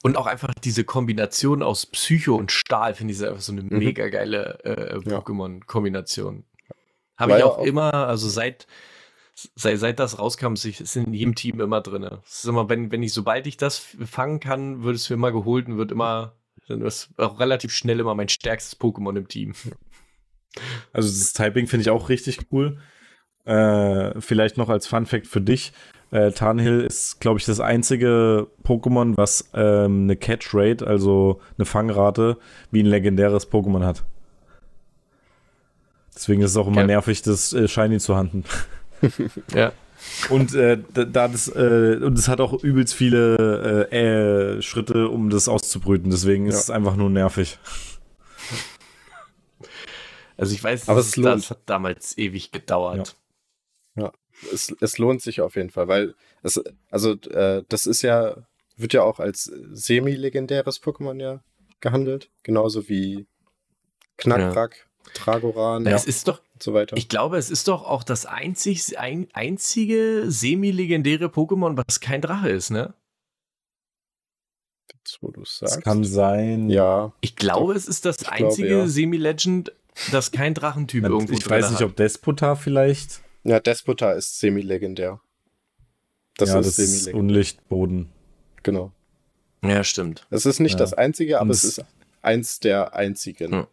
Und 0.03 0.17
auch 0.17 0.25
einfach 0.25 0.53
diese 0.55 0.83
Kombination 0.83 1.61
aus 1.61 1.85
Psycho 1.85 2.35
und 2.35 2.51
Stahl 2.51 2.95
finde 2.95 3.13
ich 3.13 3.23
einfach 3.23 3.41
so 3.41 3.51
eine 3.51 3.61
mhm. 3.61 3.77
mega 3.77 4.09
geile 4.09 4.59
äh, 4.63 4.95
Pokémon-Kombination. 4.97 6.43
Habe 7.17 7.37
ich 7.37 7.43
auch, 7.43 7.59
auch, 7.59 7.65
immer, 7.65 7.93
also 7.93 8.27
seit, 8.27 8.65
seit, 9.33 9.77
seit 9.77 9.99
das 9.99 10.17
rauskam, 10.17 10.53
ist 10.53 10.95
in 10.95 11.13
jedem 11.13 11.35
Team 11.35 11.61
immer 11.61 11.81
drin. 11.81 12.03
Ist 12.25 12.45
immer, 12.45 12.67
wenn, 12.67 12.91
wenn 12.91 13.03
ich, 13.03 13.13
sobald 13.13 13.45
ich 13.45 13.57
das 13.57 13.77
fangen 13.77 14.39
kann, 14.39 14.83
wird 14.83 14.95
es 14.95 15.09
mir 15.09 15.15
immer 15.15 15.31
geholt 15.31 15.67
und 15.67 15.77
wird 15.77 15.91
immer, 15.91 16.35
dann 16.67 16.81
ist 16.81 17.09
auch 17.17 17.39
relativ 17.39 17.71
schnell 17.71 17.99
immer 17.99 18.15
mein 18.15 18.29
stärkstes 18.29 18.79
Pokémon 18.79 19.17
im 19.17 19.27
Team. 19.27 19.53
Also 20.91 21.07
das 21.07 21.33
Typing 21.33 21.67
finde 21.67 21.83
ich 21.83 21.89
auch 21.89 22.09
richtig 22.09 22.39
cool. 22.51 22.79
Äh, 23.45 24.19
vielleicht 24.19 24.57
noch 24.57 24.67
als 24.67 24.87
Fun 24.87 25.05
Fact 25.05 25.27
für 25.27 25.41
dich. 25.41 25.71
Äh, 26.11 26.31
Tarnhill 26.31 26.81
ist, 26.81 27.21
glaube 27.21 27.39
ich, 27.39 27.45
das 27.45 27.61
einzige 27.61 28.47
Pokémon, 28.63 29.15
was 29.15 29.49
ähm, 29.53 30.03
eine 30.03 30.17
Catch 30.17 30.53
Rate, 30.53 30.85
also 30.85 31.39
eine 31.57 31.65
Fangrate, 31.65 32.37
wie 32.69 32.83
ein 32.83 32.85
legendäres 32.85 33.49
Pokémon 33.49 33.85
hat. 33.85 34.03
Deswegen 36.13 36.41
ist 36.41 36.51
es 36.51 36.57
auch 36.57 36.67
immer 36.67 36.81
ja. 36.81 36.87
nervig, 36.87 37.21
das 37.21 37.53
äh, 37.53 37.67
Shiny 37.67 37.99
zu 37.99 38.17
handeln. 38.17 38.43
ja. 39.53 39.71
Und 40.29 40.53
äh, 40.53 40.79
da 40.93 41.27
das 41.27 41.47
äh, 41.47 41.99
und 42.01 42.17
es 42.17 42.27
hat 42.27 42.41
auch 42.41 42.61
übelst 42.63 42.93
viele 42.93 43.87
äh, 43.91 44.57
äh, 44.57 44.61
Schritte, 44.61 45.07
um 45.07 45.29
das 45.29 45.47
auszubrüten. 45.47 46.11
Deswegen 46.11 46.47
ist 46.47 46.55
ja. 46.55 46.59
es 46.59 46.69
einfach 46.71 46.95
nur 46.95 47.09
nervig. 47.09 47.57
Also 50.37 50.55
ich 50.55 50.63
weiß, 50.63 50.89
Aber 50.89 50.99
es 50.99 51.15
lohnt. 51.15 51.43
das 51.43 51.51
hat 51.51 51.61
damals 51.67 52.17
ewig 52.17 52.51
gedauert. 52.51 53.15
Ja, 53.95 54.03
ja. 54.05 54.11
Es, 54.51 54.73
es 54.79 54.97
lohnt 54.97 55.21
sich 55.21 55.41
auf 55.41 55.55
jeden 55.55 55.69
Fall, 55.69 55.87
weil 55.87 56.15
es, 56.43 56.61
also 56.89 57.13
äh, 57.13 57.63
das 57.69 57.85
ist 57.85 58.01
ja, 58.01 58.35
wird 58.77 58.93
ja 58.93 59.03
auch 59.03 59.19
als 59.19 59.51
semi-legendäres 59.71 60.81
Pokémon 60.81 61.19
ja 61.21 61.43
gehandelt, 61.79 62.29
genauso 62.43 62.87
wie 62.89 63.27
Knackrack, 64.17 64.77
ja. 64.77 65.13
Tragoran. 65.13 65.85
Ja. 65.85 65.95
Es 65.95 66.05
ist 66.05 66.27
doch, 66.27 66.41
so 66.59 66.73
weiter. 66.73 66.95
Ich 66.95 67.09
glaube, 67.09 67.37
es 67.37 67.49
ist 67.49 67.67
doch 67.67 67.83
auch 67.83 68.03
das 68.03 68.25
einzig, 68.25 68.97
ein, 68.97 69.27
einzige 69.33 70.25
semi-legendäre 70.27 71.25
Pokémon, 71.25 71.75
was 71.77 71.99
kein 71.99 72.21
Drache 72.21 72.49
ist, 72.49 72.69
ne? 72.69 72.93
Jetzt, 74.93 75.17
wo 75.21 75.31
du 75.31 75.43
sagst. 75.43 75.77
Das 75.77 75.83
kann 75.83 76.03
sein. 76.03 76.69
Ja. 76.69 77.13
Ich 77.21 77.35
glaube, 77.35 77.73
doch, 77.73 77.79
es 77.79 77.87
ist 77.87 78.05
das 78.05 78.23
einzige 78.27 78.67
glaube, 78.67 78.83
ja. 78.83 78.87
Semi-Legend, 78.87 79.73
das 80.11 80.31
kein 80.31 80.53
Drachentyp 80.53 81.03
irgendwo 81.03 81.33
Ich 81.33 81.49
weiß 81.49 81.71
nicht, 81.71 81.81
hat. 81.81 81.87
ob 81.87 81.95
Despota 81.95 82.55
vielleicht. 82.55 83.21
Ja, 83.43 83.59
Despota 83.59 84.11
ist 84.11 84.39
semi-legendär. 84.39 85.19
Das 86.37 86.49
ja, 86.49 86.59
ist, 86.59 86.77
das 86.77 86.79
ist 86.79 87.13
Unlichtboden. 87.13 88.11
Genau. 88.63 88.91
Ja, 89.63 89.83
stimmt. 89.83 90.27
Es 90.29 90.45
ist 90.45 90.59
nicht 90.59 90.73
ja. 90.73 90.79
das 90.79 90.93
einzige, 90.93 91.39
aber 91.39 91.51
es 91.51 91.63
ist 91.63 91.85
eins 92.21 92.59
der 92.59 92.95
einzigen. 92.95 93.51
Hm. 93.51 93.67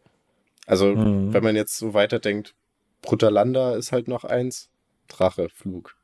Also, 0.66 0.94
hm. 0.94 1.32
wenn 1.32 1.42
man 1.42 1.56
jetzt 1.56 1.76
so 1.78 1.94
weiterdenkt, 1.94 2.54
Brutalanda 3.02 3.76
ist 3.76 3.92
halt 3.92 4.08
noch 4.08 4.24
eins. 4.24 4.68
Drache, 5.08 5.48
Flug. 5.48 5.96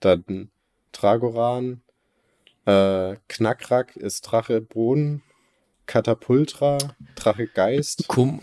Dann 0.00 0.50
Tragoran. 0.92 1.82
Äh, 2.66 3.16
Knackrack 3.28 3.96
ist 3.96 4.22
Drache, 4.22 4.60
Boden. 4.60 5.22
Katapultra, 5.86 6.78
Drache 7.16 7.46
Geist. 7.46 8.08
Kum 8.08 8.40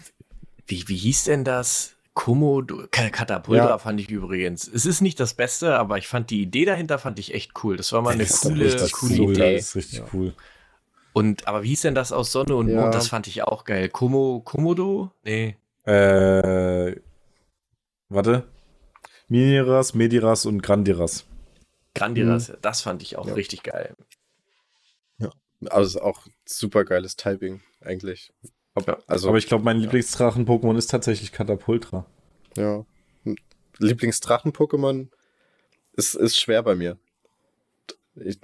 wie, 0.72 0.88
wie 0.88 0.96
hieß 0.96 1.26
denn 1.26 1.44
das? 1.44 1.98
Komodo, 2.14 2.88
Katapultra 2.92 3.70
ja. 3.70 3.78
fand 3.78 4.02
ich 4.02 4.10
übrigens. 4.10 4.68
Es 4.68 4.86
ist 4.86 5.02
nicht 5.02 5.20
das 5.20 5.34
Beste, 5.34 5.78
aber 5.78 5.98
ich 5.98 6.08
fand 6.08 6.30
die 6.30 6.42
Idee 6.42 6.66
dahinter 6.66 7.00
fand 7.00 7.20
ich 7.20 7.34
echt 7.34 7.64
cool. 7.64 7.78
Das 7.78 7.94
war 7.94 8.02
mal 8.02 8.12
eine 8.14 8.26
coole, 8.26 8.76
coole 8.92 9.20
cool, 9.20 9.32
Idee. 9.32 9.56
Das 9.56 9.68
ist 9.68 9.76
richtig 9.76 10.00
ja. 10.00 10.06
cool. 10.14 10.34
Und, 11.14 11.48
aber 11.48 11.64
wie 11.64 11.70
hieß 11.70 11.82
denn 11.82 11.96
das 11.96 12.12
aus 12.12 12.32
Sonne 12.32 12.56
und 12.56 12.68
ja. 12.68 12.82
Mond? 12.82 12.94
Das 12.94 13.08
fand 13.08 13.28
ich 13.28 13.44
auch 13.44 13.64
geil. 13.64 13.90
Komo, 13.90 14.42
Komodo? 14.44 15.12
Nee. 15.24 15.58
Äh, 15.84 16.96
warte. 18.10 18.48
Miniras, 19.28 19.94
Mediras 19.94 20.46
und 20.46 20.62
Grandiras. 20.62 21.26
Grandiras, 21.96 22.50
mhm. 22.50 22.56
das 22.62 22.82
fand 22.82 23.02
ich 23.02 23.18
auch 23.18 23.28
ja. 23.28 23.34
richtig 23.34 23.64
geil. 23.64 23.96
Ja, 25.18 25.30
also 25.70 26.02
auch 26.02 26.28
super 26.46 26.84
geiles 26.84 27.16
Typing 27.16 27.62
eigentlich. 27.82 28.34
Aber, 28.74 29.00
also, 29.08 29.30
aber 29.30 29.38
ich 29.38 29.48
glaube, 29.48 29.64
mein 29.64 29.78
Lieblingsdrachen-Pokémon 29.78 30.78
ist 30.78 30.90
tatsächlich 30.90 31.32
Katapultra. 31.32 32.06
Ja. 32.56 32.86
Lieblingsdrachen-Pokémon 33.80 35.10
ist, 35.94 36.16
ist 36.16 36.40
schwer 36.40 36.64
bei 36.64 36.76
mir. 36.76 36.98
Ich, 38.16 38.40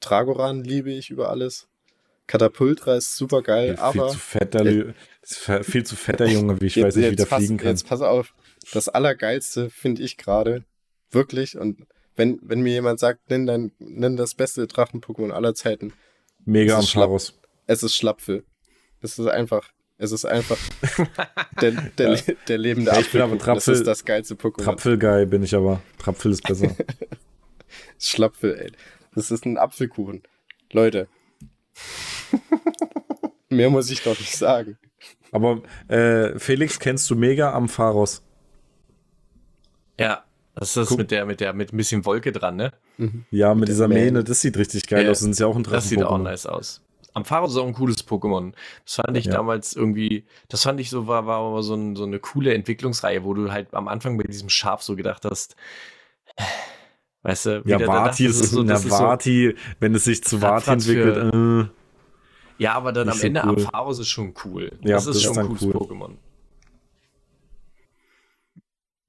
Tragoran 0.00 0.62
liebe 0.64 0.92
ich 0.92 1.10
über 1.10 1.30
alles. 1.30 1.68
Katapultra 2.26 2.96
ist 2.96 3.16
super 3.16 3.42
geil, 3.42 3.74
ja, 3.76 3.82
aber. 3.82 4.08
Viel 4.08 4.12
zu 4.12 4.18
fetter, 4.18 5.64
viel 5.64 5.86
zu 5.86 5.96
fetter 5.96 6.26
Junge, 6.26 6.60
wie 6.60 6.66
ich 6.66 6.76
jetzt, 6.76 6.86
weiß 6.86 6.96
nicht, 6.96 7.10
wie 7.12 7.16
der 7.16 7.26
fliegen 7.26 7.56
kann. 7.56 7.68
Jetzt 7.68 7.86
pass 7.88 8.00
auf, 8.00 8.34
das 8.72 8.88
Allergeilste 8.88 9.70
finde 9.70 10.02
ich 10.02 10.16
gerade, 10.16 10.64
wirklich, 11.10 11.56
und 11.56 11.86
wenn, 12.16 12.40
wenn 12.42 12.62
mir 12.62 12.72
jemand 12.72 12.98
sagt, 12.98 13.30
nenn, 13.30 13.46
dein, 13.46 13.72
nenn 13.78 14.16
das 14.16 14.34
beste 14.34 14.66
Drachen-Pokémon 14.66 15.30
aller 15.30 15.54
Zeiten. 15.54 15.92
Mega 16.44 16.78
Ampharos. 16.78 17.38
Es 17.66 17.82
ist 17.82 17.94
Schlapfel. 17.94 18.44
Es 19.06 19.20
ist 19.20 19.28
einfach, 19.28 19.70
es 19.98 20.10
ist 20.10 20.24
einfach 20.24 20.58
der, 21.60 21.70
der, 21.70 22.14
ja. 22.14 22.34
der 22.48 22.58
lebende 22.58 22.90
ja, 22.90 22.98
ich 22.98 23.12
bin 23.12 23.20
aber 23.20 23.38
Trapfel, 23.38 23.54
Das 23.54 23.68
ist 23.68 23.86
das 23.86 24.04
geilste 24.04 24.34
Pokémon. 24.34 24.64
Trapfel-Guy 24.64 25.26
bin 25.26 25.44
ich 25.44 25.54
aber. 25.54 25.80
Trapfel 25.98 26.32
ist 26.32 26.42
besser. 26.42 26.74
Schlapfel, 28.00 28.58
ey. 28.58 28.72
Das 29.14 29.30
ist 29.30 29.46
ein 29.46 29.58
Apfelkuchen. 29.58 30.24
Leute. 30.72 31.06
Mehr 33.48 33.70
muss 33.70 33.88
ich 33.90 34.02
doch 34.02 34.18
nicht 34.18 34.36
sagen. 34.36 34.76
Aber 35.30 35.62
äh, 35.86 36.36
Felix, 36.38 36.80
kennst 36.80 37.08
du 37.08 37.14
Mega 37.14 37.52
am 37.52 37.68
Pharos? 37.68 38.22
Ja, 40.00 40.24
das 40.56 40.70
ist 40.70 40.76
das 40.76 40.88
Guck. 40.88 40.98
mit 40.98 41.10
der, 41.12 41.26
mit 41.26 41.40
der, 41.40 41.52
mit 41.52 41.72
ein 41.72 41.76
bisschen 41.76 42.04
Wolke 42.04 42.32
dran, 42.32 42.56
ne? 42.56 42.72
Mhm. 42.96 43.24
Ja, 43.30 43.54
mit, 43.54 43.60
mit 43.60 43.68
dieser 43.68 43.86
Mähne, 43.86 44.24
das 44.24 44.40
sieht 44.40 44.56
richtig 44.56 44.88
geil 44.88 45.04
ja, 45.04 45.10
aus. 45.12 45.20
Das 45.20 45.28
ist 45.28 45.38
ja 45.38 45.46
auch 45.46 45.54
ein 45.54 45.62
Das 45.62 45.88
sieht 45.88 46.02
auch 46.02 46.18
nice 46.18 46.46
aus. 46.46 46.82
Ampharos 47.16 47.52
ist 47.52 47.56
auch 47.56 47.66
ein 47.66 47.72
cooles 47.72 48.06
Pokémon. 48.06 48.52
Das 48.84 48.96
fand 48.96 49.16
ich 49.16 49.24
ja. 49.24 49.32
damals 49.32 49.74
irgendwie, 49.74 50.26
das 50.48 50.62
fand 50.62 50.78
ich 50.80 50.90
so, 50.90 51.06
war, 51.06 51.26
war 51.26 51.62
so, 51.62 51.74
ein, 51.74 51.96
so 51.96 52.04
eine 52.04 52.18
coole 52.18 52.52
Entwicklungsreihe, 52.52 53.24
wo 53.24 53.32
du 53.32 53.50
halt 53.50 53.72
am 53.72 53.88
Anfang 53.88 54.18
bei 54.18 54.24
diesem 54.24 54.50
Schaf 54.50 54.82
so 54.82 54.96
gedacht 54.96 55.24
hast, 55.24 55.56
weißt 57.22 57.46
du, 57.46 57.62
ja, 57.64 57.78
Vati 57.78 58.26
ist, 58.26 58.50
so, 58.50 58.62
na, 58.62 58.78
Vati, 58.78 59.54
so, 59.56 59.62
wenn 59.80 59.94
es 59.94 60.04
sich 60.04 60.22
zu 60.22 60.42
Vati 60.42 60.70
entwickelt. 60.70 61.34
Äh, 61.34 62.62
ja, 62.62 62.74
aber 62.74 62.92
dann 62.92 63.08
am 63.08 63.20
Ende 63.20 63.40
cool. 63.44 63.48
Ampharos 63.48 63.98
ist 63.98 64.08
schon 64.08 64.34
cool. 64.44 64.72
Ja, 64.82 64.96
das 64.96 65.06
ist 65.06 65.16
das 65.16 65.22
schon 65.22 65.38
ein 65.38 65.46
cooles 65.46 65.62
cool. 65.62 65.72
Pokémon. 65.72 66.16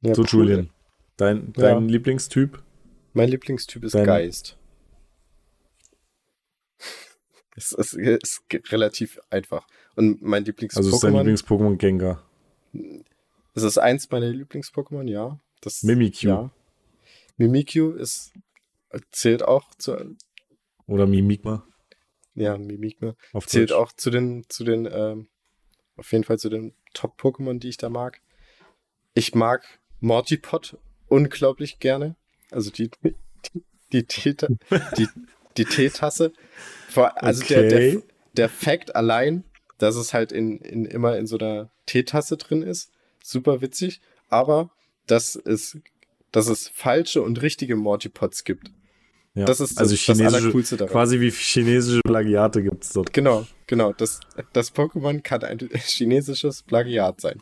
Ja, 0.01 0.15
so, 0.15 0.21
cool. 0.21 0.27
Julian, 0.27 0.69
dein, 1.17 1.51
dein 1.51 1.83
ja. 1.83 1.91
Lieblingstyp? 1.91 2.63
Mein 3.13 3.27
Lieblingstyp 3.29 3.83
ist 3.83 3.95
dein, 3.95 4.05
Geist. 4.05 4.56
Es 7.57 7.71
ist, 7.71 7.93
ist, 7.93 8.43
relativ 8.71 9.19
einfach. 9.31 9.65
Und 9.95 10.21
mein 10.21 10.45
Lieblings-Pokémon. 10.45 10.77
Also 10.77 10.95
ist 10.95 11.03
dein 11.03 11.13
Lieblings-Pokémon 11.13 11.77
Gengar? 11.77 12.23
Es 13.55 13.63
ist 13.63 13.79
eins 13.79 14.09
meiner 14.11 14.27
Lieblings-Pokémon, 14.27 15.09
ja. 15.09 15.39
Das, 15.61 15.81
Mimikyu. 15.81 16.29
Ja. 16.29 16.51
Mimikyu 17.37 17.93
ist, 17.93 18.31
zählt 19.11 19.41
auch 19.41 19.73
zu. 19.79 20.15
Oder 20.85 21.07
Mimikma. 21.07 21.65
Ja, 22.35 22.59
Mimikma. 22.59 23.15
Auf 23.33 23.47
zählt 23.47 23.71
Deutsch. 23.71 23.77
auch 23.79 23.91
zu 23.91 24.11
den, 24.11 24.45
zu 24.49 24.63
den, 24.63 24.87
ähm, 24.91 25.27
auf 25.95 26.11
jeden 26.11 26.23
Fall 26.23 26.37
zu 26.37 26.49
den 26.49 26.75
Top-Pokémon, 26.93 27.57
die 27.57 27.69
ich 27.69 27.77
da 27.77 27.89
mag. 27.89 28.21
Ich 29.15 29.33
mag 29.33 29.65
Mortipod 29.99 30.77
unglaublich 31.07 31.79
gerne. 31.79 32.15
Also 32.51 32.69
die, 32.69 32.91
die, 33.91 34.05
die, 34.05 34.35
die, 34.95 35.07
die 35.57 35.65
Teetasse. 35.65 36.33
Also 36.95 37.43
okay. 37.43 37.67
der, 37.67 37.69
der, 37.69 38.01
der 38.33 38.49
Fact 38.49 38.95
allein, 38.95 39.43
dass 39.77 39.95
es 39.95 40.13
halt 40.13 40.31
in, 40.31 40.57
in, 40.59 40.85
immer 40.85 41.17
in 41.17 41.27
so 41.27 41.37
einer 41.37 41.69
Teetasse 41.85 42.37
drin 42.37 42.61
ist, 42.61 42.91
super 43.23 43.61
witzig. 43.61 44.01
Aber 44.29 44.71
dass 45.05 45.35
es, 45.35 45.77
dass 46.31 46.47
es 46.47 46.67
falsche 46.69 47.21
und 47.21 47.41
richtige 47.41 47.75
Mortipods 47.75 48.43
gibt. 48.43 48.71
Ja. 49.33 49.45
Das 49.45 49.59
ist 49.59 49.77
also 49.77 49.95
das, 49.95 50.05
das 50.05 50.33
Allercoolste 50.33 50.77
daran. 50.77 50.91
Quasi 50.91 51.19
wie 51.19 51.29
chinesische 51.29 52.01
Plagiate 52.03 52.63
gibt 52.63 52.83
es 52.83 52.89
dort. 52.89 53.13
Genau, 53.13 53.45
genau. 53.67 53.93
Das, 53.93 54.19
das 54.51 54.73
Pokémon 54.73 55.21
kann 55.21 55.43
ein 55.43 55.59
chinesisches 55.85 56.63
Plagiat 56.63 57.21
sein. 57.21 57.41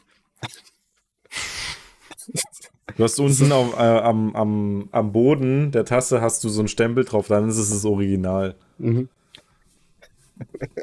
Du 2.96 3.04
hast 3.04 3.20
unten 3.20 3.52
auf, 3.52 3.74
äh, 3.74 3.78
am, 3.78 4.36
am, 4.36 4.90
am 4.92 5.12
Boden 5.12 5.72
der 5.72 5.86
Tasse 5.86 6.22
hast 6.22 6.44
du 6.44 6.50
so 6.50 6.62
einen 6.62 6.68
Stempel 6.68 7.04
drauf, 7.04 7.28
dann 7.28 7.50
ist 7.50 7.58
es 7.58 7.72
das 7.72 7.84
Original. 7.84 8.56
Mhm. 8.78 9.10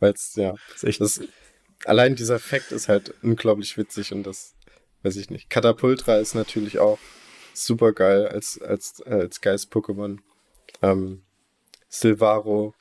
Weil 0.00 0.12
es, 0.12 0.34
ja, 0.34 0.54
ist 0.74 0.84
echt 0.84 1.00
das, 1.00 1.20
allein 1.84 2.16
dieser 2.16 2.38
Fakt 2.38 2.72
ist 2.72 2.88
halt 2.88 3.14
unglaublich 3.22 3.78
witzig 3.78 4.12
und 4.12 4.24
das 4.24 4.54
weiß 5.02 5.16
ich 5.16 5.30
nicht. 5.30 5.48
Katapultra 5.48 6.16
ist 6.16 6.34
natürlich 6.34 6.80
auch 6.80 6.98
super 7.54 7.92
geil 7.92 8.26
als, 8.26 8.60
als, 8.60 9.00
als 9.02 9.40
Geist-Pokémon. 9.40 10.18
Ähm, 10.82 11.22
Silvaro 11.88 12.74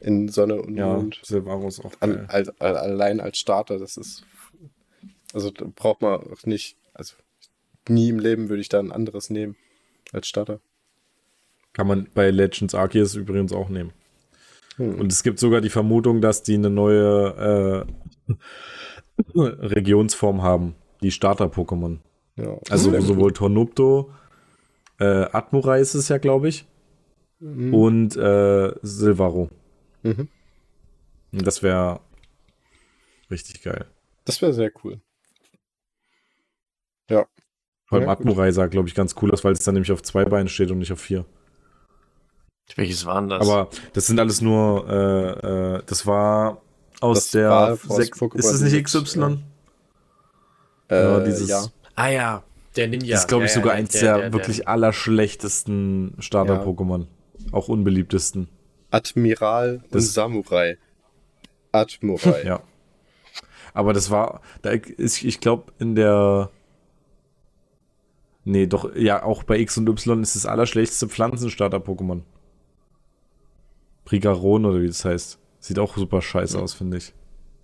in 0.00 0.28
Sonne 0.28 0.60
und 0.60 0.76
ja, 0.76 0.86
Mond. 0.86 1.20
Silvaro 1.22 1.68
ist 1.68 1.84
auch 1.84 1.98
geil. 2.00 2.26
An, 2.26 2.26
als, 2.28 2.60
allein 2.60 3.20
als 3.20 3.38
Starter, 3.38 3.78
das 3.78 3.96
ist 3.96 4.24
also 5.32 5.50
da 5.50 5.66
braucht 5.74 6.02
man 6.02 6.20
auch 6.20 6.44
nicht, 6.44 6.76
also 6.94 7.14
nie 7.88 8.08
im 8.08 8.18
Leben 8.18 8.48
würde 8.48 8.60
ich 8.60 8.68
da 8.68 8.78
ein 8.78 8.92
anderes 8.92 9.30
nehmen 9.30 9.56
als 10.12 10.28
Starter. 10.28 10.60
Kann 11.72 11.86
man 11.86 12.08
bei 12.14 12.30
Legends 12.30 12.74
Arceus 12.74 13.14
übrigens 13.14 13.52
auch 13.52 13.68
nehmen. 13.68 13.92
Hm. 14.76 14.98
Und 14.98 15.12
es 15.12 15.22
gibt 15.22 15.38
sogar 15.38 15.60
die 15.60 15.70
Vermutung, 15.70 16.20
dass 16.20 16.42
die 16.42 16.54
eine 16.54 16.70
neue 16.70 17.86
äh, 18.26 18.36
Regionsform 19.34 20.42
haben, 20.42 20.74
die 21.02 21.10
Starter-Pokémon. 21.10 21.98
Ja, 22.36 22.58
also 22.70 22.98
sowohl 23.00 23.32
Tornupto, 23.32 24.10
äh, 24.98 25.26
Admurai 25.32 25.80
ist 25.80 25.94
es 25.94 26.08
ja, 26.08 26.18
glaube 26.18 26.48
ich, 26.48 26.66
mhm. 27.40 27.74
und 27.74 28.16
äh, 28.16 28.72
Silvaro. 28.82 29.50
Mhm. 30.02 30.28
Das 31.32 31.62
wäre 31.62 32.00
richtig 33.30 33.62
geil. 33.62 33.86
Das 34.24 34.40
wäre 34.42 34.52
sehr 34.52 34.70
cool. 34.82 35.00
Ja. 37.10 37.26
Beim 37.90 38.02
Ja. 38.04 38.08
Admurai 38.08 38.50
sah, 38.52 38.66
glaube 38.66 38.88
ich, 38.88 38.94
ganz 38.94 39.14
cool 39.20 39.30
aus, 39.32 39.42
weil 39.44 39.52
es 39.52 39.60
dann 39.64 39.74
nämlich 39.74 39.92
auf 39.92 40.02
zwei 40.02 40.24
Beinen 40.24 40.48
steht 40.48 40.70
und 40.70 40.78
nicht 40.78 40.92
auf 40.92 41.00
vier. 41.00 41.24
Welches 42.76 43.04
waren 43.04 43.28
das? 43.28 43.40
Aber 43.48 43.68
das 43.94 44.06
sind 44.06 44.20
alles 44.20 44.40
nur, 44.40 44.88
äh, 44.88 45.76
äh, 45.76 45.82
das 45.86 46.06
war 46.06 46.62
aus 47.00 47.18
Das 47.24 47.30
der 47.32 47.50
war 47.50 47.72
Ist 47.72 48.44
es 48.46 48.60
nicht 48.60 48.84
XY? 48.84 49.38
Äh, 50.88 51.02
Ja, 51.02 51.20
dieses- 51.20 51.48
ja. 51.48 51.64
ah 51.96 52.08
ja, 52.08 52.42
der 52.76 52.88
Ninja. 52.88 53.14
das 53.14 53.22
ist, 53.22 53.28
glaube 53.28 53.44
ich, 53.44 53.50
ja, 53.50 53.54
sogar 53.56 53.72
ja, 53.74 53.78
eins 53.80 53.90
der, 53.92 54.32
wirklich 54.32 54.68
allerschlechtesten 54.68 56.14
Ja. 56.16 56.22
Starter-Pokémon. 56.22 57.06
Auch 57.52 57.68
unbeliebtesten. 57.68 58.48
Admiral 58.92 59.80
und 59.84 59.94
Das- 59.94 60.12
Samurai. 60.14 60.78
Admurai. 61.72 62.42
Ja. 62.44 62.62
Aber 63.72 63.92
das 63.92 64.10
war, 64.10 64.40
da 64.62 64.70
ist, 64.70 65.22
ich 65.24 65.40
glaube, 65.40 65.72
in 65.78 65.94
der. 65.94 66.50
Nee, 68.44 68.66
doch, 68.66 68.94
ja, 68.96 69.22
auch 69.22 69.42
bei 69.42 69.58
X 69.58 69.76
und 69.78 69.88
Y 69.88 70.22
ist 70.22 70.34
das 70.36 70.46
allerschlechteste 70.46 71.08
Pflanzenstarter-Pokémon. 71.08 72.22
Prigaron 74.04 74.64
oder 74.64 74.80
wie 74.80 74.86
das 74.86 75.04
heißt. 75.04 75.38
Sieht 75.60 75.78
auch 75.78 75.96
super 75.96 76.22
scheiße 76.22 76.58
aus, 76.60 76.72
finde 76.72 76.96
ich. 76.96 77.12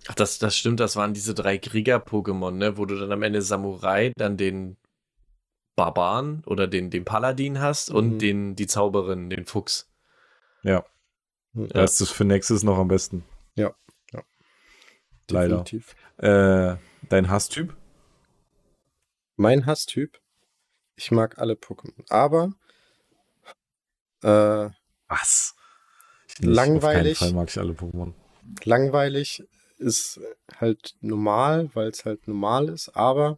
Ach, 0.07 0.15
das, 0.15 0.37
das 0.39 0.55
stimmt, 0.55 0.79
das 0.79 0.95
waren 0.95 1.13
diese 1.13 1.33
drei 1.33 1.57
Krieger-Pokémon, 1.57 2.51
ne? 2.51 2.77
Wo 2.77 2.85
du 2.85 2.95
dann 2.97 3.11
am 3.11 3.23
Ende 3.23 3.41
Samurai, 3.41 4.13
dann 4.15 4.37
den 4.37 4.77
Barbaren 5.75 6.43
oder 6.45 6.67
den, 6.67 6.89
den 6.89 7.05
Paladin 7.05 7.59
hast 7.59 7.89
und 7.89 8.13
Mhm. 8.13 8.19
den, 8.19 8.55
die 8.55 8.67
Zauberin, 8.67 9.29
den 9.29 9.45
Fuchs. 9.45 9.91
Ja. 10.63 10.85
Ja. 11.53 11.65
Da 11.67 11.83
ist 11.83 11.99
das 12.01 12.11
für 12.11 12.23
Nexus 12.23 12.63
noch 12.63 12.77
am 12.77 12.87
besten. 12.87 13.23
Leider. 15.29 15.57
Definitiv. 15.63 15.93
Äh, 16.19 16.77
dein 17.09 17.29
Hasstyp? 17.29 17.75
Mein 19.35 19.65
Hasstyp. 19.65 20.21
Ich 20.97 21.11
mag 21.11 21.37
alle 21.37 21.53
Pokémon. 21.53 22.03
Aber 22.09 22.51
äh, 24.23 24.69
Was? 25.07 25.55
Langweilig. 26.39 27.13
Auf 27.13 27.19
keinen 27.19 27.31
Fall 27.31 27.39
mag 27.39 27.49
ich 27.49 27.57
alle 27.59 27.71
Pokémon. 27.73 28.13
langweilig 28.65 29.43
ist 29.77 30.19
halt 30.59 30.95
normal, 31.01 31.69
weil 31.75 31.87
es 31.89 32.03
halt 32.03 32.27
normal 32.27 32.67
ist, 32.69 32.89
aber 32.89 33.37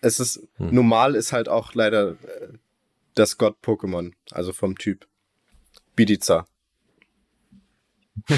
es 0.00 0.18
ist 0.20 0.46
Hm. 0.56 0.74
normal 0.74 1.14
ist 1.14 1.32
halt 1.32 1.48
auch 1.48 1.74
leider 1.74 2.10
äh, 2.24 2.58
das 3.14 3.38
Gott-Pokémon, 3.38 4.14
also 4.32 4.52
vom 4.52 4.76
Typ. 4.76 5.06
Bidiza. 5.94 6.46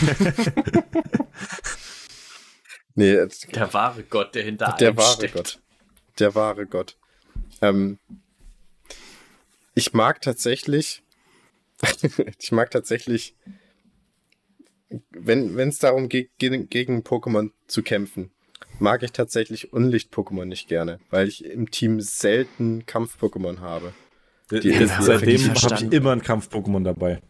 nee, 2.94 3.26
Der 3.54 3.72
wahre 3.72 4.02
Gott, 4.04 4.34
der 4.34 4.44
hinter 4.44 4.72
der 4.78 4.96
wahre 4.96 5.14
steckt. 5.14 5.34
Gott. 5.34 5.60
Der 6.18 6.34
wahre 6.34 6.66
Gott. 6.66 6.98
Ähm, 7.62 7.98
ich 9.74 9.92
mag 9.92 10.20
tatsächlich, 10.20 11.02
ich 12.40 12.52
mag 12.52 12.70
tatsächlich, 12.70 13.34
wenn 15.10 15.58
es 15.58 15.78
darum 15.78 16.08
geht, 16.08 16.30
gegen, 16.38 16.68
gegen 16.68 17.00
Pokémon 17.02 17.50
zu 17.66 17.82
kämpfen, 17.82 18.30
mag 18.78 19.02
ich 19.02 19.12
tatsächlich 19.12 19.72
Unlicht-Pokémon 19.72 20.44
nicht 20.44 20.68
gerne, 20.68 21.00
weil 21.10 21.28
ich 21.28 21.44
im 21.44 21.70
Team 21.70 22.00
selten 22.00 22.86
Kampf-Pokémon 22.86 23.60
habe. 23.60 23.92
Die- 24.50 24.60
Die, 24.60 24.70
die- 24.72 24.86
seitdem 24.86 25.36
die- 25.38 25.50
habe 25.50 25.74
ich 25.86 25.92
immer 25.92 26.12
ein 26.12 26.22
Kampf-Pokémon 26.22 26.84
dabei. 26.84 27.20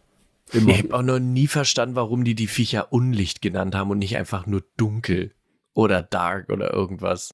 Immer. 0.53 0.69
Ich 0.73 0.77
habe 0.83 0.93
auch 0.93 1.01
noch 1.01 1.17
nie 1.19 1.47
verstanden, 1.47 1.95
warum 1.95 2.23
die 2.23 2.35
die 2.35 2.45
Viecher 2.47 2.93
Unlicht 2.93 3.41
genannt 3.41 3.73
haben 3.73 3.89
und 3.89 3.97
nicht 3.97 4.15
einfach 4.17 4.45
nur 4.45 4.63
dunkel 4.77 5.33
oder 5.73 6.03
dark 6.03 6.49
oder 6.51 6.71
irgendwas. 6.71 7.33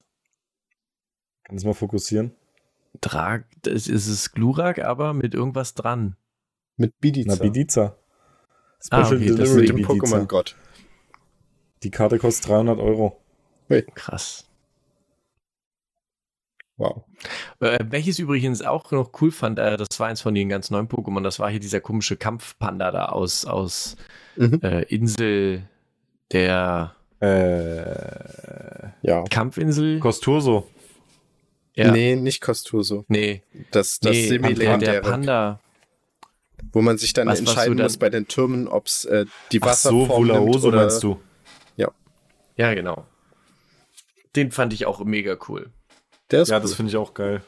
Kannst 1.44 1.64
du 1.64 1.68
mal 1.68 1.74
fokussieren? 1.74 2.32
Drag, 3.00 3.42
das 3.62 3.88
ist 3.88 4.06
es 4.06 4.32
Glurak, 4.32 4.78
aber 4.78 5.12
mit 5.14 5.34
irgendwas 5.34 5.74
dran. 5.74 6.16
Mit 6.76 6.98
Bidiza. 7.00 7.34
Na, 7.36 7.42
Bidiza. 7.42 7.96
Ah, 8.90 9.04
Special 9.04 9.16
okay, 9.16 9.26
das 9.28 9.36
Delivery 9.36 9.60
mit 9.60 9.68
dem. 9.78 9.86
Pokémon-Gott. 9.86 10.56
Die 11.82 11.90
Karte 11.90 12.18
kostet 12.18 12.48
300 12.48 12.78
Euro. 12.78 13.18
Krass. 13.94 14.46
Wow. 16.76 17.04
Äh, 17.60 17.78
welches 17.90 18.18
übrigens 18.18 18.62
auch 18.62 18.90
noch 18.90 19.12
cool 19.20 19.30
fand, 19.30 19.58
äh, 19.58 19.76
das 19.76 19.88
war 19.98 20.08
eins 20.08 20.20
von 20.20 20.34
den 20.34 20.48
ganz 20.48 20.70
neuen 20.70 20.88
Pokémon, 20.88 21.22
das 21.22 21.38
war 21.38 21.50
hier 21.50 21.60
dieser 21.60 21.80
komische 21.80 22.16
Kampfpanda 22.16 22.90
da 22.90 23.06
aus, 23.06 23.44
aus 23.44 23.96
Mhm. 24.36 24.60
äh, 24.62 24.82
Insel 24.84 25.68
der 26.32 26.94
Äh, 27.20 28.88
Ja. 29.02 29.22
Kampfinsel. 29.30 30.00
Kosturso. 30.00 30.66
Ja. 31.74 31.90
Nee, 31.90 32.16
nicht 32.16 32.40
Kosturso. 32.40 33.04
Nee, 33.08 33.42
Das, 33.70 33.98
das 34.00 34.12
nee 34.12 34.28
der, 34.28 34.38
der 34.38 34.48
Semi-Legendäre. 34.48 35.00
Panda. 35.02 35.60
Wo 36.72 36.80
man 36.82 36.96
sich 36.98 37.12
dann 37.12 37.26
Was- 37.28 37.34
was 37.34 37.38
entscheiden 37.40 37.76
dann- 37.76 37.84
muss 37.86 37.96
bei 37.98 38.08
den 38.10 38.28
Türmen, 38.28 38.68
ob 38.68 38.86
es 38.86 39.04
äh, 39.04 39.26
die 39.52 39.60
Ach 39.62 39.74
so, 39.74 39.90
Wasserform 40.00 40.26
nimmt 40.26 40.38
Vulaoso 40.40 40.68
oder 40.68 40.80
meinst 40.82 41.02
du? 41.02 41.18
Ja, 42.56 42.74
genau. 42.74 43.06
Den 44.36 44.50
fand 44.52 44.74
ich 44.74 44.84
auch 44.84 45.02
mega 45.04 45.36
cool. 45.48 45.70
Der 46.30 46.42
ist 46.42 46.48
Ja, 46.50 46.56
cool. 46.56 46.62
das 46.62 46.74
finde 46.74 46.90
ich 46.90 46.96
auch 46.98 47.14
geil. 47.14 47.42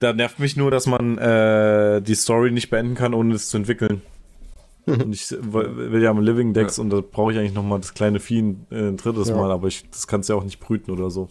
Da 0.00 0.12
nervt 0.14 0.38
mich 0.38 0.56
nur, 0.56 0.70
dass 0.70 0.86
man 0.86 1.18
äh, 1.18 2.00
die 2.02 2.14
Story 2.14 2.50
nicht 2.50 2.70
beenden 2.70 2.94
kann, 2.94 3.12
ohne 3.14 3.34
es 3.34 3.50
zu 3.50 3.58
entwickeln. 3.58 4.00
Und 4.86 5.14
ich 5.14 5.30
will 5.30 6.02
ja 6.02 6.10
am 6.10 6.20
Living 6.20 6.52
Decks 6.54 6.78
und 6.78 6.90
da 6.90 7.00
brauche 7.00 7.32
ich 7.32 7.38
eigentlich 7.38 7.54
noch 7.54 7.62
mal 7.62 7.78
das 7.78 7.94
kleine 7.94 8.18
Vieh 8.20 8.40
ein, 8.42 8.66
äh, 8.70 8.88
ein 8.88 8.96
drittes 8.98 9.28
Ja. 9.28 9.36
Mal, 9.36 9.50
aber 9.50 9.68
ich, 9.68 9.88
das 9.90 10.06
kannst 10.06 10.28
du 10.28 10.32
ja 10.34 10.38
auch 10.38 10.44
nicht 10.44 10.58
brüten 10.60 10.90
oder 10.90 11.10
so. 11.10 11.30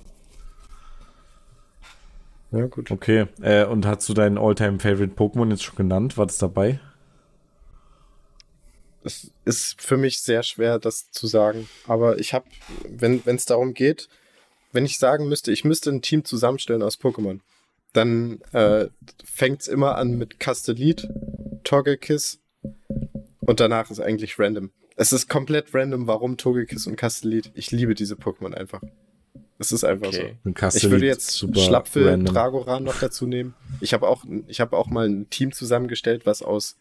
Ja, 2.54 2.66
gut. 2.68 2.92
Okay, 2.92 3.26
äh, 3.42 3.66
und 3.66 3.86
hast 3.86 4.08
du 4.08 4.14
deinen 4.14 4.38
All-Time-Favorite 4.38 5.16
Pokémon 5.16 5.50
jetzt 5.50 5.64
schon 5.64 5.76
genannt? 5.76 6.18
War 6.18 6.26
das 6.26 6.38
dabei? 6.38 6.80
Es 9.04 9.32
ist 9.44 9.82
für 9.82 9.98
mich 9.98 10.22
sehr 10.22 10.44
schwer, 10.44 10.80
das 10.80 11.12
zu 11.12 11.28
sagen. 11.28 11.68
Aber 11.88 12.20
ich 12.20 12.34
habe, 12.34 12.46
wenn 12.88 13.22
es 13.26 13.46
darum 13.46 13.74
geht, 13.74 14.08
wenn 14.72 14.86
ich 14.86 14.98
sagen 14.98 15.28
müsste, 15.28 15.52
ich 15.52 15.66
müsste 15.66 15.90
ein 15.90 16.02
Team 16.02 16.26
zusammenstellen 16.26 16.82
aus 16.82 17.00
Pokémon, 17.00 17.40
dann 17.94 18.42
äh, 18.54 18.88
fängt 19.24 19.62
es 19.62 19.68
immer 19.68 19.96
an 19.98 20.18
mit 20.18 20.40
Castellit, 20.40 21.08
Togekiss 21.64 22.40
und 23.40 23.60
danach 23.60 23.92
ist 23.92 24.00
eigentlich 24.00 24.40
random. 24.40 24.72
Es 24.96 25.12
ist 25.12 25.28
komplett 25.28 25.74
random, 25.74 26.08
warum 26.08 26.38
Togekiss 26.38 26.88
und 26.88 26.96
Castellit. 26.96 27.52
Ich 27.56 27.72
liebe 27.72 27.96
diese 27.96 28.16
Pokémon 28.16 28.54
einfach. 28.54 28.82
Es 29.64 29.72
ist 29.72 29.84
einfach 29.86 30.08
Okay. 30.08 30.38
So. 30.44 30.78
Ich 30.78 30.90
würde 30.90 31.06
jetzt 31.06 31.38
Schlapfel, 31.58 32.10
random. 32.10 32.34
Dragoran 32.34 32.84
noch 32.84 33.00
dazu 33.00 33.26
nehmen. 33.26 33.54
Ich 33.80 33.94
habe 33.94 34.08
auch, 34.08 34.26
ich 34.48 34.60
habe 34.60 34.76
auch 34.78 34.88
mal 34.88 35.08
ein 35.08 35.30
Team 35.30 35.54
zusammengestellt, 35.54 36.26
was 36.26 36.42
aus, 36.42 36.78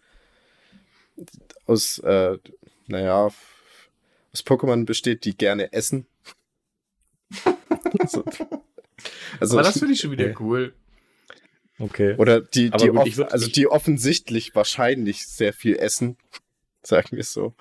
aus, 1.67 1.99
äh, 2.01 2.39
naja, 2.89 3.27
aus 3.27 4.45
Pokémon 4.45 4.85
besteht, 4.85 5.25
die 5.25 5.37
gerne 5.37 5.73
essen. 5.73 6.07
also, 8.01 8.25
also, 9.41 9.59
Aber 9.59 9.63
das 9.67 9.79
finde 9.79 9.95
ich 9.95 10.01
schon 10.03 10.11
wieder 10.11 10.35
cool. 10.41 10.75
Okay. 11.79 12.15
oder 12.19 12.41
die, 12.41 12.71
die, 12.71 12.89
gut, 12.89 12.97
off- 13.19 13.33
also 13.33 13.49
die 13.49 13.67
offensichtlich 13.67 14.55
wahrscheinlich 14.55 15.27
sehr 15.27 15.53
viel 15.53 15.77
essen, 15.77 16.17
sagen 16.83 17.09
wir 17.13 17.21
es 17.21 17.33
so. 17.33 17.55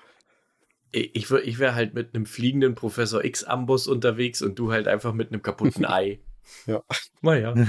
Ich, 0.92 1.30
wär- 1.30 1.44
ich 1.46 1.58
wäre 1.58 1.74
halt 1.74 1.94
mit 1.94 2.14
einem 2.14 2.26
fliegenden 2.26 2.74
Professor 2.74 3.24
X-Ambus 3.24 3.86
unterwegs 3.88 4.42
und 4.42 4.58
du 4.58 4.72
halt 4.72 4.88
einfach 4.88 5.12
mit 5.14 5.32
einem 5.32 5.42
kaputten 5.42 5.84
Ei. 5.86 6.20
Ja. 6.66 6.82
Naja. 7.22 7.54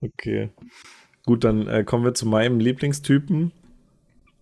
Okay. 0.00 0.50
Gut, 1.24 1.44
dann 1.44 1.66
äh, 1.66 1.84
kommen 1.84 2.04
wir 2.04 2.14
zu 2.14 2.26
meinem 2.26 2.60
Lieblingstypen. 2.60 3.52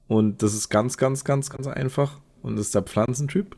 Und 0.08 0.42
das 0.42 0.54
ist 0.54 0.68
ganz, 0.68 0.96
ganz, 0.96 1.24
ganz, 1.24 1.50
ganz 1.50 1.66
einfach. 1.66 2.20
Und 2.42 2.56
das 2.56 2.66
ist 2.66 2.74
der 2.74 2.82
Pflanzentyp. 2.82 3.56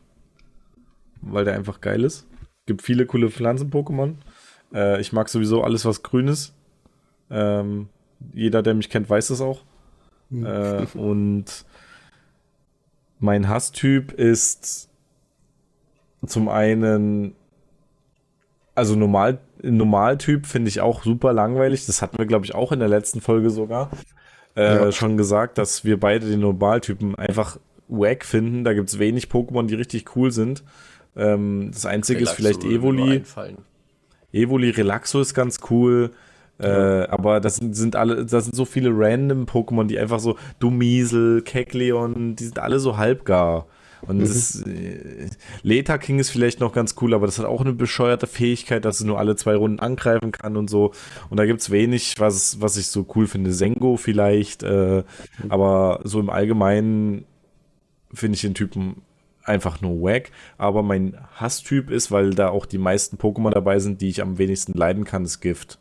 Weil 1.21 1.45
der 1.45 1.55
einfach 1.55 1.81
geil 1.81 2.03
ist. 2.03 2.27
Gibt 2.67 2.81
viele 2.81 3.05
coole 3.05 3.29
Pflanzen-Pokémon. 3.31 4.15
Äh, 4.73 5.01
ich 5.01 5.11
mag 5.11 5.29
sowieso 5.29 5.63
alles, 5.63 5.85
was 5.85 6.03
grün 6.03 6.27
ist. 6.27 6.53
Ähm, 7.31 7.89
jeder, 8.33 8.61
der 8.61 8.75
mich 8.75 8.89
kennt, 8.89 9.09
weiß 9.09 9.27
das 9.29 9.41
auch. 9.41 9.63
Äh, 10.31 10.85
und 10.97 11.65
mein 13.19 13.47
Hasstyp 13.47 14.11
ist 14.11 14.89
zum 16.25 16.49
einen, 16.49 17.35
also 18.73 18.95
normal, 18.95 19.39
Normaltyp 19.61 20.45
finde 20.45 20.69
ich 20.69 20.81
auch 20.81 21.03
super 21.03 21.33
langweilig. 21.33 21.85
Das 21.85 22.01
hatten 22.01 22.17
wir, 22.17 22.25
glaube 22.25 22.45
ich, 22.45 22.55
auch 22.55 22.71
in 22.71 22.79
der 22.79 22.89
letzten 22.89 23.21
Folge 23.21 23.49
sogar 23.49 23.89
äh, 24.55 24.75
Ja. 24.75 24.91
schon 24.91 25.17
gesagt, 25.17 25.57
dass 25.57 25.85
wir 25.85 25.99
beide 25.99 26.27
den 26.27 26.39
Normaltypen 26.41 27.15
einfach 27.15 27.59
wack 27.87 28.25
finden. 28.25 28.63
Da 28.63 28.73
gibt 28.73 28.89
es 28.89 28.99
wenig 28.99 29.27
Pokémon, 29.27 29.67
die 29.67 29.75
richtig 29.75 30.15
cool 30.15 30.31
sind. 30.31 30.63
Ähm, 31.15 31.69
das 31.71 31.85
einzige 31.85 32.23
ist 32.23 32.31
vielleicht 32.31 32.63
Relaxo 32.63 32.87
mir 32.91 32.93
nur 32.93 33.07
Evoli. 33.07 33.23
Evoli 34.33 34.69
Relaxo 34.71 35.21
ist 35.21 35.33
ganz 35.33 35.59
cool. 35.69 36.11
Äh, 36.57 37.07
aber 37.07 37.41
das 37.41 37.57
sind, 37.57 37.75
sind 37.75 37.95
alle, 37.95 38.25
das 38.25 38.45
sind 38.45 38.55
so 38.55 38.65
viele 38.65 38.91
random 38.93 39.45
Pokémon, 39.45 39.85
die 39.85 39.99
einfach 39.99 40.19
so 40.19 40.37
Dumiesel, 40.59 41.41
Kekleon, 41.41 42.35
die 42.35 42.45
sind 42.45 42.59
alle 42.59 42.79
so 42.79 42.97
halbgar. 42.97 43.67
Und 44.01 44.17
mhm. 44.17 44.21
das 44.21 44.61
äh, 44.61 45.29
Leta 45.63 45.97
King 45.97 46.19
ist 46.19 46.29
vielleicht 46.29 46.59
noch 46.59 46.73
ganz 46.73 46.95
cool, 47.01 47.13
aber 47.13 47.25
das 47.25 47.39
hat 47.39 47.45
auch 47.45 47.61
eine 47.61 47.73
bescheuerte 47.73 48.27
Fähigkeit, 48.27 48.85
dass 48.85 48.99
es 48.99 49.05
nur 49.05 49.19
alle 49.19 49.35
zwei 49.35 49.55
Runden 49.55 49.79
angreifen 49.79 50.31
kann 50.31 50.57
und 50.57 50.69
so. 50.69 50.91
Und 51.29 51.37
da 51.37 51.45
gibt 51.45 51.61
es 51.61 51.71
wenig, 51.71 52.15
was, 52.19 52.61
was 52.61 52.77
ich 52.77 52.87
so 52.87 53.05
cool 53.15 53.27
finde. 53.27 53.51
Sengo 53.51 53.97
vielleicht, 53.97 54.63
äh, 54.63 55.03
aber 55.49 56.01
so 56.03 56.19
im 56.19 56.29
Allgemeinen 56.29 57.25
finde 58.13 58.35
ich 58.35 58.41
den 58.41 58.53
Typen 58.53 59.01
einfach 59.43 59.81
nur 59.81 60.01
wack. 60.01 60.31
Aber 60.57 60.83
mein 60.83 61.17
Hasstyp 61.35 61.89
ist, 61.89 62.11
weil 62.11 62.31
da 62.31 62.49
auch 62.49 62.65
die 62.65 62.77
meisten 62.77 63.17
Pokémon 63.17 63.51
dabei 63.51 63.79
sind, 63.79 64.01
die 64.01 64.09
ich 64.09 64.21
am 64.21 64.37
wenigsten 64.37 64.73
leiden 64.73 65.03
kann, 65.03 65.25
ist 65.25 65.41
Gift. 65.41 65.79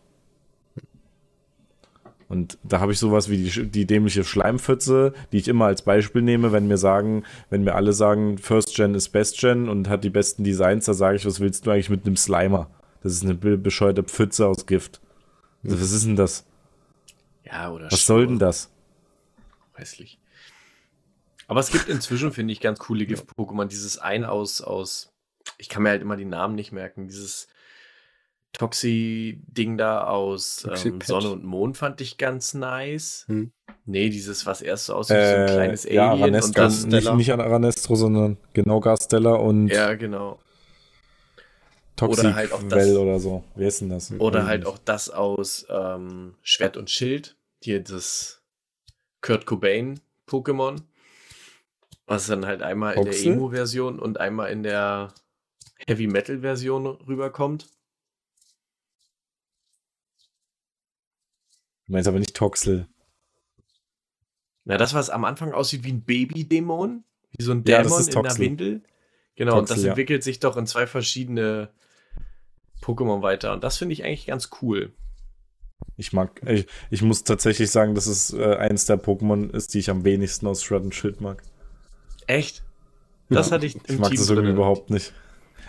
Und 2.34 2.58
da 2.64 2.80
habe 2.80 2.90
ich 2.90 2.98
sowas 2.98 3.30
wie 3.30 3.36
die, 3.36 3.70
die 3.70 3.86
dämliche 3.86 4.24
Schleimpfütze, 4.24 5.14
die 5.30 5.36
ich 5.36 5.46
immer 5.46 5.66
als 5.66 5.82
Beispiel 5.82 6.20
nehme, 6.20 6.50
wenn 6.50 6.66
mir 6.66 6.78
sagen, 6.78 7.22
wenn 7.48 7.62
mir 7.62 7.76
alle 7.76 7.92
sagen, 7.92 8.38
First 8.38 8.74
Gen 8.74 8.96
ist 8.96 9.10
Best 9.10 9.38
Gen 9.38 9.68
und 9.68 9.88
hat 9.88 10.02
die 10.02 10.10
besten 10.10 10.42
Designs, 10.42 10.86
da 10.86 10.94
sage 10.94 11.16
ich, 11.16 11.26
was 11.26 11.38
willst 11.38 11.64
du 11.64 11.70
eigentlich 11.70 11.90
mit 11.90 12.04
einem 12.04 12.16
Slimer? 12.16 12.68
Das 13.04 13.12
ist 13.12 13.22
eine 13.22 13.36
bescheuerte 13.36 14.02
Pfütze 14.02 14.48
aus 14.48 14.66
Gift. 14.66 15.00
Also, 15.62 15.80
was 15.80 15.92
ist 15.92 16.06
denn 16.06 16.16
das? 16.16 16.44
Ja, 17.44 17.70
oder 17.70 17.92
Was 17.92 18.04
soll 18.04 18.26
denn 18.26 18.40
das? 18.40 18.68
Hässlich. 19.74 20.18
Aber 21.46 21.60
es 21.60 21.70
gibt 21.70 21.88
inzwischen, 21.88 22.32
finde 22.32 22.52
ich, 22.52 22.60
ganz 22.60 22.80
coole 22.80 23.06
Gift-Pokémon. 23.06 23.66
Dieses 23.66 23.98
ein 23.98 24.24
aus, 24.24 24.60
aus, 24.60 25.12
ich 25.56 25.68
kann 25.68 25.84
mir 25.84 25.90
halt 25.90 26.02
immer 26.02 26.16
die 26.16 26.24
Namen 26.24 26.56
nicht 26.56 26.72
merken, 26.72 27.06
dieses 27.06 27.46
Toxi-Ding 28.54 29.76
da 29.76 30.04
aus 30.04 30.66
ähm, 30.84 31.00
Sonne 31.04 31.30
und 31.30 31.44
Mond 31.44 31.76
fand 31.76 32.00
ich 32.00 32.18
ganz 32.18 32.54
nice. 32.54 33.24
Hm. 33.26 33.52
Nee, 33.84 34.08
dieses, 34.08 34.46
was 34.46 34.62
erst 34.62 34.86
so 34.86 34.94
aussieht, 34.94 35.16
äh, 35.16 35.28
so 35.28 35.36
ein 35.36 35.42
äh, 35.42 35.52
kleines 35.52 35.84
ja, 35.84 36.10
Alien. 36.10 36.24
Ranestro, 36.24 36.48
und 36.48 36.82
dann, 36.82 36.88
nicht, 36.88 37.14
nicht 37.14 37.32
an 37.32 37.40
Aranestro, 37.40 37.96
sondern 37.96 38.36
genau 38.52 38.80
Garstella 38.80 39.34
und. 39.34 39.68
Ja, 39.68 39.94
genau. 39.94 40.38
Toxic 41.96 42.24
oder 42.24 42.34
halt 42.34 42.52
auch 42.52 42.62
das, 42.62 42.78
Well 42.78 42.96
oder 42.96 43.18
so. 43.18 43.44
Wer 43.54 43.68
ist 43.68 43.80
denn 43.80 43.88
das? 43.88 44.12
Oder 44.18 44.46
halt 44.46 44.66
auch 44.66 44.78
das 44.78 45.10
aus 45.10 45.66
ähm, 45.68 46.34
Schwert 46.42 46.76
und 46.76 46.90
Schild. 46.90 47.36
Hier 47.60 47.82
das 47.82 48.42
Kurt 49.20 49.46
Cobain 49.46 50.00
Pokémon. 50.28 50.80
Was 52.06 52.26
dann 52.26 52.46
halt 52.46 52.62
einmal 52.62 52.96
Oxel? 52.96 53.14
in 53.14 53.22
der 53.22 53.32
Emo-Version 53.32 53.98
und 53.98 54.20
einmal 54.20 54.50
in 54.50 54.62
der 54.62 55.12
Heavy 55.86 56.06
Metal-Version 56.06 56.86
rüberkommt. 56.86 57.68
Du 61.86 61.92
meinst 61.92 62.08
aber 62.08 62.18
nicht 62.18 62.34
Toxel. 62.34 62.88
Na, 64.64 64.78
das, 64.78 64.94
was 64.94 65.10
am 65.10 65.24
Anfang 65.24 65.52
aussieht 65.52 65.84
wie 65.84 65.92
ein 65.92 66.02
Baby-Dämon, 66.02 67.04
wie 67.36 67.42
so 67.42 67.52
ein 67.52 67.64
Dämon 67.64 67.90
ja, 67.90 67.98
in 67.98 68.22
der 68.22 68.38
Windel. 68.38 68.82
Genau, 69.36 69.58
Toxel, 69.58 69.60
und 69.60 69.70
das 69.70 69.84
entwickelt 69.84 70.22
ja. 70.22 70.24
sich 70.24 70.40
doch 70.40 70.56
in 70.56 70.66
zwei 70.66 70.86
verschiedene 70.86 71.70
Pokémon 72.80 73.22
weiter. 73.22 73.52
Und 73.52 73.64
das 73.64 73.76
finde 73.76 73.92
ich 73.92 74.04
eigentlich 74.04 74.26
ganz 74.26 74.50
cool. 74.62 74.92
Ich 75.96 76.12
mag, 76.12 76.40
ich, 76.46 76.66
ich 76.90 77.02
muss 77.02 77.24
tatsächlich 77.24 77.70
sagen, 77.70 77.94
dass 77.94 78.06
es 78.06 78.32
äh, 78.32 78.56
eins 78.56 78.86
der 78.86 79.00
Pokémon 79.00 79.50
ist, 79.50 79.74
die 79.74 79.78
ich 79.78 79.90
am 79.90 80.04
wenigsten 80.04 80.46
aus 80.46 80.62
Shred 80.62 80.82
und 80.82 80.94
Schild 80.94 81.20
mag. 81.20 81.42
Echt? 82.26 82.62
Das 83.28 83.48
ja. 83.48 83.54
hatte 83.54 83.66
ich 83.66 83.74
im 83.74 83.82
Ich 83.86 83.98
mag 83.98 84.10
Team 84.10 84.18
das 84.18 84.30
irgendwie 84.30 84.50
überhaupt 84.50 84.90
nicht. 84.90 85.12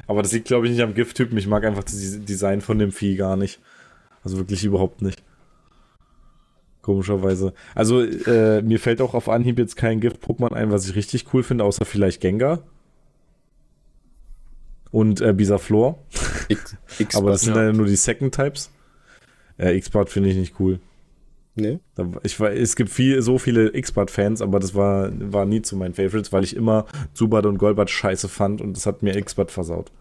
Aber 0.07 0.21
das 0.21 0.31
liegt, 0.31 0.47
glaube 0.47 0.65
ich, 0.67 0.71
nicht 0.71 0.81
am 0.81 0.93
Gifttypen. 0.93 1.37
Ich 1.37 1.47
mag 1.47 1.63
einfach 1.65 1.83
das 1.83 1.95
Design 2.25 2.61
von 2.61 2.79
dem 2.79 2.91
Vieh 2.91 3.15
gar 3.15 3.35
nicht. 3.35 3.59
Also 4.23 4.37
wirklich 4.37 4.63
überhaupt 4.63 5.01
nicht. 5.01 5.23
Komischerweise. 6.85 7.55
Also, 7.73 8.03
äh, 8.03 8.61
mir 8.61 8.79
fällt 8.79 9.01
auch 9.01 9.15
auf 9.15 9.27
Anhieb 9.27 9.57
jetzt 9.57 9.75
kein 9.75 9.99
Gift-Pokémon 10.01 10.53
ein, 10.53 10.69
was 10.69 10.87
ich 10.87 10.95
richtig 10.95 11.33
cool 11.33 11.41
finde, 11.41 11.63
außer 11.63 11.83
vielleicht 11.83 12.21
Gengar. 12.21 12.61
Und 14.91 15.19
äh, 15.19 15.33
Bisaflor. 15.33 15.97
Aber 17.15 17.31
das 17.31 17.41
sind 17.41 17.55
ja 17.55 17.73
nur 17.73 17.87
die 17.87 17.95
Second 17.95 18.35
Types. 18.35 18.69
Äh, 19.57 19.75
X-Bart 19.77 20.11
finde 20.11 20.29
ich 20.29 20.35
nicht 20.35 20.59
cool. 20.59 20.79
Nee. 21.55 21.79
Ich 22.21 22.39
war, 22.39 22.51
es 22.51 22.75
gibt 22.75 22.91
viel, 22.91 23.19
so 23.23 23.39
viele 23.39 23.75
X-Bart-Fans, 23.75 24.43
aber 24.43 24.59
das 24.59 24.75
war, 24.75 25.09
war 25.19 25.47
nie 25.47 25.63
zu 25.63 25.75
meinen 25.77 25.95
Favorites, 25.95 26.31
weil 26.31 26.43
ich 26.43 26.55
immer 26.55 26.85
Zubat 27.13 27.47
und 27.47 27.57
Golbat 27.57 27.89
scheiße 27.89 28.27
fand 28.27 28.61
und 28.61 28.77
das 28.77 28.85
hat 28.85 29.01
mir 29.01 29.15
X-Bart 29.15 29.49
versaut. 29.49 29.91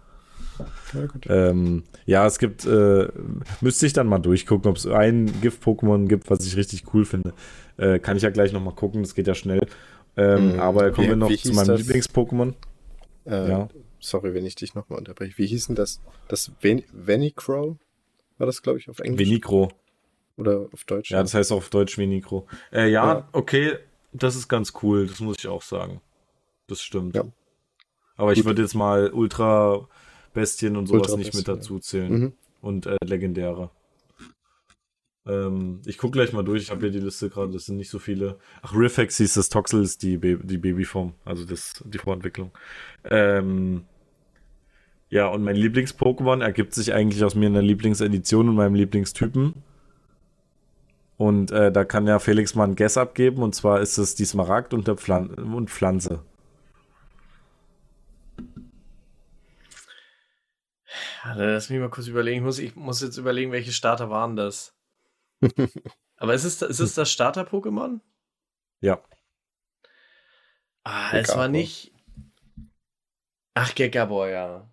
Ja, 0.93 1.49
ähm, 1.51 1.85
ja, 2.07 2.27
es 2.27 2.39
gibt, 2.39 2.65
äh, 2.67 3.09
müsste 3.61 3.87
ich 3.87 3.93
dann 3.93 4.07
mal 4.07 4.19
durchgucken, 4.19 4.71
ob 4.71 4.77
es 4.77 4.87
ein 4.87 5.41
Gift-Pokémon 5.41 6.07
gibt, 6.07 6.31
was 6.31 6.47
ich 6.47 6.57
richtig 6.57 6.85
cool 6.95 7.05
finde. 7.05 7.33
Äh, 7.77 7.99
kann 7.99 8.17
ich 8.17 8.23
ja 8.23 8.31
gleich 8.31 8.53
nochmal 8.53 8.75
gucken, 8.75 9.03
das 9.03 9.15
geht 9.15 9.27
ja 9.27 9.35
schnell. 9.35 9.67
Ähm, 10.17 10.55
mhm. 10.55 10.61
Aber 10.61 10.91
kommen 10.93 11.07
wie, 11.07 11.11
wir 11.11 11.17
noch 11.17 11.37
zu 11.37 11.53
meinem 11.53 11.77
Lieblings-Pokémon. 11.77 12.55
Äh, 13.27 13.49
ja. 13.49 13.69
Sorry, 13.99 14.35
wenn 14.35 14.47
ich 14.47 14.55
dich 14.55 14.75
nochmal 14.75 14.99
unterbreche. 14.99 15.39
Wie 15.39 15.47
hieß 15.47 15.69
denn 15.69 15.77
das? 15.77 16.01
Das 16.29 16.53
Ven 16.61 16.85
Venicrow? 16.93 17.77
War 18.39 18.47
das, 18.47 18.63
glaube 18.63 18.79
ich, 18.79 18.89
auf 18.89 18.99
Englisch? 19.01 19.29
Venicro. 19.29 19.71
Oder 20.37 20.69
auf 20.73 20.85
Deutsch? 20.85 21.11
Ja, 21.11 21.23
das 21.23 21.35
heißt 21.35 21.53
auf 21.53 21.71
Deutsch 21.71 21.97
Venicro. 21.97 22.47
Äh, 22.73 22.91
ja, 22.91 23.15
ja, 23.15 23.29
okay, 23.33 23.77
das 24.13 24.37
ist 24.37 24.49
ganz 24.49 24.73
cool, 24.83 25.07
das 25.07 25.21
muss 25.21 25.37
ich 25.39 25.47
auch 25.47 25.63
sagen. 25.63 26.01
Das 26.67 26.81
stimmt. 26.81 27.15
Ja. 27.15 27.25
Aber 28.17 28.31
Gut. 28.31 28.39
ich 28.39 28.45
würde 28.45 28.63
jetzt 28.63 28.75
mal 28.75 29.11
Ultra 29.11 29.89
Bestien 30.35 30.77
und 30.77 30.87
sowas 30.87 31.17
nicht 31.17 31.35
mit 31.35 31.49
dazu 31.49 31.79
zählen. 31.79 32.13
Mhm. 32.13 32.33
Und 32.61 32.87
äh, 32.87 32.97
legendäre. 33.05 33.71
Ähm, 35.27 35.81
ich 35.87 35.99
gucke 35.99 36.13
gleich 36.13 36.33
mal 36.33 36.45
durch. 36.45 36.65
Ich 36.65 36.71
habe 36.71 36.83
hier 36.83 36.91
die 36.91 37.01
Liste 37.01 37.31
gerade. 37.31 37.53
Das 37.53 37.67
sind 37.67 37.77
nicht 37.77 37.91
so 37.91 37.99
viele. 37.99 38.39
Ach, 38.63 38.75
Riffex 38.75 39.17
hieß 39.19 39.35
das 39.35 39.49
Toxel, 39.49 39.83
ist 39.83 40.03
die, 40.03 40.19
Ba 40.19 40.43
die 40.43 40.59
Babyform. 40.59 41.15
Also 41.25 41.45
das, 41.45 41.83
die 41.85 41.99
Vorentwicklung. 41.99 42.51
Ähm, 43.05 43.85
ja, 45.09 45.29
und 45.29 45.45
mein 45.45 45.57
Lieblings-Pokémon 45.57 46.43
ergibt 46.43 46.75
sich 46.75 46.93
eigentlich 46.93 47.25
aus 47.25 47.35
mir 47.35 47.47
in 47.47 47.55
der 47.55 47.63
Lieblingsedition 47.63 48.49
und 48.49 48.57
meinem 48.57 48.75
Lieblingstypen. 48.75 49.55
Und 51.17 51.53
äh, 51.53 51.71
da 51.71 51.85
kann 51.85 52.07
ja 52.07 52.19
Felix 52.19 52.55
mal 52.55 52.65
ein 52.65 52.77
Guess 52.77 52.97
abgeben. 52.97 53.43
Und 53.43 53.55
zwar 53.55 53.81
ist 53.81 53.99
es 53.99 54.15
die 54.15 54.25
Smaragd 54.25 54.75
und, 54.75 54.89
der 54.89 54.97
Pflan 54.97 55.31
und 55.31 55.71
Pflanze. 55.71 56.21
Lass 61.35 61.71
mich 61.71 61.81
mal 61.81 61.91
kurz 61.91 62.07
überlegen. 62.07 62.39
Ich 62.39 62.45
muss, 62.45 62.59
ich 62.59 62.77
muss 62.77 63.01
jetzt 63.01 63.17
überlegen, 63.17 63.53
welche 63.53 63.73
Starter 63.73 64.11
waren 64.11 64.37
das. 64.37 64.75
Aber 66.17 66.35
ist 66.35 66.45
es, 66.45 66.63
ist 66.63 66.81
es 66.81 66.95
das 66.95 67.11
Starter-Pokémon? 67.11 68.01
Ja. 68.81 69.03
Ah, 70.85 71.13
es 71.13 71.35
war 71.37 71.49
nicht. 71.49 71.93
Ach, 73.55 73.75
Gekabor, 73.75 74.29
ja. 74.29 74.71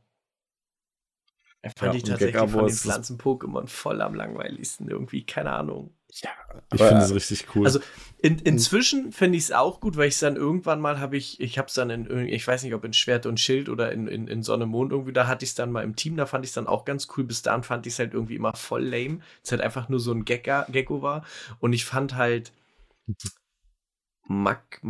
Er 1.61 1.71
fand 1.71 1.93
ja, 1.93 1.97
ich 1.97 2.03
tatsächlich 2.03 2.51
von 2.51 2.65
den 2.65 2.75
Pflanzen-Pokémon 2.75 3.67
voll 3.67 4.01
am 4.01 4.15
langweiligsten 4.15 4.89
irgendwie, 4.89 5.25
keine 5.25 5.51
Ahnung. 5.51 5.95
Ja, 6.13 6.29
ich 6.73 6.81
finde 6.81 7.03
es 7.03 7.13
richtig 7.13 7.47
cool. 7.55 7.65
Also 7.65 7.79
in, 8.17 8.37
inzwischen 8.39 9.11
finde 9.13 9.37
ich 9.37 9.45
es 9.45 9.51
auch 9.51 9.79
gut, 9.79 9.95
weil 9.95 10.09
ich 10.09 10.15
es 10.15 10.19
dann 10.19 10.35
irgendwann 10.35 10.81
mal 10.81 10.99
habe 10.99 11.15
ich, 11.15 11.39
ich 11.39 11.57
habe 11.57 11.67
es 11.67 11.73
dann 11.73 11.89
in, 11.89 12.27
ich 12.27 12.45
weiß 12.45 12.63
nicht, 12.63 12.73
ob 12.73 12.83
in 12.83 12.93
Schwert 12.93 13.25
und 13.25 13.39
Schild 13.39 13.69
oder 13.69 13.91
in, 13.91 14.07
in, 14.07 14.27
in 14.27 14.43
Sonne 14.43 14.65
Mond 14.65 14.91
irgendwie, 14.91 15.13
da 15.13 15.27
hatte 15.27 15.45
ich 15.45 15.51
es 15.51 15.55
dann 15.55 15.71
mal 15.71 15.83
im 15.83 15.95
Team, 15.95 16.17
da 16.17 16.25
fand 16.25 16.43
ich 16.43 16.51
es 16.51 16.55
dann 16.55 16.67
auch 16.67 16.85
ganz 16.85 17.07
cool. 17.15 17.23
Bis 17.23 17.41
dahin 17.41 17.63
fand 17.63 17.87
ich 17.87 17.93
es 17.93 17.99
halt 17.99 18.13
irgendwie 18.13 18.35
immer 18.35 18.53
voll 18.53 18.83
lame. 18.83 19.19
Es 19.43 19.51
halt 19.51 19.61
einfach 19.61 19.89
nur 19.89 19.99
so 19.99 20.11
ein 20.11 20.25
Gecko, 20.25 20.63
Gecko 20.69 21.01
war. 21.01 21.25
Und 21.59 21.73
ich 21.73 21.85
fand 21.85 22.15
halt 22.15 22.51
Mac, 24.27 24.81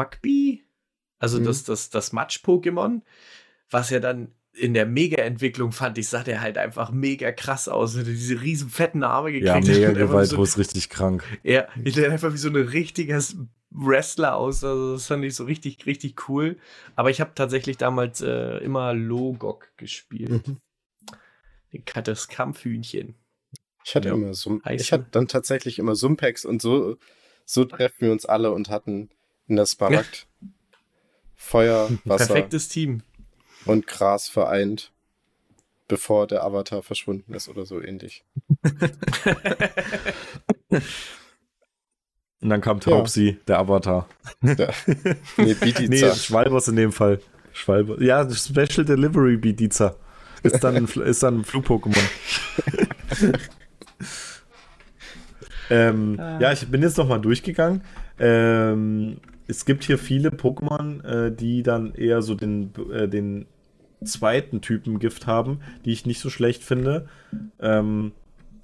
also 1.19 1.39
mhm. 1.39 1.45
das, 1.45 1.63
das, 1.63 1.89
das 1.89 2.13
Matsch-Pokémon, 2.13 3.01
was 3.69 3.89
ja 3.91 3.99
dann 3.99 4.33
in 4.53 4.73
der 4.73 4.85
Mega-Entwicklung 4.85 5.71
fand 5.71 5.97
ich, 5.97 6.09
sah 6.09 6.23
der 6.23 6.41
halt 6.41 6.57
einfach 6.57 6.91
mega 6.91 7.31
krass 7.31 7.67
aus. 7.67 7.95
Er 7.95 8.03
diese 8.03 8.41
riesen 8.41 8.69
fetten 8.69 9.03
Arme 9.03 9.31
gekriegt 9.31 9.47
Ja, 9.47 9.73
mega 9.73 9.91
gewaltlos, 9.91 10.53
so, 10.53 10.59
richtig 10.59 10.89
krank. 10.89 11.23
Ja, 11.43 11.67
ich 11.83 11.95
sah 11.95 12.03
einfach 12.09 12.33
wie 12.33 12.37
so 12.37 12.49
ein 12.49 12.55
richtiger 12.55 13.21
Wrestler 13.69 14.35
aus. 14.35 14.63
Also 14.63 14.93
das 14.93 15.07
fand 15.07 15.23
ich 15.23 15.35
so 15.35 15.45
richtig, 15.45 15.85
richtig 15.85 16.27
cool. 16.27 16.57
Aber 16.95 17.09
ich 17.09 17.21
habe 17.21 17.31
tatsächlich 17.33 17.77
damals 17.77 18.21
äh, 18.21 18.57
immer 18.57 18.93
Logok 18.93 19.69
gespielt. 19.77 20.47
Mhm. 20.47 20.57
Das 22.03 22.27
Kampfhühnchen. 22.27 23.15
Ich 23.85 23.95
hatte 23.95 24.09
ja. 24.09 24.13
immer 24.13 24.33
Sum 24.33 24.61
Ich 24.69 24.91
hatte 24.91 25.07
dann 25.11 25.29
tatsächlich 25.29 25.79
immer 25.79 25.95
Sumpex 25.95 26.43
und 26.43 26.61
so, 26.61 26.97
so 27.45 27.63
treffen 27.63 28.01
wir 28.01 28.11
uns 28.11 28.25
alle 28.25 28.51
und 28.51 28.69
hatten 28.69 29.09
in 29.47 29.55
der 29.55 29.65
Smaragd 29.65 30.27
ja. 30.41 30.47
Feuer, 31.35 31.89
Wasser. 32.03 32.27
Perfektes 32.27 32.67
Team 32.67 33.01
und 33.65 33.87
Gras 33.87 34.29
vereint, 34.29 34.91
bevor 35.87 36.27
der 36.27 36.43
Avatar 36.43 36.83
verschwunden 36.83 37.33
ist 37.33 37.49
oder 37.49 37.65
so 37.65 37.81
ähnlich. 37.81 38.23
und 42.41 42.49
dann 42.49 42.61
kam 42.61 42.79
Taubsi, 42.79 43.29
ja. 43.29 43.35
der 43.47 43.59
Avatar. 43.59 44.07
Ja. 44.41 44.69
Nee, 45.37 45.55
nee, 45.87 46.13
Schwalbers 46.13 46.67
in 46.67 46.75
dem 46.75 46.91
Fall. 46.91 47.19
Schwalber. 47.53 48.01
Ja, 48.01 48.29
Special 48.29 48.85
Delivery 48.85 49.37
Bidiza. 49.37 49.95
Ist 50.43 50.63
dann, 50.63 50.85
ist 50.85 51.23
dann 51.23 51.39
ein 51.39 51.43
Flug-Pokémon. 51.43 52.03
ähm, 55.69 56.19
ah. 56.19 56.39
Ja, 56.39 56.51
ich 56.51 56.67
bin 56.67 56.81
jetzt 56.81 56.97
noch 56.97 57.07
mal 57.07 57.19
durchgegangen. 57.19 57.83
Ähm, 58.19 59.17
es 59.51 59.65
gibt 59.65 59.83
hier 59.83 59.97
viele 59.97 60.29
Pokémon, 60.29 61.03
äh, 61.03 61.35
die 61.35 61.61
dann 61.61 61.93
eher 61.93 62.21
so 62.21 62.35
den, 62.35 62.71
äh, 62.91 63.07
den 63.07 63.45
zweiten 64.03 64.61
Typen 64.61 64.97
Gift 64.97 65.27
haben, 65.27 65.59
die 65.85 65.91
ich 65.91 66.05
nicht 66.05 66.19
so 66.19 66.29
schlecht 66.29 66.63
finde. 66.63 67.07
Ähm, 67.59 68.13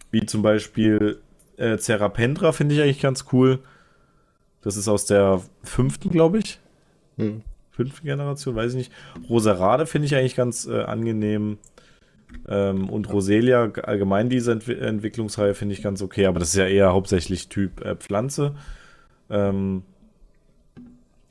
wie 0.10 0.26
zum 0.26 0.42
Beispiel 0.42 1.20
äh, 1.58 1.78
Cerapendra 1.78 2.54
finde 2.54 2.74
ich 2.74 2.82
eigentlich 2.82 3.02
ganz 3.02 3.26
cool. 3.32 3.60
Das 4.62 4.78
ist 4.78 4.88
aus 4.88 5.06
der 5.06 5.42
fünften, 5.62 6.10
glaube 6.10 6.40
ich. 6.40 6.60
Hm. 7.18 7.42
Fünften 7.72 8.08
Generation, 8.08 8.56
weiß 8.56 8.72
ich 8.72 8.78
nicht. 8.78 8.92
Roserade 9.30 9.86
finde 9.86 10.08
ich 10.08 10.16
eigentlich 10.16 10.36
ganz 10.36 10.66
äh, 10.66 10.82
angenehm. 10.84 11.58
Ähm, 12.48 12.90
und 12.90 13.12
Roselia, 13.12 13.72
allgemein 13.84 14.30
diese 14.30 14.54
Ent 14.54 14.68
Entwicklungsreihe 14.68 15.54
finde 15.54 15.74
ich 15.74 15.82
ganz 15.82 16.02
okay, 16.02 16.26
aber 16.26 16.40
das 16.40 16.50
ist 16.50 16.56
ja 16.56 16.68
eher 16.68 16.92
hauptsächlich 16.92 17.50
Typ 17.50 17.82
äh, 17.86 17.96
Pflanze. 17.96 18.56
Ähm, 19.30 19.84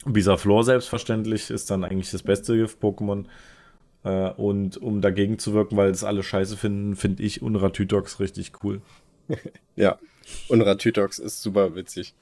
Bisaflor 0.07 0.65
selbstverständlich 0.65 1.51
ist 1.51 1.71
dann 1.71 1.85
eigentlich 1.85 2.11
das 2.11 2.23
beste 2.23 2.57
Gift-Pokémon. 2.57 3.25
Äh, 4.05 4.31
und 4.31 4.77
um 4.77 5.01
dagegen 5.01 5.39
zu 5.39 5.53
wirken, 5.53 5.77
weil 5.77 5.91
es 5.91 6.05
alle 6.05 6.23
scheiße 6.23 6.57
finden, 6.57 6.97
finde 6.97 7.23
ich 7.23 7.43
Unratütox 7.43 8.21
richtig 8.21 8.53
cool. 8.63 8.81
ja, 9.77 9.99
Unratütox 10.49 11.19
ist 11.19 11.43
super 11.43 11.75
witzig. 11.75 12.15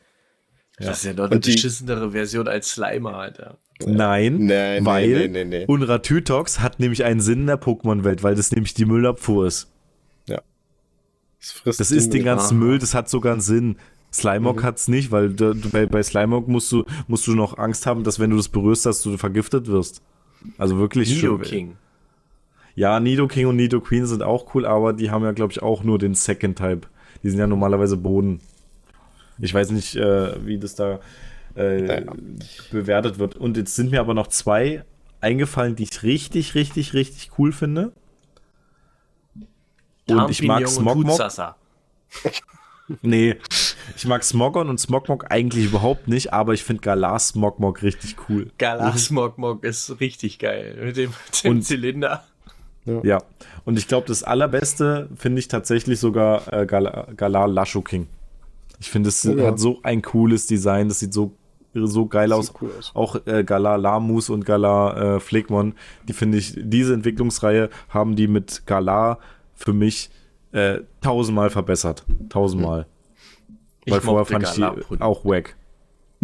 Ja. 0.81 0.87
Das 0.89 0.99
ist 0.99 1.05
ja 1.05 1.13
noch 1.13 1.31
eine 1.31 1.39
beschissenere 1.39 2.11
Version 2.11 2.49
als 2.49 2.71
Slimer, 2.71 3.17
Alter. 3.17 3.59
Nein, 3.85 4.39
nee, 4.39 4.85
weil 4.85 5.09
nee, 5.09 5.29
nee, 5.29 5.45
nee, 5.45 5.65
Unratütox 5.67 6.61
hat 6.61 6.81
nämlich 6.81 7.05
einen 7.05 7.21
Sinn 7.21 7.41
in 7.41 7.47
der 7.47 7.61
Pokémon-Welt, 7.61 8.23
weil 8.23 8.35
das 8.35 8.51
nämlich 8.51 8.75
die 8.75 8.85
Müllabfuhr 8.85 9.47
ist. 9.47 9.71
Ja. 10.27 10.41
Das, 11.65 11.77
das 11.77 11.91
ist 11.91 12.13
den 12.15 12.25
ganzen 12.25 12.59
Müll, 12.59 12.79
das 12.79 12.95
hat 12.95 13.09
sogar 13.09 13.33
einen 13.33 13.41
Sinn. 13.41 13.77
Slimog 14.15 14.63
mhm. 14.63 14.69
es 14.69 14.89
nicht, 14.89 15.11
weil 15.11 15.31
du, 15.31 15.55
bei, 15.71 15.87
bei 15.87 16.03
Slimog 16.03 16.47
musst 16.47 16.71
du, 16.71 16.85
musst 17.09 17.27
du 17.27 17.35
noch 17.35 17.59
Angst 17.59 17.85
haben, 17.85 18.05
dass 18.05 18.21
wenn 18.21 18.31
du 18.31 18.37
das 18.37 18.49
berührst, 18.49 18.87
dass 18.87 19.03
du 19.03 19.17
vergiftet 19.17 19.67
wirst. 19.67 20.03
Also 20.57 20.79
wirklich 20.79 21.09
Nido 21.09 21.39
King. 21.39 21.77
Ja, 22.77 23.01
Nido 23.01 23.27
King 23.27 23.49
und 23.49 23.57
Nido 23.57 23.81
Queen 23.81 24.07
sind 24.07 24.23
auch 24.23 24.55
cool, 24.55 24.67
aber 24.67 24.93
die 24.93 25.11
haben 25.11 25.25
ja, 25.25 25.33
glaube 25.33 25.53
ich, 25.53 25.63
auch 25.63 25.83
nur 25.83 25.99
den 25.99 26.15
Second 26.15 26.57
Type. 26.57 26.83
Die 27.23 27.31
sind 27.31 27.41
ja 27.41 27.47
normalerweise 27.47 27.97
Boden. 27.97 28.41
Ich 29.39 29.53
weiß 29.53 29.71
nicht, 29.71 29.97
äh, 29.97 30.47
wie 30.47 30.59
das 30.59 30.77
da 30.77 31.01
äh, 31.57 32.05
ja. 32.05 32.13
bewertet 32.71 33.19
wird. 33.19 33.37
Und 33.37 33.57
jetzt 33.57 33.75
sind 33.75 33.91
mir 33.91 34.01
aber 34.01 34.15
noch 34.15 34.29
zwei 34.29 34.85
eingefallen, 35.21 35.75
die 35.75 35.85
ich 35.85 36.03
richtig, 36.05 36.55
richtig, 36.55 36.95
richtig 36.95 37.33
cool 37.39 37.51
finde. 37.51 37.93
Und 40.09 40.31
ich 40.31 40.43
mag 40.43 40.69
Smogmog. 40.69 41.19
nee, 43.03 43.37
ich 43.97 44.07
mag 44.07 44.25
Smogon 44.25 44.69
und 44.69 44.79
Smogmog 44.79 45.27
eigentlich 45.31 45.67
überhaupt 45.67 46.09
nicht, 46.09 46.33
aber 46.33 46.55
ich 46.55 46.65
finde 46.65 46.83
Galar 46.83 47.19
Smogmog 47.19 47.83
richtig 47.83 48.17
cool. 48.29 48.51
Galar 48.59 48.97
Smogmog 48.97 49.65
ist 49.65 50.01
richtig 50.01 50.39
geil 50.39 50.77
mit 50.83 50.97
dem, 50.97 51.11
mit 51.11 51.45
dem 51.45 51.51
und, 51.51 51.63
Zylinder. 51.63 52.25
Ja. 52.85 53.01
ja. 53.03 53.23
und 53.65 53.79
ich 53.79 53.89
glaube, 53.89 54.07
das 54.07 54.23
allerbeste 54.23 55.09
finde 55.17 55.39
ich 55.39 55.49
tatsächlich 55.49 55.99
sogar 56.01 56.53
äh, 56.53 56.67
Galar, 56.67 57.09
Galar 57.17 57.49
Lasho 57.49 57.83
King. 57.83 58.09
Ich 58.79 58.91
finde, 58.91 59.09
es 59.09 59.25
oh, 59.27 59.37
ja. 59.37 59.47
hat 59.47 59.59
so 59.59 59.81
ein 59.83 60.03
cooles 60.03 60.47
Design, 60.47 60.89
das 60.89 61.01
sieht 61.01 61.15
so 61.15 61.33
so 61.75 62.07
geil 62.07 62.33
aus. 62.33 62.53
Cool 62.61 62.71
aus. 62.79 62.93
Auch 62.95 63.27
äh, 63.27 63.43
Galar 63.45 63.79
Lamus 63.79 64.31
und 64.31 64.45
Galar 64.45 65.17
äh, 65.17 65.21
Flegmon, 65.21 65.75
die 66.07 66.13
finde 66.13 66.39
ich, 66.39 66.55
diese 66.57 66.95
Entwicklungsreihe 66.95 67.69
haben 67.89 68.15
die 68.17 68.29
mit 68.29 68.65
Galar 68.67 69.19
für 69.55 69.73
mich 69.73 70.11
äh, 70.53 70.81
tausendmal 71.01 71.51
verbessert. 71.51 72.05
Tausendmal. 72.29 72.87
Ich 73.85 73.93
Weil 73.93 74.01
vorher 74.01 74.25
fand 74.25 74.45
Galar 74.45 74.79
ich 74.79 74.87
die 74.87 75.01
auch 75.01 75.25
wack. 75.25 75.57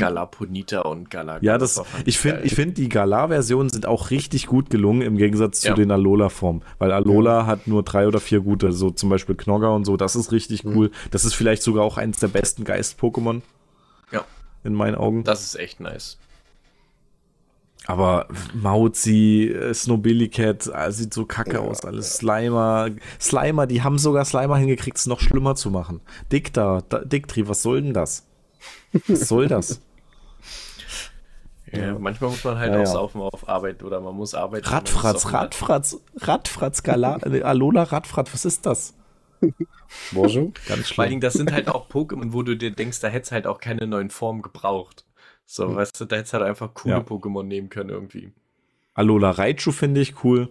Galaponita 0.00 0.80
und 0.80 1.10
Galar. 1.10 1.42
Ja, 1.42 1.58
das, 1.58 1.82
ich 2.06 2.18
finde, 2.18 2.42
ich 2.42 2.54
finde, 2.54 2.74
die 2.74 2.88
Galar-Versionen 2.88 3.68
sind 3.68 3.86
auch 3.86 4.10
richtig 4.10 4.46
gut 4.46 4.70
gelungen 4.70 5.02
im 5.02 5.16
Gegensatz 5.16 5.62
ja. 5.62 5.70
zu 5.70 5.80
den 5.80 5.90
Alola-Formen. 5.90 6.62
Weil 6.78 6.92
Alola 6.92 7.40
ja. 7.40 7.46
hat 7.46 7.66
nur 7.66 7.82
drei 7.82 8.06
oder 8.06 8.18
vier 8.18 8.40
gute, 8.40 8.72
so 8.72 8.90
zum 8.90 9.10
Beispiel 9.10 9.34
Knogger 9.34 9.74
und 9.74 9.84
so, 9.84 9.96
das 9.96 10.16
ist 10.16 10.32
richtig 10.32 10.64
mhm. 10.64 10.76
cool. 10.76 10.90
Das 11.10 11.24
ist 11.24 11.34
vielleicht 11.34 11.62
sogar 11.62 11.84
auch 11.84 11.98
eins 11.98 12.18
der 12.18 12.28
besten 12.28 12.64
Geist-Pokémon. 12.64 13.42
Ja. 14.10 14.24
In 14.64 14.74
meinen 14.74 14.94
Augen. 14.94 15.24
Das 15.24 15.44
ist 15.44 15.56
echt 15.56 15.80
nice. 15.80 16.18
Aber 17.86 18.28
Mauzi, 18.54 19.48
äh, 19.48 19.72
Snowbilly-Cat, 19.72 20.70
äh, 20.72 20.92
sieht 20.92 21.14
so 21.14 21.24
kacke 21.24 21.54
ja, 21.54 21.60
aus. 21.60 21.84
Alles 21.84 22.14
Slimer. 22.16 22.90
Slimer, 23.20 23.66
die 23.66 23.82
haben 23.82 23.98
sogar 23.98 24.24
Slimer 24.24 24.56
hingekriegt, 24.58 24.98
es 24.98 25.06
noch 25.06 25.20
schlimmer 25.20 25.54
zu 25.54 25.70
machen. 25.70 26.00
Dick 26.30 26.52
da, 26.52 26.82
Dicktri, 26.82 27.48
was 27.48 27.62
soll 27.62 27.82
denn 27.82 27.94
das? 27.94 28.26
Was 29.08 29.28
soll 29.28 29.48
das? 29.48 29.80
Ja, 31.72 31.96
manchmal 31.96 32.30
muss 32.30 32.42
man 32.42 32.58
halt 32.58 32.72
ja, 32.72 32.80
auch 32.80 32.86
saufen 32.86 33.20
auf 33.20 33.48
Arbeit 33.48 33.84
oder 33.84 34.00
man 34.00 34.16
muss 34.16 34.34
arbeiten. 34.34 34.66
Radfratz, 34.66 35.32
Radfratz, 35.32 35.98
Radfratz, 36.16 36.82
Gala, 36.82 37.18
äh, 37.18 37.42
Alola 37.42 37.84
Radfratz, 37.84 38.32
was 38.32 38.44
ist 38.44 38.66
das? 38.66 38.94
Bonjour. 40.12 40.52
Ganz 40.66 40.88
schlimm. 40.88 40.94
Vor 40.94 41.04
allem, 41.04 41.20
das 41.20 41.34
sind 41.34 41.52
halt 41.52 41.68
auch 41.68 41.88
Pokémon, 41.88 42.32
wo 42.32 42.42
du 42.42 42.56
dir 42.56 42.72
denkst, 42.72 42.98
da 42.98 43.06
hätte 43.06 43.26
es 43.26 43.32
halt 43.32 43.46
auch 43.46 43.60
keine 43.60 43.86
neuen 43.86 44.10
Formen 44.10 44.42
gebraucht. 44.42 45.04
So, 45.52 45.66
hm. 45.66 45.74
weißt 45.74 46.00
du, 46.00 46.04
da 46.04 46.14
hätte 46.14 46.26
es 46.26 46.32
halt 46.32 46.44
einfach 46.44 46.74
coole 46.74 46.94
ja. 46.94 47.00
Pokémon 47.00 47.42
nehmen 47.42 47.70
können 47.70 47.90
irgendwie. 47.90 48.32
Alola 48.94 49.32
Raichu 49.32 49.72
finde 49.72 50.00
ich 50.00 50.22
cool. 50.22 50.48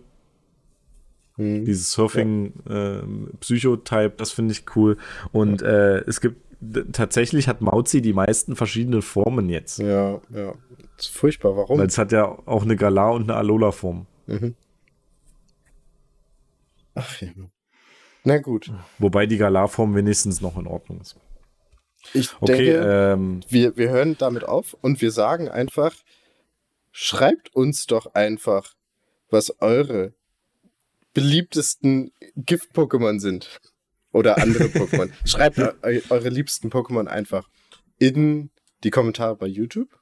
Hm. 1.36 1.64
Dieses 1.64 1.92
Surfing 1.92 2.52
ja. 2.68 2.98
äh, 2.98 3.04
Psychotype, 3.40 4.16
das 4.18 4.32
finde 4.32 4.52
ich 4.52 4.66
cool. 4.76 4.98
Und 5.32 5.62
ja. 5.62 5.68
äh, 5.68 6.04
es 6.06 6.20
gibt 6.20 6.44
tatsächlich 6.92 7.48
hat 7.48 7.62
Mauzi 7.62 8.02
die 8.02 8.12
meisten 8.12 8.58
verschiedene 8.58 9.02
Formen 9.02 9.48
jetzt. 9.48 9.80
Ja, 9.80 10.20
ja. 10.32 10.54
Das 10.98 11.06
ist 11.06 11.16
furchtbar. 11.16 11.56
Warum? 11.56 11.80
Weil 11.80 11.88
es 11.88 11.98
hat 11.98 12.12
ja 12.12 12.26
auch 12.26 12.64
eine 12.64 12.76
Galar 12.76 13.14
und 13.14 13.24
eine 13.24 13.36
Alola-Form. 13.36 14.06
Mhm. 14.28 14.56
Ach 16.96 17.22
ja. 17.22 17.30
Na 18.26 18.38
gut. 18.40 18.70
Wobei 18.98 19.28
die 19.28 19.38
Galar-Form 19.38 19.96
wenigstens 19.96 20.42
noch 20.42 20.58
in 20.58 20.68
Ordnung 20.68 21.00
ist. 21.00 21.16
Ich 22.14 22.30
okay, 22.42 22.74
denke, 22.74 23.12
ähm, 23.14 23.42
wir, 23.50 23.78
wir 23.78 23.90
hören 23.90 24.16
damit 24.18 24.44
auf 24.44 24.76
und 24.82 25.02
wir 25.02 25.12
sagen 25.12 25.50
einfach, 25.50 25.96
schreibt 26.92 27.56
uns 27.56 27.86
doch 27.86 28.14
einfach, 28.14 28.74
was 29.30 29.62
eure 29.62 30.14
beliebtesten 31.14 32.12
Gift-Pokémon 32.36 33.20
sind. 33.20 33.60
Oder 34.12 34.38
andere 34.38 34.64
Pokémon. 34.68 35.12
Schreibt 35.26 35.60
eure 35.60 36.30
liebsten 36.30 36.70
Pokémon 36.70 37.08
einfach 37.08 37.48
in 38.00 38.50
die 38.84 38.90
Kommentare 38.90 39.36
bei 39.36 39.46
YouTube. 39.46 40.00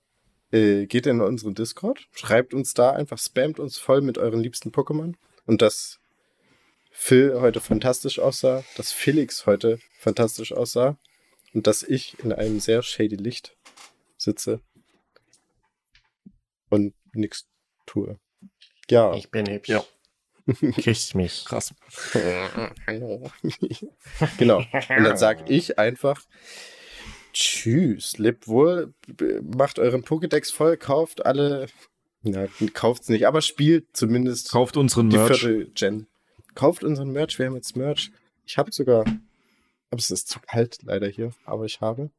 Äh, 0.52 0.86
geht 0.86 1.08
in 1.08 1.20
unseren 1.20 1.56
Discord. 1.56 2.08
Schreibt 2.14 2.54
uns 2.54 2.74
da 2.74 2.92
einfach, 2.92 3.18
spammt 3.18 3.60
uns 3.60 3.78
voll 3.78 4.02
mit 4.02 4.18
euren 4.18 4.40
liebsten 4.40 4.72
Pokémon. 4.72 5.16
Und 5.46 5.62
dass 5.62 6.00
Phil 6.92 7.42
heute 7.42 7.60
fantastisch 7.60 8.20
aussah, 8.20 8.64
dass 8.78 8.94
Felix 8.94 9.46
heute 9.46 9.80
fantastisch 10.00 10.54
aussah 10.54 10.98
und 11.58 11.66
dass 11.66 11.82
ich 11.82 12.20
in 12.24 12.32
einem 12.32 12.60
sehr 12.60 12.84
shady 12.84 13.16
Licht 13.16 13.58
sitze 14.16 14.62
und 16.70 16.94
nichts 17.14 17.48
tue. 17.88 18.20
Ja. 18.92 19.16
Ich 19.16 19.32
bin 19.32 19.50
hübsch. 19.50 19.70
Ja. 19.70 19.84
Küsst 20.84 21.16
mich. 21.16 21.46
Krass. 21.46 21.74
Hallo. 22.86 23.32
genau. 24.38 24.60
Und 24.60 25.04
dann 25.04 25.18
sag 25.18 25.50
ich 25.50 25.80
einfach 25.80 26.22
Tschüss. 27.34 28.20
Lebt 28.20 28.48
wohl. 28.48 28.94
Macht 29.42 29.80
euren 29.80 30.04
Pokédex 30.04 30.54
voll. 30.54 30.78
Kauft 30.78 31.26
alle. 31.26 31.66
Na, 32.22 32.48
kauft's 32.74 33.10
nicht, 33.10 33.26
aber 33.26 33.42
spielt 33.42 33.98
zumindest. 33.98 34.52
Kauft 34.52 34.78
unseren 34.78 35.10
die 35.10 35.18
Merch. 35.18 35.74
Gen. 35.74 36.06
Kauft 36.54 36.84
unseren 36.84 37.10
Merch. 37.10 37.40
Wir 37.40 37.48
haben 37.48 37.56
jetzt 37.56 37.76
Merch. 37.76 38.12
Ich 38.46 38.60
habe 38.60 38.72
sogar. 38.72 39.06
Aber 39.90 40.00
es 40.00 40.12
ist 40.12 40.28
zu 40.28 40.40
kalt 40.40 40.80
leider 40.84 41.08
hier. 41.08 41.32
Aber 41.46 41.66
ich 41.66 41.82
habe 41.82 42.10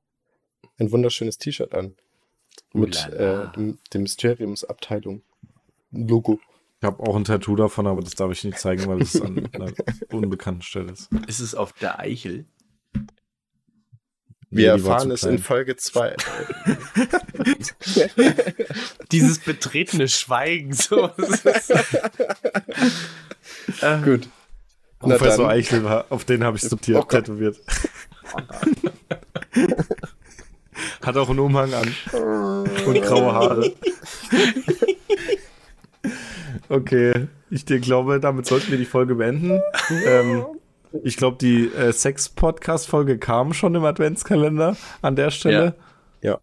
ein 0.79 0.91
wunderschönes 0.91 1.39
T-Shirt 1.39 1.75
an. 1.75 1.97
Mit 2.73 3.07
äh, 3.09 3.51
dem, 3.53 3.79
dem 3.93 4.03
Mysteriumsabteilung. 4.03 5.23
Logo. 5.91 6.41
Ich 6.81 6.87
habe 6.87 7.03
auch 7.03 7.17
ein 7.17 7.25
Tattoo 7.25 7.57
davon, 7.57 7.87
aber 7.87 8.03
das 8.03 8.15
darf 8.15 8.31
ich 8.31 8.45
nicht 8.45 8.59
zeigen, 8.59 8.87
weil 8.87 9.03
es 9.03 9.21
an 9.21 9.47
einer 9.53 9.73
unbekannten 10.13 10.63
Stelle 10.63 10.93
ist. 10.93 11.11
Ist 11.27 11.41
es 11.41 11.55
auf 11.55 11.73
der 11.73 11.99
Eichel? 11.99 12.47
Wir 14.51 14.75
nee, 14.75 14.81
erfahren 14.81 15.11
es 15.11 15.25
in 15.25 15.39
Folge 15.39 15.77
2. 15.77 16.17
Dieses 19.13 19.41
betretene 19.41 20.09
Schweigen. 20.09 20.73
So. 20.73 21.07
äh, 23.83 24.01
Gut. 24.03 24.31
Professor 24.99 25.49
Eichel, 25.49 26.05
auf 26.09 26.25
den 26.25 26.43
habe 26.45 26.57
ich 26.57 26.63
subtiert, 26.65 26.99
oh 26.99 27.03
tätowiert. 27.05 27.57
Hat 31.05 31.17
auch 31.17 31.31
einen 31.31 31.39
Umhang 31.41 31.73
an. 31.75 31.95
Und 32.13 33.03
graue 33.03 33.33
Haare. 33.33 33.73
Okay, 36.69 37.27
ich 37.51 37.65
dir 37.65 37.81
glaube, 37.81 38.21
damit 38.21 38.47
sollten 38.47 38.71
wir 38.71 38.79
die 38.79 38.85
Folge 38.85 39.15
beenden. 39.15 39.61
ähm, 40.07 40.45
ich 41.03 41.17
glaube, 41.17 41.37
die 41.41 41.67
äh, 41.67 41.93
Sex-Podcast-Folge 41.93 43.19
kam 43.19 43.53
schon 43.55 43.75
im 43.75 43.85
Adventskalender 43.85 44.77
an 45.03 45.17
der 45.17 45.31
Stelle. 45.31 45.75
Ja. 46.23 46.33
ja. 46.33 46.39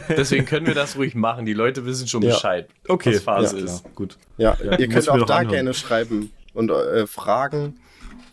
Deswegen 0.08 0.46
können 0.46 0.66
wir 0.66 0.74
das 0.74 0.96
ruhig 0.96 1.14
machen. 1.14 1.44
Die 1.46 1.52
Leute 1.52 1.84
wissen 1.84 2.08
schon 2.08 2.22
Ja. 2.22 2.30
Bescheid, 2.34 2.68
Okay, 2.88 3.14
was 3.14 3.22
Phase 3.22 3.58
ja, 3.58 3.64
ist. 3.64 3.94
gut. 3.94 4.16
Ja, 4.38 4.56
Ja, 4.62 4.78
ihr 4.78 4.88
könnt 4.88 5.08
auch 5.08 5.24
da 5.26 5.36
anhören. 5.36 5.52
gerne 5.54 5.74
schreiben 5.74 6.32
und 6.56 6.70
äh, 6.70 7.06
fragen, 7.06 7.80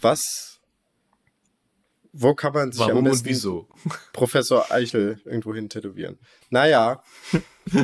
was, 0.02 0.60
wo 2.12 2.34
kann 2.34 2.54
man 2.54 2.72
sich 2.72 2.80
Warum 2.80 2.92
am 2.92 2.98
und 3.06 3.12
besten 3.12 3.26
wieso? 3.30 3.70
Professor 4.14 4.72
Eichel 4.72 5.22
irgendwo 5.26 5.54
hin 5.54 5.70
tätowieren? 5.70 6.18
Naja, 6.50 7.04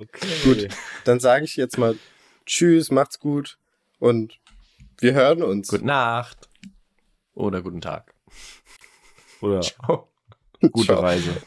Okay. 0.00 0.28
Gut. 0.44 0.68
dann 1.04 1.18
sage 1.18 1.44
ich 1.44 1.56
jetzt 1.56 1.76
mal 1.76 1.98
Tschüss, 2.46 2.90
macht's 2.92 3.18
gut 3.18 3.58
und 3.98 4.38
wir 5.00 5.12
hören 5.12 5.42
uns. 5.42 5.68
Gute 5.68 5.84
Nacht. 5.84 6.48
Oder 7.34 7.62
guten 7.62 7.80
Tag. 7.80 8.14
Oder 9.40 9.60
Ciao. 9.62 10.08
gute 10.60 10.86
Ciao. 10.86 11.00
Reise. 11.00 11.42